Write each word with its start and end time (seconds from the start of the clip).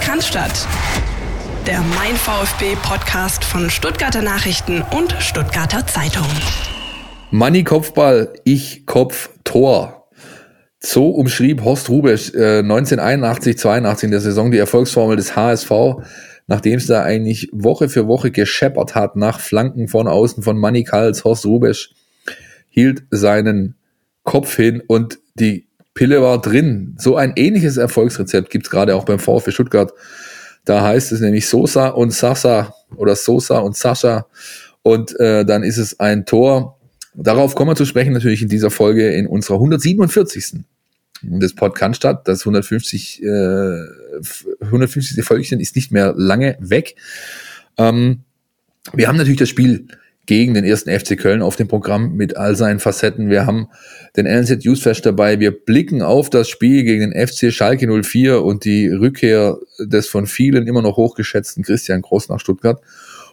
Podcast 0.00 0.68
der 1.66 1.80
Mein 1.96 2.16
VfB 2.16 2.76
Podcast 2.82 3.44
von 3.44 3.68
Stuttgarter 3.68 4.22
Nachrichten 4.22 4.80
und 4.80 5.12
Stuttgarter 5.20 5.86
Zeitung. 5.86 6.26
Manni 7.30 7.62
Kopfball, 7.62 8.32
ich 8.44 8.86
Kopf 8.86 9.28
Tor. 9.44 10.08
So 10.80 11.10
umschrieb 11.10 11.62
Horst 11.62 11.90
Rubesch 11.90 12.32
äh, 12.32 12.60
1981, 12.60 13.58
82 13.58 14.06
in 14.06 14.10
der 14.12 14.20
Saison 14.20 14.50
die 14.50 14.56
Erfolgsformel 14.56 15.16
des 15.16 15.36
HSV, 15.36 15.70
nachdem 16.46 16.78
es 16.78 16.86
da 16.86 17.02
eigentlich 17.02 17.50
Woche 17.52 17.90
für 17.90 18.06
Woche 18.06 18.30
gescheppert 18.30 18.94
hat 18.94 19.16
nach 19.16 19.40
Flanken 19.40 19.88
von 19.88 20.08
außen 20.08 20.42
von 20.42 20.56
Manni 20.56 20.84
Kals. 20.84 21.24
Horst 21.24 21.44
Rubesch 21.44 21.90
hielt 22.70 23.02
seinen 23.10 23.74
Kopf 24.24 24.56
hin 24.56 24.82
und 24.86 25.18
die 25.34 25.68
Pille 25.94 26.22
war 26.22 26.40
drin. 26.40 26.94
So 26.98 27.16
ein 27.16 27.32
ähnliches 27.36 27.76
Erfolgsrezept 27.76 28.50
gibt 28.50 28.66
es 28.66 28.70
gerade 28.70 28.96
auch 28.96 29.04
beim 29.04 29.18
VfB 29.18 29.50
Stuttgart. 29.50 29.92
Da 30.64 30.82
heißt 30.82 31.12
es 31.12 31.20
nämlich 31.20 31.48
Sosa 31.48 31.88
und 31.88 32.12
Sasa 32.12 32.74
oder 32.96 33.16
Sosa 33.16 33.58
und 33.58 33.76
Sascha. 33.76 34.26
Und 34.82 35.18
äh, 35.20 35.44
dann 35.44 35.62
ist 35.62 35.78
es 35.78 36.00
ein 36.00 36.24
Tor. 36.24 36.78
Darauf 37.14 37.54
kommen 37.54 37.70
wir 37.70 37.76
zu 37.76 37.84
sprechen 37.84 38.12
natürlich 38.12 38.42
in 38.42 38.48
dieser 38.48 38.70
Folge 38.70 39.10
in 39.10 39.26
unserer 39.26 39.56
147. 39.56 40.64
des 41.22 41.54
Podcast 41.54 41.96
statt. 41.96 42.26
Das 42.26 42.40
150, 42.40 43.22
äh, 43.22 43.26
150. 44.60 45.22
Folgchen 45.24 45.60
ist 45.60 45.76
nicht 45.76 45.92
mehr 45.92 46.14
lange 46.16 46.56
weg. 46.60 46.96
Ähm, 47.76 48.20
wir 48.92 49.08
haben 49.08 49.16
natürlich 49.16 49.38
das 49.38 49.48
Spiel 49.48 49.86
gegen 50.26 50.54
den 50.54 50.64
ersten 50.64 50.90
FC 50.90 51.18
Köln 51.18 51.42
auf 51.42 51.56
dem 51.56 51.66
Programm 51.66 52.12
mit 52.14 52.36
all 52.36 52.54
seinen 52.54 52.78
Facetten. 52.78 53.28
Wir 53.28 53.44
haben 53.44 53.68
den 54.16 54.26
NZ 54.26 54.64
Newsflash 54.64 55.02
dabei. 55.02 55.40
Wir 55.40 55.50
blicken 55.50 56.00
auf 56.00 56.30
das 56.30 56.48
Spiel 56.48 56.84
gegen 56.84 57.10
den 57.10 57.26
FC 57.26 57.52
Schalke 57.52 57.88
04 58.02 58.42
und 58.42 58.64
die 58.64 58.88
Rückkehr 58.88 59.58
des 59.80 60.06
von 60.06 60.26
vielen 60.26 60.66
immer 60.68 60.82
noch 60.82 60.96
hochgeschätzten 60.96 61.64
Christian 61.64 62.02
Groß 62.02 62.28
nach 62.28 62.38
Stuttgart 62.38 62.80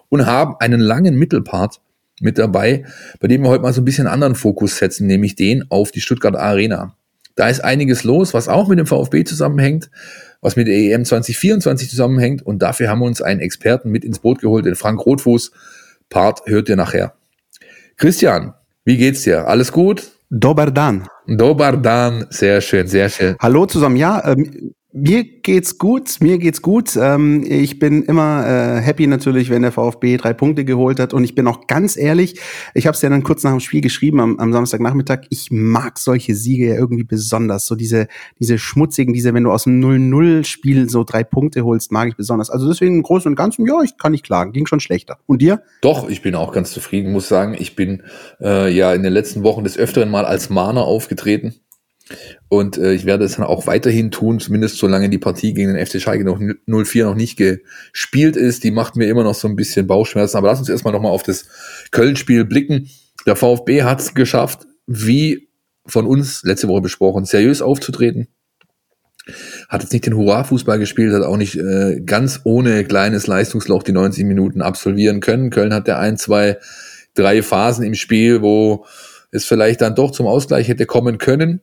und 0.10 0.26
haben 0.26 0.56
einen 0.60 0.80
langen 0.80 1.16
Mittelpart 1.16 1.80
mit 2.22 2.38
dabei, 2.38 2.86
bei 3.20 3.28
dem 3.28 3.44
wir 3.44 3.50
heute 3.50 3.62
mal 3.62 3.74
so 3.74 3.82
ein 3.82 3.86
bisschen 3.86 4.08
anderen 4.08 4.36
Fokus 4.36 4.78
setzen, 4.78 5.08
nämlich 5.08 5.36
den 5.36 5.70
auf 5.70 5.92
die 5.92 6.02
Stuttgart 6.02 6.36
Arena. 6.36 6.96
Da 7.36 7.48
ist 7.48 7.64
einiges 7.64 8.04
los, 8.04 8.34
was 8.34 8.50
auch 8.50 8.68
mit 8.68 8.80
dem 8.80 8.88
VfB 8.88 9.24
zusammenhängt, 9.24 9.90
was 10.42 10.56
mit 10.56 10.68
der 10.68 10.76
EM 10.76 11.06
2024 11.06 11.90
zusammenhängt 11.90 12.42
und 12.42 12.62
dafür 12.62 12.90
haben 12.90 13.00
wir 13.00 13.06
uns 13.06 13.22
einen 13.22 13.40
Experten 13.40 13.92
mit 13.92 14.04
ins 14.04 14.20
Boot 14.20 14.42
geholt, 14.42 14.66
den 14.66 14.76
Frank 14.76 15.06
Rotfuß, 15.06 15.52
Part 16.10 16.42
hört 16.46 16.70
ihr 16.70 16.76
nachher. 16.76 17.14
Christian, 17.98 18.54
wie 18.86 18.98
geht's 18.98 19.24
dir? 19.24 19.48
Alles 19.48 19.72
gut? 19.72 20.12
Dobar 20.30 20.72
dan. 20.72 21.08
Dobar 21.28 21.78
dan. 21.78 22.26
Sehr 22.30 22.62
schön, 22.62 22.88
sehr 22.88 23.10
schön. 23.10 23.36
Hallo 23.40 23.66
zusammen. 23.66 23.96
Ja, 23.98 24.24
ähm, 24.26 24.74
mir 24.92 25.24
geht's 25.24 25.78
gut, 25.78 26.16
mir 26.20 26.40
geht's 26.40 26.64
gut. 26.64 26.98
Ähm, 27.00 27.46
ich 27.48 27.78
bin 27.78 28.04
immer 28.04 28.46
äh, 28.48 28.82
happy 28.82 29.06
natürlich, 29.06 29.52
wenn 29.52 29.62
der 29.62 29.72
VfB 29.72 30.18
drei 30.18 30.34
Punkte 30.34 30.66
geholt 30.66 31.00
hat. 31.00 31.14
Und 31.14 31.24
ich 31.24 31.36
bin 31.36 31.46
auch 31.46 31.68
ganz 31.68 31.96
ehrlich, 31.96 32.40
ich 32.74 32.88
habe 32.88 32.96
es 32.96 33.02
ja 33.04 33.10
dann 33.10 33.22
kurz 33.22 33.44
nach 33.44 33.52
dem 33.52 33.60
Spiel 33.60 33.82
geschrieben 33.82 34.20
am, 34.20 34.40
am 34.40 34.52
Samstagnachmittag. 34.52 35.28
Ich 35.30 35.52
mag 35.52 36.00
solche 36.00 36.34
Siege 36.34 36.70
ja 36.70 36.74
irgendwie 36.74 37.04
besonders. 37.04 37.68
So 37.68 37.76
diese, 37.76 38.08
diese 38.40 38.58
schmutzigen, 38.58 39.14
diese, 39.14 39.32
wenn 39.36 39.44
du 39.44 39.52
aus 39.52 39.66
dem 39.66 39.80
0-0-Spiel 39.80 40.90
so 40.90 41.04
drei 41.04 41.24
Punkte 41.24 41.64
holst, 41.66 41.92
mag 41.92 42.08
ich 42.08 42.16
besonders. 42.16 42.50
Also 42.50 42.68
deswegen 42.68 42.96
im 42.96 43.04
Großen 43.04 43.30
und 43.30 43.36
Ganzen, 43.36 43.68
ja, 43.68 43.84
ich 43.84 43.96
kann 43.98 44.12
nicht 44.12 44.26
klagen. 44.26 44.54
Ging 44.54 44.66
schon 44.66 44.80
schlechter. 44.80 45.20
Und 45.28 45.44
dir? 45.44 45.62
Doch, 45.82 46.10
ich 46.10 46.24
bin 46.24 46.34
auch 46.34 46.52
ganz 46.52 46.72
zufrieden, 46.72 47.12
muss 47.12 47.28
sagen. 47.28 47.56
Ich 47.60 47.76
bin 47.76 48.02
äh, 48.42 48.74
ja 48.74 48.92
in 48.96 49.04
den 49.04 49.14
letzten 49.14 49.44
Wochen 49.44 49.64
des 49.64 49.78
Öfteren 49.78 50.10
mal 50.10 50.26
als 50.26 50.50
Mahner 50.50 50.86
aufgetreten 50.86 51.54
und 52.48 52.78
äh, 52.78 52.94
ich 52.94 53.06
werde 53.06 53.26
es 53.26 53.36
dann 53.36 53.46
auch 53.46 53.68
weiterhin 53.68 54.10
tun, 54.10 54.40
zumindest 54.40 54.78
solange 54.78 55.10
die 55.10 55.20
Partie 55.20 55.54
gegen 55.54 55.74
den 55.74 55.86
FC 55.86 56.02
Schalke 56.02 56.24
noch 56.24 56.40
04 56.40 57.06
noch 57.06 57.16
nicht 57.16 57.38
gespielt 57.38 58.36
ist. 58.36 58.64
Die 58.64 58.72
macht 58.72 58.96
mir 58.96 59.08
immer 59.08 59.24
noch 59.24 59.36
so 59.36 59.48
ein 59.48 59.56
bisschen 59.56 59.86
Bauchschmerzen. 59.86 60.38
Aber 60.38 60.48
lass 60.48 60.60
uns 60.60 60.70
erstmal 60.70 60.94
nochmal 60.94 61.12
auf 61.12 61.24
das 61.24 61.46
Köln-Spiel 61.92 62.46
blicken. 62.46 62.90
Der 63.28 63.36
VfB 63.36 63.84
hat 63.84 64.00
es 64.00 64.16
geschafft, 64.16 64.66
wie 64.88 65.50
von 65.86 66.08
uns 66.08 66.42
letzte 66.44 66.68
Woche 66.68 66.82
besprochen, 66.82 67.26
seriös 67.26 67.62
aufzutreten. 67.62 68.28
Hat 69.68 69.84
jetzt 69.84 69.94
nicht 69.94 70.08
den 70.08 70.16
Hurra-Fußball 70.16 70.80
gespielt, 70.80 71.14
hat 71.14 71.22
auch 71.22 71.38
nicht 71.38 71.56
äh, 71.56 72.02
ganz 72.04 72.42
ohne 72.44 72.84
kleines 72.86 73.28
Leistungsloch 73.28 73.84
die 73.84 73.92
90 73.92 74.26
Minuten 74.26 74.62
absolvieren 74.62 75.20
können. 75.20 75.52
Köln 75.52 75.74
hat 75.74 75.86
der 75.86 76.00
ein, 76.00 76.18
zwei, 76.18 76.58
drei 77.14 77.44
Phasen 77.44 77.86
im 77.86 77.94
Spiel, 77.94 78.42
wo 78.42 78.86
es 79.32 79.46
vielleicht 79.46 79.82
dann 79.82 79.94
doch 79.94 80.10
zum 80.10 80.26
Ausgleich 80.26 80.68
hätte 80.68 80.88
kommen 80.88 81.20
können. 81.20 81.62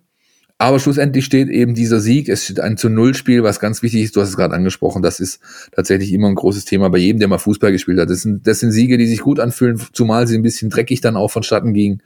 Aber 0.58 0.80
schlussendlich 0.80 1.26
steht 1.26 1.50
eben 1.50 1.74
dieser 1.74 2.00
Sieg, 2.00 2.30
es 2.30 2.44
steht 2.44 2.60
ein 2.60 2.78
zu 2.78 2.88
Null 2.88 3.14
Spiel, 3.14 3.42
was 3.42 3.60
ganz 3.60 3.82
wichtig 3.82 4.02
ist, 4.02 4.16
du 4.16 4.22
hast 4.22 4.30
es 4.30 4.36
gerade 4.36 4.54
angesprochen, 4.54 5.02
das 5.02 5.20
ist 5.20 5.40
tatsächlich 5.72 6.12
immer 6.14 6.28
ein 6.28 6.34
großes 6.34 6.64
Thema 6.64 6.88
bei 6.88 6.96
jedem, 6.96 7.18
der 7.18 7.28
mal 7.28 7.38
Fußball 7.38 7.72
gespielt 7.72 7.98
hat. 7.98 8.08
Das 8.08 8.22
sind, 8.22 8.46
das 8.46 8.60
sind 8.60 8.72
Siege, 8.72 8.96
die 8.96 9.06
sich 9.06 9.20
gut 9.20 9.38
anfühlen, 9.38 9.78
zumal 9.92 10.26
sie 10.26 10.36
ein 10.36 10.42
bisschen 10.42 10.70
dreckig 10.70 11.02
dann 11.02 11.16
auch 11.16 11.30
vonstatten 11.30 11.74
gingen. 11.74 12.02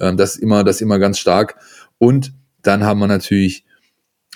Ähm, 0.00 0.16
das 0.16 0.34
immer, 0.34 0.64
das 0.64 0.80
immer 0.80 0.98
ganz 0.98 1.18
stark. 1.18 1.54
Und 1.98 2.32
dann 2.62 2.82
haben 2.82 2.98
wir 2.98 3.06
natürlich 3.06 3.64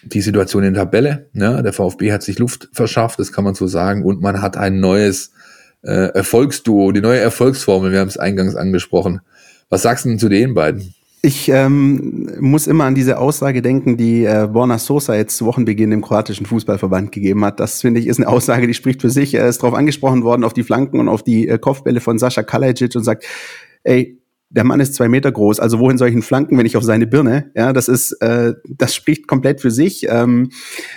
die 0.04 0.20
Situation 0.20 0.62
in 0.62 0.74
der 0.74 0.84
Tabelle. 0.84 1.28
Ne? 1.32 1.60
Der 1.62 1.72
VfB 1.72 2.12
hat 2.12 2.22
sich 2.22 2.38
Luft 2.38 2.68
verschafft, 2.72 3.18
das 3.18 3.32
kann 3.32 3.42
man 3.42 3.54
so 3.54 3.66
sagen. 3.66 4.04
Und 4.04 4.20
man 4.20 4.40
hat 4.40 4.56
ein 4.56 4.78
neues 4.78 5.32
äh, 5.82 6.12
Erfolgsduo, 6.14 6.92
die 6.92 7.00
neue 7.00 7.18
Erfolgsformel, 7.18 7.90
wir 7.90 7.98
haben 7.98 8.08
es 8.08 8.18
eingangs 8.18 8.54
angesprochen. 8.54 9.20
Was 9.68 9.82
sagst 9.82 10.04
du 10.04 10.10
denn 10.10 10.18
zu 10.20 10.28
den 10.28 10.54
beiden? 10.54 10.94
Ich 11.20 11.48
ähm, 11.48 12.30
muss 12.40 12.68
immer 12.68 12.84
an 12.84 12.94
diese 12.94 13.18
Aussage 13.18 13.60
denken, 13.60 13.96
die 13.96 14.24
äh, 14.24 14.48
Borna 14.52 14.78
Sosa 14.78 15.16
jetzt 15.16 15.36
zu 15.36 15.46
Wochenbeginn 15.46 15.90
dem 15.90 16.00
kroatischen 16.00 16.46
Fußballverband 16.46 17.10
gegeben 17.10 17.44
hat. 17.44 17.58
Das 17.58 17.80
finde 17.80 17.98
ich 18.00 18.06
ist 18.06 18.18
eine 18.18 18.28
Aussage, 18.28 18.68
die 18.68 18.74
spricht 18.74 19.00
für 19.00 19.10
sich. 19.10 19.34
Er 19.34 19.48
ist 19.48 19.62
darauf 19.62 19.76
angesprochen 19.76 20.22
worden, 20.22 20.44
auf 20.44 20.52
die 20.52 20.62
Flanken 20.62 21.00
und 21.00 21.08
auf 21.08 21.24
die 21.24 21.48
äh, 21.48 21.58
Kopfbälle 21.58 22.00
von 22.00 22.18
Sascha 22.18 22.44
Kalajic 22.44 22.94
und 22.94 23.02
sagt, 23.02 23.24
ey, 23.82 24.18
der 24.50 24.64
Mann 24.64 24.80
ist 24.80 24.94
zwei 24.94 25.08
Meter 25.08 25.30
groß, 25.30 25.60
also 25.60 25.78
wohin 25.78 25.98
soll 25.98 26.08
ich 26.08 26.14
ihn 26.14 26.22
flanken, 26.22 26.56
wenn 26.56 26.66
ich 26.66 26.76
auf 26.76 26.84
seine 26.84 27.06
Birne? 27.06 27.50
Ja, 27.54 27.72
das 27.72 27.88
ist, 27.88 28.12
äh, 28.22 28.54
das 28.68 28.94
spricht 28.94 29.26
komplett 29.26 29.60
für 29.60 29.70
sich. 29.70 30.06
Ähm, 30.08 30.50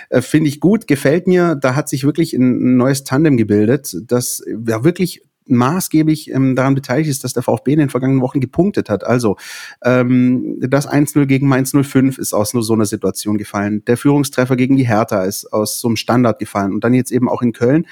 äh, 0.08 0.22
Finde 0.22 0.48
ich 0.48 0.60
gut, 0.60 0.86
gefällt 0.86 1.26
mir. 1.26 1.56
Da 1.56 1.74
hat 1.74 1.88
sich 1.88 2.04
wirklich 2.04 2.32
ein, 2.32 2.74
ein 2.74 2.76
neues 2.76 3.04
Tandem 3.04 3.36
gebildet, 3.36 3.94
das 4.06 4.42
ja 4.46 4.84
wirklich 4.84 5.22
maßgeblich 5.46 6.30
ähm, 6.30 6.56
daran 6.56 6.74
beteiligt 6.74 7.10
ist, 7.10 7.24
dass 7.24 7.32
der 7.32 7.42
VfB 7.42 7.72
in 7.72 7.78
den 7.78 7.90
vergangenen 7.90 8.22
Wochen 8.22 8.40
gepunktet 8.40 8.88
hat. 8.88 9.04
Also 9.04 9.36
ähm, 9.84 10.58
das 10.60 10.88
1-0 10.88 11.26
gegen 11.26 11.48
Mainz 11.48 11.72
05 11.72 12.18
ist 12.18 12.32
aus 12.32 12.54
nur 12.54 12.62
so 12.62 12.74
einer 12.74 12.86
Situation 12.86 13.38
gefallen. 13.38 13.84
Der 13.86 13.96
Führungstreffer 13.96 14.56
gegen 14.56 14.76
die 14.76 14.86
Hertha 14.86 15.24
ist 15.24 15.52
aus 15.52 15.80
so 15.80 15.88
einem 15.88 15.96
Standard 15.96 16.38
gefallen. 16.38 16.72
Und 16.72 16.84
dann 16.84 16.94
jetzt 16.94 17.12
eben 17.12 17.28
auch 17.28 17.42
in 17.42 17.52
Köln. 17.52 17.86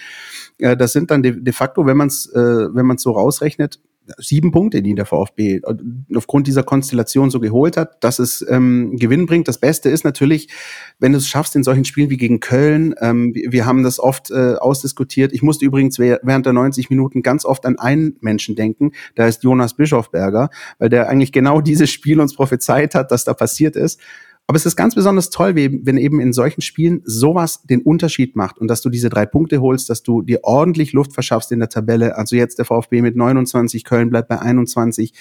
Äh, 0.59 0.77
das 0.77 0.93
sind 0.93 1.11
dann 1.11 1.23
de, 1.23 1.41
de 1.41 1.53
facto, 1.53 1.87
wenn 1.87 1.97
man 1.97 2.09
es 2.09 2.27
äh, 2.27 2.75
wenn 2.75 2.87
man 2.87 2.99
so 2.99 3.13
rausrechnet, 3.13 3.81
sieben 4.19 4.51
Punkte, 4.51 4.83
die 4.83 4.95
der 4.95 5.07
VfB 5.07 5.61
aufgrund 6.15 6.47
dieser 6.47 6.63
Konstellation 6.63 7.31
so 7.31 7.41
geholt 7.41 7.77
hat, 7.77 8.03
dass 8.03 8.19
es 8.19 8.45
ähm, 8.49 8.97
Gewinn 8.97 9.27
bringt. 9.27 9.49
Das 9.49 9.59
Beste 9.59 9.89
ist 9.89 10.05
natürlich, 10.05 10.49
wenn 10.99 11.13
du 11.13 11.19
es 11.19 11.29
schaffst 11.29 11.57
in 11.57 11.63
solchen 11.63 11.85
Spielen 11.85 12.11
wie 12.11 12.17
gegen 12.17 12.41
Köln. 12.41 12.95
Ähm, 13.01 13.35
wir 13.35 13.67
haben 13.67 13.83
das 13.83 14.01
oft 14.01 14.31
äh, 14.31 14.55
ausdiskutiert. 14.55 15.33
Ich 15.33 15.43
musste 15.43 15.65
übrigens 15.65 15.99
während 15.99 16.47
der 16.47 16.53
90 16.53 16.91
Minuten 16.91 17.23
ganz 17.23 17.45
oft 17.45 17.67
an 17.67 17.79
einen 17.79 18.17
Menschen 18.21 18.57
denken. 18.57 18.93
Da 19.15 19.27
ist 19.27 19.43
Jonas 19.43 19.75
Bischofberger, 19.75 20.51
weil 20.79 20.89
der 20.89 21.09
eigentlich 21.09 21.33
genau 21.33 21.61
dieses 21.61 21.91
Spiel 21.91 22.21
uns 22.21 22.35
prophezeit 22.35 22.95
hat, 22.95 23.11
dass 23.11 23.25
da 23.25 23.35
passiert 23.35 23.77
ist. 23.77 24.01
Aber 24.51 24.57
es 24.57 24.67
ist 24.67 24.75
ganz 24.75 24.97
besonders 24.97 25.31
toll, 25.31 25.55
wenn 25.55 25.97
eben 25.97 26.19
in 26.19 26.33
solchen 26.33 26.61
Spielen 26.61 27.03
sowas 27.05 27.63
den 27.63 27.83
Unterschied 27.83 28.35
macht 28.35 28.59
und 28.59 28.67
dass 28.67 28.81
du 28.81 28.91
diese 28.91 29.09
drei 29.09 29.25
Punkte 29.25 29.61
holst, 29.61 29.89
dass 29.89 30.03
du 30.03 30.23
dir 30.23 30.41
ordentlich 30.43 30.93
Luft 30.93 31.13
verschaffst 31.13 31.53
in 31.53 31.61
der 31.61 31.69
Tabelle. 31.69 32.19
Also 32.19 32.35
jetzt 32.35 32.59
der 32.59 32.65
VfB 32.65 33.01
mit 33.01 33.15
29, 33.15 33.85
Köln 33.85 34.11
bleibt 34.11 34.27
bei 34.27 34.41
21. 34.41 35.15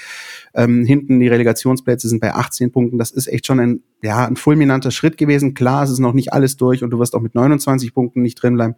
Ähm, 0.56 0.84
hinten 0.84 1.20
die 1.20 1.28
Relegationsplätze 1.28 2.10
sind 2.10 2.22
bei 2.22 2.34
18 2.34 2.72
Punkten. 2.72 2.98
Das 2.98 3.12
ist 3.12 3.28
echt 3.28 3.46
schon 3.46 3.60
ein, 3.60 3.84
ja, 4.02 4.26
ein 4.26 4.36
fulminanter 4.36 4.90
Schritt 4.90 5.16
gewesen. 5.16 5.54
Klar, 5.54 5.84
es 5.84 5.92
ist 5.92 6.00
noch 6.00 6.14
nicht 6.14 6.34
alles 6.34 6.58
durch 6.58 6.84
und 6.84 6.90
du 6.90 6.98
wirst 6.98 7.14
auch 7.14 7.22
mit 7.22 7.36
29 7.36 7.94
Punkten 7.94 8.24
nicht 8.24 8.42
drin 8.42 8.56
bleiben. 8.56 8.74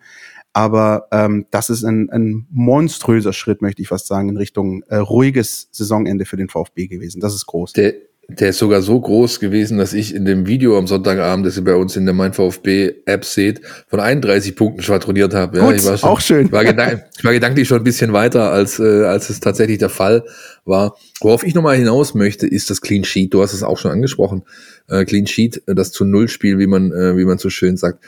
Aber 0.52 1.08
ähm, 1.14 1.46
das 1.52 1.70
ist 1.70 1.86
ein, 1.86 2.09
ein 2.09 2.46
monströser 2.50 3.32
Schritt, 3.32 3.62
möchte 3.62 3.82
ich 3.84 3.88
fast 3.88 4.08
sagen, 4.08 4.28
in 4.28 4.36
Richtung 4.36 4.84
äh, 4.90 4.97
ruhiges 4.97 5.70
Saisonende 5.72 6.26
für 6.26 6.36
den 6.36 6.50
VfB 6.50 6.88
gewesen. 6.88 7.22
Das 7.22 7.34
ist 7.34 7.46
groß. 7.46 7.72
Der 7.72 7.94
der 8.40 8.50
ist 8.50 8.58
sogar 8.60 8.82
so 8.82 9.00
groß 9.00 9.40
gewesen, 9.40 9.78
dass 9.78 9.94
ich 9.94 10.16
in 10.16 10.26
dem 10.26 10.48
Video 10.48 10.78
am 10.78 10.88
Sonntagabend, 10.88 11.46
das 11.46 11.58
ihr 11.58 11.64
bei 11.64 11.76
uns 11.76 11.96
in 11.96 12.06
der 12.06 12.14
Mein 12.14 12.34
VfB 12.34 12.94
App 13.06 13.26
seht, 13.26 13.62
von 13.88 14.00
31 14.00 14.56
Punkten 14.56 14.82
schwadroniert 14.82 15.34
habe. 15.34 15.58
Ja, 15.58 15.66
Gut, 15.66 15.76
ich 15.76 15.86
war 15.86 15.98
schon, 15.98 16.10
auch 16.10 16.22
schön. 16.22 16.46
Ich 16.48 16.52
war, 16.52 16.64
ich 16.64 17.24
war 17.24 17.34
gedanklich 17.34 17.68
schon 17.68 17.80
ein 17.80 17.84
bisschen 17.84 18.14
weiter, 18.14 18.52
als, 18.52 18.80
äh, 18.80 19.06
als 19.06 19.30
es 19.30 19.40
tatsächlich 19.40 19.78
der 19.78 19.90
Fall 19.90 20.24
war. 20.66 20.96
Worauf 21.20 21.44
ich 21.44 21.54
nochmal 21.56 21.78
hinaus 21.78 22.14
möchte, 22.14 22.48
ist 22.48 22.70
das 22.70 22.82
Clean 22.82 23.04
Sheet. 23.04 23.34
Du 23.34 23.42
hast 23.42 23.54
es 23.54 23.64
auch 23.64 23.78
schon 23.78 23.92
angesprochen. 23.92 24.44
Äh, 24.88 25.06
Clean 25.06 25.28
Sheet, 25.28 25.64
äh, 25.68 25.76
das 25.76 25.92
zu 25.92 26.06
Null 26.06 26.28
Spiel, 26.28 26.60
wie 26.60 26.68
man, 26.68 26.92
äh, 26.92 27.18
wie 27.18 27.26
man 27.26 27.38
so 27.38 27.50
schön 27.50 27.78
sagt. 27.78 28.04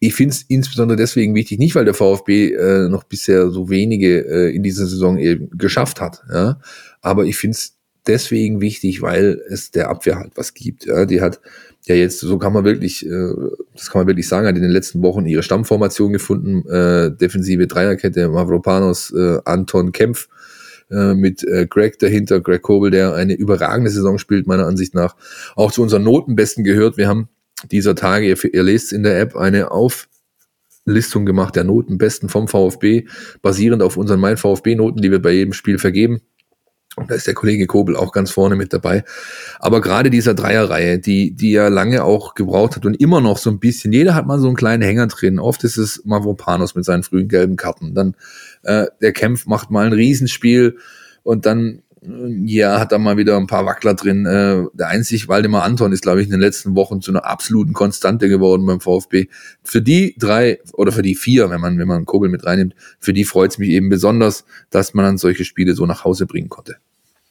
Ich 0.00 0.14
finde 0.14 0.34
es 0.34 0.42
insbesondere 0.48 0.96
deswegen 0.96 1.34
wichtig, 1.34 1.58
nicht 1.58 1.74
weil 1.74 1.84
der 1.84 1.94
VfB 1.94 2.52
äh, 2.52 2.88
noch 2.88 3.04
bisher 3.04 3.48
so 3.50 3.70
wenige 3.70 4.26
äh, 4.26 4.54
in 4.54 4.62
dieser 4.62 4.86
Saison 4.86 5.18
eben 5.18 5.48
geschafft 5.56 6.00
hat, 6.00 6.22
ja, 6.30 6.60
aber 7.00 7.24
ich 7.24 7.36
finde 7.38 7.56
es 7.56 7.74
deswegen 8.06 8.60
wichtig, 8.60 9.02
weil 9.02 9.40
es 9.48 9.70
der 9.70 9.88
Abwehr 9.88 10.18
halt 10.18 10.32
was 10.36 10.54
gibt. 10.54 10.86
Ja, 10.86 11.06
die 11.06 11.20
hat 11.20 11.40
ja 11.86 11.94
jetzt, 11.94 12.20
so 12.20 12.38
kann 12.38 12.52
man 12.52 12.64
wirklich, 12.64 13.04
äh, 13.06 13.32
das 13.74 13.90
kann 13.90 14.00
man 14.00 14.06
wirklich 14.06 14.28
sagen, 14.28 14.46
hat 14.46 14.56
in 14.56 14.62
den 14.62 14.70
letzten 14.70 15.02
Wochen 15.02 15.26
ihre 15.26 15.42
Stammformation 15.42 16.12
gefunden, 16.12 16.66
äh, 16.68 17.10
defensive 17.14 17.66
Dreierkette, 17.66 18.28
Mavropanos, 18.28 19.12
äh, 19.12 19.38
Anton 19.44 19.92
Kempf, 19.92 20.28
äh, 20.90 21.14
mit 21.14 21.44
äh, 21.44 21.66
Greg 21.66 21.98
dahinter, 21.98 22.40
Greg 22.40 22.62
Kobel, 22.62 22.90
der 22.90 23.14
eine 23.14 23.34
überragende 23.34 23.90
Saison 23.90 24.18
spielt, 24.18 24.46
meiner 24.46 24.66
Ansicht 24.66 24.94
nach, 24.94 25.16
auch 25.56 25.72
zu 25.72 25.82
unseren 25.82 26.04
Notenbesten 26.04 26.64
gehört. 26.64 26.96
Wir 26.96 27.08
haben 27.08 27.28
dieser 27.70 27.94
Tage, 27.94 28.26
ihr, 28.26 28.54
ihr 28.54 28.62
lest 28.62 28.92
in 28.92 29.02
der 29.02 29.20
App, 29.20 29.36
eine 29.36 29.70
Auflistung 29.70 31.26
gemacht 31.26 31.56
der 31.56 31.64
Notenbesten 31.64 32.28
vom 32.28 32.48
VfB, 32.48 33.06
basierend 33.42 33.82
auf 33.82 33.96
unseren 33.96 34.20
Mein 34.20 34.36
VfB-Noten, 34.36 35.02
die 35.02 35.10
wir 35.10 35.20
bei 35.20 35.32
jedem 35.32 35.52
Spiel 35.52 35.78
vergeben. 35.78 36.20
Und 36.96 37.10
da 37.10 37.14
ist 37.14 37.26
der 37.26 37.34
Kollege 37.34 37.66
Kobel 37.66 37.96
auch 37.96 38.12
ganz 38.12 38.30
vorne 38.30 38.56
mit 38.56 38.72
dabei. 38.72 39.04
Aber 39.58 39.80
gerade 39.80 40.10
dieser 40.10 40.34
Dreierreihe, 40.34 40.98
die, 40.98 41.32
die 41.32 41.50
ja 41.52 41.68
lange 41.68 42.04
auch 42.04 42.34
gebraucht 42.34 42.76
hat 42.76 42.86
und 42.86 42.94
immer 42.94 43.20
noch 43.20 43.38
so 43.38 43.50
ein 43.50 43.58
bisschen, 43.58 43.92
jeder 43.92 44.14
hat 44.14 44.26
mal 44.26 44.38
so 44.38 44.46
einen 44.46 44.56
kleinen 44.56 44.82
Hänger 44.82 45.08
drin. 45.08 45.38
Oft 45.38 45.64
ist 45.64 45.76
es 45.76 46.02
Mavropanos 46.04 46.74
mit 46.74 46.84
seinen 46.84 47.02
frühen 47.02 47.28
gelben 47.28 47.56
Karten. 47.56 47.94
Dann 47.94 48.14
äh, 48.62 48.86
der 49.00 49.12
Kempf 49.12 49.46
macht 49.46 49.70
mal 49.70 49.86
ein 49.86 49.92
Riesenspiel 49.92 50.78
und 51.24 51.46
dann 51.46 51.82
ja, 52.44 52.78
hat 52.78 52.92
da 52.92 52.98
mal 52.98 53.16
wieder 53.16 53.36
ein 53.36 53.46
paar 53.46 53.64
Wackler 53.64 53.94
drin. 53.94 54.26
Äh, 54.26 54.64
der 54.74 54.88
einzig 54.88 55.28
Waldemar 55.28 55.62
Anton 55.62 55.92
ist, 55.92 56.02
glaube 56.02 56.20
ich, 56.20 56.26
in 56.26 56.32
den 56.32 56.40
letzten 56.40 56.76
Wochen 56.76 57.00
zu 57.00 57.10
einer 57.10 57.24
absoluten 57.24 57.72
Konstante 57.72 58.28
geworden 58.28 58.66
beim 58.66 58.80
VfB. 58.80 59.28
Für 59.62 59.80
die 59.80 60.14
drei 60.18 60.60
oder 60.74 60.92
für 60.92 61.02
die 61.02 61.14
vier, 61.14 61.50
wenn 61.50 61.60
man, 61.60 61.78
wenn 61.78 61.88
man 61.88 62.04
Kobel 62.04 62.28
mit 62.28 62.44
reinnimmt, 62.44 62.74
für 62.98 63.12
die 63.12 63.24
freut 63.24 63.52
es 63.52 63.58
mich 63.58 63.70
eben 63.70 63.88
besonders, 63.88 64.44
dass 64.70 64.94
man 64.94 65.04
dann 65.04 65.18
solche 65.18 65.44
Spiele 65.44 65.74
so 65.74 65.86
nach 65.86 66.04
Hause 66.04 66.26
bringen 66.26 66.48
konnte. 66.50 66.76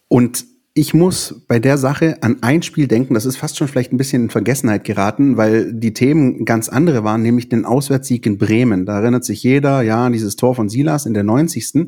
Und 0.08 0.46
ich 0.76 0.96
muss 0.96 1.44
bei 1.48 1.60
der 1.60 1.78
Sache 1.78 2.18
an 2.22 2.38
ein 2.42 2.64
Spiel 2.64 2.88
denken, 2.88 3.14
das 3.14 3.26
ist 3.26 3.38
fast 3.38 3.58
schon 3.58 3.68
vielleicht 3.68 3.94
ein 3.94 3.98
bisschen 3.98 4.24
in 4.24 4.30
Vergessenheit 4.32 4.84
geraten, 4.84 5.38
weil 5.38 5.72
die 5.72 5.94
Themen 5.94 6.46
ganz 6.46 6.68
andere 6.68 7.04
waren, 7.04 7.22
nämlich 7.22 7.48
den 7.48 7.64
Auswärtssieg 7.64 8.26
in 8.26 8.40
Bremen. 8.40 8.88
Da 8.88 9.00
erinnert 9.00 9.24
sich 9.24 9.44
jeder, 9.44 9.84
ja, 9.84 10.06
an 10.06 10.14
dieses 10.14 10.36
Tor 10.36 10.56
von 10.56 10.70
Silas 10.70 11.06
in 11.06 11.14
der 11.14 11.24
90. 11.24 11.88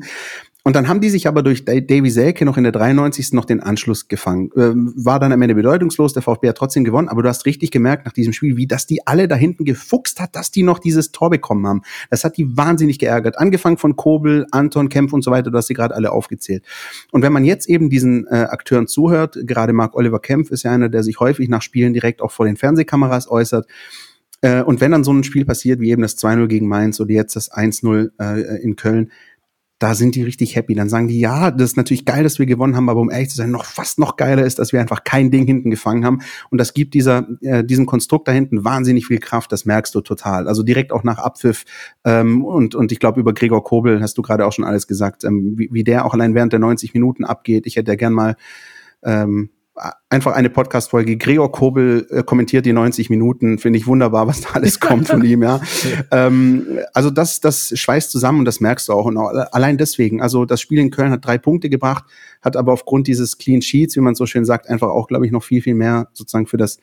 Und 0.66 0.74
dann 0.74 0.88
haben 0.88 1.00
die 1.00 1.10
sich 1.10 1.28
aber 1.28 1.44
durch 1.44 1.64
Davy 1.64 2.10
Selke 2.10 2.44
noch 2.44 2.56
in 2.56 2.64
der 2.64 2.72
93. 2.72 3.34
noch 3.34 3.44
den 3.44 3.60
Anschluss 3.60 4.08
gefangen. 4.08 4.50
Ähm, 4.56 4.92
war 4.96 5.20
dann 5.20 5.30
am 5.30 5.40
Ende 5.40 5.54
bedeutungslos, 5.54 6.12
der 6.12 6.22
VfB 6.22 6.48
hat 6.48 6.56
trotzdem 6.56 6.82
gewonnen, 6.82 7.08
aber 7.08 7.22
du 7.22 7.28
hast 7.28 7.46
richtig 7.46 7.70
gemerkt 7.70 8.04
nach 8.04 8.12
diesem 8.12 8.32
Spiel, 8.32 8.56
wie 8.56 8.66
das 8.66 8.84
die 8.84 9.06
alle 9.06 9.28
da 9.28 9.36
hinten 9.36 9.64
gefuchst 9.64 10.18
hat, 10.18 10.34
dass 10.34 10.50
die 10.50 10.64
noch 10.64 10.80
dieses 10.80 11.12
Tor 11.12 11.30
bekommen 11.30 11.68
haben. 11.68 11.82
Das 12.10 12.24
hat 12.24 12.36
die 12.36 12.56
wahnsinnig 12.56 12.98
geärgert. 12.98 13.38
Angefangen 13.38 13.76
von 13.76 13.94
Kobel, 13.94 14.44
Anton, 14.50 14.88
Kempf 14.88 15.12
und 15.12 15.22
so 15.22 15.30
weiter, 15.30 15.52
du 15.52 15.56
hast 15.56 15.68
sie 15.68 15.74
gerade 15.74 15.94
alle 15.94 16.10
aufgezählt. 16.10 16.64
Und 17.12 17.22
wenn 17.22 17.32
man 17.32 17.44
jetzt 17.44 17.68
eben 17.68 17.88
diesen 17.88 18.26
äh, 18.26 18.48
Akteuren 18.50 18.88
zuhört, 18.88 19.38
gerade 19.44 19.72
Mark 19.72 19.94
Oliver 19.94 20.18
Kempf 20.18 20.50
ist 20.50 20.64
ja 20.64 20.72
einer, 20.72 20.88
der 20.88 21.04
sich 21.04 21.20
häufig 21.20 21.48
nach 21.48 21.62
Spielen 21.62 21.92
direkt 21.92 22.20
auch 22.20 22.32
vor 22.32 22.44
den 22.44 22.56
Fernsehkameras 22.56 23.30
äußert, 23.30 23.68
äh, 24.40 24.62
und 24.62 24.80
wenn 24.80 24.90
dann 24.90 25.04
so 25.04 25.12
ein 25.12 25.24
Spiel 25.24 25.44
passiert, 25.44 25.80
wie 25.80 25.90
eben 25.90 26.02
das 26.02 26.18
2-0 26.18 26.46
gegen 26.48 26.68
Mainz 26.68 27.00
oder 27.00 27.10
jetzt 27.12 27.36
das 27.36 27.50
1-0 27.52 28.10
äh, 28.20 28.62
in 28.62 28.76
Köln, 28.76 29.10
da 29.78 29.94
sind 29.94 30.14
die 30.14 30.22
richtig 30.22 30.56
happy. 30.56 30.74
Dann 30.74 30.88
sagen 30.88 31.08
die, 31.08 31.20
ja, 31.20 31.50
das 31.50 31.70
ist 31.70 31.76
natürlich 31.76 32.06
geil, 32.06 32.22
dass 32.22 32.38
wir 32.38 32.46
gewonnen 32.46 32.76
haben, 32.76 32.88
aber 32.88 33.00
um 33.00 33.10
ehrlich 33.10 33.28
zu 33.28 33.36
sein, 33.36 33.50
noch 33.50 33.64
fast 33.64 33.98
noch 33.98 34.16
geiler 34.16 34.44
ist, 34.44 34.58
dass 34.58 34.72
wir 34.72 34.80
einfach 34.80 35.04
kein 35.04 35.30
Ding 35.30 35.46
hinten 35.46 35.70
gefangen 35.70 36.04
haben. 36.04 36.20
Und 36.50 36.58
das 36.58 36.72
gibt 36.72 36.94
dieser, 36.94 37.28
äh, 37.42 37.62
diesem 37.62 37.84
Konstrukt 37.84 38.26
da 38.26 38.32
hinten 38.32 38.64
wahnsinnig 38.64 39.06
viel 39.06 39.18
Kraft, 39.18 39.52
das 39.52 39.66
merkst 39.66 39.94
du 39.94 40.00
total. 40.00 40.48
Also 40.48 40.62
direkt 40.62 40.92
auch 40.92 41.04
nach 41.04 41.18
Abpfiff. 41.18 41.64
Ähm, 42.04 42.44
und, 42.44 42.74
und 42.74 42.90
ich 42.90 43.00
glaube, 43.00 43.20
über 43.20 43.34
Gregor 43.34 43.62
Kobel 43.64 44.00
hast 44.00 44.16
du 44.16 44.22
gerade 44.22 44.46
auch 44.46 44.52
schon 44.52 44.64
alles 44.64 44.86
gesagt, 44.86 45.24
ähm, 45.24 45.58
wie, 45.58 45.68
wie 45.70 45.84
der 45.84 46.06
auch 46.06 46.14
allein 46.14 46.34
während 46.34 46.52
der 46.52 46.60
90 46.60 46.94
Minuten 46.94 47.24
abgeht. 47.24 47.66
Ich 47.66 47.76
hätte 47.76 47.90
ja 47.90 47.96
gern 47.96 48.14
mal 48.14 48.36
ähm, 49.02 49.50
einfach 50.08 50.32
eine 50.32 50.50
Podcast-Folge. 50.50 51.16
Gregor 51.16 51.52
Kobel 51.52 52.06
äh, 52.10 52.22
kommentiert 52.22 52.66
die 52.66 52.72
90 52.72 53.10
Minuten. 53.10 53.58
Finde 53.58 53.78
ich 53.78 53.86
wunderbar, 53.86 54.26
was 54.26 54.40
da 54.40 54.50
alles 54.54 54.80
kommt 54.80 55.08
von 55.08 55.24
ihm, 55.24 55.42
ja. 55.42 55.60
ähm, 56.10 56.78
also 56.94 57.10
das, 57.10 57.40
das 57.40 57.78
schweißt 57.78 58.10
zusammen 58.10 58.40
und 58.40 58.44
das 58.46 58.60
merkst 58.60 58.88
du 58.88 58.92
auch. 58.92 59.04
Und 59.04 59.16
auch 59.16 59.30
allein 59.52 59.76
deswegen, 59.76 60.22
also 60.22 60.44
das 60.44 60.60
Spiel 60.60 60.78
in 60.78 60.90
Köln 60.90 61.10
hat 61.10 61.24
drei 61.24 61.38
Punkte 61.38 61.68
gebracht, 61.68 62.04
hat 62.40 62.56
aber 62.56 62.72
aufgrund 62.72 63.06
dieses 63.06 63.38
Clean 63.38 63.60
Sheets, 63.60 63.96
wie 63.96 64.00
man 64.00 64.14
so 64.14 64.26
schön 64.26 64.44
sagt, 64.44 64.68
einfach 64.68 64.88
auch, 64.88 65.08
glaube 65.08 65.26
ich, 65.26 65.32
noch 65.32 65.44
viel, 65.44 65.62
viel 65.62 65.74
mehr 65.74 66.08
sozusagen 66.12 66.46
für 66.46 66.56
das 66.56 66.78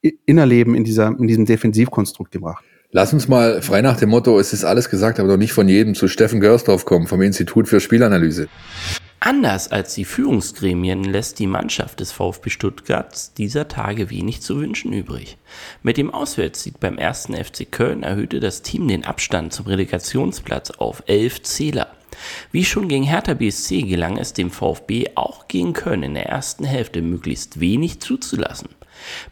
Innerleben 0.00 0.74
in 0.74 0.84
dieser, 0.84 1.08
in 1.08 1.26
diesem 1.26 1.46
Defensivkonstrukt 1.46 2.30
gebracht. 2.30 2.64
Lass 2.92 3.12
uns 3.12 3.26
mal 3.26 3.60
frei 3.62 3.82
nach 3.82 3.96
dem 3.96 4.10
Motto, 4.10 4.38
es 4.38 4.52
ist 4.52 4.64
alles 4.64 4.88
gesagt, 4.88 5.18
aber 5.18 5.28
doch 5.28 5.36
nicht 5.36 5.52
von 5.52 5.68
jedem 5.68 5.94
zu 5.94 6.06
Steffen 6.06 6.40
Görsdorf 6.40 6.84
kommen 6.84 7.08
vom 7.08 7.20
Institut 7.22 7.68
für 7.68 7.80
Spielanalyse. 7.80 8.48
Anders 9.26 9.72
als 9.72 9.94
die 9.94 10.04
Führungsgremien 10.04 11.02
lässt 11.02 11.40
die 11.40 11.48
Mannschaft 11.48 11.98
des 11.98 12.12
VfB 12.12 12.48
Stuttgart 12.48 13.36
dieser 13.38 13.66
Tage 13.66 14.08
wenig 14.08 14.40
zu 14.40 14.60
wünschen 14.60 14.92
übrig. 14.92 15.36
Mit 15.82 15.96
dem 15.96 16.14
Auswärtssieg 16.14 16.78
beim 16.78 16.96
ersten 16.96 17.34
FC 17.34 17.68
Köln 17.68 18.04
erhöhte 18.04 18.38
das 18.38 18.62
Team 18.62 18.86
den 18.86 19.04
Abstand 19.04 19.52
zum 19.52 19.66
Relegationsplatz 19.66 20.70
auf 20.70 21.02
elf 21.06 21.42
Zähler. 21.42 21.88
Wie 22.52 22.64
schon 22.64 22.86
gegen 22.86 23.02
Hertha 23.02 23.34
BSC 23.34 23.82
gelang 23.82 24.16
es 24.16 24.32
dem 24.32 24.52
VfB 24.52 25.10
auch 25.16 25.48
gegen 25.48 25.72
Köln 25.72 26.04
in 26.04 26.14
der 26.14 26.26
ersten 26.26 26.62
Hälfte 26.62 27.02
möglichst 27.02 27.58
wenig 27.58 27.98
zuzulassen. 27.98 28.68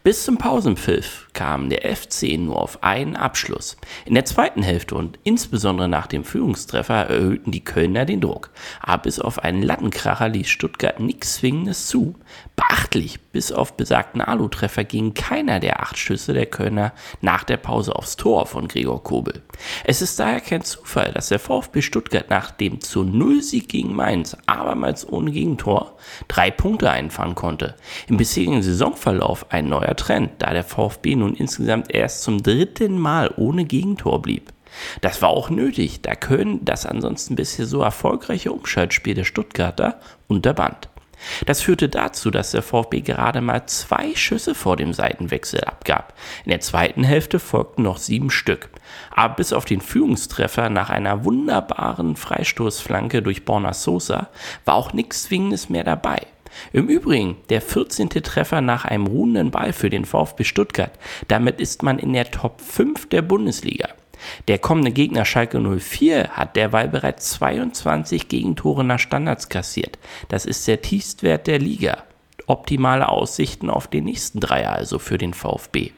Bis 0.03 0.23
zum 0.23 0.37
Pausenpfiff 0.37 1.27
kam 1.33 1.69
der 1.69 1.95
FC 1.95 2.37
nur 2.37 2.61
auf 2.61 2.83
einen 2.83 3.15
Abschluss. 3.15 3.77
In 4.05 4.13
der 4.13 4.25
zweiten 4.25 4.63
Hälfte 4.63 4.95
und 4.95 5.19
insbesondere 5.23 5.87
nach 5.87 6.07
dem 6.07 6.23
Führungstreffer 6.23 7.09
erhöhten 7.09 7.51
die 7.51 7.63
Kölner 7.63 8.05
den 8.05 8.21
Druck. 8.21 8.51
Aber 8.81 9.03
bis 9.03 9.19
auf 9.19 9.39
einen 9.39 9.61
Lattenkracher 9.61 10.29
ließ 10.29 10.47
Stuttgart 10.47 10.99
nichts 10.99 11.35
Zwingendes 11.35 11.87
zu. 11.87 12.15
Beachtlich, 12.55 13.19
bis 13.31 13.51
auf 13.51 13.75
besagten 13.75 14.21
Alu-Treffer 14.21 14.83
ging 14.83 15.13
keiner 15.13 15.59
der 15.59 15.81
acht 15.81 15.97
Schüsse 15.97 16.33
der 16.33 16.45
Kölner 16.45 16.93
nach 17.21 17.43
der 17.43 17.57
Pause 17.57 17.95
aufs 17.95 18.15
Tor 18.15 18.45
von 18.45 18.67
Gregor 18.67 19.03
Kobel. 19.03 19.41
Es 19.83 20.01
ist 20.01 20.19
daher 20.19 20.41
kein 20.41 20.63
Zufall, 20.63 21.11
dass 21.13 21.29
der 21.29 21.39
VfB 21.39 21.81
Stuttgart 21.81 22.29
nach 22.29 22.51
dem 22.51 22.81
zu 22.81 23.03
Null-Sieg 23.03 23.69
gegen 23.69 23.95
Mainz 23.95 24.35
abermals 24.45 25.07
ohne 25.07 25.31
Gegentor 25.31 25.97
drei 26.27 26.51
Punkte 26.51 26.89
einfahren 26.89 27.35
konnte. 27.35 27.75
Im 28.07 28.17
bisherigen 28.17 28.61
Saisonverlauf 28.61 29.51
ein 29.51 29.69
neuer 29.69 29.95
Trend, 29.95 30.31
da 30.39 30.53
der 30.53 30.63
VfB 30.63 31.15
nun 31.15 31.35
insgesamt 31.35 31.93
erst 31.93 32.23
zum 32.23 32.41
dritten 32.41 32.97
Mal 32.97 33.33
ohne 33.37 33.65
Gegentor 33.65 34.21
blieb. 34.21 34.51
Das 35.01 35.21
war 35.21 35.29
auch 35.29 35.49
nötig, 35.49 36.01
da 36.01 36.15
Köln 36.15 36.63
das 36.63 36.85
ansonsten 36.85 37.35
bisher 37.35 37.65
so 37.65 37.81
erfolgreiche 37.81 38.51
Umschaltspiel 38.51 39.13
der 39.13 39.23
Stuttgarter 39.23 39.99
unterband. 40.27 40.89
Das 41.45 41.61
führte 41.61 41.89
dazu, 41.89 42.31
dass 42.31 42.51
der 42.51 42.61
VfB 42.61 43.01
gerade 43.01 43.41
mal 43.41 43.65
zwei 43.65 44.15
Schüsse 44.15 44.55
vor 44.55 44.77
dem 44.77 44.93
Seitenwechsel 44.93 45.61
abgab. 45.61 46.13
In 46.43 46.51
der 46.51 46.59
zweiten 46.59 47.03
Hälfte 47.03 47.39
folgten 47.39 47.83
noch 47.83 47.97
sieben 47.97 48.29
Stück. 48.29 48.69
Aber 49.11 49.35
bis 49.35 49.53
auf 49.53 49.65
den 49.65 49.81
Führungstreffer 49.81 50.69
nach 50.69 50.89
einer 50.89 51.25
wunderbaren 51.25 52.15
Freistoßflanke 52.15 53.21
durch 53.21 53.45
Borna 53.45 53.73
Sosa 53.73 54.29
war 54.65 54.75
auch 54.75 54.93
nichts 54.93 55.23
Zwingendes 55.23 55.69
mehr 55.69 55.83
dabei. 55.83 56.27
Im 56.71 56.87
Übrigen 56.87 57.37
der 57.49 57.61
14. 57.61 58.09
Treffer 58.09 58.61
nach 58.61 58.85
einem 58.85 59.07
ruhenden 59.07 59.51
Ball 59.51 59.73
für 59.73 59.89
den 59.89 60.05
VfB 60.05 60.43
Stuttgart. 60.43 60.91
Damit 61.27 61.59
ist 61.59 61.83
man 61.83 61.99
in 61.99 62.13
der 62.13 62.31
Top 62.31 62.61
5 62.61 63.09
der 63.09 63.21
Bundesliga. 63.21 63.89
Der 64.47 64.59
kommende 64.59 64.91
Gegner 64.91 65.25
Schalke 65.25 65.59
04 65.59 66.29
hat 66.29 66.55
derweil 66.55 66.87
bereits 66.87 67.31
22 67.31 68.27
Gegentore 68.27 68.83
nach 68.83 68.99
Standards 68.99 69.49
kassiert. 69.49 69.97
Das 70.29 70.45
ist 70.45 70.67
der 70.67 70.81
Tiefstwert 70.81 71.47
der 71.47 71.59
Liga. 71.59 72.03
Optimale 72.47 73.09
Aussichten 73.09 73.69
auf 73.69 73.87
den 73.87 74.05
nächsten 74.05 74.39
Dreier 74.39 74.73
also 74.73 74.99
für 74.99 75.17
den 75.17 75.33
VfB. 75.33 75.91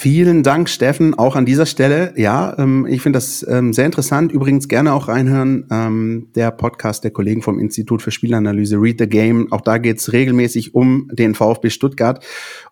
Vielen 0.00 0.44
Dank, 0.44 0.68
Steffen, 0.68 1.14
auch 1.14 1.34
an 1.34 1.44
dieser 1.44 1.66
Stelle. 1.66 2.12
Ja, 2.16 2.56
ähm, 2.56 2.86
ich 2.88 3.02
finde 3.02 3.16
das 3.16 3.44
ähm, 3.48 3.72
sehr 3.72 3.86
interessant. 3.86 4.30
Übrigens 4.30 4.68
gerne 4.68 4.92
auch 4.92 5.08
reinhören. 5.08 5.66
Ähm, 5.72 6.28
der 6.36 6.52
Podcast 6.52 7.02
der 7.02 7.10
Kollegen 7.10 7.42
vom 7.42 7.58
Institut 7.58 8.02
für 8.02 8.12
Spielanalyse, 8.12 8.76
Read 8.76 9.00
the 9.00 9.08
Game. 9.08 9.50
Auch 9.50 9.62
da 9.62 9.78
geht's 9.78 10.12
regelmäßig 10.12 10.74
um 10.74 11.10
den 11.12 11.34
VfB 11.34 11.70
Stuttgart. 11.70 12.24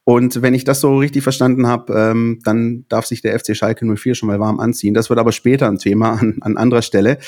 Und 0.09 0.41
wenn 0.41 0.55
ich 0.55 0.63
das 0.63 0.81
so 0.81 0.99
richtig 0.99 1.25
verstanden 1.25 1.67
habe, 1.67 1.93
ähm, 1.93 2.39
dann 2.45 2.85
darf 2.89 3.07
sich 3.07 3.23
der 3.23 3.37
FC 3.37 3.57
Schalke 3.57 3.85
04 3.85 4.15
schon 4.15 4.29
mal 4.29 4.39
warm 4.39 4.61
anziehen. 4.61 4.95
Das 4.95 5.11
wird 5.11 5.19
aber 5.19 5.33
später 5.33 5.67
ein 5.67 5.79
Thema 5.79 6.13
an, 6.13 6.37
an 6.43 6.57
anderer 6.57 6.83
Stelle. 6.83 7.19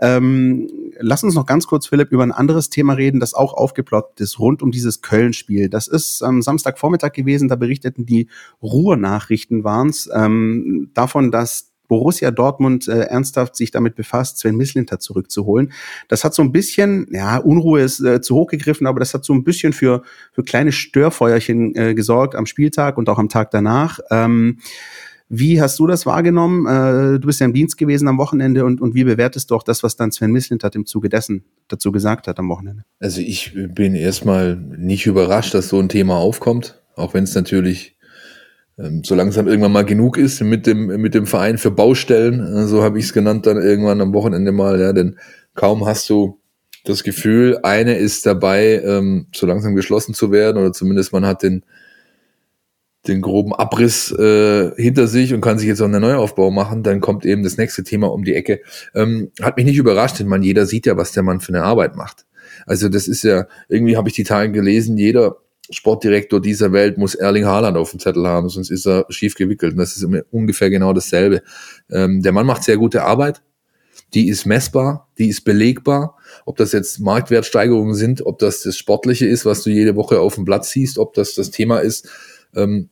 Ähm, 0.00 0.68
lass 1.00 1.24
uns 1.24 1.34
noch 1.34 1.46
ganz 1.46 1.66
kurz, 1.66 1.88
Philipp, 1.88 2.12
über 2.12 2.22
ein 2.22 2.30
anderes 2.30 2.70
Thema 2.70 2.92
reden, 2.92 3.18
das 3.18 3.34
auch 3.34 3.54
aufgeplottet 3.54 4.20
ist, 4.20 4.38
rund 4.38 4.62
um 4.62 4.70
dieses 4.70 5.02
Köln-Spiel. 5.02 5.68
Das 5.68 5.88
ist 5.88 6.22
am 6.22 6.40
Samstagvormittag 6.40 7.12
gewesen, 7.12 7.48
da 7.48 7.56
berichteten 7.56 8.06
die 8.06 8.28
Ruhrnachrichten 8.62 9.64
waren's 9.64 10.08
ähm, 10.14 10.92
davon, 10.94 11.32
dass 11.32 11.67
Borussia 11.88 12.30
Dortmund 12.30 12.86
äh, 12.86 13.00
ernsthaft 13.00 13.56
sich 13.56 13.70
damit 13.70 13.96
befasst, 13.96 14.38
Sven 14.38 14.56
Mislinter 14.56 15.00
zurückzuholen. 15.00 15.72
Das 16.06 16.22
hat 16.22 16.34
so 16.34 16.42
ein 16.42 16.52
bisschen, 16.52 17.08
ja, 17.10 17.38
Unruhe 17.38 17.80
ist 17.80 18.00
äh, 18.00 18.20
zu 18.20 18.36
hoch 18.36 18.46
gegriffen, 18.46 18.86
aber 18.86 19.00
das 19.00 19.14
hat 19.14 19.24
so 19.24 19.32
ein 19.32 19.42
bisschen 19.42 19.72
für, 19.72 20.02
für 20.32 20.44
kleine 20.44 20.70
Störfeuerchen 20.70 21.74
äh, 21.74 21.94
gesorgt 21.94 22.34
am 22.36 22.46
Spieltag 22.46 22.98
und 22.98 23.08
auch 23.08 23.18
am 23.18 23.28
Tag 23.28 23.50
danach. 23.50 23.98
Ähm, 24.10 24.58
Wie 25.30 25.60
hast 25.60 25.78
du 25.78 25.86
das 25.86 26.06
wahrgenommen? 26.06 26.66
Äh, 26.66 27.18
du 27.20 27.26
bist 27.26 27.40
ja 27.40 27.46
im 27.46 27.52
Dienst 27.52 27.76
gewesen 27.76 28.08
am 28.08 28.16
Wochenende 28.16 28.64
und, 28.64 28.80
und 28.80 28.94
wie 28.94 29.04
bewertest 29.04 29.50
du 29.50 29.56
auch 29.56 29.62
das, 29.62 29.82
was 29.82 29.94
dann 29.94 30.10
Sven 30.10 30.32
Mislint 30.32 30.64
im 30.74 30.86
Zuge 30.86 31.10
dessen 31.10 31.44
dazu 31.68 31.92
gesagt 31.92 32.28
hat 32.28 32.38
am 32.38 32.48
Wochenende? 32.48 32.84
Also 32.98 33.20
ich 33.20 33.52
bin 33.54 33.94
erstmal 33.94 34.56
nicht 34.56 35.06
überrascht, 35.06 35.52
dass 35.52 35.68
so 35.68 35.78
ein 35.78 35.90
Thema 35.90 36.16
aufkommt, 36.16 36.80
auch 36.96 37.12
wenn 37.12 37.24
es 37.24 37.34
natürlich 37.34 37.97
ähm, 38.78 39.02
so 39.04 39.14
langsam 39.14 39.48
irgendwann 39.48 39.72
mal 39.72 39.84
genug 39.84 40.16
ist 40.16 40.40
mit 40.42 40.66
dem, 40.66 40.86
mit 40.86 41.14
dem 41.14 41.26
Verein 41.26 41.58
für 41.58 41.70
Baustellen. 41.70 42.40
Äh, 42.40 42.66
so 42.66 42.82
habe 42.82 42.98
ich 42.98 43.06
es 43.06 43.12
genannt 43.12 43.46
dann 43.46 43.60
irgendwann 43.60 44.00
am 44.00 44.14
Wochenende 44.14 44.52
mal, 44.52 44.80
ja, 44.80 44.92
denn 44.92 45.18
kaum 45.54 45.86
hast 45.86 46.08
du 46.08 46.40
das 46.84 47.02
Gefühl, 47.02 47.58
eine 47.62 47.96
ist 47.96 48.24
dabei, 48.24 48.80
ähm, 48.84 49.26
so 49.34 49.46
langsam 49.46 49.74
geschlossen 49.74 50.14
zu 50.14 50.30
werden, 50.30 50.58
oder 50.58 50.72
zumindest 50.72 51.12
man 51.12 51.26
hat 51.26 51.42
den, 51.42 51.64
den 53.06 53.20
groben 53.20 53.54
Abriss 53.54 54.12
äh, 54.12 54.70
hinter 54.76 55.06
sich 55.06 55.34
und 55.34 55.40
kann 55.40 55.58
sich 55.58 55.68
jetzt 55.68 55.80
auch 55.80 55.86
einen 55.86 56.00
Neuaufbau 56.00 56.50
machen, 56.50 56.82
dann 56.82 57.00
kommt 57.00 57.26
eben 57.26 57.42
das 57.42 57.56
nächste 57.56 57.82
Thema 57.82 58.12
um 58.12 58.24
die 58.24 58.34
Ecke. 58.34 58.60
Ähm, 58.94 59.32
hat 59.42 59.56
mich 59.56 59.66
nicht 59.66 59.76
überrascht, 59.76 60.20
denn 60.20 60.28
man, 60.28 60.42
jeder 60.42 60.66
sieht 60.66 60.86
ja, 60.86 60.96
was 60.96 61.12
der 61.12 61.22
Mann 61.22 61.40
für 61.40 61.52
eine 61.52 61.64
Arbeit 61.64 61.96
macht. 61.96 62.26
Also 62.66 62.88
das 62.88 63.08
ist 63.08 63.22
ja, 63.22 63.46
irgendwie 63.68 63.96
habe 63.96 64.08
ich 64.08 64.14
die 64.14 64.24
Tage 64.24 64.52
gelesen, 64.52 64.96
jeder 64.96 65.36
Sportdirektor 65.70 66.40
dieser 66.40 66.72
Welt 66.72 66.98
muss 66.98 67.14
Erling 67.14 67.44
Haaland 67.44 67.76
auf 67.76 67.90
dem 67.90 68.00
Zettel 68.00 68.26
haben, 68.26 68.48
sonst 68.48 68.70
ist 68.70 68.86
er 68.86 69.06
schief 69.10 69.34
gewickelt. 69.34 69.72
Und 69.72 69.78
das 69.78 69.96
ist 69.96 70.06
ungefähr 70.30 70.70
genau 70.70 70.92
dasselbe. 70.92 71.42
Ähm, 71.90 72.22
der 72.22 72.32
Mann 72.32 72.46
macht 72.46 72.64
sehr 72.64 72.76
gute 72.76 73.04
Arbeit. 73.04 73.42
Die 74.14 74.28
ist 74.28 74.46
messbar, 74.46 75.08
die 75.18 75.28
ist 75.28 75.42
belegbar. 75.42 76.16
Ob 76.46 76.56
das 76.56 76.72
jetzt 76.72 76.98
Marktwertsteigerungen 77.00 77.94
sind, 77.94 78.24
ob 78.24 78.38
das 78.38 78.62
das 78.62 78.76
Sportliche 78.76 79.26
ist, 79.26 79.44
was 79.44 79.62
du 79.62 79.70
jede 79.70 79.96
Woche 79.96 80.20
auf 80.20 80.36
dem 80.36 80.44
Platz 80.44 80.70
siehst, 80.70 80.98
ob 80.98 81.12
das 81.14 81.34
das 81.34 81.50
Thema 81.50 81.80
ist, 81.80 82.08
ähm, 82.54 82.88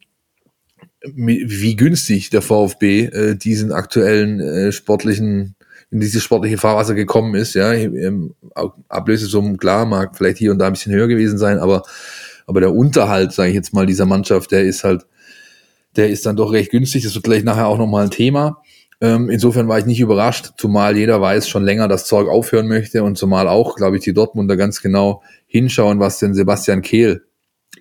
wie 1.02 1.76
günstig 1.76 2.30
der 2.30 2.42
VfB 2.42 3.04
äh, 3.04 3.36
diesen 3.36 3.72
aktuellen 3.72 4.40
äh, 4.40 4.72
sportlichen 4.72 5.56
in 5.90 6.00
dieses 6.00 6.22
sportliche 6.24 6.58
Fahrwasser 6.58 6.94
gekommen 6.94 7.34
ist. 7.36 7.54
Ja, 7.54 7.72
Ablösesummen 8.88 9.56
klar 9.56 9.86
mag 9.86 10.16
vielleicht 10.16 10.38
hier 10.38 10.50
und 10.50 10.58
da 10.58 10.66
ein 10.66 10.72
bisschen 10.72 10.92
höher 10.92 11.06
gewesen 11.06 11.38
sein, 11.38 11.58
aber 11.58 11.84
aber 12.46 12.60
der 12.60 12.74
Unterhalt, 12.74 13.32
sage 13.32 13.50
ich 13.50 13.54
jetzt 13.54 13.74
mal, 13.74 13.86
dieser 13.86 14.06
Mannschaft, 14.06 14.52
der 14.52 14.62
ist 14.62 14.84
halt, 14.84 15.06
der 15.96 16.10
ist 16.10 16.26
dann 16.26 16.36
doch 16.36 16.52
recht 16.52 16.70
günstig. 16.70 17.04
Das 17.04 17.14
wird 17.14 17.24
gleich 17.24 17.44
nachher 17.44 17.66
auch 17.66 17.78
nochmal 17.78 18.04
ein 18.04 18.10
Thema. 18.10 18.62
Ähm, 19.00 19.28
insofern 19.28 19.68
war 19.68 19.78
ich 19.78 19.84
nicht 19.84 20.00
überrascht, 20.00 20.52
zumal 20.56 20.96
jeder 20.96 21.20
weiß 21.20 21.48
schon 21.48 21.64
länger, 21.64 21.86
dass 21.86 22.06
Zeug 22.06 22.28
aufhören 22.28 22.66
möchte 22.66 23.02
und 23.02 23.18
zumal 23.18 23.46
auch, 23.46 23.76
glaube 23.76 23.98
ich, 23.98 24.04
die 24.04 24.14
Dortmunder 24.14 24.56
ganz 24.56 24.80
genau 24.80 25.22
hinschauen, 25.46 26.00
was 26.00 26.18
denn 26.18 26.32
Sebastian 26.32 26.80
Kehl 26.80 27.22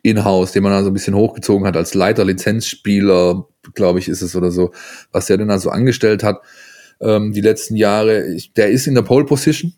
in-house, 0.04 0.52
den 0.52 0.64
man 0.64 0.74
also 0.74 0.90
ein 0.90 0.94
bisschen 0.94 1.16
hochgezogen 1.16 1.66
hat 1.66 1.78
als 1.78 1.94
Leiter, 1.94 2.26
Lizenzspieler, 2.26 3.48
glaube 3.74 4.00
ich, 4.00 4.10
ist 4.10 4.22
es 4.22 4.36
oder 4.36 4.52
so, 4.52 4.72
was 5.12 5.28
der 5.28 5.38
denn 5.38 5.50
also 5.50 5.70
angestellt 5.70 6.22
hat 6.22 6.42
ähm, 7.00 7.32
die 7.32 7.42
letzten 7.42 7.78
Jahre. 7.78 8.28
Ich, 8.34 8.54
der 8.54 8.70
ist 8.70 8.86
in 8.86 8.96
der 8.96 9.02
Pole 9.02 9.26
Position, 9.26 9.74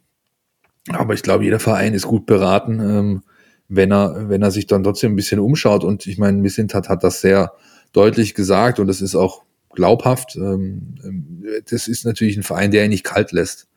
aber 0.90 1.14
ich 1.14 1.22
glaube, 1.22 1.44
jeder 1.44 1.60
Verein 1.60 1.94
ist 1.94 2.08
gut 2.08 2.26
beraten, 2.26 2.80
ähm, 2.80 3.24
wenn 3.70 3.92
er, 3.92 4.30
wenn 4.30 4.42
er 4.42 4.52
sich 4.52 4.68
dann 4.68 4.84
trotzdem 4.84 5.14
ein 5.14 5.16
bisschen 5.16 5.40
umschaut. 5.40 5.84
Und 5.84 6.08
ich 6.08 6.18
meine, 6.18 6.38
Missintat 6.38 6.90
hat 6.90 7.04
das 7.04 7.22
sehr 7.22 7.54
deutlich 7.94 8.34
gesagt 8.34 8.80
und 8.80 8.88
das 8.88 9.02
ist 9.02 9.16
auch 9.16 9.44
glaubhaft. 9.74 10.36
Ähm, 10.36 10.96
ähm, 11.04 11.44
das 11.70 11.88
ist 11.88 12.06
natürlich 12.06 12.38
ein 12.38 12.44
Verein, 12.44 12.72
der 12.72 12.86
ihn 12.86 12.90
nicht 12.90 13.04
kalt 13.04 13.32
lässt. 13.32 13.68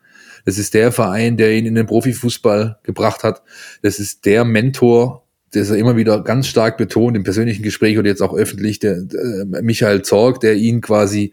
Das 0.44 0.59
ist 0.59 0.75
der 0.75 0.90
Verein, 0.90 1.37
der 1.37 1.52
ihn 1.52 1.66
in 1.66 1.75
den 1.75 1.87
Profifußball 1.87 2.78
gebracht 2.82 3.25
hat. 3.25 3.42
Das 3.82 3.99
ist 3.99 4.25
der 4.25 4.44
Mentor, 4.44 5.25
der 5.52 5.64
er 5.64 5.76
immer 5.76 5.97
wieder 5.97 6.23
ganz 6.23 6.47
stark 6.47 6.78
betont 6.78 7.16
im 7.16 7.25
persönlichen 7.25 7.62
Gespräch 7.62 7.99
oder 7.99 8.09
jetzt 8.09 8.23
auch 8.23 8.35
öffentlich, 8.35 8.78
der, 8.78 9.02
der 9.02 9.44
Michael 9.62 10.02
Zorg, 10.02 10.40
der 10.40 10.54
ihn 10.54 10.80
quasi 10.80 11.32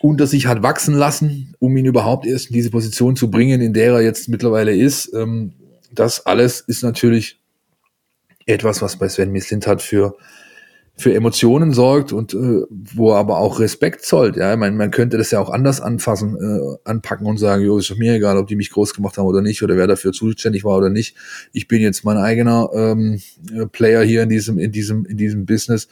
unter 0.00 0.26
sich 0.26 0.46
hat 0.46 0.62
wachsen 0.62 0.94
lassen, 0.94 1.54
um 1.58 1.76
ihn 1.76 1.86
überhaupt 1.86 2.26
erst 2.26 2.48
in 2.48 2.52
diese 2.52 2.70
Position 2.70 3.16
zu 3.16 3.30
bringen, 3.30 3.60
in 3.60 3.72
der 3.72 3.94
er 3.94 4.02
jetzt 4.02 4.28
mittlerweile 4.28 4.76
ist. 4.76 5.12
Ähm, 5.14 5.54
das 5.92 6.24
alles 6.26 6.60
ist 6.60 6.82
natürlich 6.82 7.37
etwas, 8.48 8.82
was 8.82 8.96
bei 8.96 9.08
Sven 9.08 9.30
Mislintat 9.30 9.82
für 9.82 10.16
für 11.00 11.14
Emotionen 11.14 11.72
sorgt 11.72 12.12
und 12.12 12.34
äh, 12.34 12.62
wo 12.70 13.12
er 13.12 13.18
aber 13.18 13.38
auch 13.38 13.60
Respekt 13.60 14.04
zollt. 14.04 14.36
Ja, 14.36 14.52
ich 14.52 14.58
meine, 14.58 14.74
man 14.74 14.90
könnte 14.90 15.16
das 15.16 15.30
ja 15.30 15.38
auch 15.38 15.48
anders 15.48 15.80
anfassen, 15.80 16.36
äh, 16.36 16.88
anpacken 16.90 17.24
und 17.24 17.38
sagen, 17.38 17.64
jo, 17.64 17.78
ist 17.78 17.88
doch 17.88 17.96
mir 17.96 18.14
egal, 18.14 18.36
ob 18.36 18.48
die 18.48 18.56
mich 18.56 18.70
groß 18.70 18.94
gemacht 18.94 19.16
haben 19.16 19.26
oder 19.26 19.40
nicht 19.40 19.62
oder 19.62 19.76
wer 19.76 19.86
dafür 19.86 20.12
zuständig 20.12 20.64
war 20.64 20.76
oder 20.76 20.90
nicht. 20.90 21.16
Ich 21.52 21.68
bin 21.68 21.80
jetzt 21.80 22.04
mein 22.04 22.16
eigener 22.16 22.70
ähm, 22.74 23.20
Player 23.70 24.02
hier 24.02 24.24
in 24.24 24.28
diesem 24.28 24.58
in 24.58 24.72
diesem 24.72 25.06
in 25.06 25.16
diesem 25.16 25.46
Business. 25.46 25.86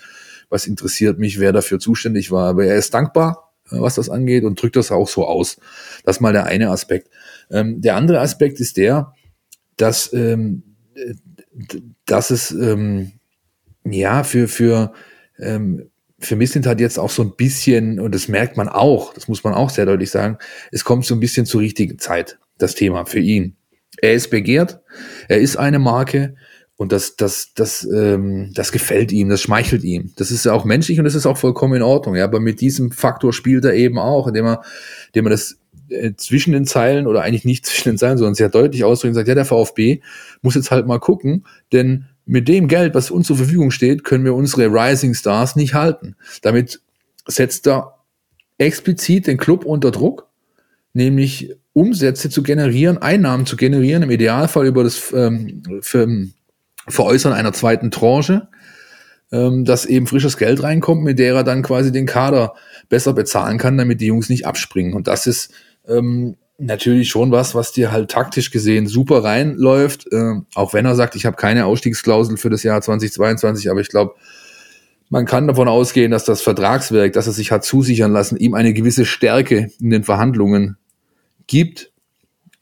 Was 0.48 0.66
interessiert 0.66 1.20
mich, 1.20 1.38
wer 1.38 1.52
dafür 1.52 1.78
zuständig 1.78 2.32
war? 2.32 2.48
Aber 2.48 2.64
er 2.64 2.76
ist 2.76 2.92
dankbar, 2.92 3.52
äh, 3.70 3.78
was 3.78 3.94
das 3.94 4.10
angeht 4.10 4.42
und 4.42 4.60
drückt 4.60 4.74
das 4.74 4.90
auch 4.90 5.08
so 5.08 5.24
aus. 5.24 5.58
Das 6.04 6.16
ist 6.16 6.20
mal 6.20 6.32
der 6.32 6.46
eine 6.46 6.70
Aspekt. 6.70 7.10
Ähm, 7.48 7.80
der 7.80 7.94
andere 7.94 8.18
Aspekt 8.18 8.58
ist 8.58 8.76
der, 8.76 9.12
dass 9.76 10.12
ähm, 10.12 10.64
dass 12.06 12.30
es 12.30 12.50
ähm, 12.50 13.12
ja 13.84 14.24
für 14.24 14.48
für 14.48 14.92
ähm, 15.38 15.90
für 16.18 16.36
Mislint 16.36 16.66
hat 16.66 16.80
jetzt 16.80 16.98
auch 16.98 17.10
so 17.10 17.22
ein 17.22 17.36
bisschen, 17.36 18.00
und 18.00 18.14
das 18.14 18.28
merkt 18.28 18.56
man 18.56 18.68
auch, 18.68 19.12
das 19.12 19.28
muss 19.28 19.44
man 19.44 19.54
auch 19.54 19.70
sehr 19.70 19.86
deutlich 19.86 20.10
sagen, 20.10 20.38
es 20.72 20.84
kommt 20.84 21.04
so 21.04 21.14
ein 21.14 21.20
bisschen 21.20 21.46
zur 21.46 21.60
richtigen 21.60 21.98
Zeit, 21.98 22.38
das 22.58 22.74
Thema 22.74 23.04
für 23.04 23.18
ihn. 23.18 23.56
Er 24.00 24.14
ist 24.14 24.30
begehrt, 24.30 24.80
er 25.28 25.38
ist 25.38 25.56
eine 25.56 25.78
Marke 25.78 26.34
und 26.76 26.92
das, 26.92 27.16
das, 27.16 27.52
das, 27.54 27.84
ähm, 27.84 28.50
das 28.54 28.72
gefällt 28.72 29.12
ihm, 29.12 29.28
das 29.28 29.40
schmeichelt 29.40 29.82
ihm. 29.84 30.12
Das 30.16 30.30
ist 30.30 30.44
ja 30.44 30.52
auch 30.52 30.64
menschlich 30.64 30.98
und 30.98 31.04
das 31.04 31.14
ist 31.14 31.26
auch 31.26 31.38
vollkommen 31.38 31.74
in 31.74 31.82
Ordnung. 31.82 32.16
Ja, 32.16 32.24
aber 32.24 32.40
mit 32.40 32.60
diesem 32.60 32.92
Faktor 32.92 33.32
spielt 33.32 33.64
er 33.64 33.74
eben 33.74 33.98
auch, 33.98 34.26
indem 34.26 34.46
er, 34.46 34.62
indem 35.08 35.26
er 35.26 35.30
das 35.30 35.58
äh, 35.88 36.12
zwischen 36.16 36.52
den 36.52 36.66
Zeilen 36.66 37.06
oder 37.06 37.22
eigentlich 37.22 37.44
nicht 37.44 37.66
zwischen 37.66 37.90
den 37.90 37.98
Zeilen, 37.98 38.18
sondern 38.18 38.34
sehr 38.34 38.48
deutlich 38.48 38.84
ausdrücken 38.84 39.14
sagt, 39.14 39.28
ja, 39.28 39.34
der 39.34 39.44
VfB 39.44 40.00
muss 40.42 40.54
jetzt 40.54 40.70
halt 40.70 40.86
mal 40.86 40.98
gucken, 40.98 41.46
denn 41.72 42.06
mit 42.24 42.48
dem 42.48 42.66
Geld, 42.66 42.94
was 42.94 43.10
uns 43.10 43.28
zur 43.28 43.36
Verfügung 43.36 43.70
steht, 43.70 44.02
können 44.02 44.24
wir 44.24 44.34
unsere 44.34 44.66
Rising 44.66 45.14
Stars 45.14 45.54
nicht 45.54 45.74
halten. 45.74 46.16
Damit 46.42 46.80
setzt 47.26 47.68
er 47.68 47.94
explizit 48.58 49.28
den 49.28 49.36
Club 49.36 49.64
unter 49.64 49.92
Druck, 49.92 50.28
nämlich 50.92 51.54
Umsätze 51.72 52.30
zu 52.30 52.42
generieren, 52.42 52.98
Einnahmen 52.98 53.46
zu 53.46 53.56
generieren, 53.56 54.02
im 54.02 54.10
Idealfall 54.10 54.66
über 54.66 54.82
das 54.82 55.12
ähm, 55.12 55.62
für, 55.82 56.08
Veräußern 56.88 57.32
einer 57.32 57.52
zweiten 57.52 57.90
Tranche, 57.90 58.48
ähm, 59.32 59.64
dass 59.64 59.86
eben 59.86 60.06
frisches 60.06 60.36
Geld 60.36 60.62
reinkommt, 60.62 61.02
mit 61.02 61.18
der 61.18 61.34
er 61.34 61.44
dann 61.44 61.62
quasi 61.62 61.92
den 61.92 62.06
Kader 62.06 62.54
besser 62.88 63.12
bezahlen 63.12 63.58
kann, 63.58 63.76
damit 63.76 64.00
die 64.00 64.06
Jungs 64.06 64.28
nicht 64.28 64.46
abspringen. 64.46 64.94
Und 64.94 65.08
das 65.08 65.26
ist 65.26 65.52
ähm, 65.88 66.36
natürlich 66.58 67.08
schon 67.08 67.30
was, 67.30 67.54
was 67.54 67.72
dir 67.72 67.92
halt 67.92 68.10
taktisch 68.10 68.50
gesehen 68.50 68.86
super 68.86 69.24
reinläuft. 69.24 70.10
Äh, 70.12 70.40
auch 70.54 70.72
wenn 70.72 70.86
er 70.86 70.94
sagt, 70.94 71.14
ich 71.16 71.26
habe 71.26 71.36
keine 71.36 71.66
Ausstiegsklausel 71.66 72.36
für 72.36 72.50
das 72.50 72.62
Jahr 72.62 72.80
2022, 72.80 73.70
aber 73.70 73.80
ich 73.80 73.88
glaube, 73.88 74.14
man 75.08 75.24
kann 75.24 75.46
davon 75.46 75.68
ausgehen, 75.68 76.10
dass 76.10 76.24
das 76.24 76.42
Vertragswerk, 76.42 77.12
das 77.12 77.26
er 77.26 77.32
sich 77.32 77.52
hat 77.52 77.64
zusichern 77.64 78.12
lassen, 78.12 78.36
ihm 78.36 78.54
eine 78.54 78.72
gewisse 78.72 79.04
Stärke 79.04 79.70
in 79.80 79.90
den 79.90 80.04
Verhandlungen 80.04 80.76
gibt. 81.46 81.92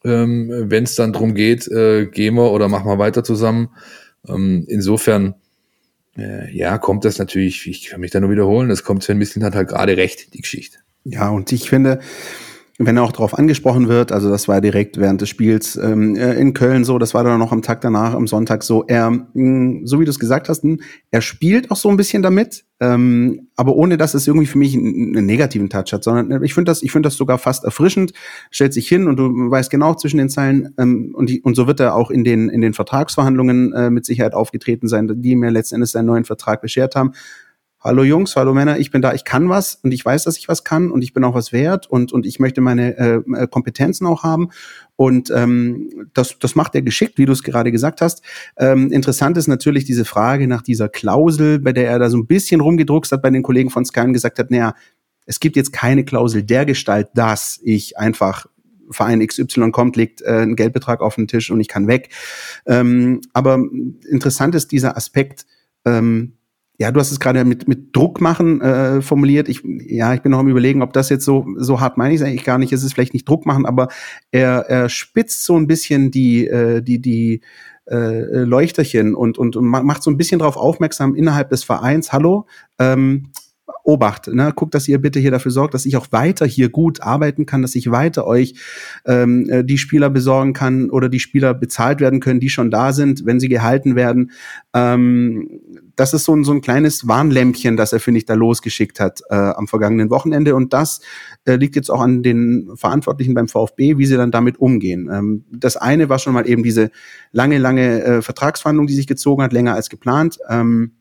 Ähm, 0.04 0.50
wenn 0.68 0.84
es 0.84 0.96
dann 0.96 1.14
darum 1.14 1.34
geht, 1.34 1.66
äh, 1.68 2.06
gehen 2.06 2.34
wir 2.34 2.50
oder 2.50 2.68
machen 2.68 2.86
wir 2.86 2.98
weiter 2.98 3.24
zusammen. 3.24 3.70
Ähm, 4.28 4.66
insofern, 4.68 5.36
äh, 6.18 6.54
ja, 6.54 6.76
kommt 6.76 7.06
das 7.06 7.18
natürlich, 7.18 7.66
ich 7.66 7.86
kann 7.88 8.00
mich 8.00 8.10
da 8.10 8.20
nur 8.20 8.30
wiederholen, 8.30 8.68
das 8.68 8.84
kommt 8.84 9.02
Sven 9.02 9.16
Mislin 9.16 9.44
hat 9.44 9.54
halt 9.54 9.68
gerade 9.68 9.96
recht, 9.96 10.34
die 10.34 10.42
Geschichte. 10.42 10.78
Ja, 11.04 11.30
und 11.30 11.50
ich 11.52 11.70
finde, 11.70 12.00
wenn 12.78 12.96
er 12.96 13.04
auch 13.04 13.12
darauf 13.12 13.38
angesprochen 13.38 13.86
wird, 13.86 14.10
also 14.10 14.28
das 14.28 14.48
war 14.48 14.60
direkt 14.60 14.98
während 14.98 15.20
des 15.20 15.28
Spiels 15.28 15.76
ähm, 15.76 16.16
äh, 16.16 16.34
in 16.34 16.54
Köln 16.54 16.84
so, 16.84 16.98
das 16.98 17.14
war 17.14 17.22
dann 17.22 17.38
noch 17.38 17.52
am 17.52 17.62
Tag 17.62 17.80
danach, 17.82 18.14
am 18.14 18.26
Sonntag 18.26 18.64
so, 18.64 18.84
er, 18.88 19.10
mh, 19.10 19.26
mm, 19.34 19.86
so 19.86 20.00
wie 20.00 20.04
du 20.04 20.10
es 20.10 20.18
gesagt 20.18 20.48
hast, 20.48 20.64
mh, 20.64 20.78
er 21.12 21.20
spielt 21.20 21.70
auch 21.70 21.76
so 21.76 21.88
ein 21.88 21.96
bisschen 21.96 22.22
damit, 22.24 22.64
ähm, 22.80 23.46
aber 23.54 23.76
ohne 23.76 23.96
dass 23.96 24.14
es 24.14 24.26
irgendwie 24.26 24.46
für 24.46 24.58
mich 24.58 24.74
einen, 24.74 25.16
einen 25.16 25.26
negativen 25.26 25.70
Touch 25.70 25.92
hat, 25.92 26.02
sondern 26.02 26.42
ich 26.42 26.52
finde 26.52 26.70
das, 26.70 26.82
ich 26.82 26.90
finde 26.90 27.06
das 27.06 27.16
sogar 27.16 27.38
fast 27.38 27.62
erfrischend, 27.62 28.12
stellt 28.50 28.74
sich 28.74 28.88
hin 28.88 29.06
und 29.06 29.16
du 29.16 29.50
weißt 29.50 29.70
genau 29.70 29.94
zwischen 29.94 30.18
den 30.18 30.28
Zeilen 30.28 30.74
ähm, 30.76 31.14
und, 31.14 31.30
die, 31.30 31.42
und 31.42 31.54
so 31.54 31.68
wird 31.68 31.78
er 31.78 31.94
auch 31.94 32.10
in 32.10 32.24
den, 32.24 32.48
in 32.48 32.60
den 32.60 32.74
Vertragsverhandlungen 32.74 33.72
äh, 33.72 33.90
mit 33.90 34.04
Sicherheit 34.04 34.34
aufgetreten 34.34 34.88
sein, 34.88 35.08
die 35.22 35.36
mir 35.36 35.52
letztendlich 35.52 35.92
seinen 35.92 36.06
neuen 36.06 36.24
Vertrag 36.24 36.60
beschert 36.60 36.96
haben 36.96 37.12
hallo 37.84 38.02
Jungs, 38.02 38.34
hallo 38.34 38.54
Männer, 38.54 38.78
ich 38.78 38.90
bin 38.90 39.02
da, 39.02 39.12
ich 39.12 39.24
kann 39.24 39.50
was 39.50 39.74
und 39.74 39.92
ich 39.92 40.02
weiß, 40.02 40.24
dass 40.24 40.38
ich 40.38 40.48
was 40.48 40.64
kann 40.64 40.90
und 40.90 41.02
ich 41.02 41.12
bin 41.12 41.22
auch 41.22 41.34
was 41.34 41.52
wert 41.52 41.86
und, 41.86 42.12
und 42.12 42.24
ich 42.24 42.40
möchte 42.40 42.62
meine 42.62 42.96
äh, 42.96 43.16
äh, 43.34 43.46
Kompetenzen 43.46 44.06
auch 44.06 44.22
haben. 44.22 44.48
Und 44.96 45.30
ähm, 45.30 46.08
das, 46.14 46.38
das 46.38 46.54
macht 46.54 46.74
er 46.74 46.80
geschickt, 46.80 47.18
wie 47.18 47.26
du 47.26 47.32
es 47.32 47.42
gerade 47.42 47.70
gesagt 47.70 48.00
hast. 48.00 48.22
Ähm, 48.56 48.90
interessant 48.90 49.36
ist 49.36 49.48
natürlich 49.48 49.84
diese 49.84 50.06
Frage 50.06 50.48
nach 50.48 50.62
dieser 50.62 50.88
Klausel, 50.88 51.58
bei 51.58 51.72
der 51.72 51.90
er 51.90 51.98
da 51.98 52.08
so 52.08 52.16
ein 52.16 52.26
bisschen 52.26 52.62
rumgedruckst 52.62 53.12
hat 53.12 53.20
bei 53.20 53.30
den 53.30 53.42
Kollegen 53.42 53.68
von 53.68 53.84
Sky 53.84 54.00
und 54.00 54.14
gesagt 54.14 54.38
hat, 54.38 54.50
naja, 54.50 54.74
es 55.26 55.38
gibt 55.38 55.56
jetzt 55.56 55.72
keine 55.72 56.04
Klausel 56.04 56.42
der 56.42 56.64
Gestalt, 56.64 57.08
dass 57.14 57.60
ich 57.62 57.98
einfach 57.98 58.46
Verein 58.90 59.26
XY 59.26 59.72
kommt, 59.72 59.96
legt 59.96 60.22
äh, 60.22 60.42
ein 60.42 60.56
Geldbetrag 60.56 61.02
auf 61.02 61.16
den 61.16 61.28
Tisch 61.28 61.50
und 61.50 61.60
ich 61.60 61.68
kann 61.68 61.86
weg. 61.86 62.08
Ähm, 62.64 63.20
aber 63.34 63.58
interessant 64.08 64.54
ist 64.54 64.72
dieser 64.72 64.96
Aspekt, 64.96 65.44
ähm, 65.84 66.34
ja, 66.78 66.90
du 66.90 66.98
hast 66.98 67.12
es 67.12 67.20
gerade 67.20 67.44
mit, 67.44 67.68
mit 67.68 67.94
Druck 67.94 68.20
machen 68.20 68.60
äh, 68.60 69.00
formuliert. 69.00 69.48
Ich, 69.48 69.62
ja, 69.64 70.12
ich 70.12 70.22
bin 70.22 70.32
noch 70.32 70.40
am 70.40 70.48
überlegen, 70.48 70.82
ob 70.82 70.92
das 70.92 71.08
jetzt 71.08 71.24
so, 71.24 71.46
so 71.56 71.80
hart 71.80 71.96
meine 71.96 72.12
ich 72.12 72.20
es 72.20 72.26
eigentlich 72.26 72.44
gar 72.44 72.58
nicht. 72.58 72.72
Es 72.72 72.82
ist 72.82 72.94
vielleicht 72.94 73.14
nicht 73.14 73.28
Druck 73.28 73.46
machen, 73.46 73.64
aber 73.64 73.88
er, 74.32 74.66
er 74.68 74.88
spitzt 74.88 75.44
so 75.44 75.56
ein 75.56 75.68
bisschen 75.68 76.10
die, 76.10 76.46
äh, 76.48 76.82
die, 76.82 77.00
die 77.00 77.42
äh, 77.88 78.42
Leuchterchen 78.42 79.14
und, 79.14 79.38
und, 79.38 79.54
macht 79.56 80.02
so 80.02 80.10
ein 80.10 80.16
bisschen 80.16 80.40
darauf 80.40 80.56
aufmerksam 80.56 81.14
innerhalb 81.14 81.50
des 81.50 81.62
Vereins, 81.62 82.12
hallo, 82.12 82.46
ähm, 82.78 83.30
Obacht, 83.84 84.28
ne? 84.28 84.50
guckt, 84.56 84.74
dass 84.74 84.88
ihr 84.88 84.98
bitte 84.98 85.20
hier 85.20 85.30
dafür 85.30 85.50
sorgt, 85.50 85.74
dass 85.74 85.84
ich 85.84 85.98
auch 85.98 86.06
weiter 86.10 86.46
hier 86.46 86.70
gut 86.70 87.02
arbeiten 87.02 87.44
kann, 87.44 87.60
dass 87.60 87.74
ich 87.74 87.90
weiter 87.90 88.26
euch 88.26 88.54
ähm, 89.04 89.46
äh, 89.50 89.62
die 89.62 89.76
Spieler 89.76 90.08
besorgen 90.08 90.54
kann 90.54 90.88
oder 90.88 91.10
die 91.10 91.20
Spieler 91.20 91.52
bezahlt 91.52 92.00
werden 92.00 92.20
können, 92.20 92.40
die 92.40 92.48
schon 92.48 92.70
da 92.70 92.94
sind, 92.94 93.26
wenn 93.26 93.40
sie 93.40 93.50
gehalten 93.50 93.94
werden. 93.94 94.30
Ähm, 94.72 95.60
das 95.96 96.14
ist 96.14 96.24
so 96.24 96.34
ein, 96.34 96.44
so 96.44 96.52
ein 96.52 96.62
kleines 96.62 97.06
Warnlämpchen, 97.06 97.76
das 97.76 97.92
er, 97.92 98.00
finde 98.00 98.18
ich, 98.18 98.24
da 98.24 98.32
losgeschickt 98.32 99.00
hat 99.00 99.20
äh, 99.28 99.34
am 99.34 99.68
vergangenen 99.68 100.08
Wochenende. 100.08 100.54
Und 100.54 100.72
das 100.72 101.00
äh, 101.44 101.56
liegt 101.56 101.76
jetzt 101.76 101.90
auch 101.90 102.00
an 102.00 102.22
den 102.22 102.70
Verantwortlichen 102.76 103.34
beim 103.34 103.48
VfB, 103.48 103.98
wie 103.98 104.06
sie 104.06 104.16
dann 104.16 104.30
damit 104.30 104.58
umgehen. 104.58 105.10
Ähm, 105.12 105.44
das 105.52 105.76
eine 105.76 106.08
war 106.08 106.18
schon 106.18 106.32
mal 106.32 106.48
eben 106.48 106.62
diese 106.62 106.90
lange, 107.32 107.58
lange 107.58 108.02
äh, 108.02 108.22
Vertragsverhandlung, 108.22 108.86
die 108.86 108.94
sich 108.94 109.06
gezogen 109.06 109.42
hat, 109.42 109.52
länger 109.52 109.74
als 109.74 109.90
geplant. 109.90 110.38
Ähm, 110.48 110.92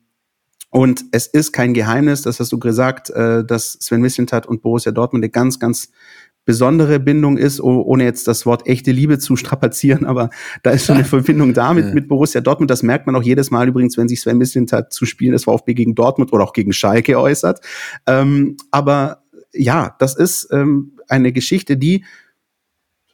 und 0.73 1.05
es 1.11 1.27
ist 1.27 1.51
kein 1.51 1.75
Geheimnis, 1.75 2.23
das 2.23 2.39
hast 2.39 2.51
du 2.51 2.57
gesagt, 2.57 3.11
äh, 3.11 3.45
dass 3.45 3.73
Sven 3.73 4.01
Mislintat 4.01 4.47
und 4.47 4.63
Borussia 4.63 4.91
Dortmund 4.91 5.23
eine 5.23 5.29
ganz, 5.29 5.59
ganz 5.59 5.91
besondere 6.45 6.99
Bindung 6.99 7.37
ist, 7.37 7.61
ohne 7.61 8.03
jetzt 8.03 8.27
das 8.27 8.47
Wort 8.47 8.65
echte 8.67 8.91
Liebe 8.91 9.19
zu 9.19 9.35
strapazieren, 9.35 10.03
aber 10.03 10.31
da 10.63 10.71
ist 10.71 10.87
schon 10.87 10.95
eine 10.95 11.05
Verbindung 11.05 11.53
da 11.53 11.75
mit, 11.75 11.93
mit 11.93 12.07
Borussia 12.07 12.41
Dortmund. 12.41 12.71
Das 12.71 12.81
merkt 12.81 13.05
man 13.05 13.15
auch 13.15 13.21
jedes 13.21 13.51
Mal 13.51 13.67
übrigens, 13.67 13.97
wenn 13.97 14.09
sich 14.09 14.19
Sven 14.19 14.39
Mislintat 14.39 14.91
zu 14.91 15.05
spielen 15.05 15.33
des 15.33 15.43
VfB 15.43 15.75
gegen 15.75 15.93
Dortmund 15.93 16.33
oder 16.33 16.43
auch 16.43 16.53
gegen 16.53 16.73
Schalke 16.73 17.19
äußert. 17.19 17.59
Ähm, 18.07 18.57
aber 18.71 19.21
ja, 19.53 19.95
das 19.99 20.15
ist 20.15 20.47
ähm, 20.51 20.93
eine 21.07 21.31
Geschichte, 21.33 21.77
die 21.77 22.03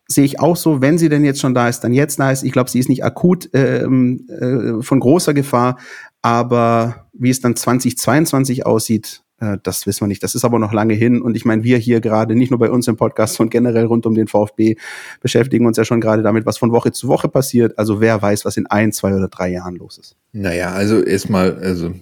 sehe 0.07 0.25
ich 0.25 0.39
auch 0.39 0.55
so, 0.55 0.81
wenn 0.81 0.97
sie 0.97 1.07
denn 1.07 1.23
jetzt 1.23 1.39
schon 1.39 1.53
da 1.53 1.69
ist, 1.69 1.81
dann 1.81 1.93
jetzt 1.93 2.19
da 2.19 2.31
ist. 2.31 2.43
Ich 2.43 2.51
glaube, 2.51 2.69
sie 2.69 2.79
ist 2.79 2.89
nicht 2.89 3.03
akut 3.03 3.49
ähm, 3.53 4.27
äh, 4.27 4.81
von 4.81 4.99
großer 4.99 5.35
Gefahr, 5.35 5.77
aber 6.21 7.07
wie 7.13 7.29
es 7.29 7.41
dann 7.41 7.55
2022 7.55 8.65
aussieht, 8.65 9.23
äh, 9.39 9.57
das 9.63 9.85
wissen 9.87 10.01
wir 10.01 10.07
nicht. 10.07 10.23
Das 10.23 10.35
ist 10.35 10.45
aber 10.45 10.59
noch 10.59 10.73
lange 10.73 10.93
hin. 10.93 11.21
Und 11.21 11.35
ich 11.35 11.45
meine, 11.45 11.63
wir 11.63 11.77
hier 11.77 12.01
gerade, 12.01 12.35
nicht 12.35 12.49
nur 12.49 12.59
bei 12.59 12.69
uns 12.69 12.87
im 12.87 12.97
Podcast, 12.97 13.35
sondern 13.35 13.51
generell 13.51 13.85
rund 13.85 14.05
um 14.05 14.15
den 14.15 14.27
VfB, 14.27 14.75
beschäftigen 15.21 15.65
uns 15.65 15.77
ja 15.77 15.85
schon 15.85 16.01
gerade 16.01 16.23
damit, 16.23 16.45
was 16.45 16.57
von 16.57 16.71
Woche 16.71 16.91
zu 16.91 17.07
Woche 17.07 17.29
passiert. 17.29 17.77
Also 17.77 18.01
wer 18.01 18.21
weiß, 18.21 18.45
was 18.45 18.57
in 18.57 18.67
ein, 18.67 18.91
zwei 18.91 19.13
oder 19.13 19.27
drei 19.27 19.49
Jahren 19.49 19.75
los 19.75 19.97
ist. 19.97 20.15
Naja, 20.33 20.71
also 20.71 21.01
erstmal, 21.01 21.57
also 21.59 21.93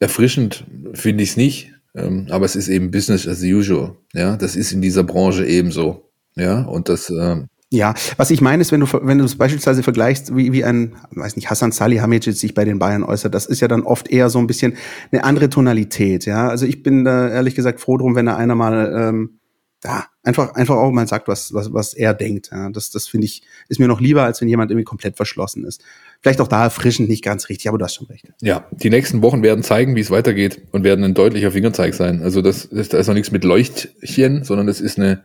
erfrischend 0.00 0.64
finde 0.92 1.22
ich 1.22 1.30
es 1.30 1.36
nicht. 1.36 1.70
Ähm, 1.96 2.26
aber 2.30 2.44
es 2.44 2.56
ist 2.56 2.68
eben 2.68 2.90
Business 2.90 3.26
as 3.28 3.42
usual. 3.42 3.94
Ja, 4.12 4.36
das 4.36 4.56
ist 4.56 4.72
in 4.72 4.82
dieser 4.82 5.04
Branche 5.04 5.46
ebenso. 5.46 6.10
Ja, 6.34 6.62
und 6.62 6.88
das, 6.88 7.10
ähm, 7.10 7.46
ja, 7.74 7.94
was 8.16 8.30
ich 8.30 8.40
meine 8.40 8.62
ist, 8.62 8.72
wenn 8.72 8.80
du 8.80 8.86
wenn 9.02 9.18
du 9.18 9.24
es 9.24 9.36
beispielsweise 9.36 9.82
vergleichst, 9.82 10.36
wie, 10.36 10.52
wie 10.52 10.64
ein, 10.64 10.96
weiß 11.10 11.36
nicht, 11.36 11.50
Hassan 11.50 11.72
Salihamidzic 11.72 12.36
sich 12.36 12.54
bei 12.54 12.64
den 12.64 12.78
Bayern 12.78 13.02
äußert, 13.02 13.34
das 13.34 13.46
ist 13.46 13.60
ja 13.60 13.68
dann 13.68 13.82
oft 13.82 14.08
eher 14.08 14.30
so 14.30 14.38
ein 14.38 14.46
bisschen 14.46 14.76
eine 15.12 15.24
andere 15.24 15.50
Tonalität. 15.50 16.24
Ja, 16.26 16.48
also 16.48 16.66
ich 16.66 16.82
bin 16.82 17.04
da 17.04 17.28
ehrlich 17.28 17.54
gesagt 17.54 17.80
froh 17.80 17.96
drum, 17.96 18.14
wenn 18.14 18.26
da 18.26 18.36
einer 18.36 18.54
mal 18.54 18.92
ähm, 18.96 19.40
ja, 19.84 20.06
einfach 20.22 20.54
einfach 20.54 20.76
auch 20.76 20.90
mal 20.92 21.06
sagt, 21.06 21.28
was 21.28 21.52
was 21.52 21.72
was 21.72 21.92
er 21.92 22.14
denkt. 22.14 22.50
Ja, 22.50 22.70
das 22.70 22.90
das 22.90 23.06
finde 23.06 23.26
ich 23.26 23.42
ist 23.68 23.78
mir 23.78 23.88
noch 23.88 24.00
lieber, 24.00 24.22
als 24.22 24.40
wenn 24.40 24.48
jemand 24.48 24.70
irgendwie 24.70 24.84
komplett 24.84 25.16
verschlossen 25.16 25.64
ist. 25.64 25.82
Vielleicht 26.22 26.40
auch 26.40 26.48
da 26.48 26.64
erfrischend 26.64 27.10
nicht 27.10 27.22
ganz 27.22 27.50
richtig, 27.50 27.68
aber 27.68 27.76
du 27.76 27.84
hast 27.84 27.94
schon 27.94 28.06
recht. 28.06 28.32
Ja, 28.40 28.66
die 28.70 28.88
nächsten 28.88 29.20
Wochen 29.20 29.42
werden 29.42 29.62
zeigen, 29.62 29.94
wie 29.94 30.00
es 30.00 30.10
weitergeht 30.10 30.62
und 30.72 30.84
werden 30.84 31.04
ein 31.04 31.12
deutlicher 31.12 31.50
Fingerzeig 31.50 31.94
sein. 31.94 32.22
Also 32.22 32.40
das 32.40 32.64
ist 32.64 32.94
da 32.94 32.98
ist 32.98 33.08
noch 33.08 33.14
nichts 33.14 33.30
mit 33.30 33.44
Leuchtchen, 33.44 34.44
sondern 34.44 34.66
das 34.66 34.80
ist 34.80 34.98
eine 34.98 35.22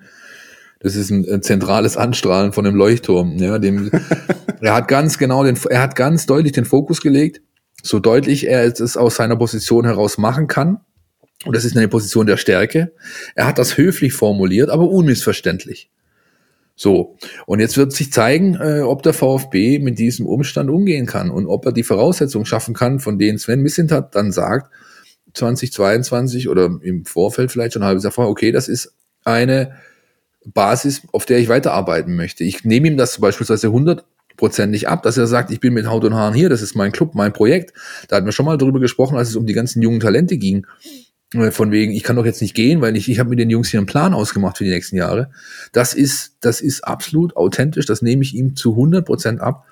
das 0.79 0.95
ist 0.95 1.09
ein, 1.09 1.27
ein 1.29 1.41
zentrales 1.41 1.97
Anstrahlen 1.97 2.53
von 2.53 2.65
einem 2.65 2.75
Leuchtturm. 2.75 3.37
Ja, 3.37 3.59
dem, 3.59 3.91
er 4.61 4.73
hat 4.73 4.87
ganz 4.87 5.17
genau 5.17 5.43
den, 5.43 5.57
er 5.69 5.81
hat 5.81 5.95
ganz 5.95 6.25
deutlich 6.25 6.53
den 6.53 6.65
Fokus 6.65 7.01
gelegt, 7.01 7.41
so 7.83 7.99
deutlich 7.99 8.47
er 8.47 8.65
es 8.65 8.97
aus 8.97 9.15
seiner 9.15 9.35
Position 9.35 9.85
heraus 9.85 10.17
machen 10.17 10.47
kann. 10.47 10.79
Und 11.45 11.55
das 11.55 11.63
ist 11.63 11.77
eine 11.77 11.87
Position 11.87 12.25
der 12.25 12.37
Stärke. 12.37 12.91
Er 13.35 13.47
hat 13.47 13.57
das 13.57 13.77
höflich 13.77 14.13
formuliert, 14.13 14.69
aber 14.69 14.89
unmissverständlich. 14.89 15.89
So, 16.75 17.17
und 17.45 17.59
jetzt 17.59 17.75
wird 17.75 17.91
sich 17.91 18.11
zeigen, 18.11 18.55
äh, 18.55 18.81
ob 18.81 19.03
der 19.03 19.13
VfB 19.13 19.79
mit 19.79 19.99
diesem 19.99 20.25
Umstand 20.25 20.69
umgehen 20.69 21.05
kann 21.05 21.29
und 21.29 21.45
ob 21.45 21.65
er 21.65 21.73
die 21.73 21.83
Voraussetzungen 21.83 22.45
schaffen 22.45 22.73
kann, 22.73 22.99
von 22.99 23.19
denen 23.19 23.37
Sven 23.37 23.61
Missintat 23.61 24.15
dann 24.15 24.31
sagt, 24.31 24.71
2022 25.33 26.47
oder 26.47 26.69
im 26.81 27.05
Vorfeld 27.05 27.51
vielleicht 27.51 27.73
schon 27.73 27.83
ein 27.83 27.87
halbes 27.87 28.03
Jahr 28.03 28.13
vorher, 28.13 28.31
okay, 28.31 28.53
das 28.53 28.69
ist 28.69 28.93
eine 29.25 29.73
Basis, 30.53 31.01
auf 31.11 31.25
der 31.25 31.39
ich 31.39 31.49
weiterarbeiten 31.49 32.15
möchte. 32.15 32.43
Ich 32.43 32.63
nehme 32.63 32.87
ihm 32.87 32.97
das 32.97 33.19
beispielsweise 33.19 33.71
hundertprozentig 33.71 34.87
ab, 34.87 35.03
dass 35.03 35.17
er 35.17 35.27
sagt, 35.27 35.51
ich 35.51 35.59
bin 35.59 35.73
mit 35.73 35.87
Haut 35.87 36.03
und 36.03 36.13
Haaren 36.13 36.33
hier, 36.33 36.49
das 36.49 36.61
ist 36.61 36.75
mein 36.75 36.91
Club, 36.91 37.15
mein 37.15 37.33
Projekt. 37.33 37.73
Da 38.07 38.15
hatten 38.15 38.25
wir 38.25 38.31
schon 38.31 38.45
mal 38.45 38.57
drüber 38.57 38.79
gesprochen, 38.79 39.17
als 39.17 39.29
es 39.29 39.35
um 39.35 39.45
die 39.45 39.53
ganzen 39.53 39.81
jungen 39.81 39.99
Talente 39.99 40.37
ging. 40.37 40.65
Äh, 41.33 41.51
von 41.51 41.71
wegen, 41.71 41.91
ich 41.91 42.03
kann 42.03 42.15
doch 42.15 42.25
jetzt 42.25 42.41
nicht 42.41 42.55
gehen, 42.55 42.81
weil 42.81 42.95
ich, 42.95 43.09
ich 43.09 43.19
habe 43.19 43.29
mit 43.29 43.39
den 43.39 43.49
Jungs 43.49 43.69
hier 43.69 43.79
einen 43.79 43.87
Plan 43.87 44.13
ausgemacht 44.13 44.57
für 44.57 44.63
die 44.63 44.71
nächsten 44.71 44.95
Jahre. 44.95 45.31
Das 45.71 45.93
ist, 45.93 46.37
das 46.41 46.61
ist 46.61 46.81
absolut 46.81 47.35
authentisch, 47.35 47.85
das 47.85 48.01
nehme 48.01 48.23
ich 48.23 48.35
ihm 48.35 48.55
zu 48.55 48.71
100 48.71 49.05
Prozent 49.05 49.41
ab. 49.41 49.65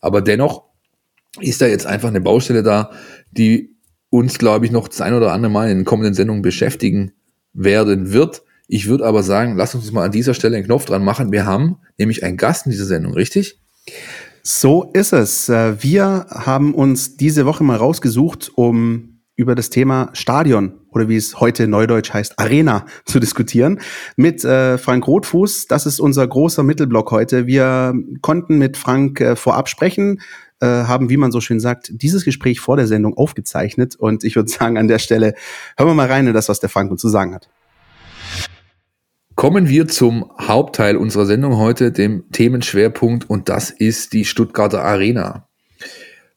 Aber 0.00 0.20
dennoch 0.20 0.64
ist 1.40 1.60
da 1.60 1.66
jetzt 1.66 1.86
einfach 1.86 2.08
eine 2.08 2.20
Baustelle 2.20 2.62
da, 2.62 2.90
die 3.30 3.76
uns, 4.10 4.38
glaube 4.38 4.64
ich, 4.64 4.72
noch 4.72 4.88
das 4.88 5.00
ein 5.00 5.14
oder 5.14 5.32
andere 5.32 5.52
Mal 5.52 5.70
in 5.70 5.78
den 5.78 5.84
kommenden 5.84 6.14
Sendungen 6.14 6.42
beschäftigen 6.42 7.12
werden 7.52 8.12
wird. 8.12 8.42
Ich 8.68 8.88
würde 8.88 9.06
aber 9.06 9.22
sagen, 9.22 9.56
lass 9.56 9.74
uns 9.74 9.92
mal 9.92 10.04
an 10.04 10.12
dieser 10.12 10.34
Stelle 10.34 10.56
einen 10.56 10.66
Knopf 10.66 10.86
dran 10.86 11.04
machen. 11.04 11.30
Wir 11.32 11.46
haben 11.46 11.76
nämlich 11.98 12.24
einen 12.24 12.36
Gast 12.36 12.66
in 12.66 12.72
dieser 12.72 12.86
Sendung, 12.86 13.14
richtig? 13.14 13.60
So 14.42 14.90
ist 14.92 15.12
es. 15.12 15.48
Äh, 15.48 15.82
wir 15.82 16.26
haben 16.30 16.74
uns 16.74 17.16
diese 17.16 17.46
Woche 17.46 17.64
mal 17.64 17.76
rausgesucht, 17.76 18.50
um 18.54 19.20
über 19.36 19.54
das 19.54 19.70
Thema 19.70 20.10
Stadion 20.14 20.74
oder 20.90 21.08
wie 21.08 21.16
es 21.16 21.38
heute 21.40 21.68
neudeutsch 21.68 22.12
heißt, 22.12 22.38
Arena 22.38 22.86
zu 23.04 23.20
diskutieren 23.20 23.80
mit 24.16 24.44
äh, 24.44 24.78
Frank 24.78 25.06
Rotfuß. 25.06 25.66
Das 25.66 25.86
ist 25.86 26.00
unser 26.00 26.26
großer 26.26 26.62
Mittelblock 26.62 27.10
heute. 27.10 27.46
Wir 27.46 27.94
konnten 28.22 28.58
mit 28.58 28.76
Frank 28.76 29.20
äh, 29.20 29.36
vorab 29.36 29.68
sprechen, 29.68 30.22
äh, 30.60 30.66
haben, 30.66 31.10
wie 31.10 31.18
man 31.18 31.32
so 31.32 31.40
schön 31.40 31.60
sagt, 31.60 31.90
dieses 31.92 32.24
Gespräch 32.24 32.60
vor 32.60 32.76
der 32.76 32.86
Sendung 32.86 33.14
aufgezeichnet. 33.14 33.94
Und 33.94 34.24
ich 34.24 34.36
würde 34.36 34.48
sagen, 34.52 34.78
an 34.78 34.88
der 34.88 34.98
Stelle 34.98 35.34
hören 35.76 35.90
wir 35.90 35.94
mal 35.94 36.08
rein 36.08 36.26
in 36.26 36.34
das, 36.34 36.48
was 36.48 36.58
der 36.58 36.70
Frank 36.70 36.90
uns 36.90 37.00
zu 37.00 37.08
sagen 37.08 37.34
hat. 37.34 37.48
Kommen 39.36 39.68
wir 39.68 39.86
zum 39.86 40.30
Hauptteil 40.40 40.96
unserer 40.96 41.26
Sendung 41.26 41.58
heute, 41.58 41.92
dem 41.92 42.24
Themenschwerpunkt, 42.32 43.28
und 43.28 43.50
das 43.50 43.70
ist 43.70 44.14
die 44.14 44.24
Stuttgarter 44.24 44.82
Arena. 44.82 45.46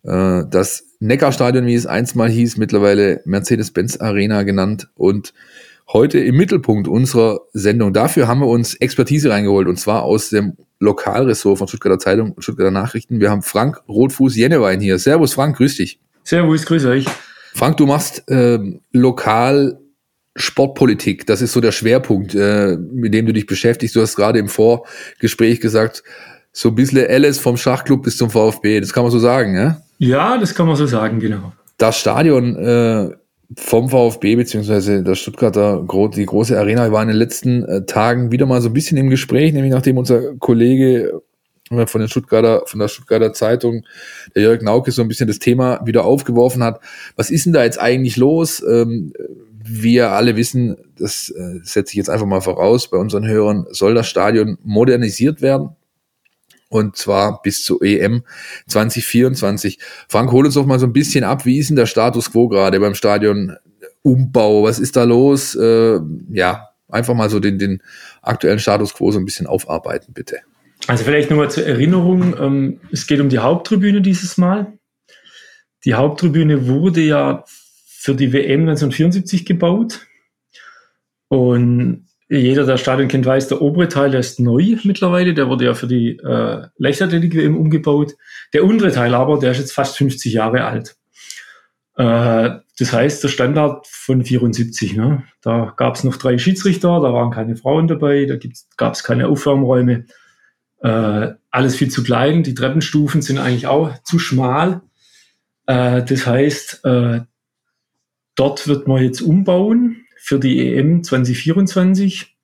Äh, 0.04 0.44
das 0.50 0.84
Neckarstadion, 1.00 1.66
wie 1.66 1.76
es 1.76 1.86
einst 1.86 2.18
mal 2.18 2.30
hieß, 2.30 2.58
mittlerweile 2.58 3.22
Mercedes-Benz 3.24 4.02
Arena 4.02 4.44
genannt 4.44 4.90
und 4.96 5.34
heute 5.88 6.20
im 6.20 6.36
Mittelpunkt 6.36 6.90
unserer 6.90 7.40
Sendung. 7.54 7.94
Dafür 7.94 8.28
haben 8.28 8.42
wir 8.42 8.48
uns 8.48 8.76
Expertise 8.76 9.30
reingeholt 9.30 9.70
und 9.70 9.80
zwar 9.80 10.04
aus 10.04 10.28
dem 10.30 10.58
Lokalressort 10.80 11.58
von 11.58 11.70
Stuttgarter 11.70 12.00
Zeitung 12.00 12.34
und 12.34 12.44
Stuttgarter 12.44 12.72
Nachrichten. 12.72 13.22
Wir 13.22 13.32
haben 13.32 13.44
Frank 13.44 13.82
Rotfuß 13.88 14.36
Jennewein 14.36 14.82
hier. 14.82 15.00
Servus 15.00 15.34
Frank, 15.34 15.56
grüß 15.56 15.78
dich. 15.78 16.02
Servus, 16.26 16.66
grüß 16.66 16.84
euch. 16.84 17.06
Frank, 17.54 17.78
du 17.78 17.86
machst 17.86 18.30
äh, 18.30 18.60
lokal 18.92 19.80
Sportpolitik, 20.36 21.26
das 21.26 21.42
ist 21.42 21.54
so 21.54 21.62
der 21.62 21.72
Schwerpunkt, 21.72 22.36
äh, 22.36 22.78
mit 22.78 23.14
dem 23.14 23.26
du 23.26 23.34
dich 23.34 23.46
beschäftigst. 23.46 23.96
Du 23.96 24.02
hast 24.02 24.16
gerade 24.16 24.40
im 24.40 24.48
Vorgespräch 24.48 25.60
gesagt, 25.60 26.04
so 26.52 26.70
ein 26.70 26.76
bisschen 26.76 27.06
Alice 27.08 27.40
vom 27.40 27.58
Schachclub 27.58 28.04
bis 28.04 28.18
zum 28.18 28.30
VfB, 28.30 28.80
das 28.80 28.94
kann 28.94 29.04
man 29.04 29.12
so 29.12 29.20
sagen, 29.20 29.56
ja? 29.56 29.82
Ja, 29.98 30.38
das 30.38 30.56
kann 30.56 30.68
man 30.68 30.76
so 30.76 30.86
sagen, 30.86 31.20
genau. 31.20 31.54
Das 31.78 32.00
Stadion 32.00 32.56
äh, 32.56 33.10
vom 33.56 33.90
VfB 33.90 34.36
beziehungsweise 34.36 35.04
der 35.04 35.16
Stuttgarter 35.16 35.86
die 36.16 36.26
große 36.26 36.58
Arena 36.58 36.92
war 36.92 37.02
in 37.02 37.08
den 37.08 37.18
letzten 37.18 37.64
äh, 37.64 37.86
Tagen 37.86 38.32
wieder 38.32 38.46
mal 38.46 38.62
so 38.62 38.70
ein 38.70 38.74
bisschen 38.74 38.98
im 38.98 39.10
Gespräch, 39.10 39.54
nämlich 39.54 39.74
nachdem 39.74 39.98
unser 39.98 40.36
Kollege 40.36 41.22
äh, 41.72 41.88
von 41.88 42.02
den 42.02 42.10
Stuttgarter, 42.10 42.64
von 42.66 42.80
der 42.80 42.88
Stuttgarter 42.88 43.34
Zeitung, 43.34 43.86
der 44.36 44.44
Jörg 44.44 44.62
Nauke, 44.62 44.92
so 44.92 45.02
ein 45.02 45.08
bisschen 45.08 45.28
das 45.28 45.40
Thema 45.40 45.80
wieder 45.86 46.06
aufgeworfen 46.06 46.64
hat. 46.64 46.80
Was 47.16 47.32
ist 47.32 47.46
denn 47.46 47.54
da 47.54 47.64
jetzt 47.64 47.80
eigentlich 47.80 48.18
los? 48.18 48.64
Ähm, 48.68 49.14
wir 49.70 50.12
alle 50.12 50.36
wissen, 50.36 50.78
das 50.98 51.30
äh, 51.30 51.60
setze 51.64 51.92
ich 51.92 51.98
jetzt 51.98 52.10
einfach 52.10 52.26
mal 52.26 52.42
voraus, 52.42 52.90
bei 52.90 52.98
unseren 52.98 53.28
Hörern 53.28 53.68
soll 53.70 53.94
das 53.94 54.08
Stadion 54.08 54.58
modernisiert 54.64 55.42
werden. 55.42 55.70
Und 56.70 56.98
zwar 56.98 57.42
bis 57.42 57.64
zur 57.64 57.82
EM 57.82 58.24
2024. 58.68 59.80
Frank, 60.08 60.32
hol 60.32 60.46
uns 60.46 60.54
doch 60.54 60.68
mal 60.68 60.80
so 60.80 60.86
ein 60.86 60.94
bisschen 60.94 61.24
ab. 61.24 61.46
Wie 61.46 61.58
ist 61.58 61.70
denn 61.70 61.76
der 61.76 61.88
Status 61.88 62.32
quo 62.32 62.48
gerade 62.48 62.80
beim 62.80 62.94
Stadionumbau? 62.94 64.64
Was 64.64 64.78
ist 64.78 64.96
da 64.96 65.04
los? 65.04 65.56
Äh, 65.56 66.00
ja, 66.32 66.70
einfach 66.88 67.16
mal 67.16 67.30
so 67.30 67.40
den, 67.40 67.58
den 67.58 67.82
aktuellen 68.22 68.60
Status 68.60 68.94
quo 68.94 69.12
so 69.12 69.18
ein 69.18 69.26
bisschen 69.26 69.48
aufarbeiten, 69.48 70.14
bitte. 70.14 70.38
Also 70.88 71.04
vielleicht 71.04 71.32
nochmal 71.32 71.50
zur 71.50 71.66
Erinnerung. 71.66 72.36
Ähm, 72.40 72.80
es 72.92 73.08
geht 73.08 73.20
um 73.20 73.30
die 73.30 73.40
Haupttribüne 73.40 74.02
dieses 74.02 74.38
Mal. 74.38 74.74
Die 75.86 75.96
Haupttribüne 75.96 76.68
wurde 76.68 77.02
ja 77.02 77.44
für 78.00 78.16
die 78.16 78.32
WM 78.32 78.62
1974 78.62 79.46
gebaut. 79.46 80.08
Und 81.28 82.08
jeder, 82.30 82.66
der 82.66 82.78
Stadion 82.78 83.10
kennt, 83.10 83.26
weiß, 83.26 83.50
der 83.50 83.62
obere 83.62 83.90
Teil 83.90 84.12
der 84.12 84.22
ist 84.22 84.40
neu 84.40 84.78
mittlerweile. 84.86 85.34
Der 85.34 85.50
wurde 85.50 85.66
ja 85.66 85.74
für 85.74 85.88
die 85.88 86.18
äh, 86.18 86.68
Leichtathletik-WM 86.78 87.58
umgebaut. 87.58 88.16
Der 88.54 88.64
untere 88.64 88.94
Teil 88.94 89.14
aber, 89.14 89.38
der 89.38 89.52
ist 89.52 89.58
jetzt 89.58 89.74
fast 89.74 89.98
50 89.98 90.32
Jahre 90.32 90.64
alt. 90.64 90.96
Äh, 91.98 92.52
das 92.80 92.94
heißt, 92.94 93.22
der 93.22 93.28
Standard 93.28 93.86
von 93.88 94.24
74. 94.24 94.96
Ne? 94.96 95.24
Da 95.42 95.74
gab 95.76 95.96
es 95.96 96.06
noch 96.06 96.16
drei 96.16 96.38
Schiedsrichter, 96.38 97.02
da 97.02 97.12
waren 97.12 97.32
keine 97.32 97.58
Frauen 97.58 97.90
dabei, 97.90 98.24
da 98.24 98.38
gab 98.78 98.94
es 98.94 99.04
keine 99.04 99.28
Aufwärmräume. 99.28 100.06
Äh, 100.82 101.28
alles 101.52 101.76
viel 101.76 101.90
zu 101.90 102.02
klein. 102.02 102.44
Die 102.44 102.54
Treppenstufen 102.54 103.22
sind 103.22 103.40
eigentlich 103.40 103.68
auch 103.68 103.92
zu 104.04 104.20
schmal. 104.20 104.84
Äh, 105.66 106.04
das 106.04 106.26
heißt, 106.26 106.86
äh, 106.86 107.22
dort 108.36 108.68
wird 108.68 108.88
man 108.88 109.04
jetzt 109.04 109.22
umbauen 109.22 110.06
für 110.18 110.40
die 110.40 110.74
EM 110.74 111.04
2024. 111.04 112.36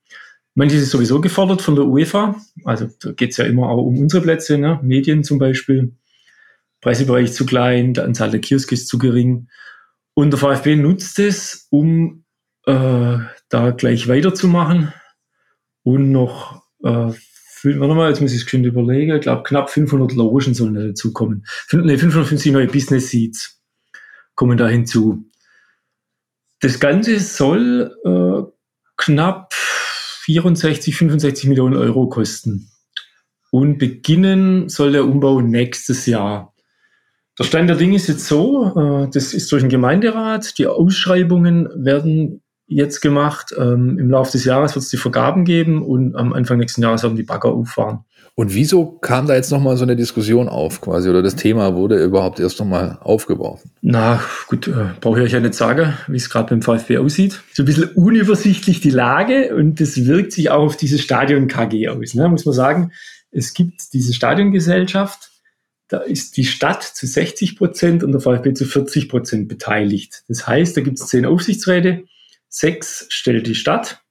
Manches 0.53 0.81
ist 0.81 0.91
sowieso 0.91 1.19
gefordert 1.19 1.61
von 1.61 1.75
der 1.75 1.85
UEFA. 1.85 2.35
Also 2.63 2.89
da 3.01 3.11
geht 3.11 3.31
es 3.31 3.37
ja 3.37 3.45
immer 3.45 3.69
auch 3.69 3.85
um 3.85 3.99
unsere 3.99 4.21
Plätze, 4.21 4.57
ne? 4.57 4.79
Medien 4.81 5.23
zum 5.23 5.37
Beispiel. 5.37 5.93
Pressebereich 6.81 7.33
zu 7.33 7.45
klein, 7.45 7.93
die 7.93 8.01
Anzahl 8.01 8.31
der 8.31 8.39
Kioske 8.39 8.75
ist 8.75 8.87
zu 8.87 8.97
gering. 8.97 9.47
Und 10.13 10.31
der 10.31 10.39
VfB 10.39 10.75
nutzt 10.75 11.19
es, 11.19 11.67
um 11.71 12.25
äh, 12.65 13.17
da 13.49 13.71
gleich 13.71 14.07
weiterzumachen 14.07 14.93
und 15.83 16.11
noch, 16.11 16.63
äh, 16.83 17.11
warte 17.13 17.95
mal, 17.95 18.09
jetzt 18.09 18.21
muss 18.21 18.33
ich 18.33 18.43
es 18.43 18.49
schon 18.49 18.63
überlegen, 18.63 19.15
ich 19.15 19.21
glaube 19.21 19.43
knapp 19.43 19.69
500 19.69 20.13
Logen 20.13 20.53
sollen 20.53 20.73
da 20.73 20.83
dazu 20.83 21.11
kommen. 21.11 21.45
Nee, 21.71 21.97
550 21.97 22.51
neue 22.51 22.67
Business 22.67 23.09
Seats 23.09 23.61
kommen 24.35 24.57
da 24.57 24.67
hinzu. 24.67 25.25
Das 26.65 26.79
Ganze 26.79 27.19
soll 27.19 27.95
äh, 28.03 28.51
knapp 28.97 29.53
64, 29.53 30.95
65 30.95 31.47
Millionen 31.47 31.75
Euro 31.75 32.09
kosten. 32.09 32.71
Und 33.51 33.77
beginnen 33.77 34.67
soll 34.67 34.93
der 34.93 35.05
Umbau 35.05 35.41
nächstes 35.41 36.07
Jahr. 36.07 36.55
Der 37.37 37.43
Stand 37.43 37.69
der 37.69 37.77
Dinge 37.77 37.97
ist 37.97 38.07
jetzt 38.07 38.25
so, 38.25 38.65
äh, 38.75 39.07
das 39.13 39.35
ist 39.35 39.51
durch 39.51 39.61
den 39.61 39.69
Gemeinderat. 39.69 40.57
Die 40.57 40.65
Ausschreibungen 40.65 41.69
werden 41.75 42.41
jetzt 42.65 42.99
gemacht. 42.99 43.53
Ähm, 43.55 43.99
Im 43.99 44.09
Laufe 44.09 44.31
des 44.31 44.45
Jahres 44.45 44.73
wird 44.73 44.85
es 44.85 44.89
die 44.89 44.97
Vergaben 44.97 45.45
geben 45.45 45.83
und 45.83 46.15
am 46.15 46.33
Anfang 46.33 46.57
nächsten 46.57 46.81
Jahres 46.81 47.03
werden 47.03 47.15
die 47.15 47.21
Bagger 47.21 47.49
auffahren. 47.49 48.05
Und 48.37 48.53
wieso 48.53 48.85
kam 48.85 49.27
da 49.27 49.33
jetzt 49.33 49.49
nochmal 49.49 49.77
so 49.77 49.83
eine 49.83 49.95
Diskussion 49.95 50.49
auf 50.49 50.81
quasi 50.81 51.09
oder 51.09 51.23
das 51.23 51.37
Thema 51.37 51.73
wurde 51.73 52.03
überhaupt 52.03 52.41
erst 52.41 52.59
nochmal 52.59 52.97
aufgeworfen? 52.99 53.71
Na 53.81 54.21
gut, 54.47 54.67
äh, 54.67 54.89
brauche 54.99 55.19
ich 55.19 55.25
euch 55.27 55.31
ja 55.31 55.39
nicht 55.39 55.53
sagen, 55.53 55.93
wie 56.07 56.17
es 56.17 56.29
gerade 56.29 56.49
beim 56.49 56.61
VfB 56.61 56.97
aussieht. 56.97 57.41
So 57.53 57.63
ein 57.63 57.65
bisschen 57.65 57.91
unübersichtlich 57.91 58.81
die 58.81 58.89
Lage 58.89 59.55
und 59.55 59.79
das 59.79 60.05
wirkt 60.05 60.33
sich 60.33 60.49
auch 60.51 60.65
auf 60.65 60.75
diese 60.75 60.99
Stadion 60.99 61.47
KG 61.47 61.87
aus. 61.87 62.13
Ne? 62.13 62.27
Muss 62.27 62.43
man 62.43 62.53
sagen, 62.53 62.91
es 63.31 63.53
gibt 63.53 63.93
diese 63.93 64.13
Stadiongesellschaft, 64.13 65.31
da 65.87 65.99
ist 65.99 66.35
die 66.35 66.45
Stadt 66.45 66.83
zu 66.83 67.07
60 67.07 67.57
Prozent 67.57 68.03
und 68.03 68.11
der 68.11 68.19
VfB 68.19 68.53
zu 68.53 68.65
40 68.65 69.07
Prozent 69.07 69.47
beteiligt. 69.47 70.23
Das 70.27 70.45
heißt, 70.45 70.75
da 70.75 70.81
gibt 70.81 70.99
es 70.99 71.07
zehn 71.07 71.25
Aufsichtsräte, 71.25 72.03
sechs 72.49 73.05
stellt 73.09 73.47
die 73.47 73.55
Stadt, 73.55 74.01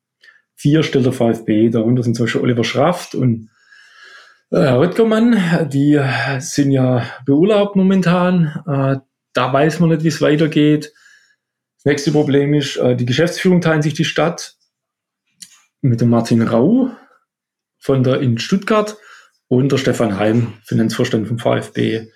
vier 0.54 0.82
stellt 0.82 1.04
der 1.04 1.12
VfB, 1.12 1.68
darunter 1.68 2.02
sind 2.02 2.14
zum 2.14 2.24
Beispiel 2.24 2.40
Oliver 2.40 2.64
Schraft 2.64 3.14
und 3.14 3.50
Röttgermann, 4.56 5.68
die 5.70 6.00
sind 6.38 6.70
ja 6.70 7.04
beurlaubt 7.26 7.76
momentan. 7.76 8.62
Äh, 8.66 9.00
da 9.32 9.52
weiß 9.52 9.80
man 9.80 9.90
nicht, 9.90 10.04
wie 10.04 10.08
es 10.08 10.20
weitergeht. 10.20 10.92
Das 11.78 11.84
nächste 11.84 12.12
Problem 12.12 12.54
ist, 12.54 12.76
äh, 12.76 12.96
die 12.96 13.06
Geschäftsführung 13.06 13.60
teilen 13.60 13.82
sich 13.82 13.94
die 13.94 14.04
Stadt 14.04 14.56
mit 15.82 16.00
dem 16.00 16.08
Martin 16.08 16.42
Rau 16.42 16.90
von 17.78 18.02
der 18.02 18.20
in 18.20 18.38
Stuttgart 18.38 18.96
und 19.48 19.72
der 19.72 19.76
Stefan 19.76 20.18
Heim, 20.18 20.54
Finanzvorstand 20.64 21.28
vom 21.28 21.38
VfB. 21.38 22.08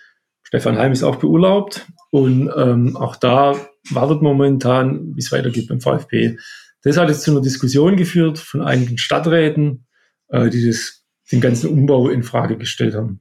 Stefan 0.42 0.78
Heim 0.78 0.92
ist 0.92 1.02
auch 1.02 1.16
beurlaubt 1.16 1.86
und 2.10 2.50
ähm, 2.56 2.96
auch 2.96 3.16
da 3.16 3.54
wartet 3.90 4.22
momentan, 4.22 5.14
wie 5.14 5.20
es 5.20 5.30
weitergeht 5.32 5.68
beim 5.68 5.80
VfB. 5.80 6.38
Das 6.82 6.96
hat 6.96 7.08
jetzt 7.08 7.22
zu 7.22 7.32
einer 7.32 7.42
Diskussion 7.42 7.96
geführt 7.96 8.38
von 8.38 8.62
einigen 8.62 8.96
Stadträten, 8.96 9.86
äh, 10.28 10.48
die 10.48 10.66
das, 10.66 10.97
den 11.32 11.40
ganzen 11.40 11.70
Umbau 11.70 12.08
in 12.08 12.22
Frage 12.22 12.56
gestellt 12.56 12.94
haben. 12.94 13.20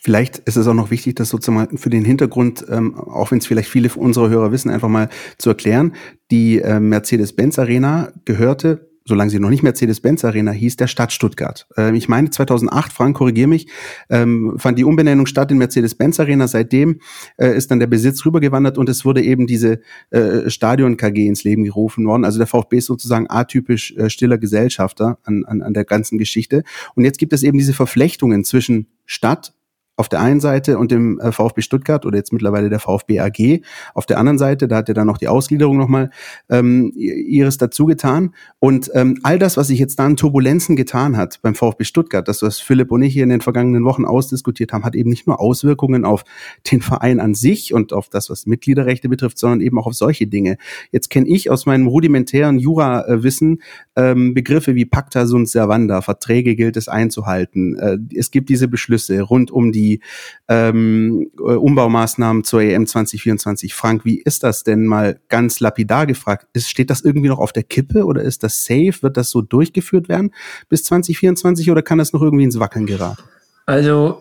Vielleicht 0.00 0.38
ist 0.40 0.56
es 0.56 0.66
auch 0.66 0.74
noch 0.74 0.90
wichtig, 0.90 1.16
das 1.16 1.30
sozusagen 1.30 1.78
für 1.78 1.88
den 1.88 2.04
Hintergrund, 2.04 2.64
ähm, 2.68 2.94
auch 2.94 3.30
wenn 3.30 3.38
es 3.38 3.46
vielleicht 3.46 3.70
viele 3.70 3.88
unserer 3.94 4.28
Hörer 4.28 4.52
wissen, 4.52 4.70
einfach 4.70 4.90
mal 4.90 5.08
zu 5.38 5.48
erklären. 5.48 5.94
Die 6.30 6.60
äh, 6.60 6.78
Mercedes-Benz 6.78 7.58
Arena 7.58 8.12
gehörte 8.26 8.90
solange 9.06 9.30
sie 9.30 9.38
noch 9.38 9.50
nicht 9.50 9.62
Mercedes-Benz 9.62 10.24
Arena 10.24 10.50
hieß, 10.50 10.76
der 10.76 10.86
Stadt 10.86 11.12
Stuttgart. 11.12 11.66
Ähm, 11.76 11.94
ich 11.94 12.08
meine 12.08 12.30
2008, 12.30 12.92
Frank, 12.92 13.16
korrigier 13.16 13.46
mich, 13.46 13.68
ähm, 14.08 14.54
fand 14.56 14.78
die 14.78 14.84
Umbenennung 14.84 15.26
statt 15.26 15.50
in 15.50 15.58
Mercedes-Benz 15.58 16.20
Arena. 16.20 16.48
Seitdem 16.48 17.00
äh, 17.36 17.56
ist 17.56 17.70
dann 17.70 17.80
der 17.80 17.86
Besitz 17.86 18.24
rübergewandert 18.24 18.78
und 18.78 18.88
es 18.88 19.04
wurde 19.04 19.22
eben 19.22 19.46
diese 19.46 19.80
äh, 20.10 20.48
Stadion 20.48 20.96
KG 20.96 21.26
ins 21.26 21.44
Leben 21.44 21.64
gerufen 21.64 22.06
worden. 22.06 22.24
Also 22.24 22.38
der 22.38 22.46
VfB 22.46 22.78
ist 22.78 22.86
sozusagen 22.86 23.26
atypisch 23.28 23.94
äh, 23.96 24.08
stiller 24.08 24.38
Gesellschafter 24.38 25.18
an, 25.24 25.44
an, 25.44 25.62
an 25.62 25.74
der 25.74 25.84
ganzen 25.84 26.18
Geschichte. 26.18 26.64
Und 26.94 27.04
jetzt 27.04 27.18
gibt 27.18 27.32
es 27.32 27.42
eben 27.42 27.58
diese 27.58 27.74
Verflechtungen 27.74 28.44
zwischen 28.44 28.88
Stadt 29.04 29.52
auf 29.96 30.08
der 30.08 30.20
einen 30.20 30.40
Seite 30.40 30.78
und 30.78 30.90
dem 30.90 31.20
äh, 31.20 31.30
VfB 31.30 31.62
Stuttgart 31.62 32.04
oder 32.04 32.16
jetzt 32.16 32.32
mittlerweile 32.32 32.68
der 32.68 32.80
VfB 32.80 33.20
AG 33.20 33.60
auf 33.94 34.06
der 34.06 34.18
anderen 34.18 34.38
Seite, 34.38 34.66
da 34.66 34.76
hat 34.76 34.88
er 34.88 34.94
dann 34.94 35.06
noch 35.06 35.18
die 35.18 35.28
Ausgliederung 35.28 35.76
nochmal 35.76 36.10
ähm, 36.50 36.92
ihres 36.96 37.58
dazu 37.58 37.86
getan. 37.86 38.34
Und 38.58 38.90
ähm, 38.94 39.18
all 39.22 39.38
das, 39.38 39.56
was 39.56 39.68
sich 39.68 39.78
jetzt 39.78 39.98
da 39.98 40.06
an 40.06 40.16
Turbulenzen 40.16 40.74
getan 40.74 41.16
hat 41.16 41.40
beim 41.42 41.54
VfB 41.54 41.84
Stuttgart, 41.84 42.26
das, 42.26 42.42
was 42.42 42.58
Philipp 42.58 42.90
und 42.90 43.02
ich 43.02 43.12
hier 43.12 43.22
in 43.22 43.28
den 43.28 43.40
vergangenen 43.40 43.84
Wochen 43.84 44.04
ausdiskutiert 44.04 44.72
haben, 44.72 44.84
hat 44.84 44.96
eben 44.96 45.10
nicht 45.10 45.28
nur 45.28 45.40
Auswirkungen 45.40 46.04
auf 46.04 46.24
den 46.72 46.80
Verein 46.80 47.20
an 47.20 47.34
sich 47.34 47.72
und 47.72 47.92
auf 47.92 48.08
das, 48.08 48.30
was 48.30 48.46
Mitgliederrechte 48.46 49.08
betrifft, 49.08 49.38
sondern 49.38 49.60
eben 49.60 49.78
auch 49.78 49.86
auf 49.86 49.94
solche 49.94 50.26
Dinge. 50.26 50.56
Jetzt 50.90 51.08
kenne 51.08 51.28
ich 51.28 51.50
aus 51.50 51.66
meinem 51.66 51.86
rudimentären 51.86 52.58
Jura-Wissen 52.58 53.62
ähm, 53.94 54.34
Begriffe 54.34 54.74
wie 54.74 54.86
Pacta 54.86 55.26
sunt 55.26 55.48
servanda, 55.48 56.02
Verträge 56.02 56.56
gilt 56.56 56.76
es 56.76 56.88
einzuhalten. 56.88 57.78
Äh, 57.78 57.98
es 58.16 58.32
gibt 58.32 58.48
diese 58.48 58.66
Beschlüsse 58.66 59.20
rund 59.20 59.52
um 59.52 59.70
die 59.70 59.83
die 59.84 60.00
ähm, 60.48 61.30
äh, 61.38 61.42
Umbaumaßnahmen 61.42 62.44
zur 62.44 62.62
EM 62.62 62.86
2024. 62.86 63.74
Frank, 63.74 64.04
wie 64.04 64.20
ist 64.20 64.42
das 64.42 64.64
denn 64.64 64.86
mal 64.86 65.20
ganz 65.28 65.60
lapidar 65.60 66.06
gefragt? 66.06 66.46
Ist, 66.52 66.70
steht 66.70 66.90
das 66.90 67.02
irgendwie 67.02 67.28
noch 67.28 67.38
auf 67.38 67.52
der 67.52 67.62
Kippe 67.62 68.04
oder 68.04 68.22
ist 68.22 68.42
das 68.42 68.64
safe? 68.64 69.02
Wird 69.02 69.16
das 69.16 69.30
so 69.30 69.42
durchgeführt 69.42 70.08
werden 70.08 70.34
bis 70.68 70.84
2024 70.84 71.70
oder 71.70 71.82
kann 71.82 71.98
das 71.98 72.12
noch 72.12 72.22
irgendwie 72.22 72.44
ins 72.44 72.58
Wackeln 72.58 72.86
geraten? 72.86 73.22
Also 73.66 74.20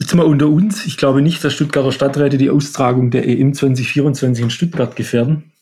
Jetzt 0.00 0.12
mal 0.16 0.26
unter 0.26 0.48
uns. 0.48 0.86
Ich 0.86 0.96
glaube 0.96 1.22
nicht, 1.22 1.44
dass 1.44 1.52
Stuttgarter 1.52 1.92
Stadträte 1.92 2.36
die 2.36 2.50
Austragung 2.50 3.12
der 3.12 3.28
EM 3.28 3.54
2024 3.54 4.42
in 4.42 4.50
Stuttgart 4.50 4.96
gefährden. 4.96 5.52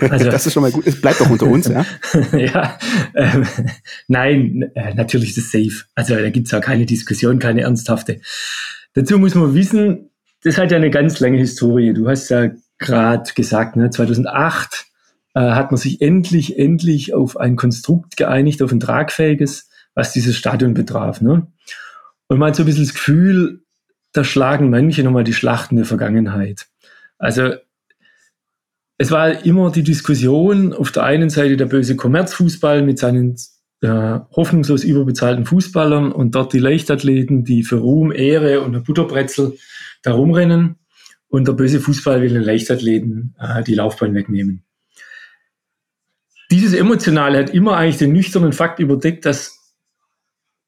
Also, 0.00 0.30
das 0.30 0.46
ist 0.46 0.52
schon 0.52 0.62
mal 0.62 0.72
gut. 0.72 0.86
Es 0.86 1.00
bleibt 1.00 1.20
doch 1.20 1.28
unter 1.28 1.46
uns, 1.46 1.68
ja? 1.68 1.84
ja, 2.32 2.78
ähm, 3.14 3.46
nein, 4.08 4.70
äh, 4.74 4.94
natürlich 4.94 5.30
ist 5.30 5.38
es 5.38 5.52
safe. 5.52 5.86
Also 5.94 6.14
da 6.14 6.30
gibt 6.30 6.46
es 6.46 6.52
ja 6.52 6.60
keine 6.60 6.86
Diskussion, 6.86 7.38
keine 7.38 7.62
ernsthafte. 7.62 8.20
Dazu 8.94 9.18
muss 9.18 9.34
man 9.34 9.54
wissen, 9.54 10.10
das 10.42 10.58
hat 10.58 10.70
ja 10.70 10.76
eine 10.76 10.90
ganz 10.90 11.20
lange 11.20 11.38
Historie. 11.38 11.92
Du 11.92 12.08
hast 12.08 12.28
ja 12.30 12.50
gerade 12.78 13.32
gesagt, 13.34 13.76
ne, 13.76 13.90
2008 13.90 14.86
äh, 15.34 15.40
hat 15.40 15.70
man 15.70 15.78
sich 15.78 16.00
endlich, 16.00 16.58
endlich 16.58 17.14
auf 17.14 17.36
ein 17.36 17.56
Konstrukt 17.56 18.16
geeinigt, 18.16 18.62
auf 18.62 18.72
ein 18.72 18.80
tragfähiges, 18.80 19.68
was 19.94 20.12
dieses 20.12 20.36
Stadion 20.36 20.74
betraf. 20.74 21.20
Ne? 21.20 21.46
Und 22.28 22.38
man 22.38 22.48
hat 22.48 22.56
so 22.56 22.62
ein 22.62 22.66
bisschen 22.66 22.84
das 22.84 22.94
Gefühl, 22.94 23.62
da 24.12 24.22
schlagen 24.22 24.70
manche 24.70 25.02
nochmal 25.02 25.24
die 25.24 25.32
Schlachten 25.32 25.76
der 25.76 25.84
Vergangenheit. 25.84 26.66
Also 27.18 27.54
es 28.96 29.10
war 29.10 29.44
immer 29.44 29.70
die 29.70 29.82
Diskussion, 29.82 30.72
auf 30.72 30.92
der 30.92 31.04
einen 31.04 31.30
Seite 31.30 31.56
der 31.56 31.66
böse 31.66 31.96
Kommerzfußball 31.96 32.82
mit 32.82 32.98
seinen 32.98 33.36
äh, 33.80 34.20
hoffnungslos 34.32 34.84
überbezahlten 34.84 35.46
Fußballern 35.46 36.12
und 36.12 36.34
dort 36.34 36.52
die 36.52 36.58
Leichtathleten, 36.58 37.44
die 37.44 37.64
für 37.64 37.76
Ruhm, 37.76 38.12
Ehre 38.12 38.60
und 38.60 38.74
eine 38.74 38.80
Butterbrezel 38.80 39.58
da 40.02 40.12
rumrennen 40.12 40.76
und 41.28 41.48
der 41.48 41.52
böse 41.54 41.80
Fußball 41.80 42.22
will 42.22 42.32
den 42.32 42.42
Leichtathleten 42.42 43.34
äh, 43.38 43.62
die 43.64 43.74
Laufbahn 43.74 44.14
wegnehmen. 44.14 44.64
Dieses 46.50 46.72
Emotionale 46.72 47.38
hat 47.38 47.50
immer 47.50 47.76
eigentlich 47.76 47.98
den 47.98 48.12
nüchternen 48.12 48.52
Fakt 48.52 48.78
überdeckt, 48.78 49.26
dass 49.26 49.53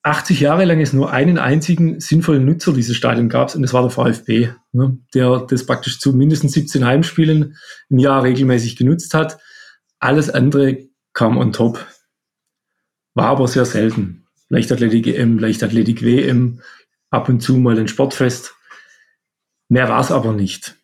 80 0.06 0.38
Jahre 0.38 0.64
lang 0.64 0.80
es 0.80 0.92
nur 0.92 1.10
einen 1.10 1.36
einzigen 1.36 1.98
sinnvollen 1.98 2.44
Nutzer 2.44 2.72
dieses 2.72 2.96
Stadion 2.96 3.28
gab 3.28 3.52
und 3.56 3.62
das 3.62 3.72
war 3.72 3.82
der 3.82 3.90
VfB, 3.90 4.50
ne, 4.70 4.96
der 5.14 5.40
das 5.50 5.66
praktisch 5.66 5.98
zu 5.98 6.12
mindestens 6.12 6.52
17 6.52 6.84
Heimspielen 6.84 7.56
im 7.88 7.98
Jahr 7.98 8.22
regelmäßig 8.22 8.76
genutzt 8.76 9.14
hat. 9.14 9.38
Alles 9.98 10.30
andere 10.30 10.86
kam 11.12 11.36
on 11.36 11.52
top. 11.52 11.84
War 13.14 13.26
aber 13.26 13.48
sehr 13.48 13.64
selten. 13.64 14.26
Leichtathletik 14.48 15.08
EM, 15.08 15.40
Leichtathletik 15.40 16.02
WM, 16.02 16.60
ab 17.10 17.28
und 17.28 17.40
zu 17.40 17.56
mal 17.56 17.76
ein 17.76 17.88
Sportfest. 17.88 18.54
Mehr 19.68 19.88
war 19.88 20.00
es 20.00 20.12
aber 20.12 20.32
nicht. 20.32 20.76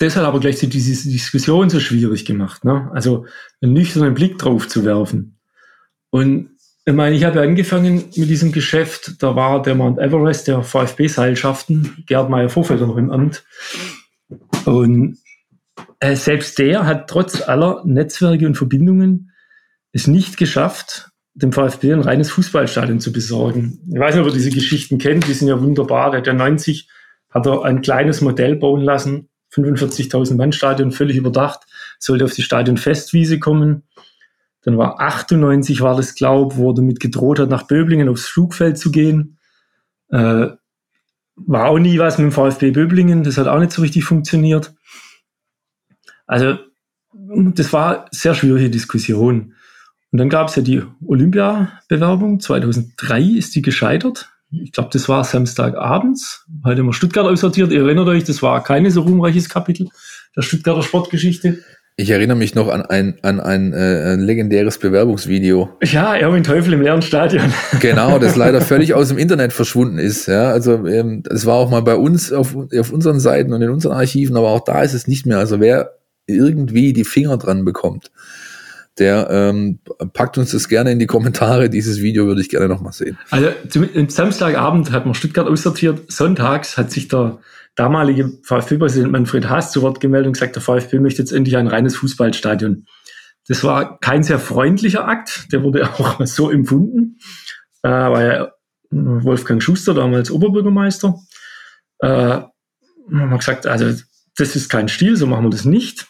deshalb 0.00 0.26
aber 0.26 0.40
gleichzeitig 0.40 0.82
diese 0.82 1.10
Diskussion 1.10 1.68
so 1.68 1.80
schwierig 1.80 2.24
gemacht. 2.24 2.64
Ne? 2.64 2.90
Also 2.94 3.26
einen 3.60 3.74
nüchternen 3.74 4.14
Blick 4.14 4.38
drauf 4.38 4.68
zu 4.68 4.86
werfen. 4.86 5.38
Und 6.08 6.51
ich 6.84 6.92
meine, 6.92 7.14
ich 7.14 7.24
habe 7.24 7.40
angefangen 7.40 8.04
mit 8.16 8.28
diesem 8.28 8.52
Geschäft, 8.52 9.22
da 9.22 9.36
war 9.36 9.62
der 9.62 9.74
Mount 9.74 9.98
Everest 9.98 10.48
der 10.48 10.62
VfB-Seilschaften, 10.62 12.04
Gerd 12.06 12.28
Meyer-Vorfelder 12.28 12.86
noch 12.86 12.96
im 12.96 13.10
Amt. 13.10 13.44
Und 14.64 15.18
äh, 16.00 16.16
selbst 16.16 16.58
der 16.58 16.86
hat 16.86 17.08
trotz 17.08 17.40
aller 17.40 17.82
Netzwerke 17.84 18.46
und 18.46 18.56
Verbindungen 18.56 19.30
es 19.92 20.06
nicht 20.06 20.36
geschafft, 20.36 21.10
dem 21.34 21.52
VfB 21.52 21.92
ein 21.92 22.00
reines 22.00 22.30
Fußballstadion 22.30 23.00
zu 23.00 23.12
besorgen. 23.12 23.80
Ich 23.92 23.98
weiß 23.98 24.14
nicht, 24.14 24.22
ob 24.22 24.28
ihr 24.28 24.34
diese 24.34 24.50
Geschichten 24.50 24.98
kennt, 24.98 25.26
die 25.28 25.34
sind 25.34 25.48
ja 25.48 25.60
wunderbar. 25.60 26.10
Der 26.10 26.18
hat 26.18 26.26
ja 26.26 26.32
90 26.32 26.88
hat 27.30 27.46
er 27.46 27.64
ein 27.64 27.80
kleines 27.80 28.20
Modell 28.20 28.56
bauen 28.56 28.82
lassen, 28.82 29.28
45.000 29.54 30.36
Mann 30.36 30.52
Stadion, 30.52 30.92
völlig 30.92 31.16
überdacht, 31.16 31.60
sollte 31.98 32.24
auf 32.24 32.34
die 32.34 32.42
Stadionfestwiese 32.42 33.38
kommen. 33.38 33.84
Dann 34.62 34.78
war 34.78 35.00
98, 35.00 35.80
war 35.80 35.96
das 35.96 36.14
glaub, 36.14 36.56
wo 36.56 36.70
er 36.70 36.74
damit 36.74 37.00
gedroht 37.00 37.38
hat, 37.38 37.50
nach 37.50 37.66
Böblingen 37.66 38.08
aufs 38.08 38.26
Flugfeld 38.26 38.78
zu 38.78 38.90
gehen. 38.90 39.38
Äh, 40.08 40.48
war 41.36 41.66
auch 41.66 41.78
nie 41.78 41.98
was 41.98 42.18
mit 42.18 42.26
dem 42.26 42.32
VfB 42.32 42.70
Böblingen, 42.70 43.24
das 43.24 43.38
hat 43.38 43.48
auch 43.48 43.58
nicht 43.58 43.72
so 43.72 43.82
richtig 43.82 44.04
funktioniert. 44.04 44.74
Also, 46.26 46.58
das 47.12 47.72
war 47.72 48.06
sehr 48.10 48.34
schwierige 48.34 48.70
Diskussion. 48.70 49.54
Und 50.12 50.18
dann 50.18 50.28
gab 50.28 50.48
es 50.48 50.56
ja 50.56 50.62
die 50.62 50.82
Olympia-Bewerbung. 51.06 52.40
2003 52.40 53.22
ist 53.22 53.54
die 53.54 53.62
gescheitert. 53.62 54.30
Ich 54.50 54.72
glaube, 54.72 54.90
das 54.92 55.08
war 55.08 55.24
Samstagabends. 55.24 56.46
Heute 56.64 56.82
immer 56.82 56.92
Stuttgart 56.92 57.26
aussortiert. 57.26 57.72
Ihr 57.72 57.82
erinnert 57.82 58.08
euch, 58.08 58.24
das 58.24 58.42
war 58.42 58.62
keine 58.62 58.90
so 58.90 59.00
ruhmreiches 59.00 59.48
Kapitel 59.48 59.88
der 60.36 60.42
Stuttgarter 60.42 60.82
Sportgeschichte. 60.82 61.64
Ich 62.02 62.10
erinnere 62.10 62.36
mich 62.36 62.56
noch 62.56 62.66
an 62.66 62.82
ein, 62.82 63.14
an 63.22 63.38
ein, 63.38 63.72
äh, 63.72 64.14
ein 64.14 64.20
legendäres 64.20 64.78
Bewerbungsvideo. 64.78 65.70
Ja, 65.84 66.16
Erwin 66.16 66.42
Teufel 66.42 66.72
im 66.72 66.82
leeren 66.82 67.00
Stadion. 67.00 67.52
Genau, 67.80 68.18
das 68.18 68.34
leider 68.34 68.60
völlig 68.60 68.92
aus 68.94 69.08
dem 69.08 69.18
Internet 69.18 69.52
verschwunden 69.52 69.98
ist. 69.98 70.26
Ja, 70.26 70.50
also 70.50 70.84
ähm, 70.84 71.22
es 71.30 71.46
war 71.46 71.54
auch 71.54 71.70
mal 71.70 71.82
bei 71.82 71.94
uns 71.94 72.32
auf, 72.32 72.56
auf 72.56 72.92
unseren 72.92 73.20
Seiten 73.20 73.52
und 73.52 73.62
in 73.62 73.70
unseren 73.70 73.92
Archiven, 73.92 74.36
aber 74.36 74.48
auch 74.48 74.64
da 74.64 74.82
ist 74.82 74.94
es 74.94 75.06
nicht 75.06 75.26
mehr. 75.26 75.38
Also 75.38 75.60
wer 75.60 75.92
irgendwie 76.26 76.92
die 76.92 77.04
Finger 77.04 77.36
dran 77.36 77.64
bekommt, 77.64 78.10
der 78.98 79.28
ähm, 79.30 79.78
packt 80.12 80.38
uns 80.38 80.50
das 80.50 80.68
gerne 80.68 80.90
in 80.90 80.98
die 80.98 81.06
Kommentare. 81.06 81.70
Dieses 81.70 82.02
Video 82.02 82.26
würde 82.26 82.40
ich 82.40 82.48
gerne 82.48 82.66
nochmal 82.66 82.92
sehen. 82.92 83.16
Also 83.30 83.50
zum, 83.68 83.88
Samstagabend 84.08 84.90
hat 84.90 85.06
man 85.06 85.14
Stuttgart 85.14 85.46
aussortiert. 85.46 86.10
Sonntags 86.10 86.76
hat 86.76 86.90
sich 86.90 87.06
der 87.06 87.38
damalige 87.74 88.32
VfB-Präsident 88.44 89.12
Manfred 89.12 89.48
Haas 89.48 89.72
zu 89.72 89.82
Wort 89.82 90.00
gemeldet 90.00 90.28
und 90.28 90.32
gesagt, 90.34 90.56
der 90.56 90.62
VfB 90.62 90.98
möchte 90.98 91.22
jetzt 91.22 91.32
endlich 91.32 91.56
ein 91.56 91.68
reines 91.68 91.96
Fußballstadion. 91.96 92.86
Das 93.48 93.64
war 93.64 93.98
kein 93.98 94.22
sehr 94.22 94.38
freundlicher 94.38 95.06
Akt. 95.08 95.52
Der 95.52 95.62
wurde 95.62 95.88
auch 95.98 96.24
so 96.26 96.50
empfunden. 96.50 97.18
Äh, 97.82 97.90
war 97.90 98.22
ja 98.22 98.52
Wolfgang 98.90 99.62
Schuster, 99.62 99.94
damals 99.94 100.30
Oberbürgermeister. 100.30 101.18
Äh, 102.00 102.08
haben 102.08 103.38
gesagt, 103.38 103.66
also 103.66 104.02
das 104.36 104.56
ist 104.56 104.68
kein 104.68 104.88
Stil, 104.88 105.16
so 105.16 105.26
machen 105.26 105.44
wir 105.44 105.50
das 105.50 105.64
nicht. 105.64 106.06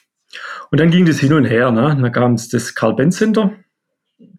Und 0.71 0.81
dann 0.81 0.91
ging 0.91 1.07
das 1.07 1.19
hin 1.19 1.33
und 1.33 1.45
her. 1.45 1.71
Ne? 1.71 1.97
Dann 2.01 2.13
kam 2.13 2.35
es 2.35 2.49
das 2.49 2.75
Karl-Benz 2.75 3.19
Center. 3.19 3.53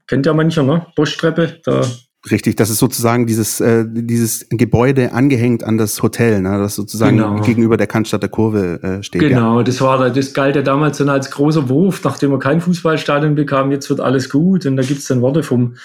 Kennt 0.07 0.25
ja 0.25 0.33
mancher, 0.33 0.63
ne? 0.63 0.87
Bosch-Treppe. 0.95 1.61
Da 1.63 1.85
Richtig, 2.31 2.55
das 2.55 2.69
ist 2.69 2.79
sozusagen 2.79 3.25
dieses, 3.27 3.59
äh, 3.59 3.83
dieses 3.85 4.47
Gebäude 4.49 5.11
angehängt 5.11 5.65
an 5.65 5.77
das 5.77 6.01
Hotel, 6.01 6.41
ne, 6.41 6.57
das 6.57 6.75
sozusagen 6.75 7.17
genau. 7.17 7.41
gegenüber 7.41 7.75
der 7.75 7.87
Cannstatter 7.87 8.29
Kurve 8.29 8.81
äh, 8.81 9.03
steht. 9.03 9.21
Genau, 9.21 9.57
ja. 9.57 9.63
das 9.63 9.81
war 9.81 10.09
das 10.09 10.33
galt 10.33 10.55
ja 10.55 10.61
damals 10.61 10.99
dann 10.99 11.09
als 11.09 11.31
großer 11.31 11.67
Wurf, 11.67 12.01
nachdem 12.05 12.31
wir 12.31 12.39
kein 12.39 12.61
Fußballstadion 12.61 13.35
bekam, 13.35 13.71
jetzt 13.71 13.89
wird 13.89 13.99
alles 13.99 14.29
gut. 14.29 14.65
Und 14.65 14.77
da 14.77 14.83
gibt's 14.83 15.07
dann 15.07 15.21
Worte 15.21 15.43
vom 15.43 15.75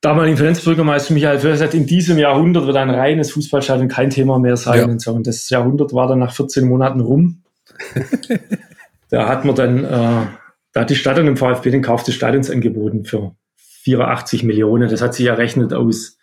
damaligen 0.00 0.38
Finanzbürgermeister 0.38 1.12
Michael 1.12 1.38
Föhr 1.38 1.56
sagt, 1.56 1.74
in 1.74 1.86
diesem 1.86 2.16
Jahrhundert 2.16 2.66
wird 2.66 2.76
ein 2.76 2.90
reines 2.90 3.32
Fußballstadion 3.32 3.88
kein 3.88 4.08
Thema 4.08 4.38
mehr 4.38 4.56
sein 4.56 4.78
ja. 4.78 4.86
und 4.86 5.02
so. 5.02 5.12
Und 5.12 5.26
das 5.26 5.50
Jahrhundert 5.50 5.92
war 5.92 6.08
dann 6.08 6.18
nach 6.18 6.32
14 6.32 6.66
Monaten 6.66 7.00
rum. 7.00 7.42
Da 9.12 9.28
hat 9.28 9.44
man 9.44 9.54
dann, 9.54 9.84
äh, 9.84 10.26
da 10.72 10.80
hat 10.80 10.88
die 10.88 10.94
Stadt 10.94 11.18
an 11.18 11.26
dem 11.26 11.36
VfB 11.36 11.70
den 11.70 11.82
Kauf 11.82 12.02
des 12.02 12.14
Stadions 12.14 12.50
angeboten 12.50 13.04
für 13.04 13.32
84 13.82 14.44
Millionen. 14.44 14.88
Das 14.88 15.02
hat 15.02 15.14
sich 15.14 15.26
errechnet 15.26 15.72
aus 15.72 16.18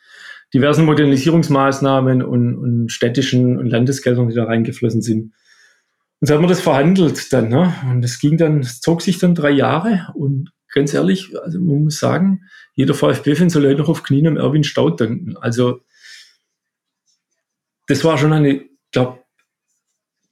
diversen 0.54 0.86
Modernisierungsmaßnahmen 0.86 2.24
und, 2.24 2.58
und 2.58 2.92
städtischen 2.92 3.58
und 3.58 3.68
Landesgeldern, 3.68 4.30
die 4.30 4.36
da 4.36 4.46
reingeflossen 4.46 5.02
sind. 5.02 5.34
Und 6.22 6.28
so 6.28 6.34
hat 6.34 6.42
man 6.42 6.50
das 6.50 6.62
verhandelt 6.62 7.32
dann, 7.32 7.50
ne? 7.50 7.74
Und 7.90 8.02
das 8.02 8.20
ging 8.20 8.38
dann, 8.38 8.60
es 8.60 8.82
zog 8.82 9.02
sich 9.02 9.20
dann 9.20 9.36
drei 9.36 9.52
Jahre 9.52 10.08
und 10.16 10.52
ganz 10.74 10.94
ehrlich, 10.94 11.34
also 11.42 11.60
man 11.60 11.84
muss 11.84 12.00
sagen, 12.00 12.42
jeder 12.74 12.94
VfB-Fan 12.94 13.50
soll 13.50 13.66
heute 13.68 13.80
noch 13.80 13.90
auf 13.90 14.04
Knien 14.04 14.28
am 14.28 14.38
Erwin 14.38 14.64
Staud 14.64 15.00
danken. 15.02 15.38
Also, 15.38 15.82
das 17.88 18.04
war 18.04 18.18
schon 18.18 18.34
eine, 18.34 18.66
glaube 18.92 19.20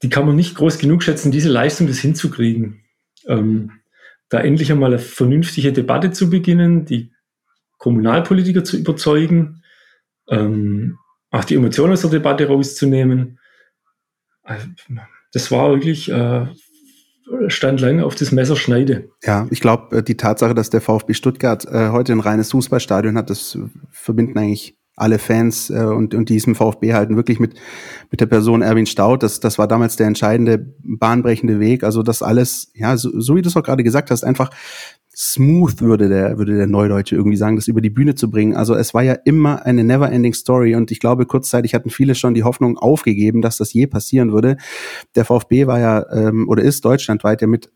die 0.03 0.09
kann 0.09 0.25
man 0.25 0.35
nicht 0.35 0.55
groß 0.55 0.77
genug 0.77 1.01
schätzen, 1.03 1.31
diese 1.31 1.49
Leistung, 1.49 1.87
das 1.87 1.97
hinzukriegen. 1.97 2.83
Ähm, 3.25 3.71
da 4.29 4.39
endlich 4.39 4.71
einmal 4.71 4.91
eine 4.91 4.99
vernünftige 4.99 5.73
Debatte 5.73 6.11
zu 6.11 6.29
beginnen, 6.29 6.85
die 6.85 7.11
Kommunalpolitiker 7.77 8.63
zu 8.63 8.77
überzeugen, 8.77 9.63
ähm, 10.29 10.97
auch 11.31 11.43
die 11.43 11.55
Emotionen 11.55 11.93
aus 11.93 12.01
der 12.01 12.09
Debatte 12.09 12.47
rauszunehmen. 12.47 13.39
Also, 14.43 14.67
das 15.33 15.51
war 15.51 15.71
wirklich, 15.71 16.09
äh, 16.09 16.47
stand 17.47 17.81
lange 17.81 18.05
auf 18.05 18.15
das 18.15 18.31
Messer 18.31 18.55
schneide. 18.55 19.09
Ja, 19.23 19.47
ich 19.49 19.59
glaube, 19.59 19.97
äh, 19.97 20.03
die 20.03 20.15
Tatsache, 20.15 20.55
dass 20.55 20.69
der 20.69 20.81
VfB 20.81 21.13
Stuttgart 21.13 21.65
äh, 21.65 21.89
heute 21.89 22.13
ein 22.13 22.21
reines 22.21 22.51
Fußballstadion 22.51 23.17
hat, 23.17 23.29
das 23.29 23.57
verbinden 23.89 24.37
eigentlich 24.37 24.76
alle 24.97 25.19
Fans 25.19 25.69
äh, 25.69 25.75
und, 25.75 26.13
und 26.13 26.27
diesem 26.27 26.55
VfB 26.55 26.93
halten 26.93 27.15
wirklich 27.15 27.39
mit, 27.39 27.53
mit 28.11 28.19
der 28.19 28.25
Person 28.25 28.63
Erwin 28.63 28.87
Staud. 28.87 29.23
Das, 29.23 29.39
das 29.39 29.57
war 29.57 29.67
damals 29.67 29.95
der 29.95 30.07
entscheidende, 30.07 30.73
bahnbrechende 30.83 31.59
Weg. 31.59 31.83
Also 31.83 32.03
das 32.03 32.21
alles, 32.21 32.71
ja, 32.73 32.97
so, 32.97 33.17
so 33.19 33.35
wie 33.35 33.43
du 33.43 33.47
es 33.47 33.55
auch 33.55 33.63
gerade 33.63 33.83
gesagt 33.83 34.11
hast, 34.11 34.23
einfach 34.23 34.49
smooth 35.15 35.81
würde 35.81 36.09
der, 36.09 36.37
würde 36.37 36.57
der 36.57 36.67
Neudeutsche 36.67 37.15
irgendwie 37.15 37.37
sagen, 37.37 37.55
das 37.55 37.67
über 37.67 37.81
die 37.81 37.89
Bühne 37.91 38.15
zu 38.15 38.29
bringen. 38.29 38.55
Also 38.55 38.75
es 38.75 38.93
war 38.93 39.03
ja 39.03 39.13
immer 39.13 39.65
eine 39.65 39.83
never-ending 39.83 40.33
Story 40.33 40.75
und 40.75 40.91
ich 40.91 40.99
glaube, 40.99 41.25
kurzzeitig 41.25 41.75
hatten 41.75 41.89
viele 41.89 42.15
schon 42.15 42.33
die 42.33 42.43
Hoffnung 42.43 42.77
aufgegeben, 42.77 43.41
dass 43.41 43.57
das 43.57 43.73
je 43.73 43.87
passieren 43.87 44.31
würde. 44.31 44.57
Der 45.15 45.25
VfB 45.25 45.67
war 45.67 45.79
ja 45.79 46.05
ähm, 46.11 46.49
oder 46.49 46.63
ist 46.63 46.85
deutschlandweit 46.85 47.41
ja 47.41 47.47
mit 47.47 47.71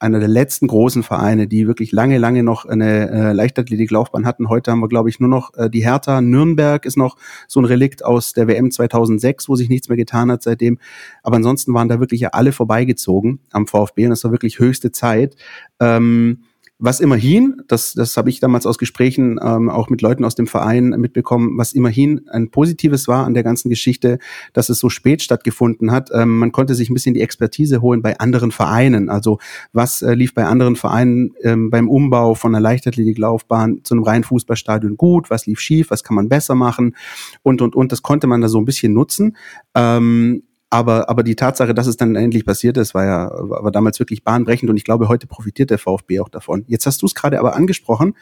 einer 0.00 0.18
der 0.18 0.28
letzten 0.28 0.66
großen 0.66 1.02
Vereine, 1.02 1.46
die 1.46 1.66
wirklich 1.66 1.92
lange, 1.92 2.18
lange 2.18 2.42
noch 2.42 2.64
eine 2.64 3.10
äh, 3.10 3.32
Leichtathletiklaufbahn 3.32 4.26
hatten. 4.26 4.48
Heute 4.48 4.70
haben 4.70 4.80
wir, 4.80 4.88
glaube 4.88 5.10
ich, 5.10 5.20
nur 5.20 5.28
noch 5.28 5.54
äh, 5.54 5.68
die 5.68 5.84
Hertha. 5.84 6.22
Nürnberg 6.22 6.86
ist 6.86 6.96
noch 6.96 7.16
so 7.46 7.60
ein 7.60 7.66
Relikt 7.66 8.04
aus 8.04 8.32
der 8.32 8.48
WM 8.48 8.70
2006, 8.70 9.48
wo 9.48 9.56
sich 9.56 9.68
nichts 9.68 9.88
mehr 9.88 9.98
getan 9.98 10.32
hat 10.32 10.42
seitdem. 10.42 10.78
Aber 11.22 11.36
ansonsten 11.36 11.74
waren 11.74 11.88
da 11.88 12.00
wirklich 12.00 12.22
ja 12.22 12.30
alle 12.30 12.52
vorbeigezogen 12.52 13.40
am 13.52 13.66
VfB 13.66 14.06
und 14.06 14.12
es 14.12 14.24
war 14.24 14.32
wirklich 14.32 14.58
höchste 14.58 14.90
Zeit. 14.90 15.36
Ähm, 15.78 16.44
was 16.80 17.00
immerhin, 17.00 17.62
das, 17.68 17.92
das 17.92 18.16
habe 18.16 18.30
ich 18.30 18.40
damals 18.40 18.64
aus 18.64 18.78
Gesprächen 18.78 19.38
ähm, 19.42 19.68
auch 19.68 19.90
mit 19.90 20.00
Leuten 20.00 20.24
aus 20.24 20.34
dem 20.34 20.46
Verein 20.46 20.88
mitbekommen, 20.98 21.58
was 21.58 21.72
immerhin 21.72 22.26
ein 22.30 22.50
Positives 22.50 23.06
war 23.06 23.26
an 23.26 23.34
der 23.34 23.42
ganzen 23.42 23.68
Geschichte, 23.68 24.18
dass 24.54 24.70
es 24.70 24.78
so 24.78 24.88
spät 24.88 25.22
stattgefunden 25.22 25.92
hat. 25.92 26.08
Ähm, 26.12 26.38
man 26.38 26.52
konnte 26.52 26.74
sich 26.74 26.88
ein 26.88 26.94
bisschen 26.94 27.14
die 27.14 27.20
Expertise 27.20 27.82
holen 27.82 28.00
bei 28.00 28.18
anderen 28.18 28.50
Vereinen. 28.50 29.10
Also 29.10 29.38
was 29.72 30.00
äh, 30.00 30.14
lief 30.14 30.32
bei 30.32 30.46
anderen 30.46 30.74
Vereinen 30.74 31.34
ähm, 31.42 31.68
beim 31.70 31.88
Umbau 31.88 32.34
von 32.34 32.54
einer 32.54 32.62
Leichtathletiklaufbahn 32.62 33.80
zu 33.84 33.94
einem 33.94 34.02
reinen 34.02 34.24
Fußballstadion 34.24 34.96
gut, 34.96 35.28
was 35.28 35.46
lief 35.46 35.60
schief, 35.60 35.90
was 35.90 36.02
kann 36.02 36.16
man 36.16 36.30
besser 36.30 36.54
machen 36.54 36.96
und, 37.42 37.60
und, 37.60 37.76
und. 37.76 37.92
Das 37.92 38.00
konnte 38.02 38.26
man 38.26 38.40
da 38.40 38.48
so 38.48 38.58
ein 38.58 38.64
bisschen 38.64 38.94
nutzen. 38.94 39.36
Ähm, 39.74 40.44
aber, 40.70 41.08
aber 41.08 41.24
die 41.24 41.34
Tatsache, 41.34 41.74
dass 41.74 41.88
es 41.88 41.96
dann 41.96 42.14
endlich 42.14 42.46
passiert 42.46 42.76
ist, 42.76 42.94
war 42.94 43.04
ja 43.04 43.30
war 43.32 43.72
damals 43.72 43.98
wirklich 43.98 44.22
bahnbrechend 44.22 44.70
und 44.70 44.76
ich 44.76 44.84
glaube, 44.84 45.08
heute 45.08 45.26
profitiert 45.26 45.70
der 45.70 45.78
VfB 45.78 46.20
auch 46.20 46.28
davon. 46.28 46.64
Jetzt 46.68 46.86
hast 46.86 47.02
du 47.02 47.06
es 47.06 47.14
gerade 47.16 47.40
aber 47.40 47.56
angesprochen, 47.56 48.14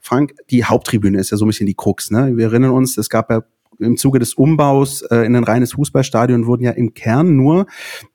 Frank, 0.00 0.34
die 0.50 0.64
Haupttribüne 0.64 1.18
ist 1.18 1.30
ja 1.32 1.36
so 1.36 1.44
ein 1.44 1.48
bisschen 1.48 1.66
die 1.66 1.74
Krux. 1.74 2.12
Ne? 2.12 2.36
Wir 2.36 2.46
erinnern 2.46 2.70
uns, 2.70 2.96
es 2.96 3.10
gab 3.10 3.30
ja 3.30 3.42
im 3.78 3.96
Zuge 3.96 4.18
des 4.18 4.34
Umbaus 4.34 5.02
äh, 5.02 5.18
in 5.26 5.36
ein 5.36 5.44
reines 5.44 5.72
Fußballstadion 5.74 6.46
wurden 6.46 6.62
ja 6.62 6.70
im 6.70 6.94
Kern 6.94 7.36
nur 7.36 7.66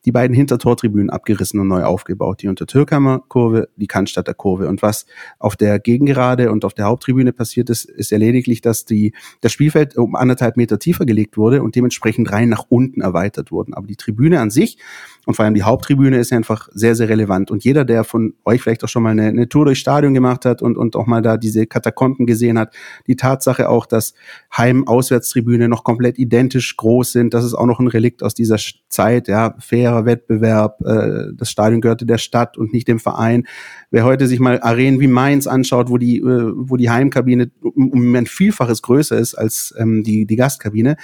die 0.06 0.12
beiden 0.12 0.36
Hintertortribünen 0.36 1.10
abgerissen 1.10 1.60
und 1.60 1.68
neu 1.68 1.84
aufgebaut. 1.84 2.42
Die 2.42 2.48
Untertürkheimer 2.48 3.24
Kurve, 3.28 3.70
die 3.76 3.88
Cannstatter 3.88 4.34
Kurve. 4.34 4.68
Und 4.68 4.82
was 4.82 5.06
auf 5.40 5.56
der 5.56 5.80
Gegengerade 5.80 6.52
und 6.52 6.66
auf 6.66 6.74
der 6.74 6.86
Haupttribüne 6.86 7.34
passiert 7.34 7.70
ist, 7.70 7.86
ist 7.86 8.12
ja 8.12 8.18
lediglich, 8.18 8.62
dass 8.62 8.86
die, 8.86 9.14
das 9.42 9.52
Spielfeld 9.52 9.98
um 9.98 10.16
anderthalb 10.16 10.58
Meter 10.58 10.80
tiefer 10.80 11.06
gelegt 11.06 11.38
wurde 11.38 11.62
und 11.62 11.76
dementsprechend 11.76 12.32
rein 12.32 12.50
nach 12.50 12.66
unten 12.70 13.02
erweitert 13.02 13.52
wurden. 13.52 13.74
Aber 13.74 13.88
die 13.88 13.96
Tribüne 13.96 14.40
an 14.40 14.50
sich 14.50 14.78
und 15.26 15.36
vor 15.36 15.46
allem 15.46 15.54
die 15.54 15.64
Haupttribüne 15.64 16.18
ist 16.18 16.32
ja 16.32 16.38
einfach 16.38 16.68
sehr, 16.74 16.96
sehr 16.96 17.08
relevant. 17.08 17.52
Und 17.52 17.64
jeder, 17.64 17.86
der 17.86 18.04
von 18.04 18.34
euch 18.44 18.62
vielleicht 18.62 18.84
auch 18.84 18.88
schon 18.88 19.04
mal 19.04 19.12
eine, 19.12 19.28
eine 19.28 19.48
Tour 19.48 19.66
durchs 19.66 19.82
Stadion 19.82 20.16
gemacht 20.16 20.46
hat 20.46 20.64
und, 20.64 20.78
und 20.78 20.96
auch 20.96 21.06
mal 21.06 21.22
da 21.22 21.38
diese 21.38 21.68
Katakomben 21.68 22.26
gesehen 22.26 22.58
hat, 22.58 22.74
die 23.06 23.16
Tatsache 23.16 23.70
auch, 23.70 23.86
dass 23.86 24.16
Heim-Auswärtstribüne 24.58 25.70
noch 25.70 25.84
komplett 25.84 26.18
identisch 26.18 26.76
groß 26.76 27.12
sind, 27.12 27.36
das 27.36 27.46
ist 27.46 27.54
auch 27.54 27.68
noch 27.68 27.80
ein 27.80 27.88
Relikt 27.88 28.24
aus 28.24 28.34
dieser 28.34 28.58
Zeit, 28.90 29.28
ja, 29.28 29.56
fair 29.60 29.91
fairer 29.92 30.06
Wettbewerb. 30.06 30.82
Äh, 30.86 31.34
das 31.36 31.50
Stadion 31.50 31.82
gehörte 31.82 32.06
der 32.06 32.18
Stadt 32.18 32.58
und 32.58 32.74
nicht 32.74 32.88
dem 32.88 33.00
Verein. 33.00 33.46
Wer 33.90 34.06
heute 34.06 34.28
sich 34.28 34.40
mal 34.40 34.60
Arenen 34.62 35.00
wie 35.00 35.08
Mainz 35.08 35.48
anschaut, 35.48 35.90
wo 35.90 35.98
die, 35.98 36.20
äh, 36.20 36.52
wo 36.56 36.78
die 36.78 36.90
Heimkabine 36.90 37.52
um 37.62 38.16
ein 38.16 38.26
Vielfaches 38.26 38.82
größer 38.82 39.18
ist 39.18 39.36
als 39.36 39.74
ähm, 39.78 40.04
die, 40.04 40.26
die 40.26 40.36
Gastkabine. 40.36 40.96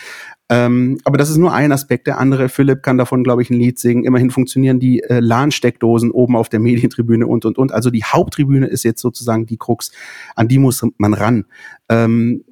Ähm, 0.50 0.98
aber 1.04 1.18
das 1.18 1.30
ist 1.30 1.38
nur 1.38 1.54
ein 1.54 1.72
Aspekt. 1.72 2.08
Der 2.08 2.20
andere, 2.20 2.48
Philipp 2.48 2.82
kann 2.82 2.98
davon, 2.98 3.24
glaube 3.24 3.42
ich, 3.42 3.50
ein 3.50 3.60
Lied 3.60 3.80
singen. 3.80 4.06
Immerhin 4.06 4.32
funktionieren 4.32 4.80
die 4.80 5.02
äh, 5.04 5.20
LAN-Steckdosen 5.20 6.12
oben 6.12 6.38
auf 6.38 6.48
der 6.48 6.62
Medientribüne 6.62 7.28
und, 7.28 7.44
und, 7.44 7.58
und. 7.58 7.74
Also 7.74 7.90
die 7.90 8.04
Haupttribüne 8.04 8.68
ist 8.68 8.84
jetzt 8.84 9.02
sozusagen 9.02 9.46
die 9.46 9.58
Krux. 9.58 9.92
An 10.36 10.48
die 10.48 10.60
muss 10.60 10.86
man 10.98 11.14
ran. 11.14 11.46
Ähm, 11.90 12.46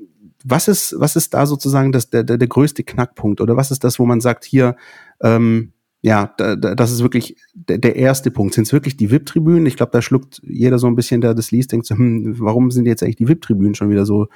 was 0.47 0.67
ist, 0.67 0.95
was 0.99 1.15
ist 1.15 1.33
da 1.33 1.47
sozusagen 1.47 1.91
das, 1.91 2.11
der, 2.11 2.23
der, 2.23 2.37
der 2.37 2.47
größte 2.47 2.83
Knackpunkt? 2.83 3.41
Oder 3.41 3.57
was 3.57 3.71
ist 3.71 3.83
das, 3.83 3.97
wo 3.97 4.05
man 4.05 4.21
sagt, 4.21 4.45
hier, 4.45 4.75
ähm, 5.21 5.71
ja, 6.05 6.33
da, 6.37 6.55
da, 6.55 6.75
das 6.75 6.91
ist 6.91 7.01
wirklich 7.01 7.35
der, 7.53 7.77
der 7.77 7.95
erste 7.95 8.31
Punkt. 8.31 8.53
Sind 8.53 8.67
es 8.67 8.73
wirklich 8.73 8.95
die 8.95 9.11
VIP-Tribünen? 9.11 9.65
Ich 9.65 9.75
glaube, 9.75 9.91
da 9.91 10.01
schluckt 10.01 10.41
jeder 10.43 10.79
so 10.79 10.87
ein 10.87 10.95
bisschen, 10.95 11.21
der 11.21 11.33
das 11.33 11.51
liest, 11.51 11.71
denkt 11.71 11.85
so, 11.85 11.95
hm, 11.95 12.35
warum 12.39 12.71
sind 12.71 12.85
jetzt 12.85 13.03
eigentlich 13.03 13.17
die 13.17 13.27
VIP-Tribünen 13.27 13.75
schon 13.75 13.89
wieder 13.89 14.05
so 14.05 14.27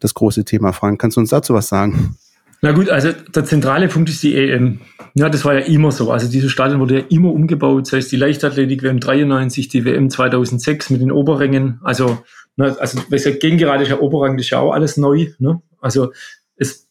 das 0.00 0.14
große 0.14 0.44
Thema? 0.44 0.72
Frank, 0.72 1.00
kannst 1.00 1.16
du 1.16 1.20
uns 1.20 1.30
dazu 1.30 1.54
was 1.54 1.68
sagen? 1.68 2.16
Na 2.62 2.72
gut, 2.72 2.90
also 2.90 3.12
der 3.34 3.44
zentrale 3.44 3.88
Punkt 3.88 4.10
ist 4.10 4.22
die 4.22 4.34
EM. 4.36 4.80
Ja, 5.14 5.30
das 5.30 5.44
war 5.46 5.54
ja 5.54 5.60
immer 5.60 5.92
so. 5.92 6.10
Also 6.10 6.30
dieses 6.30 6.52
Stadion 6.52 6.78
wurde 6.78 7.00
ja 7.00 7.04
immer 7.08 7.32
umgebaut, 7.32 7.86
sei 7.86 7.98
es 7.98 8.08
die 8.08 8.16
Leichtathletik 8.16 8.82
WM 8.82 9.00
93, 9.00 9.68
die 9.68 9.84
WM 9.86 10.10
2006 10.10 10.90
mit 10.90 11.00
den 11.00 11.10
Oberrängen. 11.10 11.80
Also 11.82 12.18
Ne? 12.60 12.76
Also, 12.78 13.00
gegen 13.40 13.56
gerade 13.56 13.84
ist 13.84 13.88
ja 13.88 14.00
Oberrang, 14.00 14.36
das 14.36 14.46
ist 14.46 14.50
ja 14.50 14.58
auch 14.58 14.72
alles 14.72 14.98
neu. 14.98 15.28
Ne? 15.38 15.62
Also, 15.80 16.12
es, 16.56 16.88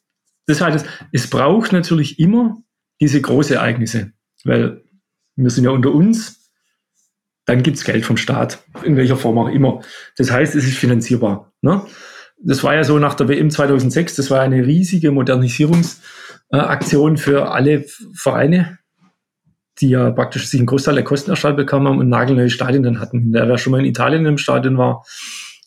das 0.47 0.61
heißt, 0.61 0.85
es 1.11 1.29
braucht 1.29 1.73
natürlich 1.73 2.19
immer 2.19 2.57
diese 2.99 3.21
große 3.21 3.55
Ereignisse, 3.55 4.11
weil 4.45 4.83
wir 5.35 5.49
sind 5.49 5.63
ja 5.63 5.71
unter 5.71 5.91
uns, 5.93 6.51
dann 7.45 7.63
gibt 7.63 7.77
es 7.77 7.83
Geld 7.83 8.05
vom 8.05 8.17
Staat, 8.17 8.59
in 8.83 8.95
welcher 8.95 9.17
Form 9.17 9.39
auch 9.39 9.49
immer. 9.49 9.81
Das 10.17 10.31
heißt, 10.31 10.53
es 10.55 10.65
ist 10.65 10.77
finanzierbar. 10.77 11.51
Ne? 11.61 11.81
Das 12.41 12.63
war 12.63 12.75
ja 12.75 12.83
so 12.83 12.99
nach 12.99 13.15
der 13.15 13.27
WM 13.27 13.49
2006, 13.49 14.15
das 14.15 14.29
war 14.29 14.41
eine 14.41 14.63
riesige 14.65 15.11
Modernisierungsaktion 15.11 17.17
für 17.17 17.51
alle 17.51 17.85
Vereine, 18.13 18.77
die 19.81 19.89
ja 19.89 20.11
praktisch 20.11 20.47
sich 20.47 20.59
einen 20.59 20.67
Großteil 20.67 20.95
der 20.95 21.03
Kosten 21.03 21.31
erstattet 21.31 21.57
bekommen 21.57 21.87
haben 21.87 21.99
und 21.99 22.09
nagelneue 22.09 22.49
Stadien 22.49 22.83
dann 22.83 22.99
hatten. 22.99 23.31
Der, 23.31 23.47
wer 23.47 23.57
schon 23.57 23.71
mal 23.71 23.79
in 23.79 23.85
Italien 23.85 24.25
im 24.25 24.37
Stadion 24.37 24.77
war, 24.77 25.05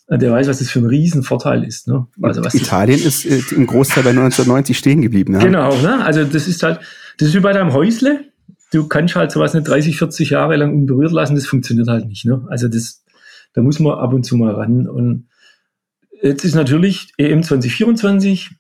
der 0.09 0.33
weiß, 0.33 0.49
was 0.49 0.59
das 0.59 0.71
für 0.71 0.81
ein 0.81 0.87
Riesenvorteil 0.87 1.65
ist. 1.65 1.89
Ne? 1.89 2.07
Also 2.21 2.45
was 2.45 2.55
Italien 2.55 3.03
ist 3.03 3.25
äh, 3.25 3.41
im 3.55 3.67
Großteil 3.67 4.05
bei 4.05 4.11
1990 4.11 4.77
stehen 4.77 5.03
geblieben. 5.03 5.35
Ja? 5.35 5.41
Genau, 5.41 5.75
ne? 5.81 6.05
also 6.05 6.25
das 6.25 6.49
ist 6.49 6.63
halt, 6.63 6.81
das 7.19 7.29
ist 7.29 7.35
wie 7.35 7.41
bei 7.41 7.53
deinem 7.53 7.73
Häusle. 7.73 8.32
Du 8.73 8.89
kannst 8.89 9.15
halt 9.15 9.31
sowas 9.31 9.55
nicht 9.55 9.69
30, 9.69 9.99
40 9.99 10.31
Jahre 10.31 10.57
lang 10.57 10.75
unberührt 10.75 11.13
lassen, 11.13 11.35
das 11.35 11.47
funktioniert 11.47 11.89
halt 11.89 12.07
nicht. 12.07 12.25
Ne? 12.25 12.45
Also 12.49 12.69
das, 12.69 13.05
da 13.53 13.63
muss 13.63 13.79
man 13.79 13.99
ab 13.99 14.13
und 14.13 14.25
zu 14.25 14.37
mal 14.37 14.55
ran. 14.55 14.89
Und 14.89 15.29
jetzt 16.23 16.45
ist 16.45 16.55
natürlich 16.55 17.13
EM 17.19 17.43
2024, 17.43 18.51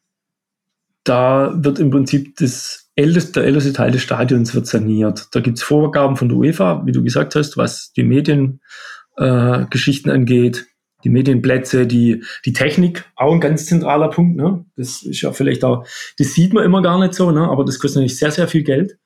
da 1.04 1.54
wird 1.56 1.78
im 1.78 1.90
Prinzip 1.90 2.36
das 2.36 2.90
älteste, 2.94 3.40
der 3.40 3.44
älteste 3.44 3.72
Teil 3.72 3.90
des 3.90 4.02
Stadions 4.02 4.54
wird 4.54 4.66
saniert. 4.66 5.28
Da 5.32 5.40
gibt 5.40 5.58
es 5.58 5.64
Vorgaben 5.64 6.16
von 6.16 6.28
der 6.28 6.36
UEFA, 6.36 6.82
wie 6.84 6.92
du 6.92 7.02
gesagt 7.02 7.34
hast, 7.34 7.56
was 7.56 7.92
die 7.92 8.04
Mediengeschichten 8.04 10.10
äh, 10.10 10.14
angeht 10.14 10.66
die 11.04 11.10
Medienplätze, 11.10 11.86
die, 11.86 12.24
die 12.44 12.52
Technik, 12.52 13.04
auch 13.16 13.32
ein 13.32 13.40
ganz 13.40 13.66
zentraler 13.66 14.08
Punkt. 14.08 14.36
Ne? 14.36 14.64
Das 14.76 15.02
ist 15.02 15.22
ja 15.22 15.32
vielleicht 15.32 15.64
auch, 15.64 15.86
das 16.18 16.34
sieht 16.34 16.52
man 16.52 16.64
immer 16.64 16.82
gar 16.82 16.98
nicht 16.98 17.14
so, 17.14 17.30
ne? 17.30 17.48
aber 17.48 17.64
das 17.64 17.78
kostet 17.78 17.96
natürlich 17.96 18.18
sehr, 18.18 18.30
sehr 18.30 18.48
viel 18.48 18.62
Geld. 18.62 18.98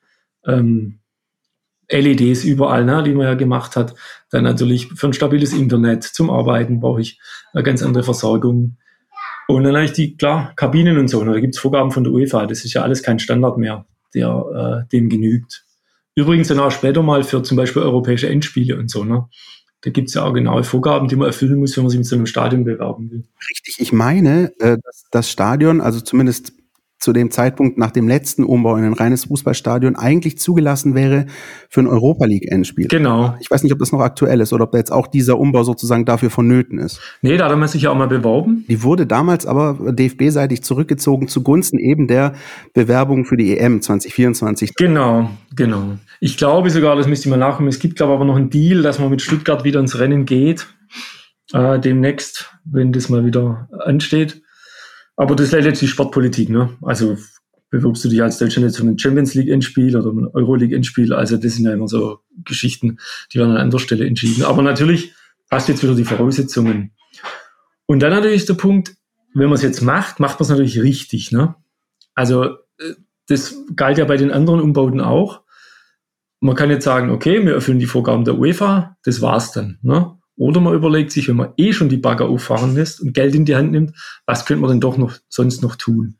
Ähm, 0.47 1.01
LEDs 1.89 2.45
überall, 2.45 2.85
ne, 2.85 3.03
die 3.05 3.13
man 3.13 3.27
ja 3.27 3.35
gemacht 3.35 3.77
hat. 3.77 3.95
Dann 4.31 4.45
natürlich 4.45 4.89
für 4.89 5.07
ein 5.07 5.13
stabiles 5.13 5.53
Internet 5.53 6.03
zum 6.03 6.31
Arbeiten 6.31 6.81
brauche 6.81 7.01
ich 7.01 7.21
eine 7.53 7.63
ganz 7.63 7.83
andere 7.83 8.03
Versorgung. 8.03 8.77
Und 9.49 9.63
dann 9.63 9.75
habe 9.75 9.85
ich 9.85 9.93
die, 9.93 10.17
klar, 10.17 10.53
Kabinen 10.57 10.99
und 10.99 11.09
so. 11.09 11.23
Ne, 11.23 11.33
da 11.33 11.41
gibt 11.41 11.55
es 11.55 11.61
Vorgaben 11.61 11.93
von 11.93 12.03
der 12.03 12.13
UEFA. 12.13 12.47
Das 12.47 12.65
ist 12.65 12.75
ja 12.75 12.83
alles 12.83 13.03
kein 13.03 13.19
Standard 13.19 13.59
mehr, 13.59 13.87
der 14.15 14.85
äh, 14.85 14.89
dem 14.91 15.09
genügt. 15.09 15.65
Übrigens 16.17 16.49
dann 16.49 16.59
auch 16.59 16.73
später 16.73 17.03
mal 17.03 17.23
für 17.23 17.43
zum 17.43 17.57
Beispiel 17.57 17.83
europäische 17.83 18.29
Endspiele 18.29 18.77
und 18.79 18.91
so. 18.91 19.05
Ne? 19.05 19.27
da 19.87 19.91
gibt 19.91 20.09
es 20.09 20.15
ja 20.15 20.25
auch 20.25 20.33
genaue 20.33 20.65
Vorgaben, 20.65 21.07
die 21.07 21.15
man 21.15 21.29
erfüllen 21.29 21.61
muss, 21.61 21.77
wenn 21.77 21.85
man 21.85 21.91
sich 21.91 21.99
mit 21.99 22.07
so 22.07 22.17
einem 22.17 22.27
Stadion 22.27 22.65
bewerben 22.65 23.09
will. 23.09 23.25
Richtig, 23.49 23.77
ich 23.79 23.93
meine, 23.93 24.53
äh, 24.59 24.79
dass 24.83 25.05
das 25.13 25.31
Stadion, 25.31 25.81
also 25.81 26.01
zumindest 26.01 26.53
zu 26.99 27.13
dem 27.13 27.31
Zeitpunkt 27.31 27.79
nach 27.79 27.91
dem 27.91 28.09
letzten 28.09 28.43
Umbau 28.43 28.77
in 28.77 28.85
ein 28.85 28.93
reines 28.95 29.27
Fußballstadion 29.27 29.97
eigentlich 29.97 30.39
zugelassen 30.39 30.95
wäre 30.95 31.27
für 31.69 31.81
ein 31.81 31.87
Europa 31.87 32.25
League 32.25 32.51
Endspiel. 32.51 32.89
Genau. 32.89 33.37
Ich 33.41 33.51
weiß 33.51 33.63
nicht, 33.63 33.73
ob 33.73 33.79
das 33.79 33.93
noch 33.93 34.01
aktuell 34.01 34.41
ist 34.41 34.53
oder 34.53 34.65
ob 34.65 34.73
da 34.73 34.79
jetzt 34.79 34.93
auch 34.93 35.07
dieser 35.07 35.39
Umbau 35.39 35.63
sozusagen 35.63 36.05
dafür 36.05 36.31
vonnöten 36.31 36.79
ist. 36.79 37.01
Nee, 37.21 37.37
da 37.37 37.49
hat 37.49 37.59
man 37.59 37.69
sich 37.69 37.83
ja 37.83 37.91
auch 37.91 37.97
mal 37.97 38.09
beworben. 38.09 38.65
Die 38.69 38.83
wurde 38.83 39.07
damals 39.07 39.47
aber 39.47 39.93
DFB-seitig 39.93 40.63
zurückgezogen 40.63 41.29
zugunsten 41.29 41.79
eben 41.79 42.09
der 42.09 42.35
Bewerbung 42.73 43.25
für 43.25 43.37
die 43.37 43.57
EM 43.59 43.83
2024. 43.83 44.75
Genau, 44.75 45.31
genau. 45.55 45.99
Ich 46.21 46.37
glaube 46.39 46.71
sogar, 46.71 46.97
das 46.97 47.07
müsste 47.07 47.29
ich 47.29 47.31
mal 47.31 47.37
nachkommen. 47.37 47.69
Es 47.69 47.79
gibt, 47.79 47.97
glaube 47.97 48.13
ich, 48.13 48.17
aber 48.17 48.25
noch 48.25 48.37
einen 48.37 48.51
Deal, 48.51 48.83
dass 48.83 48.99
man 48.99 49.11
mit 49.11 49.21
Stuttgart 49.21 49.65
wieder 49.65 49.81
ins 49.81 49.99
Rennen 49.99 50.25
geht. 50.25 50.67
Äh, 51.53 51.79
demnächst, 51.79 52.51
wenn 52.65 52.93
das 52.93 53.09
mal 53.09 53.25
wieder 53.25 53.69
ansteht. 53.85 54.43
Aber 55.17 55.35
das 55.35 55.47
ist 55.47 55.53
letztlich 55.53 55.91
Sportpolitik, 55.91 56.51
ne? 56.51 56.77
Also 56.83 57.17
bewirbst 57.71 58.05
du 58.05 58.09
dich 58.09 58.23
als 58.23 58.39
Deutschland 58.39 58.67
jetzt 58.67 58.77
für 58.77 58.85
ein 58.85 58.99
Champions 58.99 59.35
League 59.35 59.49
Endspiel 59.49 59.97
oder 59.97 60.11
ein 60.11 60.29
Euroleague 60.29 60.77
Endspiel? 60.77 61.13
Also 61.13 61.37
das 61.37 61.55
sind 61.55 61.65
ja 61.65 61.73
immer 61.73 61.89
so 61.89 62.21
Geschichten, 62.45 62.99
die 63.33 63.39
werden 63.39 63.53
an 63.53 63.57
anderer 63.57 63.81
Stelle 63.81 64.07
entschieden. 64.07 64.45
Aber 64.45 64.63
natürlich 64.63 65.13
hast 65.51 65.69
du 65.69 65.73
jetzt 65.73 65.83
wieder 65.83 65.95
die 65.95 66.05
Voraussetzungen. 66.05 66.93
Und 67.87 68.01
dann 68.01 68.11
natürlich 68.11 68.37
ist 68.37 68.49
der 68.49 68.55
Punkt, 68.55 68.95
wenn 69.35 69.47
man 69.47 69.55
es 69.55 69.63
jetzt 69.63 69.81
macht, 69.83 70.21
macht 70.21 70.39
man 70.39 70.45
es 70.45 70.49
natürlich 70.51 70.81
richtig, 70.81 71.33
ne? 71.33 71.55
Also 72.15 72.45
äh, 72.79 72.95
das 73.29 73.57
galt 73.75 73.99
ja 73.99 74.05
bei 74.05 74.17
den 74.17 74.31
anderen 74.31 74.61
Umbauten 74.61 75.01
auch. 75.01 75.43
Man 76.41 76.55
kann 76.55 76.71
jetzt 76.71 76.85
sagen, 76.85 77.11
okay, 77.11 77.45
wir 77.45 77.55
erfüllen 77.55 77.79
die 77.79 77.87
Vorgaben 77.87 78.25
der 78.25 78.39
UEFA, 78.39 78.97
das 79.05 79.21
war's 79.21 79.53
dann. 79.53 79.79
Ne? 79.83 80.17
Oder 80.37 80.61
man 80.61 80.75
überlegt 80.75 81.13
sich, 81.13 81.29
wenn 81.29 81.37
man 81.37 81.53
eh 81.57 81.73
schon 81.73 81.89
die 81.89 81.97
Bagger 81.97 82.29
auffahren 82.29 82.75
lässt 82.75 83.01
und 83.01 83.15
Geld 83.15 83.35
in 83.35 83.47
die 83.47 83.57
Hand 83.57 83.73
nimmt, 83.73 83.97
was 84.27 84.45
könnte 84.45 84.61
man 84.61 84.71
denn 84.71 84.81
doch 84.81 84.99
noch 84.99 85.15
sonst 85.29 85.63
noch 85.63 85.77
tun? 85.77 86.17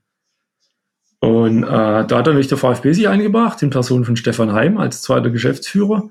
Und 1.21 1.65
äh, 1.65 1.67
da 1.67 2.03
hat 2.03 2.11
dann 2.11 2.25
nämlich 2.35 2.49
der 2.49 2.59
VfB 2.59 2.93
sich 2.93 3.09
eingebracht, 3.09 3.63
in 3.63 3.71
Person 3.71 4.05
von 4.05 4.17
Stefan 4.17 4.53
Heim 4.53 4.79
als 4.79 5.03
zweiter 5.03 5.31
Geschäftsführer. 5.31 6.11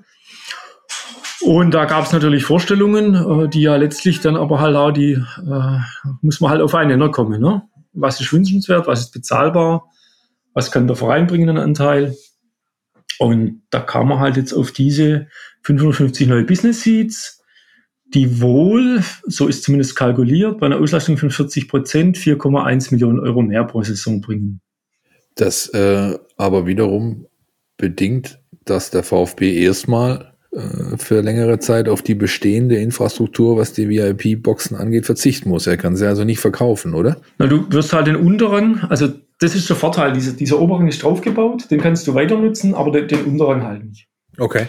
Und 1.40 1.72
da 1.72 1.84
gab 1.84 2.04
es 2.04 2.12
natürlich 2.12 2.44
Vorstellungen, 2.44 3.14
äh, 3.14 3.48
die 3.48 3.62
ja 3.62 3.76
letztlich 3.76 4.20
dann 4.20 4.36
aber 4.36 4.60
halt 4.60 4.76
auch 4.76 4.90
die, 4.90 5.12
äh, 5.12 5.78
muss 6.22 6.40
man 6.40 6.50
halt 6.50 6.60
auf 6.60 6.74
einen 6.74 6.90
Nenner 6.90 7.10
kommen. 7.10 7.40
Ne? 7.40 7.62
Was 7.92 8.20
ist 8.20 8.32
wünschenswert, 8.32 8.86
was 8.86 9.00
ist 9.00 9.12
bezahlbar, 9.12 9.84
was 10.54 10.70
kann 10.70 10.86
der 10.86 10.96
Verein 10.96 11.26
bringen, 11.26 11.48
einen 11.48 11.58
Anteil. 11.58 12.16
Und 13.18 13.62
da 13.70 13.80
kam 13.80 14.08
man 14.08 14.18
halt 14.18 14.36
jetzt 14.36 14.52
auf 14.52 14.72
diese 14.72 15.28
550 15.62 16.26
neue 16.26 16.44
Business 16.44 16.82
Seats, 16.82 17.42
die 18.14 18.40
wohl, 18.40 19.02
so 19.26 19.48
ist 19.48 19.64
zumindest 19.64 19.96
kalkuliert, 19.96 20.60
bei 20.60 20.66
einer 20.66 20.78
Auslastung 20.78 21.18
von 21.18 21.30
40 21.30 21.68
Prozent 21.68 22.16
4,1 22.16 22.92
Millionen 22.92 23.20
Euro 23.20 23.42
mehr 23.42 23.64
pro 23.64 23.82
Saison 23.82 24.20
bringen. 24.20 24.60
Das 25.34 25.68
äh, 25.68 26.18
aber 26.36 26.66
wiederum 26.66 27.26
bedingt, 27.76 28.40
dass 28.64 28.90
der 28.90 29.02
VfB 29.02 29.54
erstmal 29.62 30.32
äh, 30.52 30.96
für 30.96 31.20
längere 31.20 31.58
Zeit 31.58 31.88
auf 31.88 32.02
die 32.02 32.14
bestehende 32.14 32.76
Infrastruktur, 32.76 33.56
was 33.56 33.72
die 33.72 33.88
VIP-Boxen 33.88 34.76
angeht, 34.76 35.04
verzichten 35.04 35.50
muss. 35.50 35.66
Er 35.66 35.76
kann 35.76 35.96
sie 35.96 36.06
also 36.06 36.24
nicht 36.24 36.40
verkaufen, 36.40 36.94
oder? 36.94 37.18
Na, 37.38 37.46
du 37.46 37.70
wirst 37.70 37.92
halt 37.92 38.06
den 38.06 38.16
unteren, 38.16 38.80
also 38.88 39.08
das 39.38 39.54
ist 39.54 39.68
der 39.68 39.76
Vorteil, 39.76 40.12
dieser, 40.14 40.32
dieser 40.32 40.58
Oberrang 40.58 40.88
ist 40.88 41.02
draufgebaut, 41.02 41.70
den 41.70 41.80
kannst 41.80 42.06
du 42.06 42.14
weiter 42.14 42.38
nutzen, 42.38 42.74
aber 42.74 42.90
den, 42.90 43.08
den 43.08 43.24
Unterrang 43.24 43.62
halt 43.64 43.84
nicht. 43.84 44.08
Okay. 44.38 44.66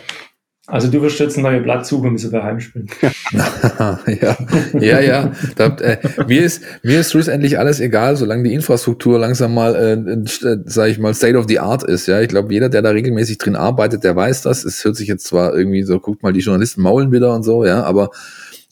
Also 0.69 0.89
du 0.89 1.01
wirst 1.01 1.17
jetzt 1.19 1.37
ein 1.37 1.43
neues 1.43 1.63
Blatt 1.63 1.85
suchen, 1.85 2.11
bis 2.11 2.23
du 2.23 2.29
daheim 2.29 2.59
spielen. 2.59 2.89
ja, 3.31 4.37
ja, 4.77 4.99
ja. 4.99 5.31
Da, 5.55 5.67
äh, 5.77 5.97
mir 6.27 6.43
ist 6.43 6.61
mir 6.83 6.99
ist 6.99 7.11
schlussendlich 7.11 7.57
alles 7.57 7.79
egal, 7.79 8.17
solange 8.17 8.43
die 8.43 8.53
Infrastruktur 8.53 9.17
langsam 9.17 9.53
mal, 9.53 9.75
äh, 9.75 9.93
äh, 9.93 10.57
sage 10.65 10.91
ich 10.91 10.99
mal, 10.99 11.13
State 11.13 11.37
of 11.37 11.45
the 11.47 11.59
Art 11.59 11.83
ist. 11.83 12.05
Ja, 12.07 12.19
ich 12.19 12.27
glaube, 12.27 12.53
jeder, 12.53 12.67
der 12.67 12.81
da 12.81 12.89
regelmäßig 12.89 13.37
drin 13.37 13.55
arbeitet, 13.55 14.03
der 14.03 14.17
weiß 14.17 14.41
das. 14.41 14.65
Es 14.65 14.83
hört 14.83 14.97
sich 14.97 15.07
jetzt 15.07 15.25
zwar 15.25 15.55
irgendwie 15.55 15.83
so, 15.83 16.01
guckt 16.01 16.21
mal, 16.21 16.33
die 16.33 16.41
Journalisten 16.41 16.81
maulen 16.81 17.13
wieder 17.13 17.33
und 17.33 17.43
so, 17.43 17.65
ja, 17.65 17.83
aber 17.83 18.09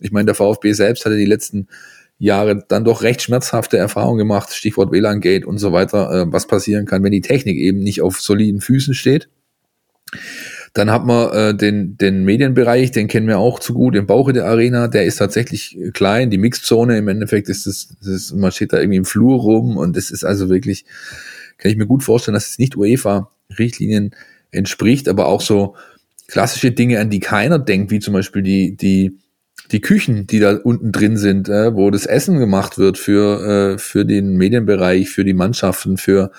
ich 0.01 0.11
meine, 0.11 0.25
der 0.25 0.35
VfB 0.35 0.73
selbst 0.73 1.05
hatte 1.05 1.15
die 1.15 1.25
letzten 1.25 1.69
Jahre 2.17 2.61
dann 2.67 2.83
doch 2.83 3.03
recht 3.03 3.21
schmerzhafte 3.21 3.77
Erfahrungen 3.77 4.17
gemacht, 4.17 4.53
Stichwort 4.53 4.91
WLAN-Gate 4.91 5.45
und 5.45 5.59
so 5.59 5.71
weiter, 5.71 6.11
äh, 6.11 6.25
was 6.27 6.45
passieren 6.45 6.85
kann, 6.85 7.03
wenn 7.03 7.13
die 7.13 7.21
Technik 7.21 7.57
eben 7.57 7.79
nicht 7.79 8.01
auf 8.01 8.19
soliden 8.19 8.59
Füßen 8.59 8.93
steht. 8.93 9.29
Dann 10.75 10.91
hat 10.91 11.05
man 11.05 11.31
äh, 11.31 11.55
den, 11.55 11.97
den 11.97 12.25
Medienbereich, 12.25 12.91
den 12.91 13.07
kennen 13.07 13.29
wir 13.29 13.39
auch 13.39 13.59
zu 13.59 13.73
gut, 13.73 13.95
im 13.95 14.07
Bauche 14.07 14.33
der 14.33 14.45
Arena, 14.45 14.89
der 14.89 15.05
ist 15.05 15.15
tatsächlich 15.15 15.77
klein. 15.93 16.29
Die 16.29 16.37
Mixzone 16.37 16.97
im 16.97 17.07
Endeffekt 17.07 17.47
ist 17.47 17.65
das, 17.65 17.95
das 17.99 18.07
ist, 18.07 18.33
man 18.33 18.51
steht 18.51 18.73
da 18.73 18.79
irgendwie 18.79 18.97
im 18.97 19.05
Flur 19.05 19.39
rum 19.39 19.77
und 19.77 19.95
das 19.95 20.11
ist 20.11 20.25
also 20.25 20.49
wirklich, 20.49 20.83
kann 21.57 21.71
ich 21.71 21.77
mir 21.77 21.87
gut 21.87 22.03
vorstellen, 22.03 22.33
dass 22.33 22.49
es 22.49 22.59
nicht 22.59 22.75
UEFA-Richtlinien 22.75 24.11
entspricht, 24.51 25.07
aber 25.07 25.27
auch 25.27 25.39
so 25.39 25.75
klassische 26.27 26.71
Dinge, 26.71 26.99
an 26.99 27.09
die 27.09 27.21
keiner 27.21 27.57
denkt, 27.57 27.89
wie 27.89 27.99
zum 27.99 28.13
Beispiel 28.13 28.41
die, 28.41 28.75
die, 28.75 29.17
die 29.71 29.79
Küchen, 29.79 30.27
die 30.27 30.39
da 30.39 30.57
unten 30.57 30.91
drin 30.91 31.15
sind, 31.15 31.47
äh, 31.47 31.73
wo 31.73 31.89
das 31.89 32.05
Essen 32.05 32.37
gemacht 32.37 32.77
wird 32.77 32.97
für, 32.97 33.75
äh, 33.75 33.77
für 33.77 34.03
den 34.03 34.35
Medienbereich, 34.35 35.09
für 35.09 35.23
die 35.23 35.33
Mannschaften, 35.33 35.95
für 35.95 36.31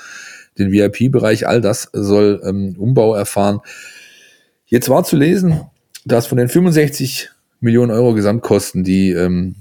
den 0.58 0.72
VIP-Bereich, 0.72 1.48
all 1.48 1.62
das 1.62 1.88
soll 1.94 2.42
ähm, 2.44 2.74
Umbau 2.78 3.14
erfahren. 3.14 3.60
Jetzt 4.66 4.88
war 4.88 5.04
zu 5.04 5.16
lesen, 5.16 5.60
dass 6.04 6.26
von 6.26 6.38
den 6.38 6.48
65 6.48 7.30
Millionen 7.60 7.90
Euro 7.90 8.14
Gesamtkosten, 8.14 8.84
die, 8.84 9.12
ähm, 9.12 9.56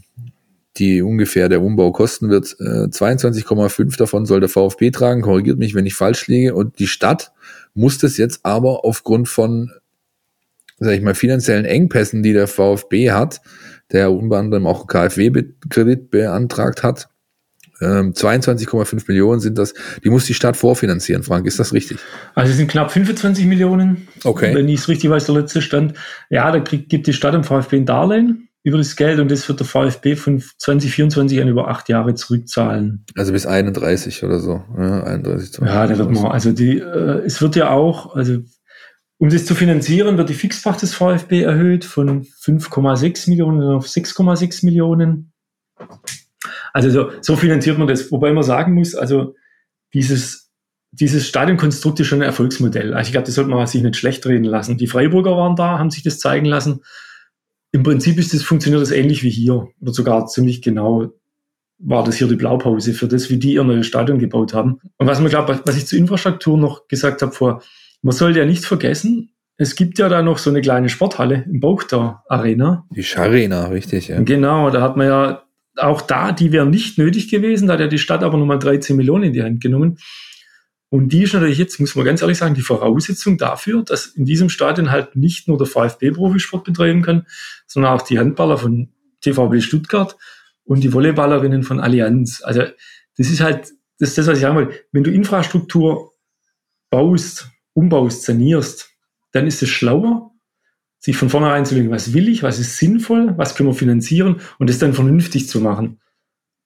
die 0.77 1.01
ungefähr 1.01 1.47
der 1.47 1.61
Umbau 1.61 1.91
kosten 1.91 2.29
wird, 2.29 2.55
äh, 2.59 2.89
22,5 2.89 3.97
davon 3.97 4.25
soll 4.25 4.39
der 4.39 4.49
VfB 4.49 4.91
tragen, 4.91 5.21
korrigiert 5.21 5.57
mich, 5.57 5.73
wenn 5.75 5.85
ich 5.85 5.95
falsch 5.95 6.27
liege, 6.27 6.55
und 6.55 6.79
die 6.79 6.87
Stadt 6.87 7.31
muss 7.73 7.97
das 7.97 8.17
jetzt 8.17 8.41
aber 8.43 8.83
aufgrund 8.83 9.29
von 9.29 9.71
sag 10.79 10.93
ich 10.93 11.01
mal, 11.01 11.15
finanziellen 11.15 11.65
Engpässen, 11.65 12.23
die 12.23 12.33
der 12.33 12.47
VfB 12.47 13.11
hat, 13.11 13.41
der 13.91 14.11
unter 14.11 14.37
anderem 14.37 14.67
auch 14.67 14.87
KfW-Kredit 14.87 16.11
beantragt 16.11 16.83
hat, 16.83 17.09
22,5 17.79 18.93
ähm, 18.93 19.01
Millionen 19.07 19.39
sind 19.39 19.57
das, 19.57 19.73
die 20.03 20.09
muss 20.09 20.25
die 20.25 20.33
Stadt 20.33 20.55
vorfinanzieren, 20.55 21.23
Frank, 21.23 21.45
ist 21.45 21.59
das 21.59 21.73
richtig? 21.73 21.97
Also 22.33 22.51
es 22.51 22.57
sind 22.57 22.69
knapp 22.69 22.91
25 22.91 23.45
Millionen, 23.45 24.07
okay. 24.23 24.55
wenn 24.55 24.69
ich 24.69 24.79
es 24.79 24.87
richtig 24.87 25.09
weiß, 25.09 25.25
der 25.25 25.35
letzte 25.35 25.61
Stand. 25.61 25.93
Ja, 26.29 26.51
da 26.51 26.59
kriegt, 26.59 26.89
gibt 26.89 27.07
die 27.07 27.13
Stadt 27.13 27.35
im 27.35 27.43
VfB 27.43 27.77
ein 27.77 27.85
Darlehen 27.85 28.49
über 28.63 28.79
das 28.79 28.95
Geld 28.95 29.19
und 29.19 29.29
das 29.29 29.47
wird 29.47 29.59
der 29.59 29.67
VfB 29.67 30.15
von 30.15 30.41
2024 30.57 31.39
an 31.39 31.47
über 31.47 31.67
acht 31.67 31.87
Jahre 31.87 32.15
zurückzahlen. 32.15 33.05
Also 33.15 33.31
bis 33.31 33.45
31 33.45 34.23
oder 34.23 34.39
so. 34.39 34.63
Ja, 34.77 35.03
31, 35.03 35.59
ja 35.63 35.85
da 35.85 35.97
wird 35.97 36.11
man, 36.11 36.25
also 36.25 36.51
die, 36.51 36.79
äh, 36.79 37.23
es 37.25 37.41
wird 37.41 37.55
ja 37.55 37.69
auch, 37.69 38.15
also 38.15 38.39
um 39.17 39.29
das 39.29 39.45
zu 39.45 39.53
finanzieren, 39.53 40.17
wird 40.17 40.29
die 40.29 40.33
Fixpacht 40.33 40.81
des 40.81 40.93
VfB 40.93 41.43
erhöht 41.43 41.85
von 41.85 42.23
5,6 42.23 43.29
Millionen 43.29 43.61
auf 43.61 43.85
6,6 43.85 44.65
Millionen. 44.65 45.31
Also 46.75 46.89
so, 46.89 47.09
so, 47.21 47.37
finanziert 47.37 47.77
man 47.77 47.87
das. 47.87 48.11
Wobei 48.11 48.33
man 48.33 48.43
sagen 48.43 48.73
muss, 48.73 48.95
also 48.95 49.33
dieses, 49.93 50.51
dieses 50.91 51.25
Stadionkonstrukt 51.25 52.01
ist 52.01 52.07
schon 52.07 52.19
ein 52.19 52.27
Erfolgsmodell. 52.27 52.93
Also 52.93 53.07
ich 53.07 53.11
glaube, 53.13 53.25
das 53.25 53.35
sollte 53.35 53.49
man 53.49 53.65
sich 53.65 53.81
nicht 53.81 53.95
schlecht 53.95 54.25
reden 54.25 54.43
lassen. 54.43 54.77
Die 54.77 54.87
Freiburger 54.87 55.37
waren 55.37 55.55
da, 55.55 55.79
haben 55.79 55.89
sich 55.89 56.03
das 56.03 56.19
zeigen 56.19 56.45
lassen. 56.45 56.81
Im 57.71 57.83
Prinzip 57.83 58.19
ist 58.19 58.33
das, 58.33 58.43
funktioniert 58.43 58.81
das 58.81 58.91
ähnlich 58.91 59.23
wie 59.23 59.29
hier 59.29 59.69
oder 59.79 59.93
sogar 59.93 60.27
ziemlich 60.27 60.61
genau 60.61 61.13
war 61.77 62.03
das 62.03 62.17
hier 62.17 62.27
die 62.27 62.35
Blaupause 62.35 62.93
für 62.93 63.07
das, 63.07 63.29
wie 63.29 63.37
die 63.37 63.53
ihr 63.53 63.63
neues 63.63 63.87
Stadion 63.87 64.19
gebaut 64.19 64.53
haben. 64.53 64.81
Und 64.97 65.07
was 65.07 65.21
man 65.21 65.29
glaubt, 65.29 65.61
was 65.65 65.77
ich 65.77 65.87
zur 65.87 65.97
Infrastruktur 65.97 66.57
noch 66.57 66.89
gesagt 66.89 67.21
habe 67.21 67.31
vor, 67.31 67.61
man 68.01 68.13
sollte 68.13 68.39
ja 68.39 68.45
nicht 68.45 68.65
vergessen, 68.65 69.33
es 69.57 69.77
gibt 69.77 69.97
ja 69.97 70.09
da 70.09 70.21
noch 70.21 70.39
so 70.39 70.49
eine 70.49 70.59
kleine 70.59 70.89
Sporthalle 70.89 71.45
im 71.49 71.61
Bauch 71.61 71.83
der 71.83 72.21
Arena. 72.27 72.85
Die 72.89 73.03
Scharena, 73.03 73.67
richtig, 73.67 74.09
ja. 74.09 74.21
Genau, 74.21 74.69
da 74.71 74.81
hat 74.81 74.97
man 74.97 75.07
ja 75.07 75.45
auch 75.77 76.01
da, 76.01 76.31
die 76.31 76.51
wäre 76.51 76.65
nicht 76.65 76.97
nötig 76.97 77.29
gewesen, 77.29 77.67
da 77.67 77.73
hat 77.73 77.79
ja 77.79 77.87
die 77.87 77.99
Stadt 77.99 78.23
aber 78.23 78.37
nochmal 78.37 78.59
13 78.59 78.95
Millionen 78.95 79.25
in 79.25 79.33
die 79.33 79.43
Hand 79.43 79.61
genommen. 79.61 79.97
Und 80.89 81.09
die 81.09 81.23
ist 81.23 81.33
natürlich 81.33 81.57
jetzt, 81.57 81.79
muss 81.79 81.95
man 81.95 82.05
ganz 82.05 82.21
ehrlich 82.21 82.37
sagen, 82.37 82.55
die 82.55 82.61
Voraussetzung 82.61 83.37
dafür, 83.37 83.83
dass 83.83 84.05
in 84.07 84.25
diesem 84.25 84.49
Stadion 84.49 84.91
halt 84.91 85.15
nicht 85.15 85.47
nur 85.47 85.57
der 85.57 85.67
VfB 85.67 86.11
Profisport 86.11 86.63
betreiben 86.63 87.01
kann, 87.01 87.25
sondern 87.67 87.93
auch 87.93 88.01
die 88.01 88.19
Handballer 88.19 88.57
von 88.57 88.89
TVB 89.21 89.61
Stuttgart 89.61 90.15
und 90.63 90.83
die 90.83 90.93
Volleyballerinnen 90.93 91.63
von 91.63 91.79
Allianz. 91.79 92.41
Also 92.43 92.63
das 93.17 93.29
ist 93.29 93.41
halt, 93.41 93.71
das 93.99 94.09
ist 94.09 94.17
das, 94.17 94.27
was 94.27 94.37
ich 94.37 94.41
sagen 94.41 94.57
will. 94.57 94.69
Wenn 94.91 95.03
du 95.03 95.11
Infrastruktur 95.11 96.13
baust, 96.89 97.49
umbaust, 97.73 98.23
sanierst, 98.23 98.91
dann 99.31 99.47
ist 99.47 99.61
es 99.61 99.69
schlauer, 99.69 100.31
sich 101.05 101.15
von 101.15 101.29
vornherein 101.29 101.67
zu 101.67 101.75
legen, 101.75 101.91
was 101.91 102.13
will 102.13 102.27
ich, 102.27 102.41
was 102.41 102.57
ist 102.57 102.77
sinnvoll, 102.77 103.35
was 103.37 103.53
können 103.53 103.69
wir 103.69 103.75
finanzieren 103.75 104.37
und 104.57 104.71
das 104.71 104.79
dann 104.79 104.95
vernünftig 104.95 105.47
zu 105.47 105.61
machen. 105.61 105.99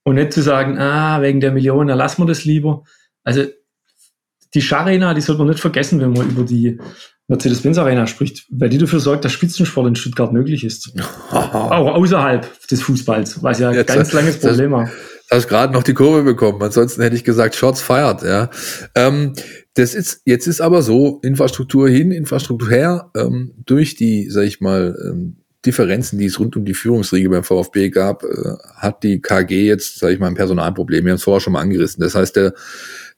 Und 0.02 0.14
nicht 0.14 0.32
zu 0.32 0.40
sagen, 0.40 0.78
ah, 0.78 1.20
wegen 1.20 1.40
der 1.40 1.52
Millionen, 1.52 1.88
da 1.88 1.94
lassen 1.94 2.22
wir 2.22 2.26
das 2.26 2.46
lieber. 2.46 2.84
Also 3.22 3.44
die 4.54 4.62
Scharena, 4.62 5.12
die 5.12 5.20
sollte 5.20 5.40
man 5.40 5.48
nicht 5.48 5.60
vergessen, 5.60 6.00
wenn 6.00 6.14
man 6.14 6.30
über 6.30 6.44
die 6.44 6.80
Mercedes-Benz 7.28 7.76
Arena 7.76 8.06
spricht, 8.06 8.46
weil 8.48 8.70
die 8.70 8.78
dafür 8.78 8.98
sorgt, 8.98 9.26
dass 9.26 9.32
Spitzensport 9.32 9.88
in 9.88 9.94
Stuttgart 9.94 10.32
möglich 10.32 10.64
ist. 10.64 10.90
Auch 11.30 11.94
außerhalb 11.94 12.66
des 12.68 12.80
Fußballs, 12.80 13.42
was 13.42 13.58
ja 13.58 13.68
ein 13.68 13.84
ganz 13.84 14.14
langes 14.14 14.40
Problem 14.40 14.72
war. 14.72 14.90
Hast 15.30 15.48
gerade 15.48 15.74
noch 15.74 15.82
die 15.82 15.94
Kurve 15.94 16.22
bekommen. 16.22 16.60
Ansonsten 16.62 17.02
hätte 17.02 17.14
ich 17.14 17.24
gesagt, 17.24 17.56
Shots 17.56 17.82
fired, 17.82 18.22
ja. 18.22 18.48
Ähm, 18.94 19.34
das 19.74 19.94
ist, 19.94 20.22
jetzt 20.24 20.46
ist 20.46 20.60
aber 20.60 20.82
so, 20.82 21.20
Infrastruktur 21.22 21.88
hin, 21.88 22.10
Infrastruktur 22.10 22.70
her, 22.70 23.10
ähm, 23.16 23.54
durch 23.64 23.94
die, 23.94 24.28
sag 24.30 24.44
ich 24.44 24.60
mal, 24.60 24.96
ähm, 25.04 25.39
Differenzen, 25.66 26.18
die 26.18 26.26
es 26.26 26.38
rund 26.40 26.56
um 26.56 26.64
die 26.64 26.74
Führungsriege 26.74 27.28
beim 27.28 27.44
VfB 27.44 27.90
gab, 27.90 28.24
äh, 28.24 28.56
hat 28.76 29.02
die 29.02 29.20
KG 29.20 29.66
jetzt, 29.66 29.98
sage 29.98 30.14
ich 30.14 30.18
mal, 30.18 30.28
ein 30.28 30.34
Personalproblem. 30.34 31.04
Wir 31.04 31.12
haben 31.12 31.16
es 31.16 31.24
vorher 31.24 31.40
schon 31.40 31.52
mal 31.52 31.60
angerissen. 31.60 32.02
Das 32.02 32.14
heißt, 32.14 32.36
der, 32.36 32.54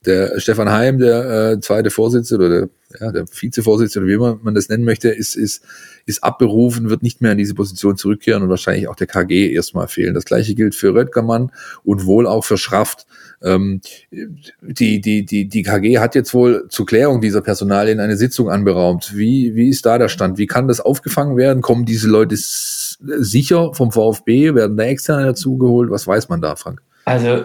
der 0.05 0.41
Stefan 0.41 0.71
Heim, 0.71 0.99
der 0.99 1.53
äh, 1.53 1.61
zweite 1.61 1.91
Vorsitzende 1.91 2.45
oder 2.45 2.61
der, 2.61 2.69
ja, 3.01 3.13
der 3.13 3.25
Vizevorsitzende, 3.29 4.09
wie 4.09 4.17
man, 4.17 4.41
man 4.43 4.55
das 4.55 4.69
nennen 4.69 4.85
möchte, 4.85 5.09
ist, 5.09 5.37
ist, 5.37 5.63
ist 6.05 6.23
abberufen, 6.25 6.91
wird 6.91 7.03
nicht 7.03 7.21
mehr 7.21 7.33
in 7.33 7.39
diese 7.39 7.55
Position 7.55 7.97
zurückkehren 7.97 8.43
und 8.43 8.49
wahrscheinlich 8.49 8.89
auch 8.89 8.97
der 8.97 9.07
KG 9.07 9.53
erstmal 9.53 9.89
fehlen. 9.89 10.15
Das 10.15 10.25
gleiche 10.25 10.55
gilt 10.55 10.75
für 10.75 10.95
Röttgermann 10.95 11.53
und 11.85 12.07
wohl 12.07 12.27
auch 12.27 12.45
für 12.45 12.59
Schraft. 12.59 13.07
Ähm, 13.43 13.81
die, 14.11 15.01
die, 15.01 15.25
die, 15.25 15.49
die 15.49 15.63
KG 15.63 15.99
hat 15.99 16.15
jetzt 16.15 16.35
wohl 16.35 16.67
zur 16.69 16.87
Klärung 16.87 17.21
dieser 17.21 17.41
Personalien 17.41 18.01
eine 18.01 18.17
Sitzung 18.17 18.51
anberaumt. 18.51 19.17
Wie, 19.17 19.55
wie 19.55 19.69
ist 19.69 19.87
da 19.87 19.99
der 19.99 20.09
Stand? 20.09 20.39
Wie 20.39 20.47
kann 20.47 20.69
das 20.69 20.81
aufgefangen 20.81 21.37
werden? 21.37 21.63
Kommen 21.63 21.85
diese 21.85 22.09
Leute 22.09 22.32
sicher 22.37 23.75
vom 23.75 23.93
VfB? 23.93 24.55
Werden 24.55 24.77
da 24.77 24.85
externe 24.85 25.27
dazugeholt? 25.27 25.91
Was 25.91 26.07
weiß 26.07 26.29
man 26.29 26.41
da, 26.41 26.57
Frank? 26.57 26.83
Also, 27.05 27.45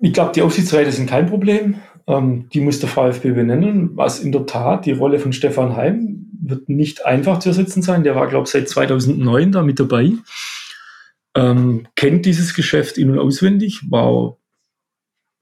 ich 0.00 0.12
glaube, 0.12 0.32
die 0.32 0.42
Aufsichtsräte 0.42 0.92
sind 0.92 1.08
kein 1.08 1.26
Problem. 1.26 1.76
Ähm, 2.06 2.48
die 2.52 2.60
muss 2.60 2.80
der 2.80 2.88
VfB 2.88 3.30
benennen, 3.30 3.90
was 3.94 4.20
in 4.20 4.32
der 4.32 4.46
Tat 4.46 4.86
die 4.86 4.92
Rolle 4.92 5.18
von 5.18 5.32
Stefan 5.32 5.76
Heim 5.76 6.26
wird 6.46 6.68
nicht 6.68 7.06
einfach 7.06 7.38
zu 7.38 7.50
ersetzen 7.50 7.82
sein. 7.82 8.04
Der 8.04 8.14
war, 8.14 8.28
glaube 8.28 8.44
ich, 8.44 8.52
seit 8.52 8.68
2009 8.68 9.52
da 9.52 9.62
mit 9.62 9.80
dabei. 9.80 10.12
Ähm, 11.34 11.88
kennt 11.96 12.26
dieses 12.26 12.54
Geschäft 12.54 12.98
in- 12.98 13.10
und 13.10 13.18
auswendig, 13.18 13.80
war 13.90 14.36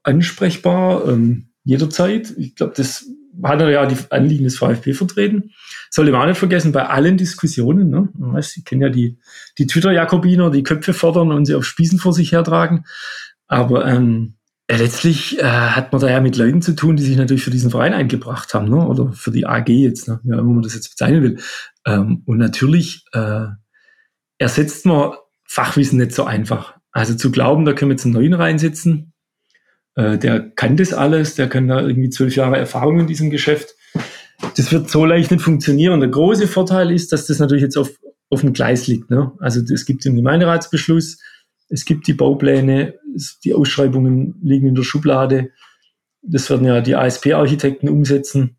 ansprechbar 0.05 1.09
ähm, 1.09 1.49
jederzeit. 1.65 2.33
Ich 2.39 2.55
glaube, 2.55 2.75
das 2.77 3.07
hat 3.43 3.61
er 3.61 3.71
ja 3.71 3.87
die 3.87 3.97
Anliegen 4.11 4.45
des 4.45 4.59
VfB 4.59 4.93
vertreten. 4.93 5.51
Sollte 5.91 6.13
man 6.13 6.23
auch 6.23 6.27
nicht 6.27 6.39
vergessen, 6.39 6.73
bei 6.73 6.87
allen 6.87 7.17
Diskussionen, 7.17 7.91
ne? 7.91 8.43
Sie 8.43 8.63
kennen 8.63 8.83
ja 8.83 8.89
die, 8.89 9.19
die 9.59 9.67
Twitter-Jakobiner, 9.67 10.51
die 10.51 10.63
Köpfe 10.63 10.93
fordern 10.93 11.33
und 11.33 11.47
sie 11.47 11.55
auf 11.55 11.65
Spießen 11.65 11.99
vor 11.99 12.13
sich 12.13 12.33
hertragen. 12.33 12.85
Aber 13.47 13.87
ähm, 13.87 14.35
letztlich 14.71 15.39
äh, 15.39 15.45
hat 15.45 15.93
man 15.93 16.01
da 16.01 16.09
ja 16.09 16.21
mit 16.21 16.37
Leuten 16.37 16.63
zu 16.63 16.75
tun, 16.75 16.97
die 16.97 17.03
sich 17.03 17.17
natürlich 17.17 17.45
für 17.45 17.51
diesen 17.51 17.71
Verein 17.71 17.93
eingebracht 17.93 18.55
haben, 18.55 18.69
ne? 18.69 18.87
oder 18.87 19.13
für 19.13 19.31
die 19.31 19.47
AG 19.47 19.69
jetzt, 19.69 20.09
ne? 20.09 20.21
ja, 20.25 20.39
wenn 20.39 20.47
man 20.47 20.63
das 20.63 20.75
jetzt 20.75 20.91
bezeichnen 20.91 21.23
will. 21.23 21.39
Ähm, 21.87 22.23
und 22.27 22.39
natürlich 22.39 23.05
äh, 23.13 23.47
ersetzt 24.39 24.87
man 24.87 25.13
Fachwissen 25.45 25.99
nicht 25.99 26.13
so 26.13 26.25
einfach. 26.25 26.77
Also 26.93 27.15
zu 27.15 27.31
glauben, 27.31 27.65
da 27.65 27.73
können 27.73 27.91
wir 27.91 27.95
jetzt 27.95 28.05
einen 28.05 28.15
neuen 28.15 28.35
reinsetzen, 28.35 29.12
äh, 29.95 30.19
der 30.19 30.41
kann 30.41 30.77
das 30.77 30.93
alles, 30.93 31.35
der 31.35 31.49
kann 31.49 31.69
da 31.69 31.81
irgendwie 31.81 32.11
zwölf 32.11 32.37
Jahre 32.37 32.59
Erfahrung 32.59 33.01
in 33.01 33.07
diesem 33.07 33.31
Geschäft. 33.31 33.75
Das 34.57 34.73
wird 34.73 34.91
so 34.91 35.05
leicht 35.05 35.31
nicht 35.31 35.43
funktionieren. 35.43 36.01
Der 36.01 36.09
große 36.09 36.49
Vorteil 36.49 36.91
ist, 36.91 37.13
dass 37.13 37.27
das 37.27 37.39
natürlich 37.39 37.63
jetzt 37.63 37.77
auf, 37.77 37.91
auf 38.31 38.41
dem 38.41 38.53
Gleis 38.53 38.87
liegt. 38.87 39.11
Ne? 39.11 39.33
Also 39.39 39.61
es 39.73 39.85
gibt 39.85 40.05
den 40.05 40.17
Gemeinderatsbeschluss, 40.17 41.19
es 41.69 41.85
gibt 41.85 42.07
die 42.07 42.15
Baupläne, 42.15 42.95
die 43.45 43.55
Ausschreibungen 43.55 44.35
liegen 44.43 44.69
in 44.69 44.75
der 44.75 44.83
Schublade. 44.83 45.51
Das 46.23 46.51
werden 46.51 46.67
ja 46.67 46.81
die 46.81 46.97
ASP-Architekten 46.97 47.89
umsetzen, 47.89 48.57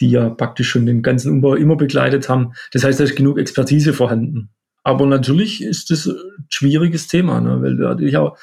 die 0.00 0.10
ja 0.10 0.30
praktisch 0.30 0.70
schon 0.70 0.86
den 0.86 1.02
ganzen 1.02 1.32
Umbau 1.32 1.54
immer 1.54 1.76
begleitet 1.76 2.28
haben. 2.28 2.52
Das 2.72 2.84
heißt, 2.84 3.00
da 3.00 3.04
ist 3.04 3.16
genug 3.16 3.38
Expertise 3.38 3.92
vorhanden. 3.92 4.50
Aber 4.82 5.06
natürlich 5.06 5.62
ist 5.62 5.90
das 5.90 6.06
ein 6.06 6.46
schwieriges 6.48 7.08
Thema, 7.08 7.40
ne? 7.40 7.60
weil 7.60 7.74
natürlich 7.74 8.16
auch 8.16 8.38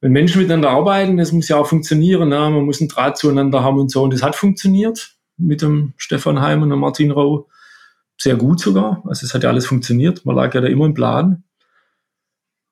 wenn 0.00 0.12
Menschen 0.12 0.40
miteinander 0.40 0.70
arbeiten, 0.70 1.16
das 1.16 1.32
muss 1.32 1.48
ja 1.48 1.56
auch 1.56 1.66
funktionieren. 1.66 2.28
Ne? 2.28 2.38
Man 2.38 2.64
muss 2.64 2.80
einen 2.80 2.88
Draht 2.88 3.18
zueinander 3.18 3.62
haben 3.62 3.78
und 3.78 3.90
so. 3.90 4.02
Und 4.02 4.12
das 4.12 4.22
hat 4.22 4.36
funktioniert 4.36 5.16
mit 5.36 5.62
dem 5.62 5.94
Stefan 5.96 6.40
Heim 6.40 6.62
und 6.62 6.70
dem 6.70 6.78
Martin 6.78 7.10
Rau. 7.10 7.48
Sehr 8.20 8.36
gut 8.36 8.60
sogar. 8.60 9.02
Also 9.06 9.26
es 9.26 9.34
hat 9.34 9.42
ja 9.42 9.50
alles 9.50 9.66
funktioniert. 9.66 10.24
Man 10.24 10.36
lag 10.36 10.54
ja 10.54 10.60
da 10.60 10.68
immer 10.68 10.86
im 10.86 10.94
Plan. 10.94 11.44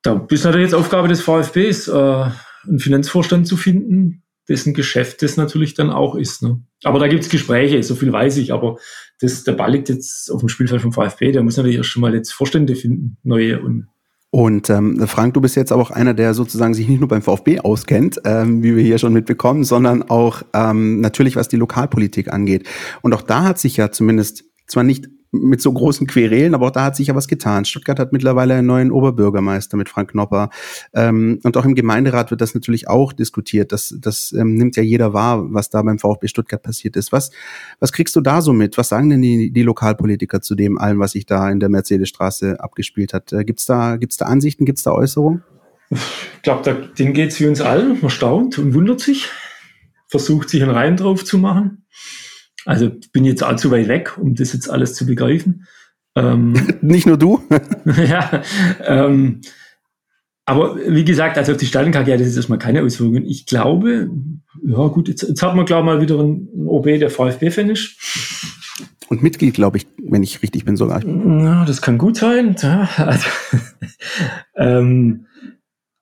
Da 0.03 0.25
ist 0.29 0.43
natürlich 0.43 0.65
jetzt 0.65 0.75
Aufgabe 0.75 1.07
des 1.07 1.21
VfBs, 1.21 1.87
äh, 1.89 2.29
einen 2.67 2.79
Finanzvorstand 2.79 3.47
zu 3.47 3.57
finden, 3.57 4.23
dessen 4.47 4.73
Geschäft 4.73 5.21
das 5.21 5.35
natürlich 5.35 5.73
dann 5.73 5.89
auch 5.89 6.15
ist. 6.15 6.43
Ne? 6.43 6.61
Aber 6.83 6.99
da 6.99 7.07
gibt 7.07 7.23
es 7.23 7.29
Gespräche, 7.29 7.81
so 7.83 7.95
viel 7.95 8.11
weiß 8.11 8.37
ich. 8.37 8.53
Aber 8.53 8.77
das, 9.19 9.43
der 9.43 9.53
Ball 9.53 9.71
liegt 9.71 9.89
jetzt 9.89 10.31
auf 10.31 10.39
dem 10.39 10.49
Spielfeld 10.49 10.81
vom 10.81 10.93
VfB. 10.93 11.31
Der 11.31 11.43
muss 11.43 11.57
natürlich 11.57 11.77
erst 11.77 11.89
schon 11.89 12.01
mal 12.01 12.13
jetzt 12.13 12.31
Vorstände 12.31 12.75
finden, 12.75 13.17
neue 13.23 13.61
und 13.61 13.87
Und 14.29 14.69
ähm, 14.69 15.07
Frank, 15.07 15.33
du 15.33 15.41
bist 15.41 15.55
jetzt 15.55 15.71
aber 15.71 15.81
auch 15.81 15.91
einer, 15.91 16.13
der 16.13 16.33
sozusagen 16.33 16.73
sich 16.73 16.87
nicht 16.87 16.99
nur 16.99 17.07
beim 17.07 17.21
VfB 17.21 17.59
auskennt, 17.61 18.19
ähm, 18.25 18.61
wie 18.61 18.75
wir 18.75 18.83
hier 18.83 18.97
schon 18.97 19.13
mitbekommen, 19.13 19.63
sondern 19.63 20.03
auch 20.03 20.43
ähm, 20.53 20.99
natürlich, 20.99 21.35
was 21.35 21.47
die 21.47 21.55
Lokalpolitik 21.55 22.31
angeht. 22.31 22.67
Und 23.01 23.13
auch 23.13 23.21
da 23.21 23.43
hat 23.43 23.57
sich 23.57 23.77
ja 23.77 23.91
zumindest 23.91 24.43
zwar 24.67 24.83
nicht 24.83 25.07
mit 25.41 25.61
so 25.61 25.71
großen 25.71 26.07
Querelen, 26.07 26.53
aber 26.53 26.67
auch 26.67 26.71
da 26.71 26.83
hat 26.83 26.95
sich 26.95 27.07
ja 27.07 27.15
was 27.15 27.27
getan. 27.27 27.65
Stuttgart 27.65 27.99
hat 27.99 28.13
mittlerweile 28.13 28.55
einen 28.55 28.67
neuen 28.67 28.91
Oberbürgermeister 28.91 29.77
mit 29.77 29.89
Frank 29.89 30.11
Knopper. 30.11 30.49
Ähm, 30.93 31.39
und 31.43 31.57
auch 31.57 31.65
im 31.65 31.75
Gemeinderat 31.75 32.31
wird 32.31 32.41
das 32.41 32.53
natürlich 32.53 32.87
auch 32.87 33.13
diskutiert. 33.13 33.71
Das, 33.71 33.95
das 33.99 34.33
ähm, 34.33 34.55
nimmt 34.55 34.75
ja 34.75 34.83
jeder 34.83 35.13
wahr, 35.13 35.45
was 35.53 35.69
da 35.69 35.81
beim 35.81 35.99
VfB 35.99 36.27
Stuttgart 36.27 36.61
passiert 36.61 36.95
ist. 36.95 37.11
Was, 37.11 37.31
was 37.79 37.91
kriegst 37.91 38.15
du 38.15 38.21
da 38.21 38.41
so 38.41 38.53
mit? 38.53 38.77
Was 38.77 38.89
sagen 38.89 39.09
denn 39.09 39.21
die, 39.21 39.51
die 39.51 39.63
Lokalpolitiker 39.63 40.41
zu 40.41 40.55
dem 40.55 40.77
allem, 40.77 40.99
was 40.99 41.11
sich 41.11 41.25
da 41.25 41.49
in 41.49 41.59
der 41.59 41.69
Mercedesstraße 41.69 42.59
abgespielt 42.59 43.13
hat? 43.13 43.33
Äh, 43.33 43.45
gibt's 43.45 43.65
da, 43.65 43.97
gibt's 43.97 44.17
da 44.17 44.25
Ansichten, 44.25 44.65
gibt's 44.65 44.83
da 44.83 44.91
Äußerungen? 44.91 45.43
Ich 45.89 46.41
glaube, 46.43 46.89
denen 46.97 47.13
geht's 47.13 47.39
wie 47.39 47.47
uns 47.47 47.61
allen. 47.61 47.97
Man 48.01 48.09
staunt 48.09 48.57
und 48.57 48.73
wundert 48.73 48.99
sich, 48.99 49.29
versucht 50.07 50.49
sich 50.49 50.61
einen 50.61 50.71
Reim 50.71 50.97
drauf 50.97 51.23
zu 51.23 51.37
machen. 51.37 51.85
Also 52.65 52.91
bin 53.11 53.25
jetzt 53.25 53.43
allzu 53.43 53.71
weit 53.71 53.87
weg, 53.87 54.17
um 54.17 54.35
das 54.35 54.53
jetzt 54.53 54.69
alles 54.69 54.93
zu 54.93 55.05
begreifen. 55.05 55.65
Ähm, 56.15 56.53
Nicht 56.81 57.07
nur 57.07 57.17
du? 57.17 57.41
ja, 58.07 58.43
ähm, 58.85 59.41
aber 60.45 60.77
wie 60.77 61.03
gesagt, 61.03 61.37
also 61.37 61.51
auf 61.51 61.57
die 61.57 61.65
Stadionkarte 61.65 62.13
hat 62.13 62.21
das 62.21 62.27
ist 62.27 62.37
erstmal 62.37 62.57
keine 62.57 62.81
Auswirkungen. 62.81 63.25
Ich 63.25 63.45
glaube, 63.45 64.09
ja 64.65 64.87
gut, 64.87 65.09
jetzt, 65.09 65.23
jetzt 65.23 65.43
hat 65.43 65.55
man 65.55 65.65
glaube 65.65 65.85
mal 65.85 66.01
wieder 66.01 66.19
einen 66.19 66.47
OB, 66.67 66.85
der 66.85 67.09
VfB-Fan 67.09 67.69
ist. 67.69 67.97
Und 69.09 69.23
Mitglied, 69.23 69.53
glaube 69.53 69.77
ich, 69.77 69.87
wenn 70.01 70.23
ich 70.23 70.41
richtig 70.41 70.65
bin 70.65 70.77
sogar. 70.77 71.03
Ja, 71.03 71.65
das 71.65 71.81
kann 71.81 71.97
gut 71.97 72.17
sein. 72.17 72.55
Ja, 72.61 72.89
also, 72.97 73.27
ähm, 74.55 75.27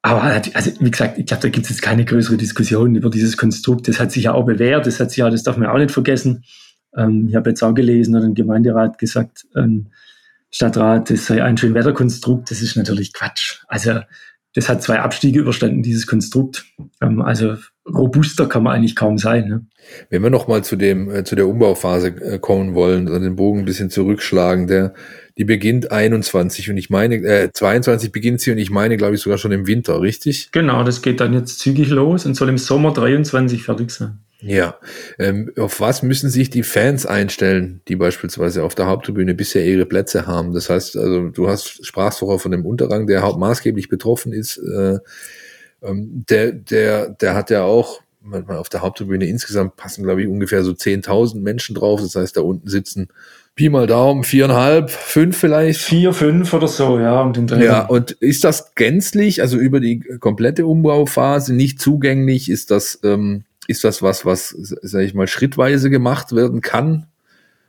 aber 0.05 0.21
also, 0.53 0.71
wie 0.81 0.91
gesagt, 0.91 1.17
ich 1.17 1.25
glaube, 1.25 1.41
da 1.41 1.49
gibt 1.49 1.65
es 1.65 1.71
jetzt 1.71 1.81
keine 1.81 2.05
größere 2.05 2.37
Diskussion 2.37 2.93
über 2.93 3.09
dieses 3.09 3.37
Konstrukt. 3.37 3.87
Das 3.87 3.99
hat 3.99 4.11
sich 4.11 4.25
ja 4.25 4.35
auch 4.35 4.45
bewährt, 4.45 4.85
das 4.85 4.99
hat 4.99 5.09
sich 5.09 5.17
ja, 5.17 5.31
das 5.31 5.41
darf 5.41 5.57
man 5.57 5.67
auch 5.67 5.79
nicht 5.79 5.89
vergessen. 5.89 6.43
Ähm, 6.95 7.25
ich 7.27 7.35
habe 7.35 7.49
jetzt 7.49 7.63
auch 7.63 7.73
gelesen, 7.73 8.15
hat 8.15 8.21
ein 8.21 8.35
Gemeinderat 8.35 8.99
gesagt, 8.99 9.47
ähm, 9.55 9.87
Stadtrat, 10.51 11.09
das 11.09 11.25
sei 11.25 11.43
ein 11.43 11.57
Schönwetterkonstrukt. 11.57 12.51
Das 12.51 12.61
ist 12.61 12.75
natürlich 12.75 13.13
Quatsch. 13.13 13.63
Also 13.67 14.01
das 14.53 14.69
hat 14.69 14.83
zwei 14.83 14.99
Abstiege 14.99 15.39
überstanden, 15.39 15.81
dieses 15.81 16.05
Konstrukt. 16.05 16.67
Ähm, 17.01 17.23
also 17.23 17.57
robuster 17.87 18.47
kann 18.47 18.63
man 18.63 18.75
eigentlich 18.75 18.95
kaum 18.95 19.17
sein. 19.17 19.47
Ne? 19.47 19.65
Wenn 20.09 20.23
wir 20.23 20.29
nochmal 20.29 20.63
zu 20.63 20.75
dem, 20.75 21.09
äh, 21.11 21.23
zu 21.23 21.35
der 21.35 21.47
Umbauphase 21.47 22.07
äh, 22.07 22.39
kommen 22.39 22.73
wollen, 22.73 23.07
also 23.07 23.19
den 23.19 23.35
Bogen 23.35 23.59
ein 23.59 23.65
bisschen 23.65 23.89
zurückschlagen, 23.89 24.67
der, 24.67 24.93
die 25.37 25.45
beginnt 25.45 25.91
21 25.91 26.69
und 26.69 26.77
ich 26.77 26.89
meine, 26.89 27.15
äh, 27.15 27.51
22 27.53 28.11
beginnt 28.11 28.41
sie 28.41 28.51
und 28.51 28.57
ich 28.57 28.71
meine, 28.71 28.97
glaube 28.97 29.15
ich, 29.15 29.21
sogar 29.21 29.37
schon 29.37 29.51
im 29.51 29.67
Winter, 29.67 30.01
richtig? 30.01 30.49
Genau, 30.51 30.83
das 30.83 31.01
geht 31.01 31.19
dann 31.19 31.33
jetzt 31.33 31.59
zügig 31.59 31.89
los 31.89 32.25
und 32.25 32.35
soll 32.35 32.49
im 32.49 32.57
Sommer 32.57 32.93
23 32.93 33.63
fertig 33.63 33.91
sein. 33.91 34.19
Ja, 34.41 34.77
ähm, 35.17 35.51
auf 35.57 35.79
was 35.79 36.03
müssen 36.03 36.29
sich 36.29 36.49
die 36.49 36.63
Fans 36.63 37.05
einstellen, 37.05 37.81
die 37.87 37.95
beispielsweise 37.95 38.63
auf 38.63 38.75
der 38.75 38.85
Haupttribüne 38.85 39.33
bisher 39.33 39.65
ihre 39.65 39.85
Plätze 39.85 40.27
haben? 40.27 40.53
Das 40.53 40.69
heißt, 40.69 40.97
also 40.97 41.29
du 41.29 41.47
hast 41.47 41.85
sprachst 41.85 42.19
vorher 42.19 42.37
von 42.37 42.51
dem 42.51 42.65
Unterrang, 42.65 43.07
der 43.07 43.21
maßgeblich 43.21 43.89
betroffen 43.89 44.33
ist. 44.33 44.57
Äh, 44.57 44.99
ähm, 45.85 46.25
der, 46.29 46.51
der, 46.51 47.09
der 47.09 47.35
hat 47.35 47.49
ja 47.49 47.63
auch 47.63 48.01
auf 48.47 48.69
der 48.69 48.81
Haupttribüne 48.81 49.25
insgesamt 49.25 49.75
passen, 49.75 50.03
glaube 50.03 50.21
ich, 50.21 50.27
ungefähr 50.27 50.63
so 50.63 50.71
10.000 50.71 51.41
Menschen 51.41 51.75
drauf. 51.75 52.01
Das 52.01 52.15
heißt, 52.15 52.35
da 52.37 52.41
unten 52.41 52.67
sitzen 52.67 53.09
Pi 53.55 53.69
mal 53.69 53.87
Daumen, 53.87 54.25
viereinhalb, 54.25 54.89
fünf 54.89 55.37
vielleicht. 55.37 55.79
Vier, 55.79 56.11
fünf 56.11 56.53
oder 56.53 56.67
so, 56.67 56.99
ja. 56.99 57.21
Und 57.21 57.37
den 57.37 57.61
ja, 57.61 57.85
und 57.85 58.11
ist 58.11 58.43
das 58.43 58.75
gänzlich, 58.75 59.41
also 59.41 59.57
über 59.57 59.79
die 59.79 60.01
komplette 60.19 60.65
Umbauphase 60.65 61.53
nicht 61.53 61.79
zugänglich? 61.79 62.49
Ist 62.49 62.69
das, 62.69 62.99
ähm, 63.03 63.45
ist 63.67 63.85
das 63.85 64.01
was, 64.01 64.25
was, 64.25 64.49
sag 64.49 65.03
ich 65.03 65.13
mal, 65.13 65.27
schrittweise 65.27 65.89
gemacht 65.89 66.35
werden 66.35 66.59
kann? 66.59 67.05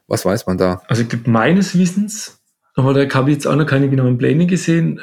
Was 0.08 0.24
weiß 0.24 0.46
man 0.46 0.58
da? 0.58 0.82
Also 0.88 1.04
meines 1.24 1.78
Wissens, 1.78 2.40
aber 2.74 2.92
da 2.92 3.14
habe 3.14 3.30
ich 3.30 3.36
jetzt 3.36 3.46
auch 3.46 3.56
noch 3.56 3.66
keine 3.66 3.88
genauen 3.88 4.18
Pläne 4.18 4.46
gesehen. 4.46 5.00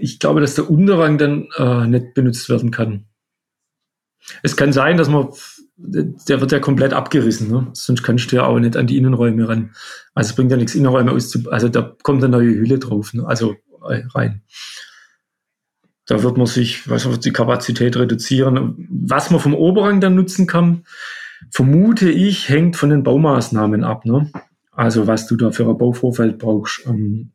Ich 0.00 0.18
glaube, 0.18 0.40
dass 0.40 0.54
der 0.54 0.70
Unterrang 0.70 1.18
dann 1.18 1.48
äh, 1.56 1.86
nicht 1.86 2.14
benutzt 2.14 2.48
werden 2.48 2.70
kann. 2.70 3.06
Es 4.42 4.56
kann 4.56 4.72
sein, 4.72 4.96
dass 4.96 5.08
man 5.08 5.28
der 5.76 6.40
wird 6.40 6.52
ja 6.52 6.60
komplett 6.60 6.92
abgerissen, 6.92 7.50
ne? 7.50 7.68
sonst 7.72 8.02
kannst 8.02 8.30
du 8.30 8.36
ja 8.36 8.46
auch 8.46 8.58
nicht 8.58 8.76
an 8.76 8.86
die 8.86 8.96
Innenräume 8.96 9.48
ran. 9.48 9.74
Also 10.14 10.30
es 10.30 10.36
bringt 10.36 10.50
ja 10.52 10.56
nichts, 10.56 10.74
Innenräume 10.74 11.10
auszu... 11.10 11.50
Also 11.50 11.68
da 11.68 11.96
kommt 12.02 12.22
eine 12.22 12.30
neue 12.30 12.54
Hülle 12.54 12.78
drauf, 12.78 13.12
ne? 13.12 13.26
also 13.26 13.56
äh, 13.88 14.02
rein. 14.14 14.42
Da 16.06 16.22
wird 16.22 16.36
man 16.36 16.46
sich, 16.46 16.88
was 16.88 17.10
wird 17.10 17.24
die 17.24 17.32
Kapazität 17.32 17.96
reduzieren. 17.96 18.86
Was 18.88 19.30
man 19.30 19.40
vom 19.40 19.54
Oberrang 19.54 20.00
dann 20.00 20.14
nutzen 20.14 20.46
kann, 20.46 20.84
vermute 21.50 22.10
ich, 22.10 22.48
hängt 22.48 22.76
von 22.76 22.90
den 22.90 23.02
Baumaßnahmen 23.02 23.84
ab. 23.84 24.04
Ne? 24.04 24.30
Also 24.70 25.06
was 25.06 25.26
du 25.26 25.36
da 25.36 25.50
für 25.50 25.68
ein 25.68 25.78
Bauvorfeld 25.78 26.38
brauchst, 26.38 26.86
ähm, 26.86 27.32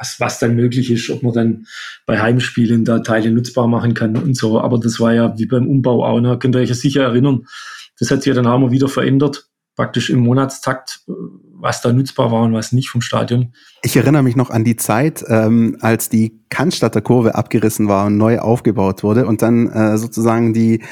was, 0.00 0.18
was 0.18 0.38
dann 0.38 0.56
möglich 0.56 0.90
ist, 0.90 1.10
ob 1.10 1.22
man 1.22 1.32
dann 1.32 1.66
bei 2.06 2.20
Heimspielen 2.20 2.84
da 2.84 3.00
Teile 3.00 3.30
nutzbar 3.30 3.68
machen 3.68 3.94
kann 3.94 4.16
und 4.16 4.36
so. 4.36 4.60
Aber 4.60 4.78
das 4.78 4.98
war 4.98 5.12
ja 5.12 5.38
wie 5.38 5.46
beim 5.46 5.68
Umbau 5.68 6.04
auch, 6.04 6.20
ne? 6.20 6.38
könnt 6.38 6.56
ihr 6.56 6.60
euch 6.60 6.70
ja 6.70 6.74
sicher 6.74 7.02
erinnern. 7.02 7.46
Das 7.98 8.10
hat 8.10 8.22
sich 8.22 8.30
ja 8.30 8.34
dann 8.34 8.46
auch 8.46 8.58
mal 8.58 8.70
wieder 8.70 8.88
verändert, 8.88 9.48
praktisch 9.76 10.08
im 10.08 10.20
Monatstakt, 10.20 11.00
was 11.06 11.82
da 11.82 11.92
nutzbar 11.92 12.32
war 12.32 12.42
und 12.42 12.54
was 12.54 12.72
nicht 12.72 12.88
vom 12.88 13.02
Stadion. 13.02 13.52
Ich 13.82 13.94
erinnere 13.94 14.22
mich 14.22 14.36
noch 14.36 14.48
an 14.48 14.64
die 14.64 14.76
Zeit, 14.76 15.22
ähm, 15.28 15.76
als 15.80 16.08
die 16.08 16.40
Cannstatter 16.48 17.02
Kurve 17.02 17.34
abgerissen 17.34 17.86
war 17.86 18.06
und 18.06 18.16
neu 18.16 18.38
aufgebaut 18.38 19.02
wurde 19.02 19.26
und 19.26 19.42
dann 19.42 19.68
äh, 19.68 19.98
sozusagen 19.98 20.54
die 20.54 20.82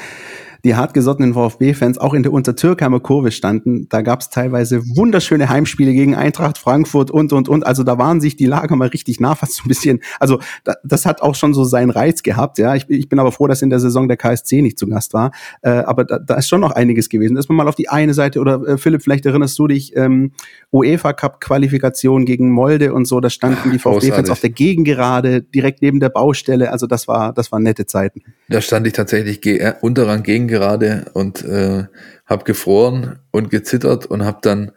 die 0.63 0.75
hartgesottenen 0.75 1.33
VfB-Fans 1.33 1.97
auch 1.97 2.13
in 2.13 2.23
der 2.23 2.33
Untertürkheimer 2.33 2.99
Kurve 2.99 3.31
standen. 3.31 3.87
Da 3.89 4.01
gab 4.01 4.21
es 4.21 4.29
teilweise 4.29 4.81
wunderschöne 4.95 5.49
Heimspiele 5.49 5.93
gegen 5.93 6.15
Eintracht 6.15 6.57
Frankfurt 6.57 7.11
und, 7.11 7.33
und, 7.33 7.49
und. 7.49 7.65
Also 7.65 7.83
da 7.83 7.97
waren 7.97 8.21
sich 8.21 8.35
die 8.35 8.45
Lager 8.45 8.75
mal 8.75 8.89
richtig 8.89 9.19
nah, 9.19 9.35
fast 9.35 9.55
so 9.55 9.63
ein 9.65 9.69
bisschen. 9.69 10.01
Also 10.19 10.39
da, 10.63 10.75
das 10.83 11.05
hat 11.05 11.21
auch 11.21 11.35
schon 11.35 11.53
so 11.53 11.63
seinen 11.63 11.89
Reiz 11.89 12.23
gehabt. 12.23 12.57
Ja, 12.57 12.75
ich, 12.75 12.89
ich 12.89 13.09
bin 13.09 13.19
aber 13.19 13.31
froh, 13.31 13.47
dass 13.47 13.61
in 13.61 13.69
der 13.69 13.79
Saison 13.79 14.07
der 14.07 14.17
KSC 14.17 14.61
nicht 14.61 14.77
zu 14.77 14.87
Gast 14.87 15.13
war. 15.13 15.31
Äh, 15.61 15.69
aber 15.69 16.03
da, 16.03 16.19
da 16.19 16.35
ist 16.35 16.49
schon 16.49 16.61
noch 16.61 16.71
einiges 16.71 17.09
gewesen. 17.09 17.37
Ist 17.37 17.49
man 17.49 17.55
mal 17.55 17.67
auf 17.67 17.75
die 17.75 17.89
eine 17.89 18.13
Seite 18.13 18.39
oder 18.39 18.61
äh, 18.67 18.77
Philipp, 18.77 19.01
vielleicht 19.01 19.25
erinnerst 19.25 19.57
du 19.57 19.67
dich, 19.67 19.95
ähm, 19.95 20.31
UEFA 20.71 21.13
Cup 21.13 21.39
Qualifikation 21.39 22.25
gegen 22.25 22.51
Molde 22.51 22.93
und 22.93 23.05
so, 23.05 23.19
da 23.19 23.29
standen 23.29 23.71
die 23.71 23.79
VfB-Fans 23.79 24.29
auf 24.29 24.41
der 24.41 24.49
Gegengerade, 24.49 25.41
direkt 25.41 25.81
neben 25.81 25.99
der 25.99 26.09
Baustelle. 26.09 26.71
Also 26.71 26.87
das 26.87 27.07
war, 27.07 27.33
das 27.33 27.51
waren 27.51 27.63
nette 27.63 27.85
Zeiten. 27.85 28.21
Da 28.49 28.61
stand 28.61 28.87
ich 28.87 28.93
tatsächlich 28.93 29.41
ge 29.41 29.57
äh, 29.59 29.73
Unterrang 29.81 30.23
gegen 30.23 30.48
gerade 30.49 31.05
und 31.13 31.43
äh, 31.43 31.85
habe 32.25 32.43
gefroren 32.43 33.19
und 33.31 33.49
gezittert 33.49 34.05
und 34.05 34.25
habe 34.25 34.39
dann 34.41 34.71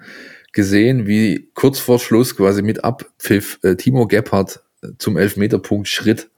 gesehen, 0.52 1.06
wie 1.06 1.50
kurz 1.54 1.78
vor 1.78 1.98
Schluss 1.98 2.36
quasi 2.36 2.62
mit 2.62 2.84
Abpfiff 2.84 3.58
äh, 3.62 3.76
Timo 3.76 4.06
Gebhardt 4.06 4.60
zum 4.98 5.16
Elfmeterpunkt 5.16 5.88
schritt 5.88 6.30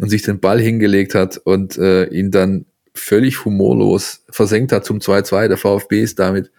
und 0.00 0.08
sich 0.08 0.22
den 0.22 0.40
Ball 0.40 0.60
hingelegt 0.60 1.14
hat 1.14 1.38
und 1.38 1.78
äh, 1.78 2.06
ihn 2.06 2.30
dann 2.30 2.66
völlig 2.94 3.44
humorlos 3.44 4.24
versenkt 4.30 4.72
hat 4.72 4.84
zum 4.84 4.98
2-2. 4.98 5.48
Der 5.48 5.56
VfB 5.56 6.02
ist 6.02 6.18
damit 6.18 6.50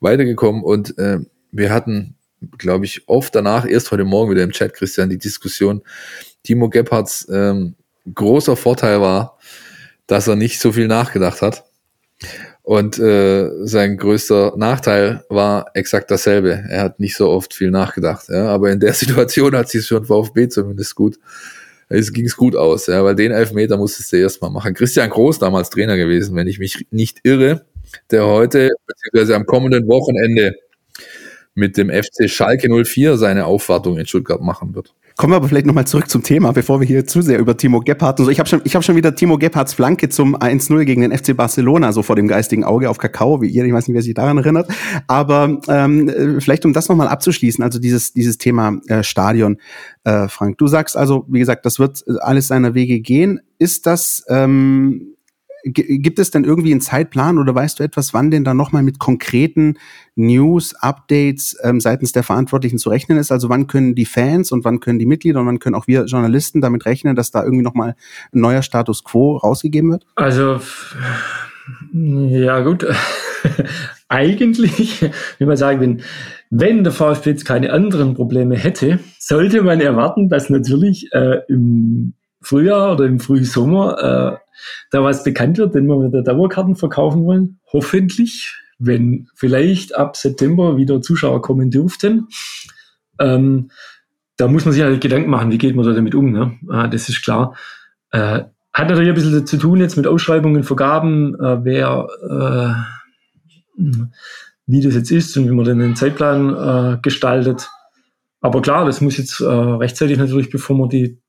weitergekommen 0.00 0.62
und 0.62 0.98
äh, 0.98 1.18
wir 1.52 1.72
hatten, 1.72 2.16
glaube 2.58 2.84
ich, 2.84 3.08
oft 3.08 3.34
danach, 3.34 3.66
erst 3.66 3.90
heute 3.90 4.04
Morgen 4.04 4.30
wieder 4.30 4.42
im 4.42 4.50
Chat, 4.50 4.74
Christian, 4.74 5.10
die 5.10 5.18
Diskussion, 5.18 5.82
Timo 6.42 6.68
Gebhardts 6.68 7.28
ähm, 7.30 7.74
großer 8.12 8.56
Vorteil 8.56 9.00
war, 9.00 9.38
dass 10.06 10.28
er 10.28 10.36
nicht 10.36 10.60
so 10.60 10.72
viel 10.72 10.86
nachgedacht 10.86 11.42
hat. 11.42 11.64
Und 12.62 12.98
äh, 12.98 13.50
sein 13.66 13.98
größter 13.98 14.54
Nachteil 14.56 15.24
war 15.28 15.66
exakt 15.74 16.10
dasselbe. 16.10 16.64
Er 16.70 16.82
hat 16.82 16.98
nicht 16.98 17.14
so 17.14 17.28
oft 17.28 17.52
viel 17.52 17.70
nachgedacht. 17.70 18.28
Ja? 18.30 18.46
Aber 18.46 18.70
in 18.70 18.80
der 18.80 18.92
Situation 18.94 19.54
hat 19.54 19.68
sich 19.68 19.86
schon 19.86 20.06
VfB 20.06 20.48
zumindest 20.48 20.94
gut. 20.94 21.18
Es 21.88 22.12
ging 22.12 22.24
es 22.24 22.36
gut 22.36 22.56
aus, 22.56 22.86
ja, 22.86 23.04
weil 23.04 23.14
den 23.14 23.30
Elfmeter 23.30 23.76
musstest 23.76 24.10
du 24.12 24.16
erstmal 24.16 24.50
machen. 24.50 24.72
Christian 24.72 25.10
Groß 25.10 25.38
damals 25.38 25.68
Trainer 25.68 25.96
gewesen, 25.98 26.34
wenn 26.34 26.48
ich 26.48 26.58
mich 26.58 26.86
nicht 26.90 27.20
irre, 27.24 27.66
der 28.10 28.26
heute, 28.26 28.70
beziehungsweise 28.86 29.36
am 29.36 29.44
kommenden 29.44 29.86
Wochenende 29.86 30.54
mit 31.54 31.76
dem 31.76 31.90
FC 31.90 32.28
Schalke 32.28 32.68
04 32.84 33.18
seine 33.18 33.44
Aufwartung 33.44 33.98
in 33.98 34.06
Stuttgart 34.06 34.40
machen 34.40 34.74
wird. 34.74 34.94
Kommen 35.16 35.32
wir 35.32 35.36
aber 35.36 35.48
vielleicht 35.48 35.66
nochmal 35.66 35.86
zurück 35.86 36.10
zum 36.10 36.24
Thema, 36.24 36.50
bevor 36.50 36.80
wir 36.80 36.88
hier 36.88 37.06
zu 37.06 37.22
sehr 37.22 37.38
über 37.38 37.56
Timo 37.56 37.78
Gebhardt 37.78 38.18
und 38.18 38.26
so. 38.26 38.32
Ich 38.32 38.40
habe 38.40 38.48
schon, 38.48 38.60
ich 38.64 38.74
hab 38.74 38.82
schon 38.82 38.96
wieder 38.96 39.14
Timo 39.14 39.38
Gebhardts 39.38 39.72
Flanke 39.72 40.08
zum 40.08 40.36
1-0 40.36 40.84
gegen 40.84 41.02
den 41.02 41.16
FC 41.16 41.36
Barcelona 41.36 41.92
so 41.92 42.02
vor 42.02 42.16
dem 42.16 42.26
geistigen 42.26 42.64
Auge 42.64 42.90
auf 42.90 42.98
Kakao, 42.98 43.40
wie 43.40 43.48
ihr. 43.48 43.64
Ich 43.64 43.72
weiß 43.72 43.86
nicht, 43.86 43.94
wer 43.94 44.02
sich 44.02 44.14
daran 44.14 44.38
erinnert. 44.38 44.68
Aber 45.06 45.60
ähm, 45.68 46.40
vielleicht 46.40 46.64
um 46.64 46.72
das 46.72 46.88
nochmal 46.88 47.06
abzuschließen, 47.06 47.62
also 47.62 47.78
dieses, 47.78 48.12
dieses 48.12 48.38
Thema 48.38 48.80
äh, 48.88 49.04
Stadion, 49.04 49.58
äh, 50.02 50.26
Frank. 50.26 50.58
Du 50.58 50.66
sagst 50.66 50.96
also, 50.96 51.24
wie 51.28 51.38
gesagt, 51.38 51.64
das 51.64 51.78
wird 51.78 52.02
alles 52.20 52.48
seiner 52.48 52.74
Wege 52.74 52.98
gehen. 52.98 53.40
Ist 53.60 53.86
das 53.86 54.24
ähm, 54.28 55.13
gibt 55.64 56.18
es 56.18 56.30
denn 56.30 56.44
irgendwie 56.44 56.72
einen 56.72 56.80
Zeitplan 56.80 57.38
oder 57.38 57.54
weißt 57.54 57.78
du 57.78 57.84
etwas, 57.84 58.12
wann 58.12 58.30
denn 58.30 58.44
da 58.44 58.52
nochmal 58.52 58.82
mit 58.82 58.98
konkreten 58.98 59.78
News, 60.14 60.74
Updates 60.74 61.56
ähm, 61.62 61.80
seitens 61.80 62.12
der 62.12 62.22
Verantwortlichen 62.22 62.78
zu 62.78 62.90
rechnen 62.90 63.18
ist? 63.18 63.32
Also 63.32 63.48
wann 63.48 63.66
können 63.66 63.94
die 63.94 64.04
Fans 64.04 64.52
und 64.52 64.64
wann 64.64 64.80
können 64.80 64.98
die 64.98 65.06
Mitglieder 65.06 65.40
und 65.40 65.46
wann 65.46 65.58
können 65.58 65.74
auch 65.74 65.86
wir 65.86 66.04
Journalisten 66.04 66.60
damit 66.60 66.84
rechnen, 66.84 67.16
dass 67.16 67.30
da 67.30 67.42
irgendwie 67.42 67.64
nochmal 67.64 67.96
ein 68.32 68.40
neuer 68.40 68.62
Status 68.62 69.04
quo 69.04 69.36
rausgegeben 69.36 69.90
wird? 69.90 70.04
Also 70.16 70.60
ja 71.92 72.60
gut, 72.60 72.86
eigentlich, 74.08 75.10
wie 75.38 75.44
man 75.46 75.56
sagen, 75.56 75.80
wenn, 75.80 76.02
wenn 76.50 76.84
der 76.84 76.92
VfB 76.92 77.30
jetzt 77.30 77.46
keine 77.46 77.72
anderen 77.72 78.14
Probleme 78.14 78.56
hätte, 78.56 79.00
sollte 79.18 79.62
man 79.62 79.80
erwarten, 79.80 80.28
dass 80.28 80.50
natürlich 80.50 81.08
äh, 81.12 81.40
im 81.48 82.14
Frühjahr 82.44 82.92
oder 82.92 83.06
im 83.06 83.20
Frühsommer 83.20 84.38
äh, 84.38 84.44
da 84.90 85.02
was 85.02 85.24
bekannt 85.24 85.58
wird, 85.58 85.74
wenn 85.74 85.86
wir 85.86 86.00
wieder 86.06 86.22
Dauerkarten 86.22 86.76
verkaufen 86.76 87.24
wollen. 87.24 87.58
Hoffentlich, 87.72 88.54
wenn 88.78 89.28
vielleicht 89.34 89.96
ab 89.96 90.16
September 90.16 90.76
wieder 90.76 91.00
Zuschauer 91.00 91.42
kommen 91.42 91.70
dürften. 91.70 92.28
Ähm, 93.18 93.70
da 94.36 94.48
muss 94.48 94.64
man 94.64 94.72
sich 94.72 94.82
halt 94.82 95.00
Gedanken 95.00 95.30
machen, 95.30 95.50
wie 95.50 95.58
geht 95.58 95.76
man 95.76 95.84
da 95.84 95.92
damit 95.92 96.14
um. 96.14 96.32
Ne? 96.32 96.58
Ah, 96.68 96.88
das 96.88 97.08
ist 97.08 97.22
klar. 97.22 97.56
Äh, 98.10 98.42
hat 98.72 98.88
natürlich 98.88 99.08
ein 99.08 99.14
bisschen 99.14 99.46
zu 99.46 99.56
tun 99.56 99.80
jetzt 99.80 99.96
mit 99.96 100.06
Ausschreibungen, 100.06 100.64
Vergaben, 100.64 101.34
äh, 101.40 101.64
wer, 101.64 102.08
äh, 102.28 103.84
wie 104.66 104.80
das 104.80 104.94
jetzt 104.94 105.12
ist 105.12 105.36
und 105.36 105.48
wie 105.48 105.54
man 105.54 105.64
den 105.64 105.94
Zeitplan 105.94 106.94
äh, 106.94 106.98
gestaltet. 107.00 107.70
Aber 108.40 108.60
klar, 108.60 108.84
das 108.84 109.00
muss 109.00 109.16
jetzt 109.16 109.40
äh, 109.40 109.46
rechtzeitig 109.46 110.18
natürlich, 110.18 110.50
bevor 110.50 110.76
wir 110.76 110.88
die 110.88 111.04
äh, 111.04 111.23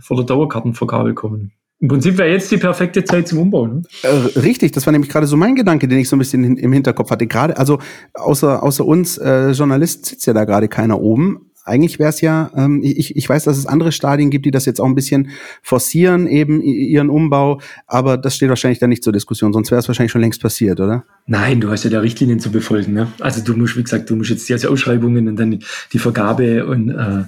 vor 0.00 0.16
der 0.16 0.26
Dauerkartenvergabe 0.26 1.14
kommen. 1.14 1.52
Im 1.80 1.86
Prinzip 1.86 2.18
wäre 2.18 2.30
jetzt 2.30 2.50
die 2.50 2.56
perfekte 2.56 3.04
Zeit 3.04 3.28
zum 3.28 3.38
Umbauen. 3.38 3.86
Ne? 4.02 4.10
Äh, 4.34 4.40
richtig, 4.40 4.72
das 4.72 4.84
war 4.86 4.92
nämlich 4.92 5.10
gerade 5.10 5.28
so 5.28 5.36
mein 5.36 5.54
Gedanke, 5.54 5.86
den 5.86 5.98
ich 5.98 6.08
so 6.08 6.16
ein 6.16 6.18
bisschen 6.18 6.56
im 6.56 6.72
Hinterkopf 6.72 7.10
hatte. 7.10 7.28
Gerade, 7.28 7.56
also 7.56 7.78
außer, 8.14 8.62
außer 8.62 8.84
uns 8.84 9.16
äh, 9.18 9.52
Journalisten 9.52 10.04
sitzt 10.04 10.26
ja 10.26 10.32
da 10.32 10.44
gerade 10.44 10.66
keiner 10.66 11.00
oben 11.00 11.48
eigentlich 11.68 11.98
wäre 11.98 12.08
es 12.08 12.20
ja, 12.20 12.50
ähm, 12.56 12.80
ich, 12.82 13.14
ich 13.14 13.28
weiß, 13.28 13.44
dass 13.44 13.58
es 13.58 13.66
andere 13.66 13.92
Stadien 13.92 14.30
gibt, 14.30 14.46
die 14.46 14.50
das 14.50 14.64
jetzt 14.64 14.80
auch 14.80 14.86
ein 14.86 14.94
bisschen 14.94 15.30
forcieren, 15.62 16.26
eben 16.26 16.60
ihren 16.62 17.10
Umbau, 17.10 17.60
aber 17.86 18.16
das 18.16 18.34
steht 18.34 18.48
wahrscheinlich 18.48 18.78
dann 18.78 18.88
nicht 18.88 19.04
zur 19.04 19.12
Diskussion, 19.12 19.52
sonst 19.52 19.70
wäre 19.70 19.78
es 19.78 19.86
wahrscheinlich 19.86 20.12
schon 20.12 20.20
längst 20.20 20.42
passiert, 20.42 20.80
oder? 20.80 21.04
Nein, 21.26 21.60
du 21.60 21.70
hast 21.70 21.84
ja 21.84 21.90
da 21.90 22.00
Richtlinien 22.00 22.40
zu 22.40 22.50
befolgen. 22.50 22.94
Ne? 22.94 23.08
Also 23.20 23.42
du 23.42 23.54
musst, 23.56 23.76
wie 23.76 23.82
gesagt, 23.82 24.10
du 24.10 24.16
musst 24.16 24.30
jetzt 24.30 24.48
die 24.48 24.66
Ausschreibungen 24.66 25.28
und 25.28 25.36
dann 25.36 25.58
die 25.92 25.98
Vergabe 25.98 26.66
und 26.66 26.90
äh, 26.90 27.24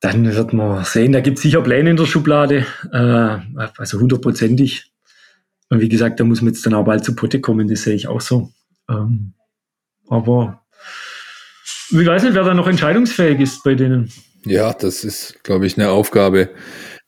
dann 0.00 0.34
wird 0.34 0.52
man 0.52 0.84
sehen, 0.84 1.12
da 1.12 1.20
gibt 1.20 1.38
es 1.38 1.42
sicher 1.42 1.62
Pläne 1.62 1.90
in 1.90 1.96
der 1.96 2.06
Schublade, 2.06 2.66
äh, 2.92 3.58
also 3.78 3.98
hundertprozentig. 3.98 4.92
Und 5.68 5.80
wie 5.80 5.88
gesagt, 5.88 6.20
da 6.20 6.24
muss 6.24 6.42
man 6.42 6.52
jetzt 6.52 6.64
dann 6.66 6.74
auch 6.74 6.84
bald 6.84 7.04
zu 7.04 7.14
Potte 7.14 7.40
kommen, 7.40 7.68
das 7.68 7.82
sehe 7.82 7.94
ich 7.94 8.06
auch 8.06 8.20
so. 8.20 8.52
Ähm, 8.88 9.32
aber 10.08 10.62
ich 11.90 12.06
weiß 12.06 12.22
nicht, 12.24 12.34
wer 12.34 12.44
da 12.44 12.54
noch 12.54 12.68
entscheidungsfähig 12.68 13.40
ist 13.40 13.64
bei 13.64 13.74
denen. 13.74 14.12
Ja, 14.44 14.72
das 14.72 15.02
ist, 15.02 15.42
glaube 15.42 15.66
ich, 15.66 15.76
eine 15.76 15.90
Aufgabe, 15.90 16.50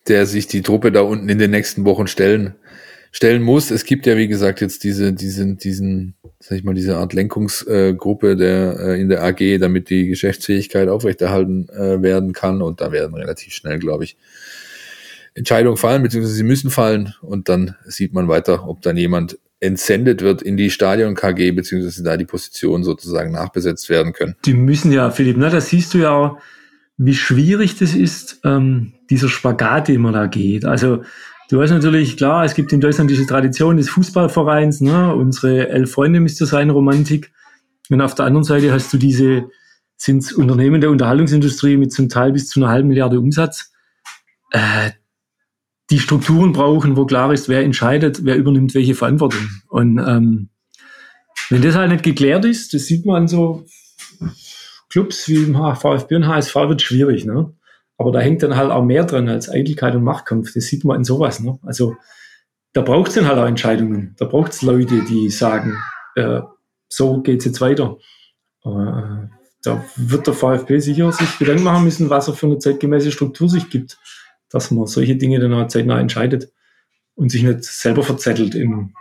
der 0.09 0.27
sich 0.27 0.47
die 0.47 0.63
Truppe 0.63 0.91
da 0.91 1.03
unten 1.03 1.29
in 1.29 1.39
den 1.39 1.51
nächsten 1.51 1.85
Wochen 1.85 2.07
stellen, 2.07 2.55
stellen 3.13 3.43
muss. 3.43 3.71
Es 3.71 3.85
gibt 3.85 4.07
ja, 4.07 4.17
wie 4.17 4.29
gesagt, 4.29 4.61
jetzt 4.61 4.85
diese, 4.85 5.13
diesen, 5.13 5.57
diesen, 5.57 6.15
sag 6.41 6.59
ich 6.59 6.65
mal, 6.65 6.75
diese 6.75 6.97
Art 6.97 7.13
Lenkungsgruppe 7.13 8.37
der, 8.37 8.79
äh, 8.81 9.01
in 9.01 9.09
der 9.09 9.23
AG, 9.23 9.59
damit 9.59 9.91
die 9.91 10.09
Geschäftsfähigkeit 10.09 10.89
aufrechterhalten 10.89 11.69
äh, 11.71 12.03
werden 12.03 12.33
kann. 12.33 12.63
Und 12.63 12.81
da 12.81 12.93
werden 12.93 13.15
relativ 13.15 13.53
schnell, 13.53 13.79
glaube 13.79 14.05
ich, 14.05 14.17
Entscheidungen 15.35 15.77
fallen, 15.77 16.03
beziehungsweise 16.03 16.35
sie 16.35 16.43
müssen 16.43 16.71
fallen. 16.71 17.15
Und 17.23 17.49
dann 17.49 17.77
sieht 17.85 18.13
man 18.13 18.29
weiter, 18.29 18.69
ob 18.69 18.83
dann 18.83 18.97
jemand 18.97 19.39
entsendet 19.61 20.23
wird 20.23 20.43
in 20.43 20.57
die 20.57 20.71
Stadion 20.71 21.15
KG, 21.15 21.51
beziehungsweise 21.53 22.03
da 22.03 22.17
die 22.17 22.25
Positionen 22.25 22.85
sozusagen 22.85 23.33
nachbesetzt 23.33 23.89
werden 23.89 24.13
können. 24.13 24.37
Die 24.45 24.55
müssen 24.55 24.93
ja, 24.93 25.11
Philipp, 25.11 25.37
ne, 25.37 25.51
das 25.51 25.71
siehst 25.71 25.95
du 25.95 25.99
ja 25.99 26.13
auch, 26.13 26.39
wie 26.97 27.15
schwierig 27.15 27.79
das 27.79 27.95
ist, 27.95 28.41
ähm, 28.45 28.93
dieser 29.11 29.29
Spagat, 29.29 29.89
den 29.89 30.01
man 30.01 30.15
da 30.15 30.27
geht. 30.27 30.65
Also 30.65 31.03
du 31.49 31.59
weißt 31.59 31.73
natürlich, 31.73 32.17
klar, 32.17 32.45
es 32.45 32.55
gibt 32.55 32.73
in 32.73 32.81
Deutschland 32.81 33.11
diese 33.11 33.27
Tradition 33.27 33.77
des 33.77 33.89
Fußballvereins, 33.91 34.81
ne, 34.81 35.15
unsere 35.15 35.69
elf 35.69 35.93
Freunde 35.93 36.21
müsste 36.21 36.47
sein, 36.47 36.71
Romantik. 36.71 37.33
Und 37.91 38.01
auf 38.01 38.15
der 38.15 38.27
anderen 38.27 38.45
Seite 38.45 38.73
hast 38.73 38.93
du 38.93 38.99
diese, 38.99 39.49
sind 39.97 40.33
Unternehmen 40.33 40.81
der 40.81 40.91
Unterhaltungsindustrie 40.91 41.77
mit 41.77 41.93
zum 41.93 42.09
Teil 42.09 42.33
bis 42.33 42.49
zu 42.49 42.61
einer 42.61 42.71
halben 42.71 42.89
Milliarde 42.89 43.19
Umsatz. 43.19 43.73
Äh, 44.51 44.91
die 45.91 45.99
Strukturen 45.99 46.53
brauchen, 46.53 46.97
wo 46.97 47.07
klar 47.07 47.33
ist, 47.33 47.49
wer 47.49 47.63
entscheidet, 47.63 48.25
wer 48.25 48.37
übernimmt 48.37 48.75
welche 48.75 48.95
Verantwortung. 48.95 49.49
Und 49.69 49.99
ähm, 49.99 50.51
wenn 51.51 51.63
das 51.63 51.77
halt 51.77 51.91
nicht 51.91 52.05
geklärt 52.05 52.45
ist, 52.45 52.75
das 52.75 52.87
sieht 52.87 53.07
man 53.07 53.23
an 53.23 53.29
so 53.29 53.65
Clubs 54.91 55.29
wie 55.29 55.45
im 55.45 55.55
VfB 55.55 56.17
und 56.17 56.27
HSV 56.27 56.55
wird 56.55 56.83
schwierig, 56.83 57.25
ne? 57.25 57.55
Aber 57.99 58.13
da 58.13 58.21
hängt 58.21 58.43
dann 58.43 58.57
halt 58.57 58.71
auch 58.71 58.85
mehr 58.85 59.05
dran 59.05 59.29
als 59.29 59.51
Eitelkeit 59.51 59.95
und 59.95 60.05
Machtkampf. 60.05 60.55
Das 60.55 60.65
sieht 60.65 60.85
man 60.85 60.99
in 60.99 61.05
sowas, 61.05 61.41
ne? 61.41 61.59
Also 61.63 61.97
da 62.73 62.83
braucht 62.83 63.09
es 63.09 63.15
dann 63.15 63.27
halt 63.27 63.39
auch 63.39 63.47
Entscheidungen. 63.47 64.15
Da 64.19 64.25
braucht 64.25 64.53
es 64.53 64.63
Leute, 64.63 65.03
die 65.05 65.31
sagen, 65.31 65.77
äh, 66.15 66.41
so 66.89 67.21
geht's 67.21 67.45
jetzt 67.45 67.61
weiter. 67.61 67.99
Äh, 68.65 69.29
da 69.63 69.85
wird 69.97 70.27
der 70.27 70.35
VfB 70.35 70.79
sicher 70.79 71.13
sich 71.13 71.39
Gedanken 71.39 71.65
machen 71.65 71.85
müssen, 71.85 72.09
was 72.09 72.29
er 72.29 72.35
für 72.35 72.47
eine 72.47 72.59
zeitgemäße 72.59 73.13
Struktur 73.13 73.49
sich 73.49 73.69
gibt 73.69 73.99
dass 74.51 74.71
man 74.71 74.87
solche 74.87 75.17
Dinge 75.17 75.41
dann 75.41 75.53
auch 75.55 75.69
zeitnah 75.69 76.01
entscheidet 76.01 76.53
und 77.15 77.31
sich 77.31 77.43
nicht 77.43 77.65
selber 77.65 78.03
verzettelt 78.03 78.55
in, 78.55 78.95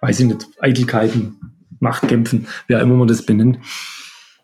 weiß 0.00 0.20
ich 0.20 0.26
nicht, 0.26 0.48
Eitelkeiten, 0.60 1.36
Machtkämpfen, 1.80 2.46
auch 2.68 2.80
immer 2.80 2.94
man 2.94 3.08
das 3.08 3.26
benennt. 3.26 3.58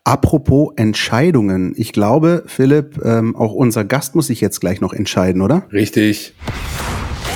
Apropos 0.09 0.73
Entscheidungen. 0.75 1.75
Ich 1.77 1.93
glaube, 1.93 2.41
Philipp, 2.47 2.99
ähm, 3.05 3.35
auch 3.35 3.53
unser 3.53 3.85
Gast 3.85 4.15
muss 4.15 4.25
sich 4.25 4.41
jetzt 4.41 4.59
gleich 4.59 4.81
noch 4.81 4.91
entscheiden, 4.91 5.43
oder? 5.43 5.67
Richtig. 5.71 6.33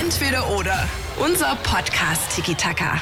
Entweder 0.02 0.50
oder. 0.58 0.90
Unser 1.24 1.56
Podcast 1.62 2.36
Tiki 2.36 2.56
Taka. 2.56 3.00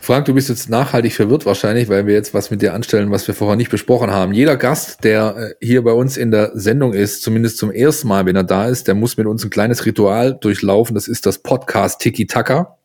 Frank, 0.00 0.24
du 0.24 0.32
bist 0.32 0.48
jetzt 0.48 0.70
nachhaltig 0.70 1.12
verwirrt 1.12 1.44
wahrscheinlich, 1.44 1.90
weil 1.90 2.06
wir 2.06 2.14
jetzt 2.14 2.32
was 2.32 2.50
mit 2.50 2.62
dir 2.62 2.72
anstellen, 2.72 3.10
was 3.10 3.28
wir 3.28 3.34
vorher 3.34 3.56
nicht 3.56 3.70
besprochen 3.70 4.10
haben. 4.10 4.32
Jeder 4.32 4.56
Gast, 4.56 5.04
der 5.04 5.36
äh, 5.60 5.66
hier 5.66 5.84
bei 5.84 5.92
uns 5.92 6.16
in 6.16 6.30
der 6.30 6.52
Sendung 6.54 6.94
ist, 6.94 7.20
zumindest 7.20 7.58
zum 7.58 7.70
ersten 7.70 8.08
Mal, 8.08 8.24
wenn 8.24 8.36
er 8.36 8.44
da 8.44 8.66
ist, 8.66 8.88
der 8.88 8.94
muss 8.94 9.18
mit 9.18 9.26
uns 9.26 9.44
ein 9.44 9.50
kleines 9.50 9.84
Ritual 9.84 10.38
durchlaufen. 10.40 10.94
Das 10.94 11.06
ist 11.06 11.26
das 11.26 11.40
Podcast 11.40 12.00
Tiki 12.00 12.26
Taka. 12.26 12.78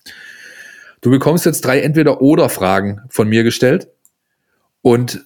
Du 1.00 1.10
bekommst 1.10 1.46
jetzt 1.46 1.62
drei 1.62 1.80
Entweder-Oder-Fragen 1.80 3.00
von 3.08 3.30
mir 3.30 3.44
gestellt 3.44 3.88
und 4.82 5.22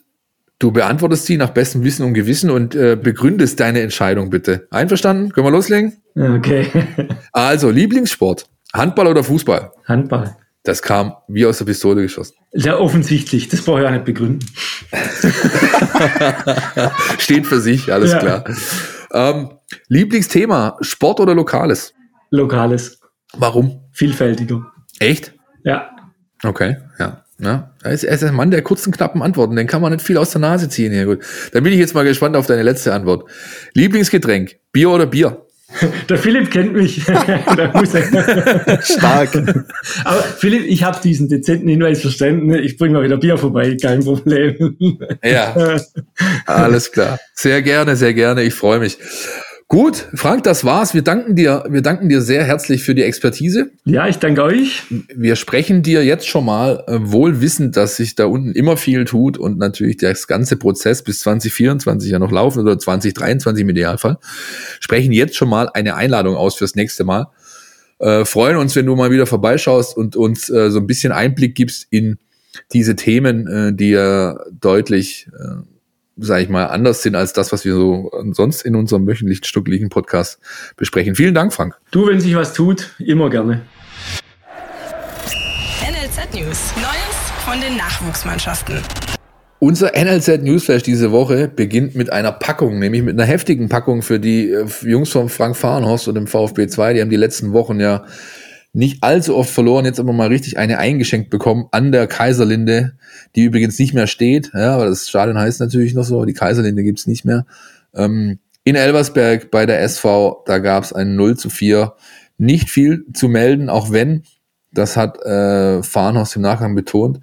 du 0.59 0.71
beantwortest 0.71 1.25
sie 1.25 1.37
nach 1.37 1.49
bestem 1.49 1.83
Wissen 1.83 2.05
und 2.05 2.13
Gewissen 2.13 2.49
und 2.49 2.75
äh, 2.75 2.95
begründest 2.95 3.59
deine 3.59 3.81
Entscheidung 3.81 4.29
bitte. 4.29 4.67
Einverstanden? 4.71 5.31
Können 5.31 5.47
wir 5.47 5.51
loslegen? 5.51 5.93
Okay. 6.15 6.67
also, 7.31 7.69
Lieblingssport. 7.69 8.47
Handball 8.73 9.07
oder 9.07 9.23
Fußball? 9.23 9.71
Handball. 9.87 10.35
Das 10.63 10.81
kam 10.81 11.13
wie 11.27 11.45
aus 11.45 11.59
der 11.59 11.65
Pistole 11.65 12.01
geschossen. 12.01 12.35
Sehr 12.51 12.81
offensichtlich, 12.81 13.49
das 13.49 13.61
brauche 13.61 13.81
ich 13.81 13.87
auch 13.87 13.91
nicht 13.91 14.05
begründen. 14.05 14.45
Steht 17.19 17.45
für 17.45 17.59
sich, 17.59 17.93
alles 17.93 18.13
ja. 18.13 18.19
klar. 18.19 18.43
Ähm, 19.13 19.51
Lieblingsthema, 19.89 20.77
Sport 20.81 21.19
oder 21.19 21.35
Lokales? 21.35 21.93
Lokales. 22.31 22.99
Warum? 23.37 23.81
Vielfältiger. 23.91 24.65
Echt? 24.99 25.33
Ja. 25.63 25.91
Okay, 26.43 26.77
ja. 26.97 27.24
Ja, 27.37 27.71
er 27.83 27.91
ist, 27.91 28.03
er 28.03 28.15
ist 28.15 28.23
ein 28.23 28.33
Mann 28.33 28.51
der 28.51 28.61
kurzen, 28.61 28.93
knappen 28.93 29.21
Antworten. 29.21 29.55
Den 29.55 29.67
kann 29.67 29.81
man 29.81 29.91
nicht 29.91 30.05
viel 30.05 30.17
aus 30.17 30.31
der 30.31 30.39
Nase 30.39 30.69
ziehen 30.69 30.93
hier. 30.93 31.05
Gut. 31.05 31.19
Dann 31.51 31.63
bin 31.63 31.73
ich 31.73 31.79
jetzt 31.79 31.93
mal 31.93 32.03
gespannt 32.03 32.37
auf 32.37 32.47
deine 32.47 32.63
letzte 32.63 32.93
Antwort. 32.93 33.29
Lieblingsgetränk, 33.73 34.55
Bier 34.71 34.89
oder 34.89 35.05
Bier? 35.05 35.45
Der 36.09 36.17
Philipp 36.17 36.51
kennt 36.51 36.73
mich. 36.73 37.01
Stark. 38.83 39.35
Aber 40.05 40.21
Philipp, 40.37 40.65
ich 40.67 40.83
habe 40.83 40.99
diesen 41.03 41.27
dezenten 41.27 41.67
Hinweis 41.67 42.01
verstanden. 42.01 42.53
Ich 42.53 42.77
bringe 42.77 42.93
mal 42.93 43.03
wieder 43.03 43.17
Bier 43.17 43.37
vorbei, 43.37 43.75
kein 43.81 44.01
Problem. 44.01 44.77
Ja, 45.23 45.77
alles 46.45 46.91
klar. 46.91 47.19
Sehr 47.33 47.61
gerne, 47.61 47.95
sehr 47.95 48.13
gerne. 48.13 48.43
Ich 48.43 48.53
freue 48.53 48.79
mich. 48.79 48.97
Gut, 49.67 50.09
Frank, 50.13 50.43
das 50.43 50.63
war's. 50.63 50.93
Wir 50.93 51.01
danken 51.01 51.35
dir, 51.35 51.63
wir 51.67 51.81
danken 51.81 52.07
dir 52.07 52.21
sehr 52.21 52.43
herzlich 52.43 52.83
für 52.83 52.93
die 52.93 53.01
Expertise. 53.01 53.71
Ja, 53.83 54.07
ich 54.07 54.17
danke 54.17 54.43
euch. 54.43 54.83
Wir 55.13 55.35
sprechen 55.35 55.81
dir 55.81 56.05
jetzt 56.05 56.27
schon 56.27 56.45
mal 56.45 56.83
äh, 56.85 56.99
wohl 57.01 57.41
wissend, 57.41 57.75
dass 57.75 57.95
sich 57.95 58.13
da 58.13 58.25
unten 58.25 58.51
immer 58.51 58.77
viel 58.77 59.05
tut 59.05 59.39
und 59.39 59.57
natürlich 59.57 59.97
das 59.97 60.27
ganze 60.27 60.57
Prozess 60.57 61.03
bis 61.03 61.21
2024 61.21 62.11
ja 62.11 62.19
noch 62.19 62.31
laufen 62.31 62.59
oder 62.59 62.77
2023 62.77 63.63
im 63.63 63.69
Idealfall. 63.69 64.19
Sprechen 64.79 65.11
jetzt 65.11 65.35
schon 65.35 65.49
mal 65.49 65.67
eine 65.73 65.95
Einladung 65.95 66.35
aus 66.35 66.55
fürs 66.55 66.75
nächste 66.75 67.03
Mal. 67.03 67.27
Äh, 67.97 68.23
freuen 68.25 68.57
uns, 68.57 68.75
wenn 68.75 68.85
du 68.85 68.95
mal 68.95 69.09
wieder 69.09 69.25
vorbeischaust 69.25 69.97
und 69.97 70.15
uns 70.15 70.47
äh, 70.47 70.69
so 70.69 70.79
ein 70.79 70.85
bisschen 70.85 71.11
Einblick 71.11 71.55
gibst 71.55 71.87
in 71.89 72.19
diese 72.71 72.95
Themen, 72.95 73.47
äh, 73.47 73.73
die 73.73 73.89
ja 73.89 74.37
deutlich 74.51 75.27
äh, 75.33 75.74
sage 76.17 76.43
ich 76.43 76.49
mal, 76.49 76.67
anders 76.67 77.01
sind 77.01 77.15
als 77.15 77.33
das, 77.33 77.51
was 77.51 77.65
wir 77.65 77.73
so 77.73 78.11
sonst 78.31 78.61
in 78.61 78.75
unserem 78.75 79.05
wöchentlichen 79.07 79.43
stücklichen 79.43 79.89
Podcast 79.89 80.39
besprechen. 80.77 81.15
Vielen 81.15 81.33
Dank, 81.33 81.53
Frank. 81.53 81.75
Du, 81.91 82.07
wenn 82.07 82.19
sich 82.19 82.35
was 82.35 82.53
tut, 82.53 82.95
immer 82.99 83.29
gerne. 83.29 83.61
NLZ 85.81 86.33
News. 86.33 86.73
Neues 86.75 87.25
von 87.43 87.59
den 87.59 87.77
Nachwuchsmannschaften. 87.77 88.77
Unser 89.59 89.93
NLZ 89.95 90.43
Newsflash 90.43 90.83
diese 90.83 91.11
Woche 91.11 91.47
beginnt 91.47 91.95
mit 91.95 92.11
einer 92.11 92.31
Packung, 92.31 92.77
nämlich 92.77 93.01
mit 93.01 93.17
einer 93.17 93.27
heftigen 93.27 93.69
Packung 93.69 94.01
für 94.01 94.19
die 94.19 94.51
äh, 94.51 94.65
Jungs 94.81 95.09
von 95.09 95.29
Frank 95.29 95.55
Fahrenhorst 95.55 96.07
und 96.07 96.15
dem 96.15 96.27
VfB 96.27 96.67
2. 96.67 96.93
Die 96.93 97.01
haben 97.01 97.09
die 97.09 97.15
letzten 97.15 97.53
Wochen 97.53 97.79
ja 97.79 98.05
nicht 98.75 99.03
allzu 99.03 99.37
oft 99.37 99.49
verloren, 99.49 99.85
jetzt 99.85 100.01
aber 100.01 100.11
mal 100.11 100.27
richtig 100.27 100.57
eine 100.57 100.79
eingeschenkt 100.79 101.29
bekommen 101.29 101.67
an 101.71 101.93
der 101.93 102.07
Kaiserlinde, 102.07 102.97
die 103.33 103.43
übrigens 103.43 103.79
nicht 103.79 103.93
mehr 103.93 104.05
steht. 104.05 104.51
Ja, 104.53 104.75
aber 104.75 104.85
das 104.85 105.07
Stadion 105.07 105.37
heißt 105.37 105.61
natürlich 105.61 105.93
noch 105.93 106.03
so, 106.03 106.25
die 106.25 106.33
Kaiserlinde 106.33 106.83
gibt's 106.83 107.07
nicht 107.07 107.23
mehr. 107.23 107.45
Ähm, 107.93 108.39
in 108.65 108.75
Elversberg 108.75 109.49
bei 109.49 109.65
der 109.65 109.81
SV, 109.81 110.43
da 110.45 110.59
gab's 110.59 110.91
ein 110.91 111.15
0 111.15 111.37
zu 111.37 111.49
4. 111.49 111.93
Nicht 112.37 112.69
viel 112.69 113.05
zu 113.13 113.29
melden, 113.29 113.69
auch 113.69 113.93
wenn, 113.93 114.23
das 114.73 114.97
hat 114.97 115.23
äh, 115.23 115.81
Farnhaus 115.81 116.35
im 116.35 116.41
Nachgang 116.41 116.75
betont, 116.75 117.21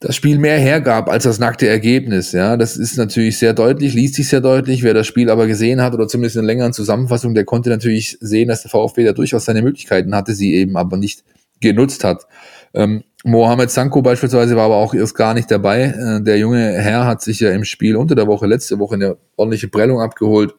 das 0.00 0.16
Spiel 0.16 0.38
mehr 0.38 0.58
hergab 0.58 1.08
als 1.08 1.24
das 1.24 1.38
nackte 1.38 1.66
Ergebnis. 1.66 2.32
Ja, 2.32 2.56
das 2.56 2.76
ist 2.76 2.98
natürlich 2.98 3.38
sehr 3.38 3.54
deutlich, 3.54 3.94
liest 3.94 4.14
sich 4.14 4.28
sehr 4.28 4.40
deutlich. 4.40 4.82
Wer 4.82 4.94
das 4.94 5.06
Spiel 5.06 5.30
aber 5.30 5.46
gesehen 5.46 5.80
hat 5.80 5.94
oder 5.94 6.08
zumindest 6.08 6.36
in 6.36 6.44
längeren 6.44 6.72
Zusammenfassung, 6.72 7.34
der 7.34 7.44
konnte 7.44 7.70
natürlich 7.70 8.18
sehen, 8.20 8.48
dass 8.48 8.62
der 8.62 8.70
VfB 8.70 9.04
da 9.04 9.12
durchaus 9.12 9.46
seine 9.46 9.62
Möglichkeiten 9.62 10.14
hatte, 10.14 10.34
sie 10.34 10.54
eben 10.54 10.76
aber 10.76 10.96
nicht 10.96 11.24
genutzt 11.60 12.04
hat. 12.04 12.26
Ähm, 12.74 13.04
Mohamed 13.24 13.70
Sanko 13.70 14.02
beispielsweise 14.02 14.56
war 14.56 14.66
aber 14.66 14.76
auch 14.76 14.92
erst 14.92 15.14
gar 15.14 15.32
nicht 15.32 15.50
dabei. 15.50 15.84
Äh, 15.84 16.22
der 16.22 16.38
junge 16.38 16.72
Herr 16.72 17.06
hat 17.06 17.22
sich 17.22 17.40
ja 17.40 17.50
im 17.52 17.64
Spiel 17.64 17.96
unter 17.96 18.14
der 18.14 18.26
Woche, 18.26 18.46
letzte 18.46 18.78
Woche, 18.78 18.96
eine 18.96 19.16
ordentliche 19.36 19.68
Prellung 19.68 20.00
abgeholt, 20.00 20.54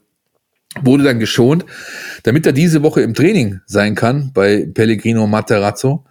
wurde 0.82 1.04
dann 1.04 1.20
geschont, 1.20 1.66
damit 2.24 2.46
er 2.46 2.54
diese 2.54 2.82
Woche 2.82 3.02
im 3.02 3.14
Training 3.14 3.60
sein 3.68 3.96
kann 3.96 4.32
bei 4.34 4.68
Pellegrino 4.74 5.28
Materazzo. 5.28 6.06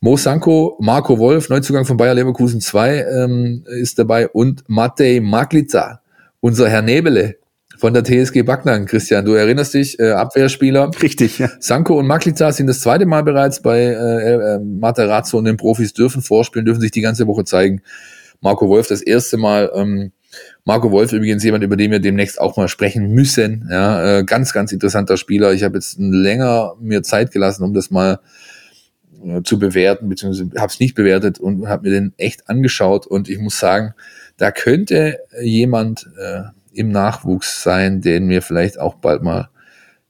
Mo 0.00 0.16
Sanko, 0.16 0.76
Marco 0.80 1.18
Wolf, 1.18 1.48
Neuzugang 1.48 1.84
von 1.84 1.96
Bayer 1.96 2.14
Leverkusen 2.14 2.60
2 2.60 3.04
ähm, 3.04 3.64
ist 3.80 3.98
dabei 3.98 4.28
und 4.28 4.62
Matej 4.68 5.20
Maglica, 5.20 6.02
unser 6.40 6.68
Herr 6.68 6.82
Nebele 6.82 7.36
von 7.78 7.94
der 7.94 8.04
TSG 8.04 8.42
Backnang. 8.42 8.86
Christian, 8.86 9.24
du 9.24 9.32
erinnerst 9.32 9.74
dich, 9.74 9.98
äh, 9.98 10.10
Abwehrspieler. 10.10 10.90
Richtig, 11.02 11.40
ja. 11.40 11.48
Sanko 11.58 11.98
und 11.98 12.06
Maglica 12.06 12.52
sind 12.52 12.68
das 12.68 12.80
zweite 12.80 13.06
Mal 13.06 13.24
bereits 13.24 13.60
bei 13.60 13.80
äh, 13.80 14.34
äh, 14.34 14.58
Materazzo 14.60 15.38
und 15.38 15.46
den 15.46 15.56
Profis 15.56 15.92
dürfen 15.92 16.22
vorspielen, 16.22 16.64
dürfen 16.64 16.80
sich 16.80 16.92
die 16.92 17.00
ganze 17.00 17.26
Woche 17.26 17.44
zeigen. 17.44 17.82
Marco 18.40 18.68
Wolf 18.68 18.86
das 18.86 19.00
erste 19.00 19.36
Mal. 19.36 19.70
Ähm, 19.74 20.12
Marco 20.64 20.92
Wolf 20.92 21.12
übrigens 21.12 21.42
jemand, 21.42 21.64
über 21.64 21.76
den 21.76 21.90
wir 21.90 21.98
demnächst 21.98 22.40
auch 22.40 22.56
mal 22.56 22.68
sprechen 22.68 23.10
müssen. 23.10 23.68
Ja, 23.68 24.18
äh, 24.18 24.24
ganz, 24.24 24.52
ganz 24.52 24.70
interessanter 24.70 25.16
Spieler. 25.16 25.52
Ich 25.54 25.64
habe 25.64 25.76
jetzt 25.76 25.98
länger 25.98 26.74
mir 26.80 27.02
Zeit 27.02 27.32
gelassen, 27.32 27.64
um 27.64 27.74
das 27.74 27.90
mal 27.90 28.20
zu 29.42 29.58
bewerten, 29.58 30.08
beziehungsweise 30.08 30.50
habe 30.58 30.68
es 30.68 30.80
nicht 30.80 30.94
bewertet 30.94 31.38
und 31.38 31.68
habe 31.68 31.88
mir 31.88 31.94
den 31.94 32.12
echt 32.16 32.48
angeschaut 32.48 33.06
und 33.06 33.28
ich 33.28 33.38
muss 33.38 33.58
sagen, 33.58 33.94
da 34.36 34.50
könnte 34.50 35.18
jemand 35.42 36.08
äh, 36.18 36.42
im 36.72 36.90
Nachwuchs 36.90 37.62
sein, 37.62 38.00
den 38.00 38.28
wir 38.28 38.42
vielleicht 38.42 38.78
auch 38.78 38.94
bald 38.94 39.22
mal 39.22 39.48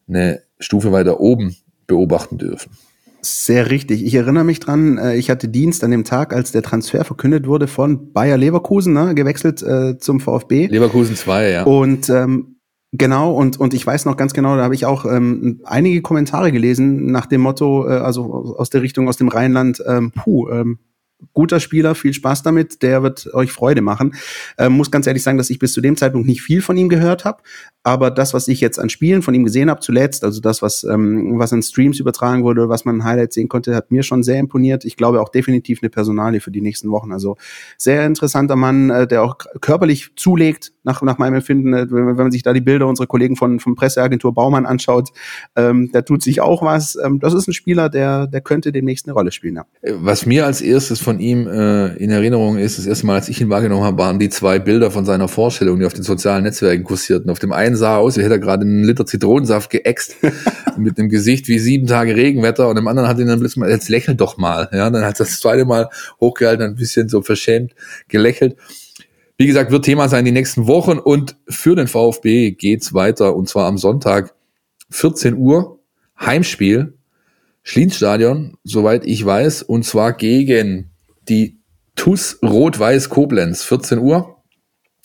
eine 0.08 0.42
Stufe 0.60 0.92
weiter 0.92 1.20
oben 1.20 1.56
beobachten 1.86 2.38
dürfen. 2.38 2.72
Sehr 3.20 3.70
richtig. 3.70 4.04
Ich 4.04 4.14
erinnere 4.14 4.44
mich 4.44 4.60
dran, 4.60 4.98
äh, 4.98 5.16
ich 5.16 5.30
hatte 5.30 5.48
Dienst 5.48 5.82
an 5.82 5.90
dem 5.90 6.04
Tag, 6.04 6.32
als 6.32 6.52
der 6.52 6.62
Transfer 6.62 7.04
verkündet 7.04 7.46
wurde 7.46 7.66
von 7.66 8.12
Bayer 8.12 8.36
Leverkusen, 8.36 8.92
ne, 8.92 9.14
gewechselt 9.14 9.62
äh, 9.62 9.98
zum 9.98 10.20
VfB. 10.20 10.66
Leverkusen 10.66 11.16
2, 11.16 11.50
ja. 11.50 11.62
Und 11.64 12.08
ähm, 12.10 12.57
Genau, 12.92 13.34
und, 13.34 13.60
und 13.60 13.74
ich 13.74 13.86
weiß 13.86 14.06
noch 14.06 14.16
ganz 14.16 14.32
genau, 14.32 14.56
da 14.56 14.62
habe 14.62 14.74
ich 14.74 14.86
auch 14.86 15.04
ähm, 15.04 15.60
einige 15.64 16.00
Kommentare 16.00 16.52
gelesen 16.52 17.12
nach 17.12 17.26
dem 17.26 17.42
Motto, 17.42 17.86
äh, 17.86 17.98
also 17.98 18.56
aus 18.56 18.70
der 18.70 18.80
Richtung, 18.80 19.08
aus 19.08 19.18
dem 19.18 19.28
Rheinland, 19.28 19.82
ähm, 19.86 20.10
puh, 20.12 20.48
ähm, 20.48 20.78
guter 21.32 21.60
Spieler, 21.60 21.94
viel 21.94 22.12
Spaß 22.12 22.42
damit, 22.42 22.82
der 22.82 23.02
wird 23.02 23.32
euch 23.34 23.52
Freude 23.52 23.82
machen. 23.82 24.14
Ähm, 24.56 24.72
muss 24.72 24.90
ganz 24.90 25.06
ehrlich 25.06 25.22
sagen, 25.22 25.38
dass 25.38 25.50
ich 25.50 25.58
bis 25.58 25.72
zu 25.72 25.80
dem 25.80 25.96
Zeitpunkt 25.96 26.26
nicht 26.26 26.42
viel 26.42 26.62
von 26.62 26.76
ihm 26.76 26.88
gehört 26.88 27.24
habe, 27.24 27.42
aber 27.82 28.10
das, 28.10 28.34
was 28.34 28.48
ich 28.48 28.60
jetzt 28.60 28.78
an 28.78 28.90
Spielen 28.90 29.22
von 29.22 29.34
ihm 29.34 29.44
gesehen 29.44 29.70
habe 29.70 29.80
zuletzt, 29.80 30.24
also 30.24 30.40
das, 30.40 30.62
was, 30.62 30.84
ähm, 30.84 31.38
was 31.38 31.52
an 31.52 31.62
Streams 31.62 31.98
übertragen 32.00 32.44
wurde, 32.44 32.68
was 32.68 32.84
man 32.84 32.96
in 32.96 33.04
Highlights 33.04 33.34
sehen 33.34 33.48
konnte, 33.48 33.74
hat 33.74 33.90
mir 33.90 34.02
schon 34.02 34.22
sehr 34.22 34.38
imponiert. 34.38 34.84
Ich 34.84 34.96
glaube 34.96 35.20
auch 35.20 35.28
definitiv 35.28 35.80
eine 35.82 35.90
Personalie 35.90 36.40
für 36.40 36.50
die 36.50 36.60
nächsten 36.60 36.90
Wochen. 36.90 37.12
Also 37.12 37.36
sehr 37.76 38.04
interessanter 38.06 38.56
Mann, 38.56 38.90
äh, 38.90 39.06
der 39.06 39.22
auch 39.22 39.38
körperlich 39.60 40.10
zulegt, 40.16 40.72
nach, 40.88 41.02
nach 41.02 41.18
meinem 41.18 41.34
Empfinden, 41.34 41.72
äh, 41.74 41.86
wenn, 41.90 42.06
wenn 42.08 42.16
man 42.16 42.32
sich 42.32 42.42
da 42.42 42.52
die 42.52 42.60
Bilder 42.60 42.86
unserer 42.86 43.06
Kollegen 43.06 43.36
von, 43.36 43.60
von 43.60 43.74
Presseagentur 43.74 44.34
Baumann 44.34 44.66
anschaut, 44.66 45.10
ähm, 45.54 45.90
da 45.92 46.02
tut 46.02 46.22
sich 46.22 46.40
auch 46.40 46.62
was. 46.62 46.98
Ähm, 47.02 47.20
das 47.20 47.34
ist 47.34 47.46
ein 47.46 47.52
Spieler, 47.52 47.88
der, 47.88 48.26
der 48.26 48.40
könnte 48.40 48.72
demnächst 48.72 49.06
eine 49.06 49.12
Rolle 49.12 49.30
spielen. 49.30 49.56
Ja. 49.56 49.66
Was 50.00 50.26
mir 50.26 50.46
als 50.46 50.60
erstes 50.60 51.00
von 51.08 51.20
ihm 51.20 51.46
äh, 51.46 51.96
in 51.96 52.10
Erinnerung 52.10 52.58
ist, 52.58 52.76
das 52.76 52.84
erste 52.84 53.06
Mal, 53.06 53.14
als 53.14 53.30
ich 53.30 53.40
ihn 53.40 53.48
wahrgenommen 53.48 53.82
habe, 53.82 53.96
waren 53.96 54.18
die 54.18 54.28
zwei 54.28 54.58
Bilder 54.58 54.90
von 54.90 55.06
seiner 55.06 55.26
Vorstellung, 55.26 55.78
die 55.78 55.86
auf 55.86 55.94
den 55.94 56.02
sozialen 56.02 56.44
Netzwerken 56.44 56.84
kursierten. 56.84 57.30
Auf 57.30 57.38
dem 57.38 57.50
einen 57.50 57.76
sah 57.76 57.94
er 57.94 58.00
aus, 58.00 58.18
wie 58.18 58.22
hätte 58.22 58.34
er 58.34 58.38
gerade 58.38 58.66
einen 58.66 58.84
Liter 58.84 59.06
Zitronensaft 59.06 59.70
geäxt 59.70 60.16
mit 60.76 60.98
einem 60.98 61.08
Gesicht 61.08 61.48
wie 61.48 61.58
sieben 61.58 61.86
Tage 61.86 62.14
Regenwetter 62.14 62.68
und 62.68 62.76
im 62.76 62.86
anderen 62.86 63.08
hat 63.08 63.18
ihn 63.18 63.26
dann 63.26 63.40
plötzlich 63.40 63.56
mal, 63.56 63.70
jetzt 63.70 63.88
lächel 63.88 64.16
doch 64.16 64.36
mal. 64.36 64.68
Ja, 64.70 64.90
dann 64.90 65.02
hat 65.02 65.18
er 65.18 65.24
das 65.24 65.40
zweite 65.40 65.64
Mal 65.64 65.88
hochgehalten, 66.20 66.62
ein 66.62 66.74
bisschen 66.74 67.08
so 67.08 67.22
verschämt 67.22 67.74
gelächelt. 68.08 68.56
Wie 69.38 69.46
gesagt, 69.46 69.70
wird 69.70 69.86
Thema 69.86 70.10
sein 70.10 70.26
die 70.26 70.32
nächsten 70.32 70.66
Wochen 70.66 70.98
und 70.98 71.36
für 71.48 71.74
den 71.74 71.88
VfB 71.88 72.50
geht's 72.50 72.92
weiter 72.92 73.34
und 73.34 73.48
zwar 73.48 73.64
am 73.64 73.78
Sonntag 73.78 74.34
14 74.90 75.38
Uhr 75.38 75.78
Heimspiel 76.20 76.92
Schlienstadion, 77.68 78.56
soweit 78.64 79.04
ich 79.04 79.22
weiß, 79.22 79.62
und 79.62 79.84
zwar 79.84 80.14
gegen 80.14 80.88
die 81.28 81.58
TUS 81.96 82.38
Rot-Weiß 82.42 83.08
Koblenz, 83.08 83.62
14 83.64 83.98
Uhr, 83.98 84.36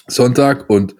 Sonntag 0.07 0.69
und 0.69 0.95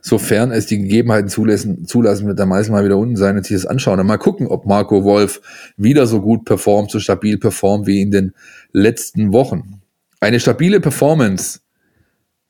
sofern 0.00 0.52
es 0.52 0.66
die 0.66 0.78
Gegebenheiten 0.78 1.28
zulassen, 1.28 1.84
zulassen 1.84 2.28
wird 2.28 2.38
der 2.38 2.46
meisten 2.46 2.72
mal 2.72 2.84
wieder 2.84 2.96
unten 2.96 3.16
sein 3.16 3.36
und 3.36 3.44
sich 3.44 3.56
das 3.56 3.66
anschauen 3.66 3.98
und 3.98 4.06
mal 4.06 4.18
gucken, 4.18 4.46
ob 4.46 4.64
Marco 4.64 5.02
Wolf 5.02 5.40
wieder 5.76 6.06
so 6.06 6.20
gut 6.20 6.44
performt, 6.44 6.90
so 6.90 7.00
stabil 7.00 7.38
performt 7.38 7.86
wie 7.86 8.02
in 8.02 8.12
den 8.12 8.32
letzten 8.72 9.32
Wochen. 9.32 9.82
Eine 10.20 10.38
stabile 10.38 10.80
Performance 10.80 11.60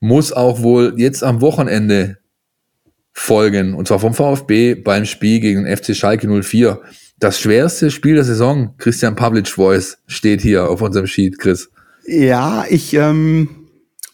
muss 0.01 0.33
auch 0.33 0.63
wohl 0.63 0.95
jetzt 0.99 1.25
am 1.25 1.41
Wochenende 1.41 2.19
folgen, 3.13 3.73
und 3.73 3.89
zwar 3.89 3.99
vom 3.99 4.13
VfB 4.13 4.75
beim 4.75 5.07
Spiel 5.07 5.41
gegen 5.41 5.65
den 5.65 5.77
FC 5.77 5.97
Schalke 5.97 6.29
04. 6.29 6.81
Das 7.19 7.41
schwerste 7.41 7.91
Spiel 7.91 8.17
der 8.17 8.25
Saison, 8.25 8.75
Christian 8.77 9.17
Pavlic 9.17 9.49
Voice, 9.49 9.97
steht 10.07 10.43
hier 10.43 10.69
auf 10.69 10.83
unserem 10.83 11.07
Sheet, 11.07 11.39
Chris. 11.39 11.71
Ja, 12.07 12.65
ich 12.69 12.95
ähm, 12.95 13.49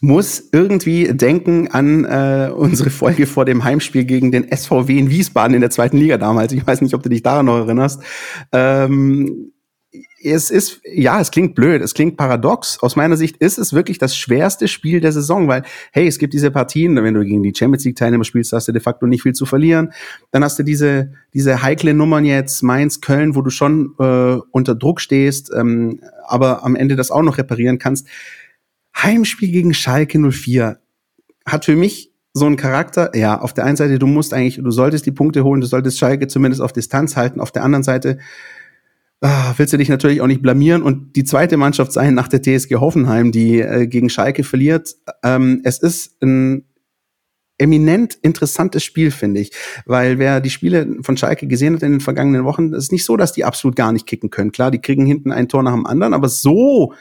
muss 0.01 0.49
irgendwie 0.51 1.13
denken 1.13 1.69
an 1.69 2.05
äh, 2.05 2.51
unsere 2.53 2.89
Folge 2.89 3.25
vor 3.25 3.45
dem 3.45 3.63
Heimspiel 3.63 4.03
gegen 4.03 4.31
den 4.31 4.45
SVW 4.55 4.97
in 4.97 5.09
Wiesbaden 5.09 5.53
in 5.53 5.61
der 5.61 5.69
zweiten 5.69 5.97
Liga 5.97 6.17
damals. 6.17 6.51
Ich 6.53 6.65
weiß 6.65 6.81
nicht, 6.81 6.93
ob 6.93 7.03
du 7.03 7.09
dich 7.09 7.23
daran 7.23 7.45
noch 7.45 7.57
erinnerst. 7.57 8.01
Ähm, 8.51 9.53
es 10.23 10.49
ist, 10.49 10.81
ja, 10.85 11.19
es 11.19 11.31
klingt 11.31 11.53
blöd, 11.53 11.81
es 11.81 11.93
klingt 11.93 12.17
paradox. 12.17 12.79
Aus 12.79 12.95
meiner 12.95 13.17
Sicht 13.17 13.37
ist 13.37 13.57
es 13.57 13.73
wirklich 13.73 13.97
das 13.97 14.15
schwerste 14.15 14.67
Spiel 14.67 15.01
der 15.01 15.11
Saison, 15.11 15.47
weil, 15.47 15.63
hey, 15.91 16.07
es 16.07 16.17
gibt 16.17 16.33
diese 16.33 16.49
Partien, 16.49 16.95
wenn 16.95 17.13
du 17.13 17.23
gegen 17.23 17.43
die 17.43 17.53
Champions 17.55 17.83
League 17.85 17.97
Teilnehmer 17.97 18.23
spielst, 18.23 18.53
hast 18.53 18.67
du 18.67 18.71
de 18.71 18.81
facto 18.81 19.05
nicht 19.05 19.21
viel 19.21 19.33
zu 19.33 19.45
verlieren. 19.45 19.91
Dann 20.31 20.43
hast 20.43 20.57
du 20.57 20.63
diese, 20.63 21.13
diese 21.33 21.61
heikle 21.61 21.93
Nummern 21.93 22.25
jetzt, 22.25 22.63
Mainz, 22.63 23.01
Köln, 23.01 23.35
wo 23.35 23.41
du 23.41 23.49
schon 23.49 23.93
äh, 23.99 24.37
unter 24.51 24.75
Druck 24.75 25.01
stehst, 25.01 25.51
ähm, 25.55 25.99
aber 26.25 26.63
am 26.63 26.75
Ende 26.75 26.95
das 26.95 27.11
auch 27.11 27.23
noch 27.23 27.37
reparieren 27.37 27.77
kannst. 27.77 28.07
Heimspiel 28.95 29.51
gegen 29.51 29.73
Schalke 29.73 30.19
04 30.19 30.79
hat 31.45 31.65
für 31.65 31.75
mich 31.75 32.11
so 32.33 32.45
einen 32.45 32.57
Charakter, 32.57 33.15
ja, 33.15 33.39
auf 33.39 33.53
der 33.53 33.65
einen 33.65 33.77
Seite, 33.77 33.99
du 33.99 34.07
musst 34.07 34.33
eigentlich, 34.33 34.55
du 34.55 34.71
solltest 34.71 35.05
die 35.05 35.11
Punkte 35.11 35.43
holen, 35.43 35.61
du 35.61 35.67
solltest 35.67 35.99
Schalke 35.99 36.27
zumindest 36.27 36.61
auf 36.61 36.73
Distanz 36.73 37.15
halten, 37.15 37.39
auf 37.39 37.51
der 37.51 37.63
anderen 37.63 37.83
Seite, 37.83 38.17
ah, 39.23 39.53
willst 39.57 39.73
du 39.73 39.77
dich 39.77 39.89
natürlich 39.89 40.21
auch 40.21 40.27
nicht 40.27 40.41
blamieren 40.41 40.83
und 40.83 41.15
die 41.15 41.23
zweite 41.23 41.57
Mannschaft 41.57 41.93
sein 41.93 42.13
nach 42.13 42.27
der 42.27 42.41
TSG 42.41 42.75
Hoffenheim, 42.75 43.31
die 43.31 43.61
äh, 43.61 43.87
gegen 43.87 44.09
Schalke 44.09 44.43
verliert. 44.43 44.95
Ähm, 45.23 45.61
es 45.63 45.79
ist 45.79 46.21
ein 46.21 46.65
eminent 47.57 48.17
interessantes 48.21 48.83
Spiel, 48.83 49.11
finde 49.11 49.39
ich. 49.39 49.51
Weil 49.85 50.19
wer 50.19 50.41
die 50.41 50.49
Spiele 50.49 50.97
von 51.01 51.15
Schalke 51.15 51.47
gesehen 51.47 51.75
hat 51.75 51.83
in 51.83 51.93
den 51.93 52.01
vergangenen 52.01 52.43
Wochen, 52.43 52.73
ist 52.73 52.91
nicht 52.91 53.05
so, 53.05 53.15
dass 53.15 53.31
die 53.31 53.45
absolut 53.45 53.77
gar 53.77 53.93
nicht 53.93 54.05
kicken 54.05 54.29
können. 54.29 54.51
Klar, 54.51 54.71
die 54.71 54.81
kriegen 54.81 55.05
hinten 55.05 55.31
ein 55.31 55.47
Tor 55.47 55.63
nach 55.63 55.73
dem 55.73 55.85
anderen, 55.85 56.13
aber 56.13 56.27
so 56.27 56.93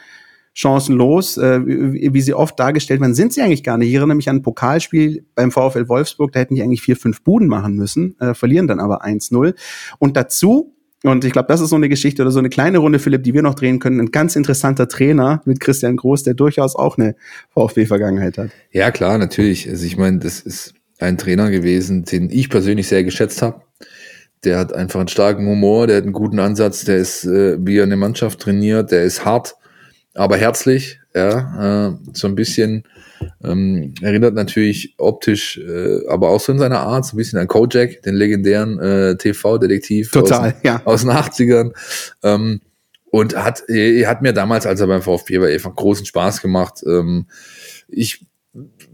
chancenlos, 0.54 1.38
äh, 1.38 1.66
wie, 1.66 2.12
wie 2.12 2.20
sie 2.20 2.34
oft 2.34 2.60
dargestellt 2.60 3.00
werden, 3.00 3.14
sind 3.14 3.32
sie 3.32 3.40
eigentlich 3.40 3.64
gar 3.64 3.78
nicht. 3.78 3.88
Ich 3.88 3.94
erinnere 3.94 4.16
mich 4.16 4.28
an 4.28 4.36
ein 4.36 4.42
Pokalspiel 4.42 5.24
beim 5.34 5.50
VfL 5.50 5.88
Wolfsburg, 5.88 6.30
da 6.32 6.40
hätten 6.40 6.54
die 6.54 6.62
eigentlich 6.62 6.82
vier, 6.82 6.96
fünf 6.96 7.22
Buden 7.24 7.48
machen 7.48 7.74
müssen, 7.74 8.14
äh, 8.20 8.34
verlieren 8.34 8.68
dann 8.68 8.78
aber 8.78 9.04
1-0. 9.04 9.54
Und 9.98 10.16
dazu 10.16 10.74
und 11.02 11.24
ich 11.24 11.32
glaube, 11.32 11.48
das 11.48 11.60
ist 11.60 11.70
so 11.70 11.76
eine 11.76 11.88
Geschichte 11.88 12.22
oder 12.22 12.30
so 12.30 12.38
eine 12.38 12.48
kleine 12.48 12.78
Runde, 12.78 12.98
Philipp, 12.98 13.24
die 13.24 13.34
wir 13.34 13.42
noch 13.42 13.54
drehen 13.54 13.78
können. 13.78 14.00
Ein 14.00 14.10
ganz 14.10 14.36
interessanter 14.36 14.88
Trainer 14.88 15.42
mit 15.44 15.60
Christian 15.60 15.96
Groß, 15.96 16.22
der 16.22 16.34
durchaus 16.34 16.76
auch 16.76 16.96
eine 16.96 17.16
VfB-Vergangenheit 17.54 18.38
hat. 18.38 18.50
Ja, 18.70 18.90
klar, 18.90 19.18
natürlich. 19.18 19.68
Also 19.68 19.84
ich 19.84 19.96
meine, 19.96 20.18
das 20.18 20.40
ist 20.40 20.74
ein 21.00 21.18
Trainer 21.18 21.50
gewesen, 21.50 22.04
den 22.04 22.30
ich 22.30 22.48
persönlich 22.48 22.86
sehr 22.86 23.02
geschätzt 23.02 23.42
habe. 23.42 23.62
Der 24.44 24.58
hat 24.58 24.72
einfach 24.72 25.00
einen 25.00 25.08
starken 25.08 25.46
Humor, 25.46 25.86
der 25.86 25.98
hat 25.98 26.04
einen 26.04 26.12
guten 26.12 26.38
Ansatz, 26.38 26.84
der 26.84 26.98
ist, 26.98 27.24
äh, 27.24 27.56
wie 27.60 27.80
eine 27.80 27.96
Mannschaft 27.96 28.40
trainiert, 28.40 28.90
der 28.90 29.04
ist 29.04 29.24
hart, 29.24 29.56
aber 30.14 30.36
herzlich, 30.36 31.00
ja, 31.14 31.88
äh, 31.88 31.96
so 32.12 32.26
ein 32.26 32.34
bisschen 32.34 32.84
ähm, 33.44 33.94
erinnert 34.00 34.34
natürlich 34.34 34.94
optisch, 34.98 35.58
äh, 35.58 36.06
aber 36.08 36.30
auch 36.30 36.40
so 36.40 36.52
in 36.52 36.58
seiner 36.58 36.80
Art, 36.80 37.06
so 37.06 37.14
ein 37.14 37.18
bisschen 37.18 37.38
an 37.38 37.48
Kojak, 37.48 38.02
den 38.02 38.14
legendären 38.14 38.78
äh, 38.78 39.16
TV-Detektiv 39.16 40.14
aus, 40.16 40.30
ja. 40.62 40.82
aus 40.84 41.02
den 41.02 41.10
80ern. 41.10 41.72
Ähm, 42.22 42.60
und 43.10 43.36
hat, 43.36 43.62
er 43.68 44.08
hat 44.08 44.22
mir 44.22 44.32
damals, 44.32 44.64
als 44.64 44.80
er 44.80 44.86
beim 44.86 45.02
VfB 45.02 45.40
war, 45.40 45.48
einfach 45.48 45.74
großen 45.74 46.06
Spaß 46.06 46.40
gemacht. 46.40 46.82
Ähm, 46.86 47.26
ich, 47.88 48.26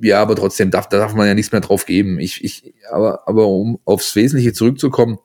ja, 0.02 0.20
aber 0.20 0.34
trotzdem 0.34 0.70
darf, 0.70 0.88
da 0.88 0.98
darf 0.98 1.14
man 1.14 1.26
ja 1.26 1.34
nichts 1.34 1.52
mehr 1.52 1.60
drauf 1.60 1.86
geben. 1.86 2.18
Ich, 2.18 2.42
ich, 2.42 2.74
aber, 2.90 3.28
aber 3.28 3.46
um 3.46 3.78
aufs 3.84 4.16
Wesentliche 4.16 4.52
zurückzukommen, 4.52 5.18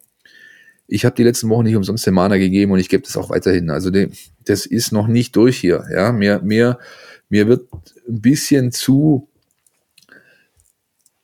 ich 0.87 1.05
habe 1.05 1.15
die 1.15 1.23
letzten 1.23 1.49
Wochen 1.49 1.63
nicht 1.63 1.75
umsonst 1.75 2.05
den 2.05 2.13
Mana 2.13 2.37
gegeben 2.37 2.71
und 2.71 2.79
ich 2.79 2.89
gebe 2.89 3.03
das 3.03 3.17
auch 3.17 3.31
weiterhin. 3.31 3.71
Also 3.71 3.89
de, 3.89 4.11
das 4.45 4.67
ist 4.67 4.91
noch 4.91 5.07
nicht 5.07 5.35
durch 5.35 5.57
hier. 5.57 5.85
Ja, 5.91 6.11
mir, 6.11 6.41
mir, 6.43 6.77
mir 7.33 7.47
wird 7.47 7.67
ein 8.07 8.21
bisschen 8.21 8.71
zu 8.71 9.27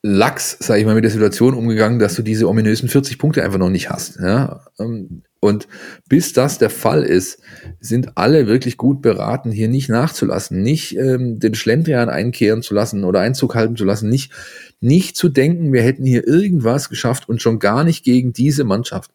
lax, 0.02 0.58
sage 0.60 0.80
ich 0.80 0.88
mal, 0.88 0.96
mit 0.96 1.04
der 1.04 1.12
Situation 1.12 1.54
umgegangen, 1.54 2.00
dass 2.00 2.16
du 2.16 2.24
diese 2.24 2.50
ominösen 2.50 2.90
40 2.90 3.20
Punkte 3.20 3.44
einfach 3.44 3.60
noch 3.60 3.70
nicht 3.70 3.92
hast. 3.92 4.20
Ja? 4.20 4.66
Ähm, 4.80 5.22
und 5.40 5.68
bis 6.08 6.34
das 6.34 6.58
der 6.58 6.72
Fall 6.72 7.04
ist, 7.04 7.44
sind 7.80 8.18
alle 8.18 8.48
wirklich 8.48 8.76
gut 8.76 9.04
beraten, 9.04 9.52
hier 9.52 9.68
nicht 9.68 9.88
nachzulassen, 9.88 10.64
nicht 10.64 10.98
ähm, 10.98 11.38
den 11.38 11.54
Schlendrian 11.54 12.10
einkehren 12.10 12.64
zu 12.64 12.74
lassen 12.74 13.04
oder 13.04 13.20
Einzug 13.20 13.54
halten 13.54 13.76
zu 13.76 13.86
lassen, 13.86 14.10
nicht, 14.10 14.32
nicht 14.80 15.16
zu 15.16 15.30
denken, 15.30 15.72
wir 15.74 15.84
hätten 15.84 16.06
hier 16.06 16.28
irgendwas 16.28 16.90
geschafft 16.90 17.30
und 17.30 17.40
schon 17.40 17.60
gar 17.60 17.84
nicht 17.84 18.04
gegen 18.04 18.34
diese 18.34 18.64
Mannschaft, 18.64 19.12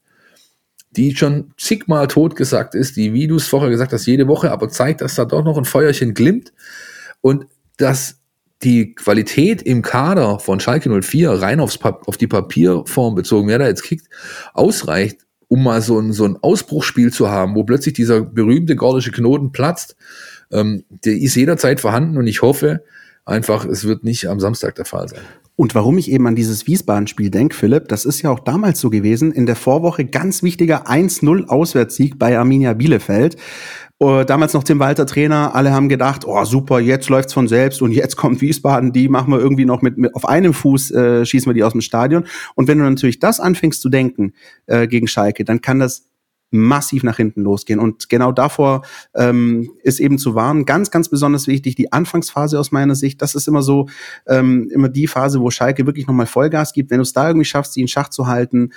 die 0.97 1.17
schon 1.17 1.53
zigmal 1.57 2.07
tot 2.09 2.37
gesagt 2.37 2.75
ist, 2.75 2.97
die, 2.97 3.13
wie 3.13 3.27
du 3.27 3.37
es 3.37 3.47
vorher 3.47 3.71
gesagt 3.71 3.93
hast, 3.93 4.07
jede 4.07 4.29
Woche, 4.29 4.51
aber 4.51 4.69
zeigt, 4.69 5.01
dass 5.01 5.15
da 5.15 5.25
doch 5.25 5.45
noch 5.45 5.59
ein 5.59 5.65
Feuerchen 5.65 6.15
glimmt 6.15 6.53
und 7.21 7.47
dass 7.77 8.21
die 8.63 8.95
Qualität 8.95 9.63
im 9.63 9.83
Kader 9.83 10.39
von 10.39 10.61
Schalke 10.61 10.89
04 11.03 11.31
rein 11.31 11.61
aufs 11.61 11.79
auf 11.83 12.17
die 12.17 12.27
Papierform 12.27 13.15
bezogen, 13.15 13.49
wer 13.49 13.59
da 13.59 13.67
jetzt 13.67 13.83
kickt, 13.83 14.09
ausreicht, 14.55 15.19
um 15.49 15.63
mal 15.63 15.83
so 15.83 15.99
ein, 15.99 16.13
so 16.13 16.25
ein 16.25 16.39
Ausbruchsspiel 16.41 17.13
zu 17.13 17.29
haben, 17.29 17.55
wo 17.55 17.65
plötzlich 17.65 17.95
dieser 17.95 18.23
berühmte 18.23 18.77
gordische 18.77 19.13
Knoten 19.13 19.53
platzt. 19.53 19.97
Ähm, 20.51 20.85
der 20.89 21.15
ist 21.15 21.35
jederzeit 21.35 21.81
vorhanden 21.81 22.17
und 22.17 22.27
ich 22.27 22.43
hoffe 22.43 22.83
einfach, 23.25 23.65
es 23.65 23.85
wird 23.85 24.05
nicht 24.05 24.29
am 24.29 24.41
Samstag 24.41 24.75
der 24.77 24.85
Fall 24.85 25.09
sein. 25.09 25.23
Und 25.57 25.75
warum 25.77 25.99
ich 25.99 26.11
eben 26.11 26.27
an 26.27 26.35
dieses 26.35 26.67
Wiesbaden-Spiel 26.67 27.31
denke, 27.31 27.55
Philipp, 27.55 27.89
das 27.89 28.05
ist 28.05 28.23
ja 28.23 28.31
auch 28.31 28.41
damals 28.41 28.81
so 28.81 28.91
gewesen, 28.91 29.31
in 29.31 29.47
der 29.47 29.55
Vorwoche 29.55 30.05
ganz 30.05 30.43
wichtiger 30.43 30.89
1-0 30.89 31.47
Auswärtssieg 31.47 32.19
bei 32.19 32.37
Arminia 32.37 32.73
Bielefeld. 32.75 33.37
Uh, 34.03 34.25
damals 34.25 34.53
noch 34.53 34.65
Tim 34.65 34.81
Walter 34.81 35.07
Trainer, 35.07 35.55
alle 35.55 35.73
haben 35.73 35.89
gedacht, 35.89 36.27
oh 36.27 36.45
super, 36.45 36.81
jetzt 36.81 37.09
läuft's 37.09 37.33
von 37.33 37.47
selbst 37.47 37.81
und 37.81 37.93
jetzt 37.93 38.17
kommt 38.17 38.41
Wiesbaden, 38.41 38.93
die 38.93 39.09
machen 39.09 39.33
wir 39.33 39.39
irgendwie 39.39 39.65
noch 39.65 39.83
mit, 39.83 39.97
mit 39.97 40.13
auf 40.17 40.29
einem 40.29 40.53
Fuß 40.53 40.91
äh, 40.91 41.25
schießen 41.25 41.49
wir 41.49 41.55
die 41.55 41.63
aus 41.63 41.73
dem 41.73 41.81
Stadion. 41.81 42.27
Und 42.57 42.67
wenn 42.67 42.79
du 42.79 42.85
natürlich 42.85 43.21
das 43.21 43.39
anfängst 43.39 43.81
zu 43.81 43.89
denken 43.89 44.33
äh, 44.67 44.89
gegen 44.89 45.07
Schalke, 45.07 45.45
dann 45.45 45.61
kann 45.61 45.79
das 45.79 46.11
massiv 46.55 47.03
nach 47.03 47.17
hinten 47.17 47.43
losgehen. 47.43 47.81
Und 47.81 48.09
genau 48.09 48.33
davor 48.33 48.83
ähm, 49.15 49.71
ist 49.83 50.01
eben 50.01 50.19
zu 50.19 50.35
warnen. 50.35 50.65
Ganz, 50.65 50.91
ganz 50.91 51.09
besonders 51.09 51.47
wichtig, 51.47 51.75
die 51.75 51.93
Anfangsphase 51.93 52.59
aus 52.59 52.73
meiner 52.73 52.95
Sicht. 52.95 53.21
Das 53.21 53.35
ist 53.35 53.49
immer 53.49 53.63
so, 53.63 53.89
ähm, 54.27 54.71
immer 54.73 54.89
die 54.89 55.07
Phase, 55.07 55.41
wo 55.41 55.51
Schalke 55.51 55.87
wirklich 55.87 56.07
nochmal 56.07 56.27
Vollgas 56.27 56.73
gibt. 56.73 56.91
Wenn 56.91 56.99
du 56.99 57.03
es 57.03 57.13
da 57.13 57.29
irgendwie 57.29 57.45
schaffst, 57.45 57.75
sie 57.75 57.81
in 57.81 57.89
Schach 57.89 58.09
zu 58.09 58.27
halten, 58.27 58.71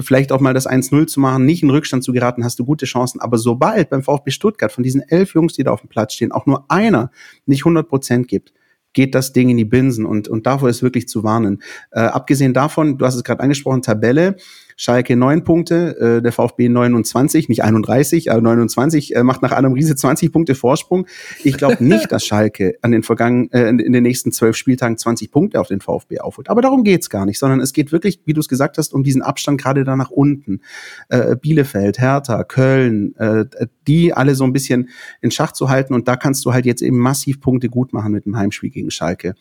vielleicht 0.00 0.32
auch 0.32 0.40
mal 0.40 0.54
das 0.54 0.68
1-0 0.68 1.06
zu 1.06 1.20
machen, 1.20 1.44
nicht 1.44 1.62
in 1.62 1.70
Rückstand 1.70 2.04
zu 2.04 2.12
geraten, 2.12 2.44
hast 2.44 2.58
du 2.58 2.64
gute 2.64 2.86
Chancen. 2.86 3.20
Aber 3.20 3.38
sobald 3.38 3.90
beim 3.90 4.02
VfB 4.02 4.30
Stuttgart 4.30 4.72
von 4.72 4.82
diesen 4.82 5.02
elf 5.02 5.34
Jungs, 5.34 5.54
die 5.54 5.64
da 5.64 5.72
auf 5.72 5.80
dem 5.80 5.88
Platz 5.88 6.14
stehen, 6.14 6.32
auch 6.32 6.46
nur 6.46 6.70
einer 6.70 7.10
nicht 7.46 7.62
100 7.62 7.88
Prozent 7.88 8.28
gibt, 8.28 8.52
geht 8.92 9.14
das 9.14 9.32
Ding 9.32 9.50
in 9.50 9.56
die 9.56 9.64
Binsen 9.64 10.06
und, 10.06 10.28
und 10.28 10.46
davor 10.46 10.68
ist 10.68 10.82
wirklich 10.82 11.08
zu 11.08 11.24
warnen. 11.24 11.62
Äh, 11.90 12.00
abgesehen 12.00 12.54
davon, 12.54 12.96
du 12.96 13.04
hast 13.04 13.16
es 13.16 13.24
gerade 13.24 13.42
angesprochen, 13.42 13.82
Tabelle, 13.82 14.36
Schalke 14.76 15.16
9 15.16 15.44
Punkte, 15.44 16.18
äh, 16.18 16.22
der 16.22 16.32
VfB 16.32 16.68
29, 16.68 17.48
nicht 17.48 17.62
31, 17.62 18.30
aber 18.30 18.40
29, 18.42 19.14
äh, 19.14 19.22
macht 19.22 19.42
nach 19.42 19.52
einem 19.52 19.72
Riese 19.72 19.96
20 19.96 20.32
Punkte 20.32 20.54
Vorsprung. 20.54 21.06
Ich 21.42 21.56
glaube 21.56 21.76
nicht, 21.84 22.10
dass 22.12 22.24
Schalke 22.24 22.76
an 22.82 22.92
den 22.92 23.02
vergangenen, 23.02 23.52
äh, 23.52 23.68
in, 23.68 23.78
in 23.78 23.92
den 23.92 24.02
nächsten 24.02 24.32
zwölf 24.32 24.56
Spieltagen 24.56 24.98
20 24.98 25.30
Punkte 25.30 25.60
auf 25.60 25.68
den 25.68 25.80
VfB 25.80 26.20
aufholt. 26.20 26.50
Aber 26.50 26.62
darum 26.62 26.84
geht's 26.84 27.10
gar 27.10 27.26
nicht, 27.26 27.38
sondern 27.38 27.60
es 27.60 27.72
geht 27.72 27.92
wirklich, 27.92 28.20
wie 28.24 28.32
du 28.32 28.40
es 28.40 28.48
gesagt 28.48 28.78
hast, 28.78 28.94
um 28.94 29.02
diesen 29.02 29.22
Abstand 29.22 29.60
gerade 29.60 29.84
da 29.84 29.96
nach 29.96 30.10
unten. 30.10 30.60
Äh, 31.08 31.36
Bielefeld, 31.36 31.98
Hertha, 31.98 32.44
Köln, 32.44 33.14
äh, 33.16 33.44
die 33.86 34.12
alle 34.12 34.34
so 34.34 34.44
ein 34.44 34.52
bisschen 34.52 34.88
in 35.20 35.30
Schach 35.30 35.52
zu 35.52 35.68
halten 35.68 35.94
und 35.94 36.08
da 36.08 36.16
kannst 36.16 36.44
du 36.44 36.52
halt 36.52 36.66
jetzt 36.66 36.82
eben 36.82 36.98
massiv 36.98 37.40
Punkte 37.40 37.68
gut 37.68 37.92
machen 37.92 38.12
mit 38.12 38.26
dem 38.26 38.36
Heimspiel 38.36 38.70
gegen 38.70 38.90
Schalke. 38.90 39.34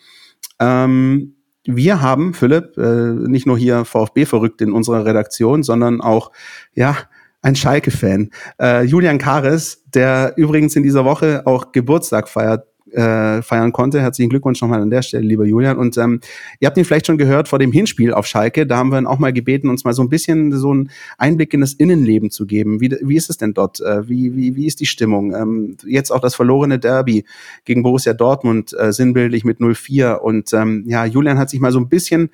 Ähm, 0.60 1.36
wir 1.66 2.01
haben, 2.01 2.34
Philipp, 2.34 2.78
äh, 2.78 3.14
nicht 3.28 3.45
nur 3.45 3.57
hier 3.57 3.86
VfB 3.86 4.26
verrückt 4.26 4.61
in 4.61 4.72
unserer 4.72 5.05
Redaktion, 5.05 5.64
sondern 5.64 6.01
auch, 6.01 6.32
ja, 6.74 6.95
ein 7.41 7.55
Schalke-Fan. 7.55 8.30
Äh, 8.59 8.84
Julian 8.84 9.18
Kares, 9.18 9.84
der 9.93 10.34
übrigens 10.38 10.76
in 10.76 10.84
dieser 10.84 11.05
Woche 11.05 11.43
auch 11.45 11.74
Geburtstag 11.74 12.30
feiert, 12.30 12.68
äh, 12.94 13.41
feiern 13.41 13.72
konnte. 13.72 14.02
Herzlichen 14.02 14.30
Glückwunsch 14.30 14.62
nochmal 14.62 14.82
an 14.82 14.89
der 14.89 15.02
Stelle, 15.02 15.26
lieber 15.26 15.46
Julian. 15.46 15.78
Und 15.78 15.98
ähm, 15.98 16.20
ihr 16.60 16.68
habt 16.68 16.78
ihn 16.78 16.86
vielleicht 16.86 17.08
schon 17.08 17.18
gehört 17.18 17.48
vor 17.48 17.60
dem 17.60 17.72
Hinspiel 17.72 18.14
auf 18.14 18.26
Schalke. 18.26 18.66
Da 18.66 18.78
haben 18.78 18.91
wir 18.91 19.00
ihn 19.00 19.08
auch 19.08 19.20
mal 19.20 19.34
gebeten, 19.34 19.70
uns 19.70 19.84
mal 19.84 19.94
so 19.94 20.02
ein 20.02 20.10
bisschen 20.10 20.52
so 20.52 20.72
einen 20.72 20.89
Einblick 21.18 21.54
in 21.54 21.62
das 21.62 21.74
Innenleben 21.74 22.30
zu 22.30 22.46
geben. 22.46 22.80
Wie, 22.82 22.96
wie 23.02 23.16
ist 23.16 23.30
es 23.30 23.38
denn 23.38 23.54
dort? 23.54 23.82
Äh, 23.82 24.08
wie, 24.08 24.36
wie, 24.36 24.56
wie 24.56 24.68
ist 24.68 24.80
die 24.80 24.86
Stimmung? 24.86 25.34
Ähm, 25.34 25.78
jetzt 25.86 26.12
auch 26.12 26.20
das 26.20 26.36
verlorene 26.36 26.80
Derby 26.80 27.26
gegen 27.66 27.84
Borussia 27.84 28.14
Dortmund, 28.14 28.76
äh, 28.78 28.91
sinnbildlich 28.91 29.44
mit 29.44 29.60
0-4. 29.60 30.16
Und 30.16 30.54
ähm, 30.54 30.84
ja, 30.88 31.06
Julian 31.06 31.38
hat 31.38 31.50
sich 31.50 31.60
mal 31.60 31.72
so 31.72 31.80
ein 31.80 31.89
bisschen 31.89 32.30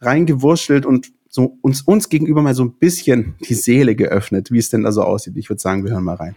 reingewurschtelt 0.00 0.86
und 0.86 1.12
so 1.28 1.58
uns, 1.62 1.82
uns 1.82 2.08
gegenüber 2.08 2.42
mal 2.42 2.54
so 2.54 2.64
ein 2.64 2.72
bisschen 2.74 3.34
die 3.48 3.54
Seele 3.54 3.96
geöffnet, 3.96 4.52
wie 4.52 4.58
es 4.58 4.70
denn 4.70 4.84
da 4.84 4.92
so 4.92 5.02
aussieht. 5.02 5.36
Ich 5.36 5.50
würde 5.50 5.60
sagen, 5.60 5.84
wir 5.84 5.90
hören 5.90 6.04
mal 6.04 6.14
rein. 6.14 6.36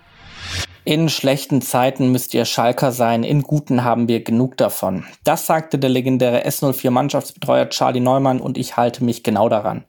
In 0.87 1.09
schlechten 1.09 1.61
Zeiten 1.61 2.13
müsst 2.13 2.33
ihr 2.33 2.45
Schalker 2.45 2.93
sein, 2.93 3.25
in 3.25 3.41
guten 3.41 3.83
haben 3.83 4.07
wir 4.07 4.23
genug 4.23 4.55
davon. 4.55 5.03
Das 5.25 5.45
sagte 5.45 5.77
der 5.77 5.89
legendäre 5.89 6.47
S04 6.47 6.91
Mannschaftsbetreuer 6.91 7.67
Charlie 7.67 7.99
Neumann 7.99 8.39
und 8.39 8.57
ich 8.57 8.77
halte 8.77 9.03
mich 9.03 9.21
genau 9.21 9.49
daran. 9.49 9.83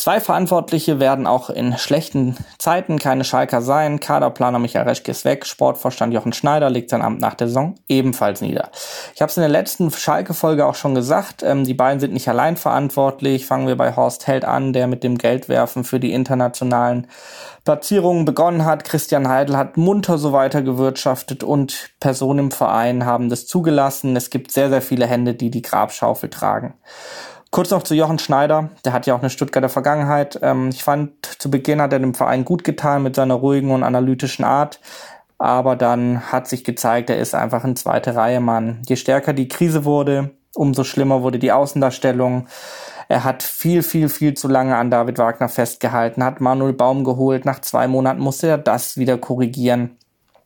Zwei 0.00 0.18
Verantwortliche 0.18 0.98
werden 0.98 1.26
auch 1.26 1.50
in 1.50 1.76
schlechten 1.76 2.34
Zeiten 2.56 2.98
keine 2.98 3.22
Schalker 3.22 3.60
sein. 3.60 4.00
Kaderplaner 4.00 4.58
Michael 4.58 4.88
Reschke 4.88 5.10
ist 5.10 5.26
weg. 5.26 5.44
Sportvorstand 5.44 6.14
Jochen 6.14 6.32
Schneider 6.32 6.70
legt 6.70 6.88
sein 6.88 7.02
Amt 7.02 7.20
nach 7.20 7.34
der 7.34 7.48
Saison 7.48 7.74
ebenfalls 7.86 8.40
nieder. 8.40 8.70
Ich 9.14 9.20
habe 9.20 9.28
es 9.28 9.36
in 9.36 9.42
der 9.42 9.50
letzten 9.50 9.90
Schalke-Folge 9.90 10.64
auch 10.64 10.74
schon 10.74 10.94
gesagt. 10.94 11.42
Ähm, 11.42 11.64
die 11.64 11.74
beiden 11.74 12.00
sind 12.00 12.14
nicht 12.14 12.30
allein 12.30 12.56
verantwortlich. 12.56 13.44
Fangen 13.44 13.66
wir 13.66 13.76
bei 13.76 13.94
Horst 13.94 14.26
Held 14.26 14.46
an, 14.46 14.72
der 14.72 14.86
mit 14.86 15.04
dem 15.04 15.18
Geldwerfen 15.18 15.84
für 15.84 16.00
die 16.00 16.14
internationalen 16.14 17.06
Platzierungen 17.66 18.24
begonnen 18.24 18.64
hat. 18.64 18.84
Christian 18.84 19.28
Heidel 19.28 19.58
hat 19.58 19.76
munter 19.76 20.16
so 20.16 20.32
weiter 20.32 20.62
gewirtschaftet 20.62 21.44
und 21.44 21.90
Personen 22.00 22.38
im 22.46 22.50
Verein 22.52 23.04
haben 23.04 23.28
das 23.28 23.46
zugelassen. 23.46 24.16
Es 24.16 24.30
gibt 24.30 24.50
sehr, 24.50 24.70
sehr 24.70 24.80
viele 24.80 25.06
Hände, 25.06 25.34
die 25.34 25.50
die 25.50 25.60
Grabschaufel 25.60 26.30
tragen. 26.30 26.72
Kurz 27.50 27.70
noch 27.70 27.82
zu 27.82 27.96
Jochen 27.96 28.20
Schneider, 28.20 28.70
der 28.84 28.92
hat 28.92 29.06
ja 29.06 29.14
auch 29.14 29.20
eine 29.20 29.30
Stuttgarter 29.30 29.68
Vergangenheit. 29.68 30.38
Ähm, 30.40 30.68
ich 30.68 30.84
fand, 30.84 31.26
zu 31.40 31.50
Beginn 31.50 31.80
hat 31.80 31.92
er 31.92 31.98
dem 31.98 32.14
Verein 32.14 32.44
gut 32.44 32.62
getan 32.62 33.02
mit 33.02 33.16
seiner 33.16 33.34
ruhigen 33.34 33.72
und 33.72 33.82
analytischen 33.82 34.44
Art. 34.44 34.78
Aber 35.38 35.74
dann 35.74 36.30
hat 36.30 36.46
sich 36.46 36.62
gezeigt, 36.62 37.10
er 37.10 37.18
ist 37.18 37.34
einfach 37.34 37.64
ein 37.64 37.74
zweite 37.74 38.14
Reihe 38.14 38.40
Mann. 38.40 38.82
Je 38.86 38.94
stärker 38.94 39.32
die 39.32 39.48
Krise 39.48 39.84
wurde, 39.84 40.30
umso 40.54 40.84
schlimmer 40.84 41.22
wurde 41.22 41.38
die 41.40 41.50
Außendarstellung. 41.50 42.46
Er 43.08 43.24
hat 43.24 43.42
viel, 43.42 43.82
viel, 43.82 44.08
viel 44.08 44.34
zu 44.34 44.46
lange 44.46 44.76
an 44.76 44.90
David 44.90 45.18
Wagner 45.18 45.48
festgehalten, 45.48 46.22
hat 46.22 46.40
Manuel 46.40 46.74
Baum 46.74 47.02
geholt. 47.02 47.44
Nach 47.46 47.60
zwei 47.60 47.88
Monaten 47.88 48.20
musste 48.20 48.46
er 48.46 48.58
das 48.58 48.96
wieder 48.96 49.18
korrigieren. 49.18 49.96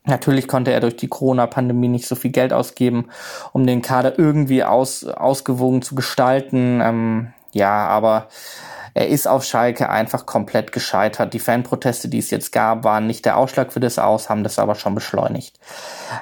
Natürlich 0.05 0.47
konnte 0.47 0.71
er 0.71 0.79
durch 0.79 0.95
die 0.95 1.07
Corona-Pandemie 1.07 1.87
nicht 1.87 2.07
so 2.07 2.15
viel 2.15 2.31
Geld 2.31 2.53
ausgeben, 2.53 3.07
um 3.53 3.65
den 3.65 3.81
Kader 3.81 4.17
irgendwie 4.19 4.63
aus, 4.63 5.03
ausgewogen 5.03 5.81
zu 5.81 5.95
gestalten. 5.95 6.79
Ähm, 6.81 7.33
ja, 7.53 7.87
aber 7.87 8.27
er 8.95 9.09
ist 9.09 9.27
auf 9.27 9.43
Schalke 9.43 9.89
einfach 9.89 10.25
komplett 10.25 10.71
gescheitert. 10.71 11.33
Die 11.33 11.39
Fanproteste, 11.39 12.07
die 12.07 12.17
es 12.17 12.31
jetzt 12.31 12.53
gab, 12.53 12.85
waren 12.85 13.07
nicht 13.07 13.25
der 13.25 13.35
Ausschlag 13.35 13.73
für 13.73 13.81
das 13.81 13.99
Aus, 13.99 14.29
haben 14.29 14.43
das 14.43 14.57
aber 14.57 14.75
schon 14.75 14.95
beschleunigt. 14.95 15.59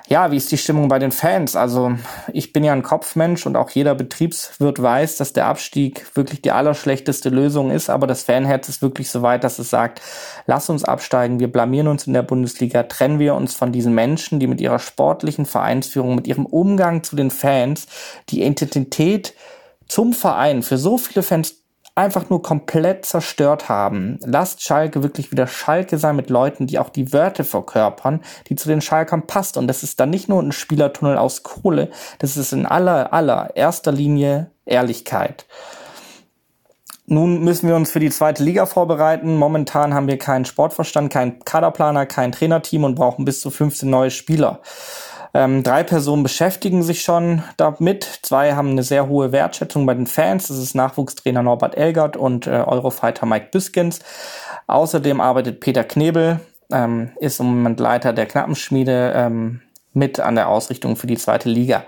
Ja, 0.07 0.31
wie 0.31 0.37
ist 0.37 0.51
die 0.51 0.57
Stimmung 0.57 0.87
bei 0.87 0.97
den 0.97 1.11
Fans? 1.11 1.55
Also 1.55 1.93
ich 2.33 2.51
bin 2.51 2.63
ja 2.63 2.73
ein 2.73 2.81
Kopfmensch 2.81 3.45
und 3.45 3.57
auch 3.57 3.69
jeder 3.69 3.93
Betriebswirt 3.93 4.81
weiß, 4.81 5.17
dass 5.17 5.33
der 5.33 5.45
Abstieg 5.45 6.03
wirklich 6.15 6.41
die 6.41 6.49
allerschlechteste 6.49 7.29
Lösung 7.29 7.69
ist, 7.69 7.91
aber 7.91 8.07
das 8.07 8.23
Fanherz 8.23 8.67
ist 8.69 8.81
wirklich 8.81 9.11
so 9.11 9.21
weit, 9.21 9.43
dass 9.43 9.59
es 9.59 9.69
sagt, 9.69 10.01
lass 10.47 10.67
uns 10.67 10.83
absteigen, 10.83 11.39
wir 11.39 11.51
blamieren 11.51 11.87
uns 11.87 12.07
in 12.07 12.13
der 12.13 12.23
Bundesliga, 12.23 12.81
trennen 12.81 13.19
wir 13.19 13.35
uns 13.35 13.53
von 13.53 13.71
diesen 13.71 13.93
Menschen, 13.93 14.39
die 14.39 14.47
mit 14.47 14.59
ihrer 14.59 14.79
sportlichen 14.79 15.45
Vereinsführung, 15.45 16.15
mit 16.15 16.27
ihrem 16.27 16.47
Umgang 16.47 17.03
zu 17.03 17.15
den 17.15 17.29
Fans, 17.29 17.85
die 18.29 18.41
Identität 18.41 19.35
zum 19.87 20.13
Verein 20.13 20.63
für 20.63 20.79
so 20.79 20.97
viele 20.97 21.21
Fans 21.21 21.62
einfach 21.95 22.29
nur 22.29 22.41
komplett 22.41 23.05
zerstört 23.05 23.69
haben. 23.69 24.19
Lasst 24.25 24.63
Schalke 24.63 25.03
wirklich 25.03 25.31
wieder 25.31 25.45
Schalke 25.45 25.97
sein 25.97 26.15
mit 26.15 26.29
Leuten, 26.29 26.65
die 26.65 26.79
auch 26.79 26.89
die 26.89 27.13
Wörter 27.13 27.43
verkörpern, 27.43 28.21
die 28.47 28.55
zu 28.55 28.67
den 28.67 28.81
Schalkern 28.81 29.27
passt. 29.27 29.57
Und 29.57 29.67
das 29.67 29.83
ist 29.83 29.99
dann 29.99 30.09
nicht 30.09 30.27
nur 30.27 30.41
ein 30.41 30.51
Spielertunnel 30.51 31.17
aus 31.17 31.43
Kohle, 31.43 31.89
das 32.19 32.37
ist 32.37 32.53
in 32.53 32.65
aller, 32.65 33.13
aller 33.13 33.55
erster 33.55 33.91
Linie 33.91 34.49
Ehrlichkeit. 34.65 35.45
Nun 37.05 37.43
müssen 37.43 37.67
wir 37.67 37.75
uns 37.75 37.91
für 37.91 37.99
die 37.99 38.09
zweite 38.09 38.43
Liga 38.43 38.65
vorbereiten. 38.65 39.35
Momentan 39.35 39.93
haben 39.93 40.07
wir 40.07 40.17
keinen 40.17 40.45
Sportverstand, 40.45 41.11
keinen 41.11 41.43
Kaderplaner, 41.43 42.05
kein 42.05 42.31
Trainerteam 42.31 42.85
und 42.85 42.95
brauchen 42.95 43.25
bis 43.25 43.41
zu 43.41 43.51
15 43.51 43.89
neue 43.89 44.09
Spieler. 44.09 44.61
Ähm, 45.35 45.63
drei 45.63 45.83
Personen 45.83 46.21
beschäftigen 46.21 46.83
sich 46.83 47.01
schon 47.01 47.43
damit. 47.57 48.03
Zwei 48.21 48.53
haben 48.53 48.69
eine 48.69 48.83
sehr 48.83 49.07
hohe 49.07 49.31
Wertschätzung 49.31 49.85
bei 49.85 49.95
den 49.95 50.05
Fans. 50.05 50.47
Das 50.47 50.57
ist 50.57 50.75
Nachwuchstrainer 50.75 51.41
Norbert 51.41 51.75
Elgert 51.75 52.15
und 52.15 52.45
äh, 52.45 52.51
Eurofighter 52.51 53.25
Mike 53.25 53.47
Biskins. 53.51 53.99
Außerdem 54.67 55.19
arbeitet 55.19 55.59
Peter 55.59 55.83
Knebel, 55.83 56.39
ähm, 56.71 57.11
ist 57.19 57.39
im 57.39 57.47
Moment 57.47 57.79
Leiter 57.79 58.13
der 58.13 58.27
Knappenschmiede, 58.27 59.13
ähm, 59.15 59.61
mit 59.93 60.19
an 60.19 60.35
der 60.35 60.49
Ausrichtung 60.49 60.95
für 60.95 61.07
die 61.07 61.17
zweite 61.17 61.49
Liga. 61.49 61.83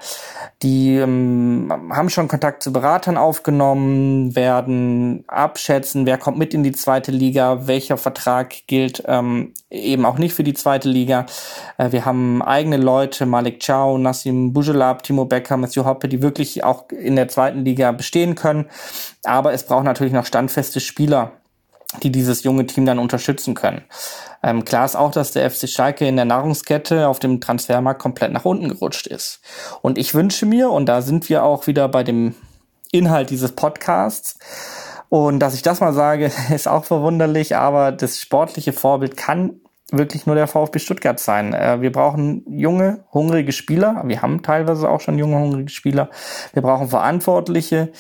Die 0.64 0.96
ähm, 0.96 1.72
haben 1.92 2.10
schon 2.10 2.28
Kontakt 2.28 2.64
zu 2.64 2.72
Beratern 2.72 3.18
aufgenommen, 3.18 4.36
werden 4.36 5.26
abschätzen, 5.28 6.06
wer 6.06 6.18
kommt 6.18 6.38
mit 6.38 6.54
in 6.54 6.64
die 6.64 6.72
zweite 6.72 7.12
Liga, 7.12 7.68
welcher 7.68 7.98
Vertrag 7.98 8.54
gilt 8.68 9.04
ähm, 9.08 9.54
eben 9.70 10.06
auch 10.06 10.18
nicht 10.18 10.34
für 10.34 10.44
die 10.44 10.54
zweite 10.54 10.88
Liga. 10.90 11.26
Äh, 11.78 11.92
wir 11.92 12.06
haben 12.06 12.42
eigene 12.42 12.78
Leute, 12.78 13.26
Malik 13.26 13.66
Chow, 13.66 13.98
Nassim 13.98 14.54
Bujelab, 14.54 15.04
Timo 15.04 15.26
Becker, 15.26 15.58
Matthew 15.58 15.86
Hoppe, 15.86 16.08
die 16.08 16.22
wirklich 16.22 16.64
auch 16.64 16.90
in 16.90 17.16
der 17.16 17.28
zweiten 17.28 17.66
Liga 17.66 17.92
bestehen 17.92 18.36
können. 18.36 18.66
Aber 19.24 19.54
es 19.54 19.66
braucht 19.66 19.86
natürlich 19.86 20.14
noch 20.14 20.26
standfeste 20.26 20.80
Spieler, 20.80 21.34
die 22.04 22.12
dieses 22.12 22.44
junge 22.44 22.66
Team 22.66 22.86
dann 22.86 23.00
unterstützen 23.00 23.56
können. 23.56 23.84
Ähm, 24.46 24.64
klar 24.64 24.86
ist 24.86 24.96
auch, 24.96 25.10
dass 25.10 25.32
der 25.32 25.50
FC 25.50 25.68
Schalke 25.68 26.08
in 26.08 26.18
der 26.18 26.26
Nahrungskette 26.26 27.08
auf 27.08 27.18
dem 27.18 27.42
Transfermarkt 27.42 28.00
komplett 28.00 28.32
nach 28.32 28.46
unten 28.46 28.70
gerutscht 28.70 29.08
ist. 29.08 29.42
Und 29.82 29.98
ich 29.98 30.14
wünsche 30.14 30.46
mir, 30.46 30.70
und 30.70 30.86
da 30.86 31.02
sind 31.02 31.30
wir 31.30 31.44
auch 31.44 31.66
wieder 31.66 31.90
bei 31.90 32.04
dem 32.04 32.36
Inhalt 32.92 33.32
dieses 33.32 33.54
Podcasts, 33.54 34.38
und 35.10 35.40
dass 35.40 35.56
ich 35.56 35.64
das 35.64 35.80
mal 35.80 35.94
sage, 35.94 36.32
ist 36.54 36.68
auch 36.68 36.86
verwunderlich, 36.86 37.56
aber 37.56 37.92
das 37.92 38.20
sportliche 38.20 38.72
Vorbild 38.72 39.18
kann 39.18 39.62
wirklich 39.92 40.28
nur 40.28 40.36
der 40.36 40.48
VfB 40.48 40.78
Stuttgart 40.78 41.20
sein. 41.20 41.54
Äh, 41.54 41.82
wir 41.82 41.92
brauchen 41.92 42.44
junge, 42.48 43.04
hungrige 43.14 43.52
Spieler. 43.52 44.04
Wir 44.06 44.22
haben 44.22 44.44
teilweise 44.44 44.90
auch 44.90 45.02
schon 45.02 45.18
junge, 45.18 45.40
hungrige 45.40 45.70
Spieler. 45.70 46.10
Wir 46.54 46.62
brauchen 46.62 46.88
Verantwortliche, 46.88 47.92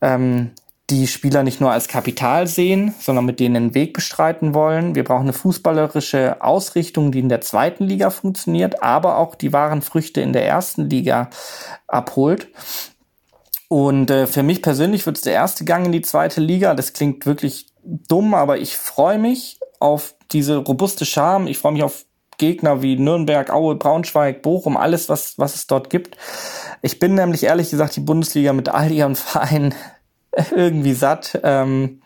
ähm, 0.00 0.50
die 0.92 1.06
Spieler 1.06 1.42
nicht 1.42 1.60
nur 1.60 1.72
als 1.72 1.88
Kapital 1.88 2.46
sehen, 2.46 2.94
sondern 3.00 3.24
mit 3.24 3.40
denen 3.40 3.56
einen 3.56 3.74
Weg 3.74 3.94
bestreiten 3.94 4.52
wollen. 4.52 4.94
Wir 4.94 5.04
brauchen 5.04 5.22
eine 5.22 5.32
fußballerische 5.32 6.42
Ausrichtung, 6.42 7.12
die 7.12 7.20
in 7.20 7.30
der 7.30 7.40
zweiten 7.40 7.84
Liga 7.84 8.10
funktioniert, 8.10 8.82
aber 8.82 9.16
auch 9.16 9.34
die 9.34 9.52
wahren 9.52 9.80
Früchte 9.80 10.20
in 10.20 10.34
der 10.34 10.46
ersten 10.46 10.90
Liga 10.90 11.30
abholt. 11.86 12.48
Und 13.68 14.10
äh, 14.10 14.26
für 14.26 14.42
mich 14.42 14.60
persönlich 14.60 15.06
wird 15.06 15.16
es 15.16 15.22
der 15.22 15.32
erste 15.32 15.64
Gang 15.64 15.86
in 15.86 15.92
die 15.92 16.02
zweite 16.02 16.42
Liga. 16.42 16.74
Das 16.74 16.92
klingt 16.92 17.24
wirklich 17.24 17.68
dumm, 17.82 18.34
aber 18.34 18.58
ich 18.58 18.76
freue 18.76 19.18
mich 19.18 19.58
auf 19.80 20.14
diese 20.30 20.58
robuste 20.58 21.06
Charme. 21.06 21.46
Ich 21.46 21.58
freue 21.58 21.72
mich 21.72 21.82
auf 21.82 22.04
Gegner 22.36 22.82
wie 22.82 22.96
Nürnberg, 22.98 23.50
Aue, 23.50 23.76
Braunschweig, 23.76 24.42
Bochum, 24.42 24.76
alles, 24.76 25.08
was, 25.08 25.38
was 25.38 25.54
es 25.54 25.66
dort 25.66 25.88
gibt. 25.88 26.16
Ich 26.82 26.98
bin 26.98 27.14
nämlich 27.14 27.44
ehrlich 27.44 27.70
gesagt 27.70 27.96
die 27.96 28.00
Bundesliga 28.00 28.52
mit 28.52 28.68
all 28.68 28.90
ihren 28.90 29.14
Vereinen 29.16 29.74
irgendwie 30.54 30.94
satt. 30.94 31.40
Ähm, 31.42 32.00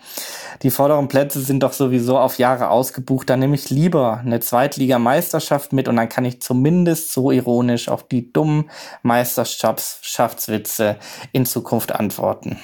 die 0.62 0.70
vorderen 0.70 1.08
Plätze 1.08 1.40
sind 1.40 1.62
doch 1.62 1.72
sowieso 1.72 2.18
auf 2.18 2.38
Jahre 2.38 2.70
ausgebucht. 2.70 3.30
Dann 3.30 3.40
nehme 3.40 3.54
ich 3.54 3.70
lieber 3.70 4.18
eine 4.18 4.40
Zweitligameisterschaft 4.40 5.72
mit 5.72 5.88
und 5.88 5.96
dann 5.96 6.08
kann 6.08 6.24
ich 6.24 6.40
zumindest 6.40 7.12
so 7.12 7.30
ironisch 7.30 7.88
auf 7.88 8.08
die 8.08 8.32
dummen 8.32 8.70
Meisterschaftswitze 9.02 10.96
in 11.32 11.46
Zukunft 11.46 11.94
antworten. 11.94 12.58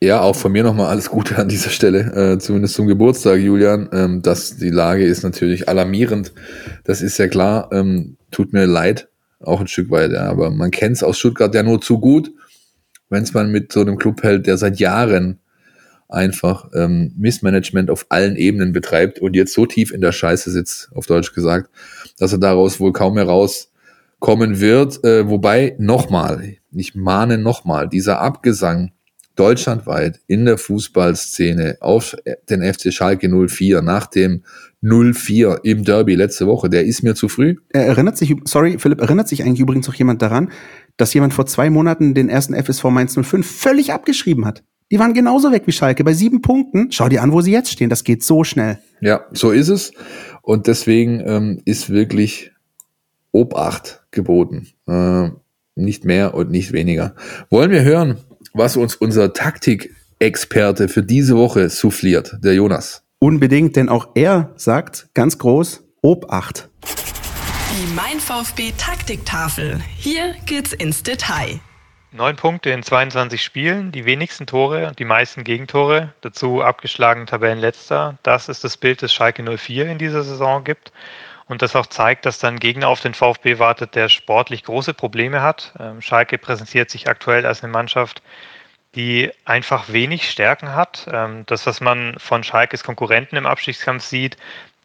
Ja, 0.00 0.20
auch 0.20 0.36
von 0.36 0.52
mir 0.52 0.62
nochmal 0.62 0.86
alles 0.86 1.10
Gute 1.10 1.36
an 1.38 1.48
dieser 1.48 1.70
Stelle, 1.70 2.34
äh, 2.34 2.38
zumindest 2.38 2.74
zum 2.74 2.86
Geburtstag, 2.86 3.38
Julian. 3.40 3.88
Ähm, 3.92 4.22
dass 4.22 4.56
die 4.56 4.70
Lage 4.70 5.04
ist 5.04 5.24
natürlich 5.24 5.68
alarmierend. 5.68 6.32
Das 6.84 7.02
ist 7.02 7.18
ja 7.18 7.26
klar. 7.26 7.68
Ähm, 7.72 8.16
tut 8.30 8.52
mir 8.52 8.66
leid, 8.66 9.08
auch 9.40 9.60
ein 9.60 9.66
Stück 9.66 9.90
weit, 9.90 10.12
ja, 10.12 10.28
aber 10.28 10.50
man 10.50 10.70
kennt 10.70 10.96
es 10.96 11.02
aus 11.02 11.18
Stuttgart 11.18 11.52
ja 11.54 11.64
nur 11.64 11.80
zu 11.80 11.98
gut 11.98 12.30
wenn 13.10 13.22
es 13.22 13.34
man 13.34 13.50
mit 13.50 13.72
so 13.72 13.80
einem 13.80 13.98
Club 13.98 14.22
hält, 14.22 14.46
der 14.46 14.58
seit 14.58 14.78
Jahren 14.78 15.38
einfach 16.08 16.70
ähm, 16.74 17.12
Missmanagement 17.16 17.90
auf 17.90 18.06
allen 18.08 18.36
Ebenen 18.36 18.72
betreibt 18.72 19.18
und 19.18 19.36
jetzt 19.36 19.52
so 19.52 19.66
tief 19.66 19.92
in 19.92 20.00
der 20.00 20.12
Scheiße 20.12 20.50
sitzt, 20.50 20.90
auf 20.94 21.06
Deutsch 21.06 21.34
gesagt, 21.34 21.70
dass 22.18 22.32
er 22.32 22.38
daraus 22.38 22.80
wohl 22.80 22.92
kaum 22.92 23.14
mehr 23.14 23.26
rauskommen 23.26 24.60
wird. 24.60 25.04
Äh, 25.04 25.28
wobei, 25.28 25.76
nochmal, 25.78 26.56
ich 26.72 26.94
mahne 26.94 27.36
nochmal, 27.38 27.88
dieser 27.88 28.20
Abgesang 28.20 28.92
deutschlandweit 29.36 30.20
in 30.26 30.46
der 30.46 30.58
Fußballszene 30.58 31.76
auf 31.80 32.16
den 32.50 32.62
FC 32.62 32.92
Schalke 32.92 33.28
04 33.28 33.82
nach 33.82 34.06
dem 34.06 34.42
04 34.80 35.60
im 35.62 35.84
Derby 35.84 36.14
letzte 36.14 36.46
Woche, 36.46 36.68
der 36.68 36.84
ist 36.84 37.02
mir 37.02 37.14
zu 37.14 37.28
früh. 37.28 37.56
Er 37.70 37.86
erinnert 37.86 38.16
sich, 38.16 38.34
sorry, 38.44 38.78
Philipp, 38.78 39.00
erinnert 39.00 39.28
sich 39.28 39.42
eigentlich 39.42 39.60
übrigens 39.60 39.86
noch 39.86 39.94
jemand 39.94 40.22
daran, 40.22 40.50
dass 40.98 41.14
jemand 41.14 41.32
vor 41.32 41.46
zwei 41.46 41.70
Monaten 41.70 42.12
den 42.12 42.28
ersten 42.28 42.54
FSV 42.54 42.84
Mainz 42.84 43.14
05 43.14 43.50
völlig 43.50 43.92
abgeschrieben 43.92 44.44
hat. 44.44 44.62
Die 44.90 44.98
waren 44.98 45.14
genauso 45.14 45.52
weg 45.52 45.62
wie 45.66 45.72
Schalke. 45.72 46.04
Bei 46.04 46.12
sieben 46.12 46.42
Punkten, 46.42 46.92
schau 46.92 47.08
dir 47.08 47.22
an, 47.22 47.32
wo 47.32 47.40
sie 47.40 47.52
jetzt 47.52 47.70
stehen. 47.70 47.90
Das 47.90 48.04
geht 48.04 48.22
so 48.22 48.44
schnell. 48.44 48.78
Ja, 49.00 49.24
so 49.32 49.50
ist 49.50 49.68
es. 49.68 49.92
Und 50.42 50.66
deswegen 50.66 51.22
ähm, 51.26 51.62
ist 51.64 51.90
wirklich 51.90 52.52
Obacht 53.32 54.02
geboten. 54.10 54.68
Äh, 54.86 55.30
nicht 55.74 56.04
mehr 56.04 56.34
und 56.34 56.50
nicht 56.50 56.72
weniger. 56.72 57.14
Wollen 57.50 57.70
wir 57.70 57.82
hören, 57.82 58.16
was 58.54 58.76
uns 58.76 58.96
unser 58.96 59.32
Taktikexperte 59.32 60.88
für 60.88 61.02
diese 61.02 61.36
Woche 61.36 61.68
souffliert, 61.68 62.38
der 62.42 62.54
Jonas? 62.54 63.02
Unbedingt, 63.20 63.76
denn 63.76 63.88
auch 63.88 64.08
er 64.14 64.52
sagt 64.56 65.08
ganz 65.12 65.38
groß 65.38 65.84
Obacht. 66.00 66.70
Die 67.78 67.94
Mein 67.94 68.18
VfB 68.18 68.72
Taktiktafel. 68.76 69.80
Hier 69.96 70.34
geht's 70.46 70.72
ins 70.72 71.04
Detail. 71.04 71.60
Neun 72.10 72.34
Punkte 72.34 72.70
in 72.70 72.82
22 72.82 73.40
Spielen, 73.40 73.92
die 73.92 74.04
wenigsten 74.04 74.48
Tore 74.48 74.88
und 74.88 74.98
die 74.98 75.04
meisten 75.04 75.44
Gegentore, 75.44 76.12
dazu 76.20 76.60
abgeschlagen 76.60 77.26
Tabellenletzter. 77.26 78.18
Das 78.24 78.48
ist 78.48 78.64
das 78.64 78.78
Bild, 78.78 79.00
das 79.00 79.14
Schalke 79.14 79.44
04 79.44 79.86
in 79.86 79.98
dieser 79.98 80.24
Saison 80.24 80.64
gibt. 80.64 80.90
Und 81.46 81.62
das 81.62 81.76
auch 81.76 81.86
zeigt, 81.86 82.26
dass 82.26 82.40
dann 82.40 82.58
Gegner 82.58 82.88
auf 82.88 83.00
den 83.00 83.14
VfB 83.14 83.60
wartet, 83.60 83.94
der 83.94 84.08
sportlich 84.08 84.64
große 84.64 84.92
Probleme 84.92 85.42
hat. 85.42 85.72
Ähm, 85.78 86.02
Schalke 86.02 86.36
präsentiert 86.36 86.90
sich 86.90 87.08
aktuell 87.08 87.46
als 87.46 87.62
eine 87.62 87.72
Mannschaft, 87.72 88.22
die 88.96 89.30
einfach 89.44 89.92
wenig 89.92 90.28
Stärken 90.28 90.74
hat. 90.74 91.06
Ähm, 91.12 91.44
das, 91.46 91.64
was 91.64 91.80
man 91.80 92.18
von 92.18 92.42
Schalkes 92.42 92.82
Konkurrenten 92.82 93.36
im 93.36 93.46
Abstiegskampf 93.46 94.02
sieht, 94.02 94.36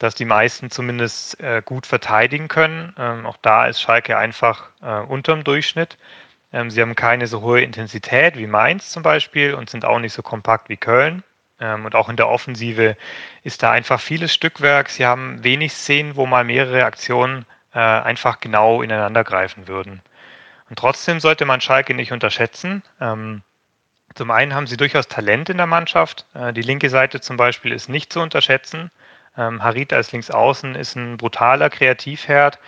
dass 0.04 0.14
die 0.14 0.26
meisten 0.26 0.70
zumindest 0.70 1.40
äh, 1.40 1.62
gut 1.64 1.86
verteidigen 1.86 2.48
können. 2.48 2.94
Ähm, 2.98 3.24
auch 3.24 3.38
da 3.40 3.66
ist 3.66 3.80
Schalke 3.80 4.18
einfach 4.18 4.68
äh, 4.82 5.00
unterm 5.00 5.44
Durchschnitt. 5.44 5.96
Ähm, 6.52 6.70
sie 6.70 6.82
haben 6.82 6.94
keine 6.94 7.26
so 7.26 7.40
hohe 7.40 7.62
Intensität 7.62 8.36
wie 8.36 8.46
Mainz 8.46 8.90
zum 8.90 9.02
Beispiel 9.02 9.54
und 9.54 9.70
sind 9.70 9.86
auch 9.86 9.98
nicht 9.98 10.12
so 10.12 10.22
kompakt 10.22 10.68
wie 10.68 10.76
Köln. 10.76 11.22
Ähm, 11.58 11.86
und 11.86 11.94
auch 11.94 12.10
in 12.10 12.16
der 12.16 12.28
Offensive 12.28 12.98
ist 13.44 13.62
da 13.62 13.70
einfach 13.70 13.98
vieles 13.98 14.34
Stückwerk. 14.34 14.90
Sie 14.90 15.06
haben 15.06 15.42
wenig 15.42 15.72
Szenen, 15.72 16.16
wo 16.16 16.26
mal 16.26 16.44
mehrere 16.44 16.84
Aktionen 16.84 17.46
äh, 17.72 17.78
einfach 17.78 18.40
genau 18.40 18.82
ineinander 18.82 19.24
greifen 19.24 19.68
würden. 19.68 20.02
Und 20.68 20.78
trotzdem 20.78 21.18
sollte 21.18 21.46
man 21.46 21.62
Schalke 21.62 21.94
nicht 21.94 22.12
unterschätzen. 22.12 22.82
Ähm, 23.00 23.40
zum 24.14 24.30
einen 24.30 24.54
haben 24.54 24.66
sie 24.66 24.76
durchaus 24.76 25.08
Talent 25.08 25.48
in 25.48 25.56
der 25.56 25.66
Mannschaft. 25.66 26.26
Äh, 26.34 26.52
die 26.52 26.60
linke 26.60 26.90
Seite 26.90 27.22
zum 27.22 27.38
Beispiel 27.38 27.72
ist 27.72 27.88
nicht 27.88 28.12
zu 28.12 28.20
unterschätzen. 28.20 28.90
Ähm, 29.36 29.62
Harit 29.62 29.92
als 29.92 30.12
Linksaußen 30.12 30.74
ist 30.74 30.96
ein 30.96 31.16
brutaler 31.16 31.70
Kreativherd, 31.70 32.58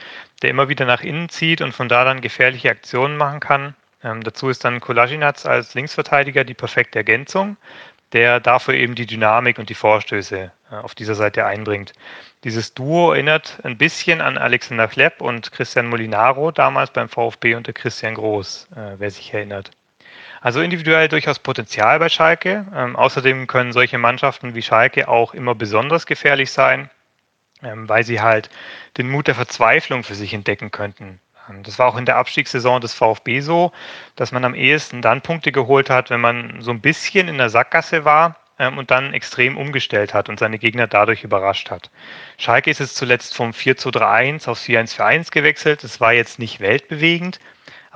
der 0.43 0.51
immer 0.51 0.69
wieder 0.69 0.85
nach 0.85 1.03
innen 1.03 1.29
zieht 1.29 1.61
und 1.61 1.73
von 1.73 1.89
da 1.89 2.05
dann 2.05 2.21
gefährliche 2.21 2.71
Aktionen 2.71 3.17
machen 3.17 3.41
kann. 3.41 3.75
Ähm, 4.03 4.23
dazu 4.23 4.49
ist 4.49 4.65
dann 4.65 4.81
Kolasinac 4.81 5.47
als 5.47 5.75
Linksverteidiger 5.75 6.45
die 6.45 6.55
perfekte 6.55 6.99
Ergänzung, 6.99 7.57
der 8.13 8.41
dafür 8.41 8.75
eben 8.75 8.95
die 8.95 9.07
Dynamik 9.07 9.59
und 9.59 9.69
die 9.69 9.75
Vorstöße 9.75 10.51
äh, 10.71 10.75
auf 10.75 10.95
dieser 10.95 11.15
Seite 11.15 11.47
einbringt. 11.47 11.93
Dieses 12.45 12.75
Duo 12.75 13.13
erinnert 13.13 13.59
ein 13.65 13.79
bisschen 13.79 14.21
an 14.21 14.39
Alexander 14.39 14.89
Klepp 14.89 15.21
und 15.21 15.53
Christian 15.53 15.89
Molinaro 15.89 16.51
damals 16.51 16.91
beim 16.91 17.09
VfB 17.09 17.55
unter 17.55 17.73
Christian 17.73 18.15
Groß, 18.15 18.69
äh, 18.77 18.95
wer 18.99 19.11
sich 19.11 19.33
erinnert. 19.33 19.71
Also 20.41 20.61
individuell 20.61 21.09
durchaus 21.09 21.39
Potenzial 21.39 21.99
bei 21.99 22.09
Schalke. 22.09 22.67
Ähm, 22.75 22.97
außerdem 22.97 23.47
können 23.47 23.73
solche 23.73 23.99
Mannschaften 23.99 24.55
wie 24.55 24.63
Schalke 24.63 25.09
auch 25.09 25.35
immer 25.35 25.55
besonders 25.55 26.07
gefährlich 26.07 26.53
sein, 26.53 26.91
ähm, 27.63 27.89
weil 27.89 28.05
sie 28.05 28.21
halt 28.21 28.51
den 28.97 29.11
Mut 29.11 29.27
der 29.27 29.35
Verzweiflung 29.35 30.05
für 30.05 30.15
sich 30.15 30.35
entdecken 30.35 30.71
könnten. 30.71 31.21
Das 31.63 31.79
war 31.79 31.87
auch 31.87 31.97
in 31.97 32.07
der 32.07 32.17
Abstiegssaison 32.17 32.81
des 32.81 32.93
VfB 32.93 33.41
so, 33.41 33.73
dass 34.17 34.33
man 34.33 34.45
am 34.45 34.55
ehesten 34.55 35.01
dann 35.01 35.23
Punkte 35.23 35.53
geholt 35.53 35.91
hat, 35.91 36.11
wenn 36.11 36.21
man 36.21 36.61
so 36.61 36.73
ein 36.73 36.81
bisschen 36.81 37.29
in 37.29 37.39
der 37.39 37.51
Sackgasse 37.51 38.05
war 38.05 38.37
ähm, 38.59 38.79
und 38.79 38.91
dann 38.91 39.15
extrem 39.15 39.57
umgestellt 39.57 40.13
hat 40.13 40.29
und 40.29 40.39
seine 40.41 40.59
Gegner 40.59 40.87
dadurch 40.87 41.23
überrascht 41.23 41.71
hat. 41.71 41.91
Schalke 42.37 42.71
ist 42.71 42.81
jetzt 42.81 42.97
zuletzt 42.97 43.35
vom 43.35 43.53
4 43.53 43.77
zu 43.77 43.91
3-1 43.91 44.49
auf 44.49 44.59
4-1-4-1 44.59 45.31
gewechselt. 45.31 45.85
Das 45.85 46.01
war 46.01 46.13
jetzt 46.13 46.39
nicht 46.39 46.61
weltbewegend, 46.61 47.39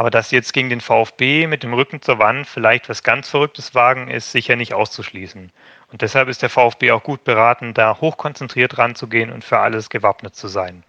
aber 0.00 0.10
dass 0.10 0.30
jetzt 0.30 0.54
gegen 0.54 0.70
den 0.70 0.80
VfB 0.80 1.46
mit 1.46 1.62
dem 1.62 1.74
Rücken 1.74 2.00
zur 2.00 2.18
Wand 2.18 2.46
vielleicht 2.46 2.88
was 2.88 3.02
ganz 3.02 3.28
Verrücktes 3.28 3.74
wagen, 3.74 4.08
ist 4.08 4.32
sicher 4.32 4.56
nicht 4.56 4.72
auszuschließen. 4.72 5.52
Und 5.92 6.00
deshalb 6.00 6.30
ist 6.30 6.40
der 6.40 6.48
VfB 6.48 6.92
auch 6.92 7.02
gut 7.02 7.22
beraten, 7.24 7.74
da 7.74 8.00
hochkonzentriert 8.00 8.78
ranzugehen 8.78 9.30
und 9.30 9.44
für 9.44 9.58
alles 9.58 9.90
gewappnet 9.90 10.34
zu 10.34 10.48
sein 10.48 10.84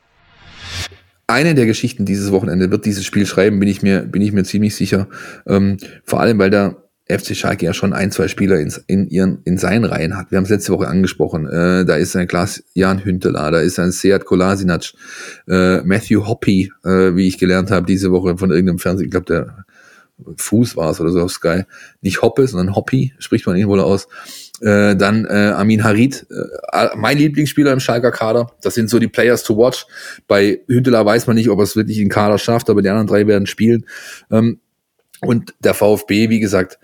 eine 1.28 1.55
der 1.55 1.66
Geschichten 1.66 2.05
dieses 2.05 2.32
Wochenende 2.34 2.72
wird 2.72 2.86
dieses 2.86 3.05
Spiel 3.05 3.26
schreiben, 3.26 3.59
bin 3.59 3.70
ich 3.70 3.82
mir, 3.82 4.01
bin 4.01 4.22
ich 4.22 4.34
mir 4.34 4.43
ziemlich 4.43 4.76
sicher. 4.76 5.07
Ähm, 5.47 5.78
vor 6.03 6.20
allem, 6.20 6.38
weil 6.39 6.49
der 6.49 6.76
FC 7.08 7.36
Schalke 7.36 7.66
ja 7.66 7.74
schon 7.74 7.93
ein, 7.93 8.12
zwei 8.12 8.28
Spieler 8.28 8.60
in, 8.60 8.74
in, 8.88 9.08
ihren, 9.10 9.41
in 9.43 9.58
seinen 9.58 9.86
Reihen 9.86 10.18
hat. 10.18 10.32
Wir 10.32 10.38
haben 10.38 10.45
es 10.45 10.49
letzte 10.49 10.72
Woche 10.72 10.88
angesprochen. 10.88 11.47
Äh, 11.47 11.86
da 11.86 11.95
ist 11.95 12.16
ein 12.16 12.28
Klaas 12.28 12.64
Jan 12.74 13.04
Hünteler, 13.04 13.52
da 13.52 13.60
ist 13.60 13.80
ein 13.80 13.91
Seat 13.91 14.26
Kolasinac, 14.26 14.93
äh, 15.47 15.82
Matthew 15.82 16.28
Hoppy, 16.28 16.72
äh, 16.86 17.16
wie 17.16 17.28
ich 17.28 17.38
gelernt 17.38 17.72
habe, 17.72 17.86
diese 17.86 18.12
Woche 18.12 18.38
von 18.38 18.52
irgendeinem 18.52 18.80
Fernsehen, 18.80 19.06
ich 19.06 19.12
glaube, 19.12 19.26
der 19.26 19.66
Fuß 20.38 20.76
war 20.76 20.91
es 20.91 21.02
oder 21.02 21.12
so 21.12 21.22
auf 21.22 21.32
Sky. 21.32 21.64
Nicht 22.02 22.22
Hoppe, 22.22 22.47
sondern 22.47 22.76
Hoppy, 22.76 23.14
spricht 23.20 23.47
man 23.47 23.56
ihn 23.56 23.68
wohl 23.68 23.80
aus. 23.80 24.08
Äh, 24.62 24.95
dann 24.95 25.26
äh, 25.26 25.54
Amin 25.56 25.84
Harid, 25.84 26.28
äh, 26.30 26.89
mein 26.95 27.18
Lieblingsspieler 27.18 27.74
im 27.74 27.80
Schalker 27.80 28.12
Kader. 28.12 28.52
Das 28.62 28.76
sind 28.76 28.89
so 28.89 28.99
die 28.99 29.08
Players 29.08 29.43
to 29.43 29.58
watch. 29.58 29.88
Bei 30.28 30.62
Hünteler 30.68 31.06
weiß 31.06 31.28
man 31.28 31.36
nicht, 31.36 31.49
ob 31.49 31.60
er 31.60 31.64
es 31.64 31.76
wirklich 31.76 31.99
in 31.99 32.10
Kader 32.10 32.38
schafft, 32.38 32.70
aber 32.70 32.82
die 32.82 32.89
anderen 32.89 33.08
drei 33.08 33.26
werden 33.28 33.47
spielen. 33.47 33.86
Ähm, 34.30 34.60
und 35.22 35.54
der 35.60 35.74
VfB, 35.74 36.30
wie 36.30 36.39
gesagt, 36.39 36.80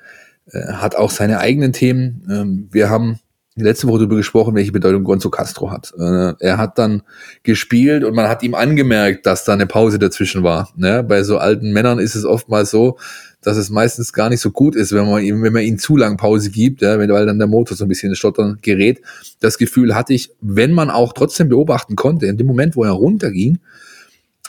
äh, 0.52 0.74
hat 0.74 0.96
auch 0.96 1.12
seine 1.12 1.40
eigenen 1.40 1.74
Themen. 1.74 2.28
Ähm, 2.30 2.70
wir 2.72 2.90
haben 2.90 3.20
letzte 3.58 3.88
Woche 3.88 4.00
darüber 4.00 4.16
gesprochen, 4.16 4.56
welche 4.56 4.72
Bedeutung 4.72 5.04
Gonzo 5.04 5.30
Castro 5.30 5.72
hat. 5.72 5.94
Äh, 5.98 6.34
er 6.40 6.58
hat 6.58 6.78
dann 6.78 7.02
gespielt 7.44 8.04
und 8.04 8.16
man 8.16 8.30
hat 8.30 8.44
ihm 8.44 8.54
angemerkt, 8.54 9.26
dass 9.26 9.44
da 9.44 9.54
eine 9.54 9.66
Pause 9.66 10.00
dazwischen 10.00 10.44
war. 10.44 10.70
Ne? 10.76 11.04
Bei 11.04 11.24
so 11.24 11.38
alten 11.38 11.72
Männern 11.72 12.00
ist 12.00 12.16
es 12.16 12.24
oftmals 12.24 12.70
so, 12.70 12.98
dass 13.42 13.58
es 13.58 13.70
meistens 13.70 14.14
gar 14.14 14.30
nicht 14.30 14.42
so 14.42 14.52
gut 14.52 14.76
ist, 14.76 14.94
wenn 14.94 15.10
man 15.10 15.24
ihm, 15.24 15.42
wenn 15.42 15.54
man 15.54 15.64
ihnen 15.64 15.80
zu 15.80 15.96
lang 15.98 16.18
Pause 16.18 16.50
gibt, 16.50 16.82
ja, 16.82 16.98
weil 17.00 17.08
dann 17.08 17.38
der 17.38 17.48
Motor 17.48 17.78
so 17.78 17.86
ein 17.86 17.88
bisschen 17.88 18.10
in 18.10 18.16
Stottern 18.16 18.58
gerät. 18.62 19.02
Das 19.40 19.58
Gefühl 19.58 19.96
hatte 19.96 20.14
ich, 20.14 20.32
wenn 20.42 20.74
man 20.74 20.90
auch 20.90 21.14
trotzdem 21.14 21.50
beobachten 21.50 21.96
konnte, 21.96 22.26
in 22.26 22.38
dem 22.38 22.48
Moment, 22.48 22.76
wo 22.76 22.84
er 22.84 22.92
runterging, 22.92 23.60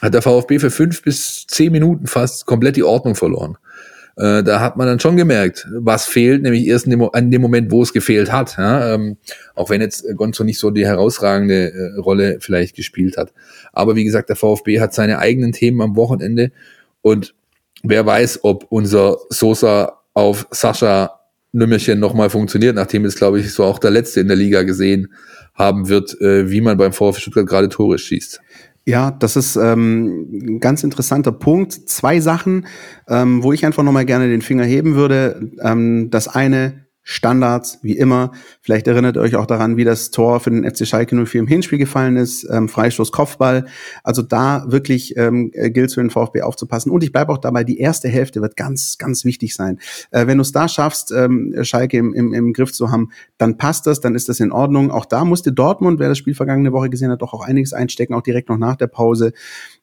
hat 0.01 0.15
der 0.15 0.23
VfB 0.23 0.59
für 0.59 0.71
fünf 0.71 1.03
bis 1.03 1.47
zehn 1.47 1.73
Minuten 1.73 2.07
fast 2.07 2.47
komplett 2.47 2.77
die 2.77 2.83
Ordnung 2.83 3.15
verloren. 3.15 3.57
Äh, 4.19 4.43
da 4.43 4.61
hat 4.61 4.77
man 4.77 4.89
dann 4.89 4.99
schon 4.99 5.17
gemerkt, 5.17 5.69
was 5.71 6.07
fehlt, 6.07 6.43
nämlich 6.43 6.67
erst 6.67 6.87
in 6.87 6.91
dem, 6.91 7.09
an 7.13 7.31
dem 7.31 7.41
Moment, 7.41 7.71
wo 7.71 7.83
es 7.83 7.93
gefehlt 7.93 8.33
hat. 8.33 8.57
Ja? 8.59 8.95
Ähm, 8.95 9.17
auch 9.55 9.71
wenn 9.71 9.81
jetzt 9.81 10.05
Gonzo 10.17 10.43
nicht 10.43 10.59
so 10.59 10.71
die 10.71 10.87
herausragende 10.87 11.73
äh, 11.73 12.01
Rolle 12.01 12.39
vielleicht 12.41 12.75
gespielt 12.75 13.17
hat. 13.17 13.33
Aber 13.73 13.95
wie 13.95 14.03
gesagt, 14.03 14.29
der 14.29 14.35
VfB 14.35 14.81
hat 14.81 14.93
seine 14.93 15.21
eigenen 15.21 15.53
Themen 15.53 15.81
am 15.81 15.95
Wochenende 15.95 16.51
und 17.01 17.35
wer 17.85 18.05
weiß, 18.05 18.41
ob 18.43 18.67
unser 18.71 19.19
Sosa 19.31 20.01
auf 20.15 20.49
Sascha 20.51 21.21
Nümmerchen 21.53 22.01
nochmal 22.01 22.29
funktioniert, 22.29 22.75
nachdem 22.75 23.05
es, 23.05 23.15
glaube 23.15 23.39
ich, 23.39 23.53
so 23.53 23.65
auch 23.65 23.79
der 23.79 23.93
Letzte 23.93 24.21
in 24.21 24.29
der 24.29 24.37
Liga 24.37 24.65
gesehen 24.65 25.15
haben 25.55 25.89
wird, 25.89 26.21
äh, 26.21 26.51
wie 26.51 26.61
man 26.61 26.77
beim 26.77 26.93
VfB 26.93 27.21
Stuttgart 27.21 27.47
gerade 27.47 27.69
Tore 27.69 27.99
schießt. 27.99 28.41
Ja, 28.89 29.11
das 29.11 29.37
ist 29.37 29.57
ähm, 29.57 30.31
ein 30.33 30.61
ganz 30.61 30.83
interessanter 30.83 31.31
Punkt. 31.31 31.75
Zwei 31.75 32.21
Sachen, 32.21 32.67
ähm, 33.07 33.43
wo 33.43 33.53
ich 33.53 33.67
einfach 33.67 33.83
nochmal 33.83 34.07
gerne 34.07 34.29
den 34.29 34.41
Finger 34.41 34.65
heben 34.65 34.95
würde. 34.95 35.51
Ähm, 35.63 36.09
das 36.11 36.27
eine, 36.27 36.87
Standards, 37.11 37.79
wie 37.81 37.97
immer. 37.97 38.33
Vielleicht 38.61 38.87
erinnert 38.87 39.17
ihr 39.17 39.23
euch 39.23 39.35
auch 39.35 39.47
daran, 39.47 39.79
wie 39.79 39.85
das 39.85 40.11
Tor 40.11 40.41
für 40.41 40.51
den 40.51 40.71
FC 40.71 40.87
Schalke 40.87 41.17
04 41.17 41.41
im 41.41 41.47
Hinspiel 41.47 41.79
gefallen 41.79 42.19
ist. 42.19 42.47
Ähm, 42.51 42.69
Freistoß, 42.69 43.13
Kopfball. 43.13 43.65
Also 44.05 44.21
da 44.21 44.71
wirklich 44.71 45.17
ähm, 45.17 45.51
gilt 45.51 45.91
für 45.91 46.03
den 46.03 46.11
VfB 46.11 46.43
aufzupassen. 46.43 46.93
Und 46.93 47.03
ich 47.03 47.11
bleibe 47.11 47.33
auch 47.33 47.39
dabei, 47.39 47.65
die 47.65 47.79
erste 47.79 48.09
Hälfte 48.09 48.43
wird 48.43 48.57
ganz, 48.57 48.99
ganz 48.99 49.25
wichtig 49.25 49.55
sein. 49.55 49.79
Äh, 50.11 50.27
wenn 50.27 50.37
du 50.37 50.43
es 50.43 50.53
da 50.53 50.69
schaffst, 50.69 51.11
ähm, 51.11 51.55
Schalke 51.63 51.97
im, 51.97 52.13
im, 52.13 52.35
im 52.35 52.53
Griff 52.53 52.75
zu 52.75 52.91
haben, 52.91 53.09
dann 53.39 53.57
passt 53.57 53.87
das, 53.87 54.01
dann 54.01 54.15
ist 54.15 54.29
das 54.29 54.39
in 54.39 54.53
Ordnung. 54.53 54.91
Auch 54.91 55.07
da 55.07 55.25
musste 55.25 55.51
Dortmund, 55.51 56.01
wer 56.01 56.11
das 56.11 56.19
Spiel 56.19 56.35
vergangene 56.35 56.73
Woche 56.73 56.91
gesehen 56.91 57.11
hat, 57.11 57.23
doch 57.23 57.33
auch 57.33 57.43
einiges 57.43 57.73
einstecken, 57.73 58.13
auch 58.13 58.23
direkt 58.23 58.51
noch 58.51 58.59
nach 58.59 58.77
der 58.77 58.87
Pause. 58.87 59.33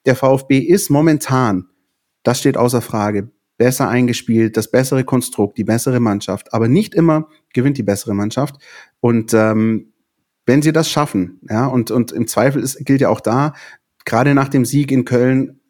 Der 0.04 0.14
VfB 0.14 0.58
ist 0.58 0.90
momentan, 0.90 1.66
das 2.22 2.38
steht 2.38 2.56
außer 2.56 2.82
Frage, 2.82 3.30
besser 3.56 3.88
eingespielt, 3.88 4.56
das 4.56 4.70
bessere 4.70 5.04
Konstrukt, 5.04 5.58
die 5.58 5.64
bessere 5.64 6.00
Mannschaft. 6.00 6.52
Aber 6.52 6.68
nicht 6.68 6.94
immer 6.94 7.28
gewinnt 7.52 7.78
die 7.78 7.82
bessere 7.82 8.14
Mannschaft. 8.14 8.56
Und 9.00 9.34
ähm, 9.34 9.92
wenn 10.44 10.62
sie 10.62 10.72
das 10.72 10.90
schaffen, 10.90 11.40
ja, 11.48 11.66
und, 11.66 11.90
und 11.90 12.12
im 12.12 12.26
Zweifel 12.26 12.62
ist, 12.62 12.84
gilt 12.84 13.00
ja 13.00 13.08
auch 13.08 13.20
da, 13.20 13.54
gerade 14.04 14.34
nach 14.34 14.48
dem 14.48 14.64
Sieg 14.64 14.92
in 14.92 15.04
Köln, 15.04 15.60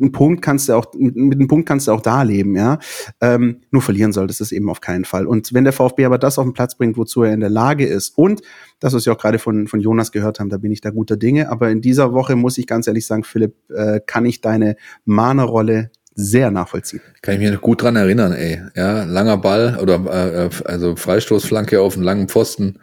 ein 0.00 0.12
Punkt 0.12 0.42
kannst 0.42 0.68
du 0.68 0.74
auch, 0.74 0.86
mit, 0.94 1.16
mit 1.16 1.38
einem 1.38 1.48
Punkt 1.48 1.68
kannst 1.68 1.86
du 1.86 1.92
auch 1.92 2.00
da 2.00 2.22
leben, 2.22 2.56
ja. 2.56 2.78
Ähm, 3.20 3.60
nur 3.70 3.82
verlieren 3.82 4.12
solltest 4.12 4.40
du 4.40 4.44
es 4.44 4.52
eben 4.52 4.68
auf 4.68 4.80
keinen 4.80 5.04
Fall. 5.04 5.26
Und 5.26 5.52
wenn 5.52 5.64
der 5.64 5.72
VfB 5.72 6.04
aber 6.04 6.18
das 6.18 6.38
auf 6.38 6.44
den 6.44 6.54
Platz 6.54 6.76
bringt, 6.76 6.96
wozu 6.96 7.22
er 7.22 7.34
in 7.34 7.40
der 7.40 7.50
Lage 7.50 7.86
ist, 7.86 8.16
und 8.16 8.42
das, 8.80 8.94
was 8.94 9.06
wir 9.06 9.12
auch 9.12 9.18
gerade 9.18 9.38
von, 9.38 9.68
von 9.68 9.80
Jonas 9.80 10.10
gehört 10.10 10.40
haben, 10.40 10.48
da 10.48 10.56
bin 10.56 10.72
ich 10.72 10.80
da 10.80 10.90
guter 10.90 11.16
Dinge. 11.16 11.50
Aber 11.50 11.70
in 11.70 11.80
dieser 11.80 12.12
Woche 12.12 12.36
muss 12.36 12.58
ich 12.58 12.66
ganz 12.66 12.86
ehrlich 12.86 13.06
sagen, 13.06 13.22
Philipp, 13.22 13.54
äh, 13.70 14.00
kann 14.04 14.24
ich 14.24 14.40
deine 14.40 14.76
Mahnerrolle 15.04 15.90
sehr 16.14 16.50
nachvollziehen. 16.50 17.02
Kann 17.22 17.34
ich 17.34 17.40
mich 17.40 17.50
noch 17.50 17.60
gut 17.60 17.82
dran 17.82 17.96
erinnern, 17.96 18.32
ey. 18.32 18.60
Ja, 18.74 19.04
langer 19.04 19.38
Ball 19.38 19.78
oder 19.80 19.94
äh, 20.06 20.50
also 20.64 20.96
Freistoßflanke 20.96 21.80
auf 21.80 21.94
einen 21.94 22.04
langen 22.04 22.28
Pfosten, 22.28 22.78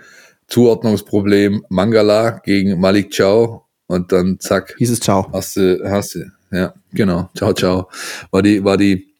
Zuordnungsproblem, 0.48 1.64
Mangala 1.70 2.42
gegen 2.44 2.80
Malik 2.80 3.16
Chow 3.16 3.64
und 3.88 4.12
dann 4.12 4.40
zack. 4.40 4.76
Hieß 4.78 4.92
es 4.92 5.00
Ciao. 5.00 5.30
Hast 5.32 5.58
du, 5.58 5.80
hast 5.84 6.16
du, 6.16 6.26
ja, 6.52 6.74
genau. 6.92 7.30
Ciao, 7.36 7.54
ciao. 7.54 7.90
War 8.32 8.42
die, 8.42 8.64
war 8.64 8.78
die, 8.78 9.14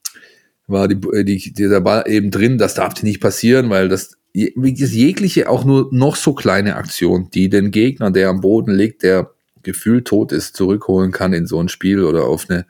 war 0.68 0.88
die, 0.88 1.00
die, 1.24 1.54
dieser 1.54 1.82
Ball 1.82 2.04
eben 2.08 2.32
drin, 2.32 2.58
das 2.58 2.76
darf 2.76 2.94
dir 2.94 3.06
nicht 3.06 3.22
passieren, 3.22 3.70
weil 3.70 3.90
das, 3.90 4.18
das 4.34 4.94
jegliche 4.94 5.50
auch 5.50 5.66
nur 5.66 5.90
noch 5.92 6.16
so 6.16 6.34
kleine 6.34 6.76
Aktion, 6.76 7.30
die 7.34 7.50
den 7.50 7.72
Gegner, 7.72 8.12
der 8.12 8.30
am 8.30 8.42
Boden 8.42 8.74
liegt, 8.74 9.04
der 9.04 9.32
gefühlt 9.64 10.06
tot 10.06 10.32
ist, 10.32 10.56
zurückholen 10.56 11.12
kann 11.12 11.34
in 11.34 11.46
so 11.46 11.62
ein 11.62 11.70
Spiel 11.70 12.04
oder 12.04 12.24
auf 12.24 12.50
eine 12.50 12.66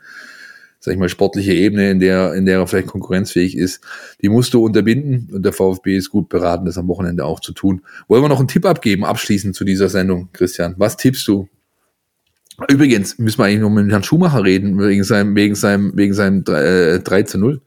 sag 0.79 0.93
ich 0.93 0.99
mal, 0.99 1.09
sportliche 1.09 1.53
Ebene, 1.53 1.91
in 1.91 1.99
der, 1.99 2.33
in 2.33 2.45
der 2.45 2.59
er 2.59 2.67
vielleicht 2.67 2.87
konkurrenzfähig 2.87 3.57
ist, 3.57 3.81
die 4.21 4.29
musst 4.29 4.53
du 4.53 4.63
unterbinden 4.63 5.33
und 5.33 5.43
der 5.43 5.53
VfB 5.53 5.97
ist 5.97 6.09
gut 6.09 6.29
beraten, 6.29 6.65
das 6.65 6.77
am 6.77 6.87
Wochenende 6.87 7.25
auch 7.25 7.39
zu 7.39 7.51
tun. 7.51 7.81
Wollen 8.07 8.23
wir 8.23 8.29
noch 8.29 8.39
einen 8.39 8.47
Tipp 8.47 8.65
abgeben, 8.65 9.03
abschließend 9.03 9.55
zu 9.55 9.65
dieser 9.65 9.89
Sendung, 9.89 10.29
Christian? 10.31 10.75
Was 10.77 10.97
tippst 10.97 11.27
du? 11.27 11.49
Übrigens 12.67 13.17
müssen 13.19 13.39
wir 13.39 13.45
eigentlich 13.45 13.61
noch 13.61 13.69
mit 13.69 13.89
Herrn 13.89 14.03
Schumacher 14.03 14.43
reden, 14.43 14.77
wegen 14.79 15.03
seinem, 15.03 15.35
wegen 15.35 15.55
seinem, 15.55 15.95
wegen 15.95 16.13
seinem 16.13 16.43
3, 16.43 16.63
äh, 16.63 16.99
3 16.99 17.23
zu 17.23 17.37
0. 17.37 17.61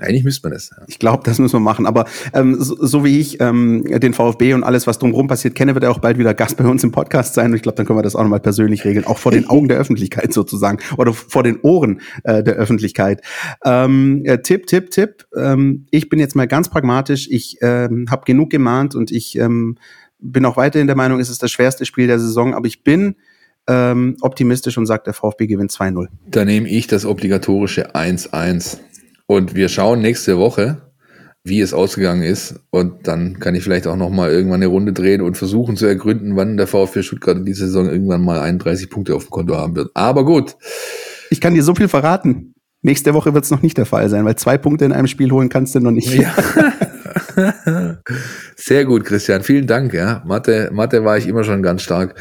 Eigentlich 0.00 0.24
müsste 0.24 0.48
man 0.48 0.54
das. 0.54 0.70
Ja. 0.70 0.82
Ich 0.86 0.98
glaube, 0.98 1.22
das 1.24 1.38
müssen 1.38 1.54
wir 1.54 1.60
machen. 1.60 1.86
Aber 1.86 2.06
ähm, 2.32 2.56
so, 2.58 2.76
so 2.84 3.04
wie 3.04 3.20
ich 3.20 3.40
ähm, 3.40 3.84
den 3.84 4.12
VfB 4.12 4.54
und 4.54 4.64
alles, 4.64 4.86
was 4.86 4.98
drumherum 4.98 5.28
passiert, 5.28 5.54
kenne, 5.54 5.74
wird 5.74 5.84
er 5.84 5.90
auch 5.90 5.98
bald 5.98 6.18
wieder 6.18 6.34
Gast 6.34 6.56
bei 6.56 6.64
uns 6.64 6.82
im 6.82 6.90
Podcast 6.90 7.34
sein. 7.34 7.46
Und 7.46 7.56
ich 7.56 7.62
glaube, 7.62 7.76
dann 7.76 7.86
können 7.86 7.98
wir 7.98 8.02
das 8.02 8.16
auch 8.16 8.22
nochmal 8.22 8.40
persönlich 8.40 8.84
regeln, 8.84 9.06
auch 9.06 9.18
vor 9.18 9.32
den 9.32 9.48
Augen 9.48 9.68
der 9.68 9.78
Öffentlichkeit 9.78 10.32
sozusagen 10.32 10.78
oder 10.96 11.12
vor 11.12 11.42
den 11.42 11.60
Ohren 11.60 12.00
äh, 12.24 12.42
der 12.42 12.54
Öffentlichkeit. 12.54 13.22
Ähm, 13.64 14.22
äh, 14.24 14.38
Tipp, 14.38 14.66
Tipp, 14.66 14.90
Tipp. 14.90 15.26
Ähm, 15.36 15.86
ich 15.90 16.08
bin 16.08 16.18
jetzt 16.18 16.34
mal 16.34 16.48
ganz 16.48 16.68
pragmatisch. 16.68 17.28
Ich 17.30 17.58
ähm, 17.62 18.06
habe 18.10 18.24
genug 18.24 18.50
gemahnt 18.50 18.94
und 18.94 19.12
ich 19.12 19.38
ähm, 19.38 19.76
bin 20.18 20.44
auch 20.44 20.56
weiterhin 20.56 20.86
der 20.86 20.96
Meinung, 20.96 21.20
es 21.20 21.30
ist 21.30 21.42
das 21.42 21.50
schwerste 21.50 21.84
Spiel 21.84 22.06
der 22.06 22.18
Saison. 22.18 22.54
Aber 22.54 22.66
ich 22.66 22.82
bin 22.82 23.16
ähm, 23.66 24.16
optimistisch 24.20 24.76
und 24.76 24.86
sage, 24.86 25.04
der 25.06 25.14
VfB 25.14 25.46
gewinnt 25.46 25.70
2-0. 25.70 26.08
Da 26.30 26.44
nehme 26.44 26.68
ich 26.68 26.86
das 26.86 27.06
obligatorische 27.06 27.94
1-1. 27.94 28.78
Und 29.26 29.54
wir 29.54 29.68
schauen 29.68 30.00
nächste 30.00 30.38
Woche, 30.38 30.82
wie 31.44 31.60
es 31.60 31.74
ausgegangen 31.74 32.22
ist. 32.22 32.60
Und 32.70 33.06
dann 33.06 33.38
kann 33.38 33.54
ich 33.54 33.62
vielleicht 33.62 33.86
auch 33.86 33.96
nochmal 33.96 34.30
irgendwann 34.30 34.62
eine 34.62 34.66
Runde 34.66 34.92
drehen 34.92 35.20
und 35.20 35.36
versuchen 35.36 35.76
zu 35.76 35.86
ergründen, 35.86 36.36
wann 36.36 36.56
der 36.56 36.66
VfB 36.66 37.02
Stuttgart 37.02 37.36
in 37.36 37.44
dieser 37.44 37.66
Saison 37.66 37.88
irgendwann 37.88 38.22
mal 38.22 38.40
31 38.40 38.90
Punkte 38.90 39.14
auf 39.14 39.24
dem 39.24 39.30
Konto 39.30 39.56
haben 39.56 39.76
wird. 39.76 39.90
Aber 39.94 40.24
gut. 40.24 40.56
Ich 41.30 41.40
kann 41.40 41.54
dir 41.54 41.62
so 41.62 41.74
viel 41.74 41.88
verraten. 41.88 42.54
Nächste 42.82 43.14
Woche 43.14 43.32
wird 43.32 43.44
es 43.44 43.50
noch 43.50 43.62
nicht 43.62 43.78
der 43.78 43.86
Fall 43.86 44.10
sein, 44.10 44.26
weil 44.26 44.36
zwei 44.36 44.58
Punkte 44.58 44.84
in 44.84 44.92
einem 44.92 45.06
Spiel 45.06 45.30
holen 45.30 45.48
kannst 45.48 45.74
du 45.74 45.80
noch 45.80 45.90
nicht. 45.90 46.12
Ja. 46.12 46.34
Sehr 48.56 48.84
gut, 48.84 49.04
Christian. 49.04 49.42
Vielen 49.42 49.66
Dank. 49.66 49.94
Ja, 49.94 50.22
Mathe, 50.26 50.70
Mathe 50.72 51.04
war 51.04 51.16
ich 51.16 51.26
immer 51.26 51.44
schon 51.44 51.62
ganz 51.62 51.82
stark. 51.82 52.14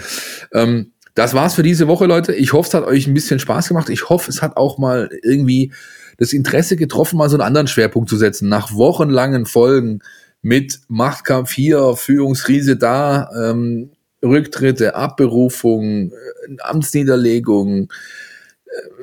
Ähm, 0.54 0.94
das 1.16 1.34
war's 1.34 1.54
für 1.54 1.64
diese 1.64 1.88
Woche, 1.88 2.06
Leute. 2.06 2.34
Ich 2.34 2.54
hoffe, 2.54 2.70
es 2.70 2.74
hat 2.74 2.86
euch 2.86 3.08
ein 3.08 3.14
bisschen 3.14 3.40
Spaß 3.40 3.68
gemacht. 3.68 3.90
Ich 3.90 4.10
hoffe, 4.10 4.32
es 4.32 4.42
hat 4.42 4.58
auch 4.58 4.78
mal 4.78 5.10
irgendwie 5.22 5.74
das 6.18 6.34
Interesse 6.34 6.76
getroffen, 6.76 7.18
mal 7.18 7.30
so 7.30 7.36
einen 7.36 7.48
anderen 7.48 7.68
Schwerpunkt 7.68 8.10
zu 8.10 8.18
setzen. 8.18 8.50
Nach 8.50 8.74
wochenlangen 8.74 9.46
Folgen 9.46 10.00
mit 10.42 10.82
Machtkampf 10.88 11.52
hier, 11.52 11.96
Führungskrise 11.96 12.78
da, 12.78 13.30
ähm, 13.36 13.92
Rücktritte, 14.24 14.96
Abberufung, 14.96 16.12
äh, 16.12 16.58
Amtsniederlegung, 16.62 17.90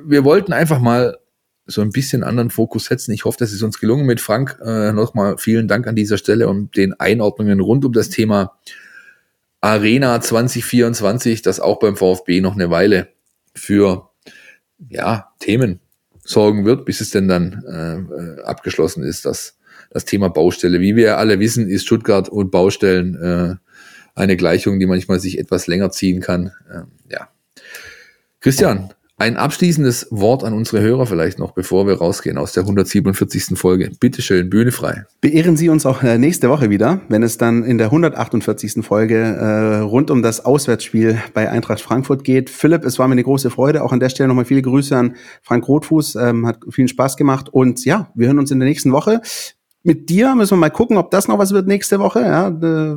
wir 0.04 0.24
wollten 0.24 0.52
einfach 0.52 0.80
mal 0.80 1.18
so 1.66 1.82
ein 1.82 1.90
bisschen 1.90 2.24
anderen 2.24 2.50
Fokus 2.50 2.86
setzen. 2.86 3.12
Ich 3.12 3.24
hoffe, 3.24 3.38
das 3.38 3.52
ist 3.52 3.62
uns 3.62 3.78
gelungen 3.78 4.06
mit 4.06 4.20
Frank. 4.20 4.58
Äh, 4.64 4.92
Nochmal 4.92 5.38
vielen 5.38 5.68
Dank 5.68 5.86
an 5.86 5.94
dieser 5.94 6.18
Stelle 6.18 6.48
und 6.48 6.76
den 6.76 6.98
Einordnungen 6.98 7.60
rund 7.60 7.84
um 7.84 7.92
das 7.92 8.08
Thema 8.08 8.58
Arena 9.60 10.20
2024, 10.20 11.42
das 11.42 11.60
auch 11.60 11.78
beim 11.78 11.96
VfB 11.96 12.40
noch 12.40 12.54
eine 12.54 12.70
Weile 12.70 13.08
für 13.54 14.10
ja, 14.88 15.32
Themen 15.38 15.80
sorgen 16.30 16.64
wird, 16.64 16.84
bis 16.84 17.00
es 17.00 17.10
denn 17.10 17.28
dann 17.28 17.64
äh, 17.66 18.42
abgeschlossen 18.42 19.02
ist, 19.02 19.24
dass 19.24 19.58
das 19.90 20.04
Thema 20.04 20.28
Baustelle. 20.28 20.80
Wie 20.80 20.96
wir 20.96 21.18
alle 21.18 21.40
wissen, 21.40 21.68
ist 21.68 21.84
Stuttgart 21.84 22.28
und 22.28 22.50
Baustellen 22.50 23.14
äh, 23.16 23.56
eine 24.14 24.36
Gleichung, 24.36 24.78
die 24.78 24.86
manchmal 24.86 25.18
sich 25.20 25.38
etwas 25.38 25.66
länger 25.66 25.90
ziehen 25.90 26.20
kann. 26.20 26.52
Äh, 26.70 26.82
ja. 27.12 27.28
Christian, 28.40 28.92
ein 29.20 29.36
abschließendes 29.36 30.08
Wort 30.10 30.44
an 30.44 30.54
unsere 30.54 30.80
Hörer 30.80 31.04
vielleicht 31.04 31.38
noch, 31.38 31.52
bevor 31.52 31.86
wir 31.86 31.98
rausgehen 31.98 32.38
aus 32.38 32.52
der 32.52 32.62
147. 32.62 33.58
Folge. 33.58 33.90
Bitte 34.00 34.22
schön, 34.22 34.48
Bühne 34.48 34.72
frei. 34.72 35.04
Beehren 35.20 35.58
Sie 35.58 35.68
uns 35.68 35.84
auch 35.84 36.02
äh, 36.02 36.16
nächste 36.16 36.48
Woche 36.48 36.70
wieder, 36.70 37.02
wenn 37.10 37.22
es 37.22 37.36
dann 37.36 37.62
in 37.62 37.76
der 37.76 37.88
148. 37.88 38.82
Folge 38.82 39.18
äh, 39.18 39.80
rund 39.80 40.10
um 40.10 40.22
das 40.22 40.46
Auswärtsspiel 40.46 41.20
bei 41.34 41.50
Eintracht 41.50 41.82
Frankfurt 41.82 42.24
geht. 42.24 42.48
Philipp, 42.48 42.82
es 42.86 42.98
war 42.98 43.08
mir 43.08 43.12
eine 43.12 43.22
große 43.22 43.50
Freude. 43.50 43.84
Auch 43.84 43.92
an 43.92 44.00
der 44.00 44.08
Stelle 44.08 44.28
nochmal 44.28 44.46
viele 44.46 44.62
Grüße 44.62 44.96
an 44.96 45.16
Frank 45.42 45.68
Rotfuß. 45.68 46.14
Ähm, 46.14 46.46
hat 46.46 46.60
vielen 46.70 46.88
Spaß 46.88 47.18
gemacht. 47.18 47.50
Und 47.50 47.84
ja, 47.84 48.10
wir 48.14 48.28
hören 48.28 48.38
uns 48.38 48.50
in 48.50 48.58
der 48.58 48.68
nächsten 48.68 48.90
Woche. 48.90 49.20
Mit 49.82 50.08
dir 50.08 50.34
müssen 50.34 50.52
wir 50.52 50.60
mal 50.60 50.70
gucken, 50.70 50.96
ob 50.96 51.10
das 51.10 51.28
noch 51.28 51.38
was 51.38 51.52
wird 51.52 51.66
nächste 51.66 51.98
Woche. 51.98 52.20
Ja, 52.20 52.48
äh, 52.48 52.96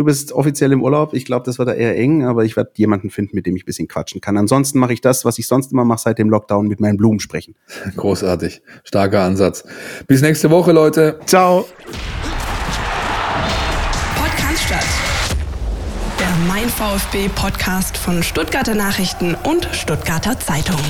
Du 0.00 0.06
bist 0.06 0.32
offiziell 0.32 0.72
im 0.72 0.82
Urlaub. 0.82 1.12
Ich 1.12 1.26
glaube, 1.26 1.44
das 1.44 1.58
wird 1.58 1.68
da 1.68 1.74
eher 1.74 1.94
eng, 1.94 2.24
aber 2.24 2.46
ich 2.46 2.56
werde 2.56 2.70
jemanden 2.76 3.10
finden, 3.10 3.36
mit 3.36 3.44
dem 3.44 3.54
ich 3.54 3.64
ein 3.64 3.66
bisschen 3.66 3.86
quatschen 3.86 4.22
kann. 4.22 4.38
Ansonsten 4.38 4.78
mache 4.78 4.94
ich 4.94 5.02
das, 5.02 5.26
was 5.26 5.38
ich 5.38 5.46
sonst 5.46 5.72
immer 5.72 5.84
mache 5.84 6.00
seit 6.00 6.18
dem 6.18 6.30
Lockdown, 6.30 6.68
mit 6.68 6.80
meinen 6.80 6.96
Blumen 6.96 7.20
sprechen. 7.20 7.54
Großartig. 7.96 8.62
Starker 8.82 9.20
Ansatz. 9.20 9.62
Bis 10.06 10.22
nächste 10.22 10.50
Woche, 10.50 10.72
Leute. 10.72 11.20
Ciao. 11.26 11.66
Podcast 14.16 14.62
statt. 14.64 14.86
Der 16.18 16.34
Mein 16.48 16.70
VfB 16.70 17.28
Podcast 17.34 17.98
von 17.98 18.22
Stuttgarter 18.22 18.74
Nachrichten 18.74 19.36
und 19.44 19.68
Stuttgarter 19.72 20.40
Zeitung. 20.40 20.80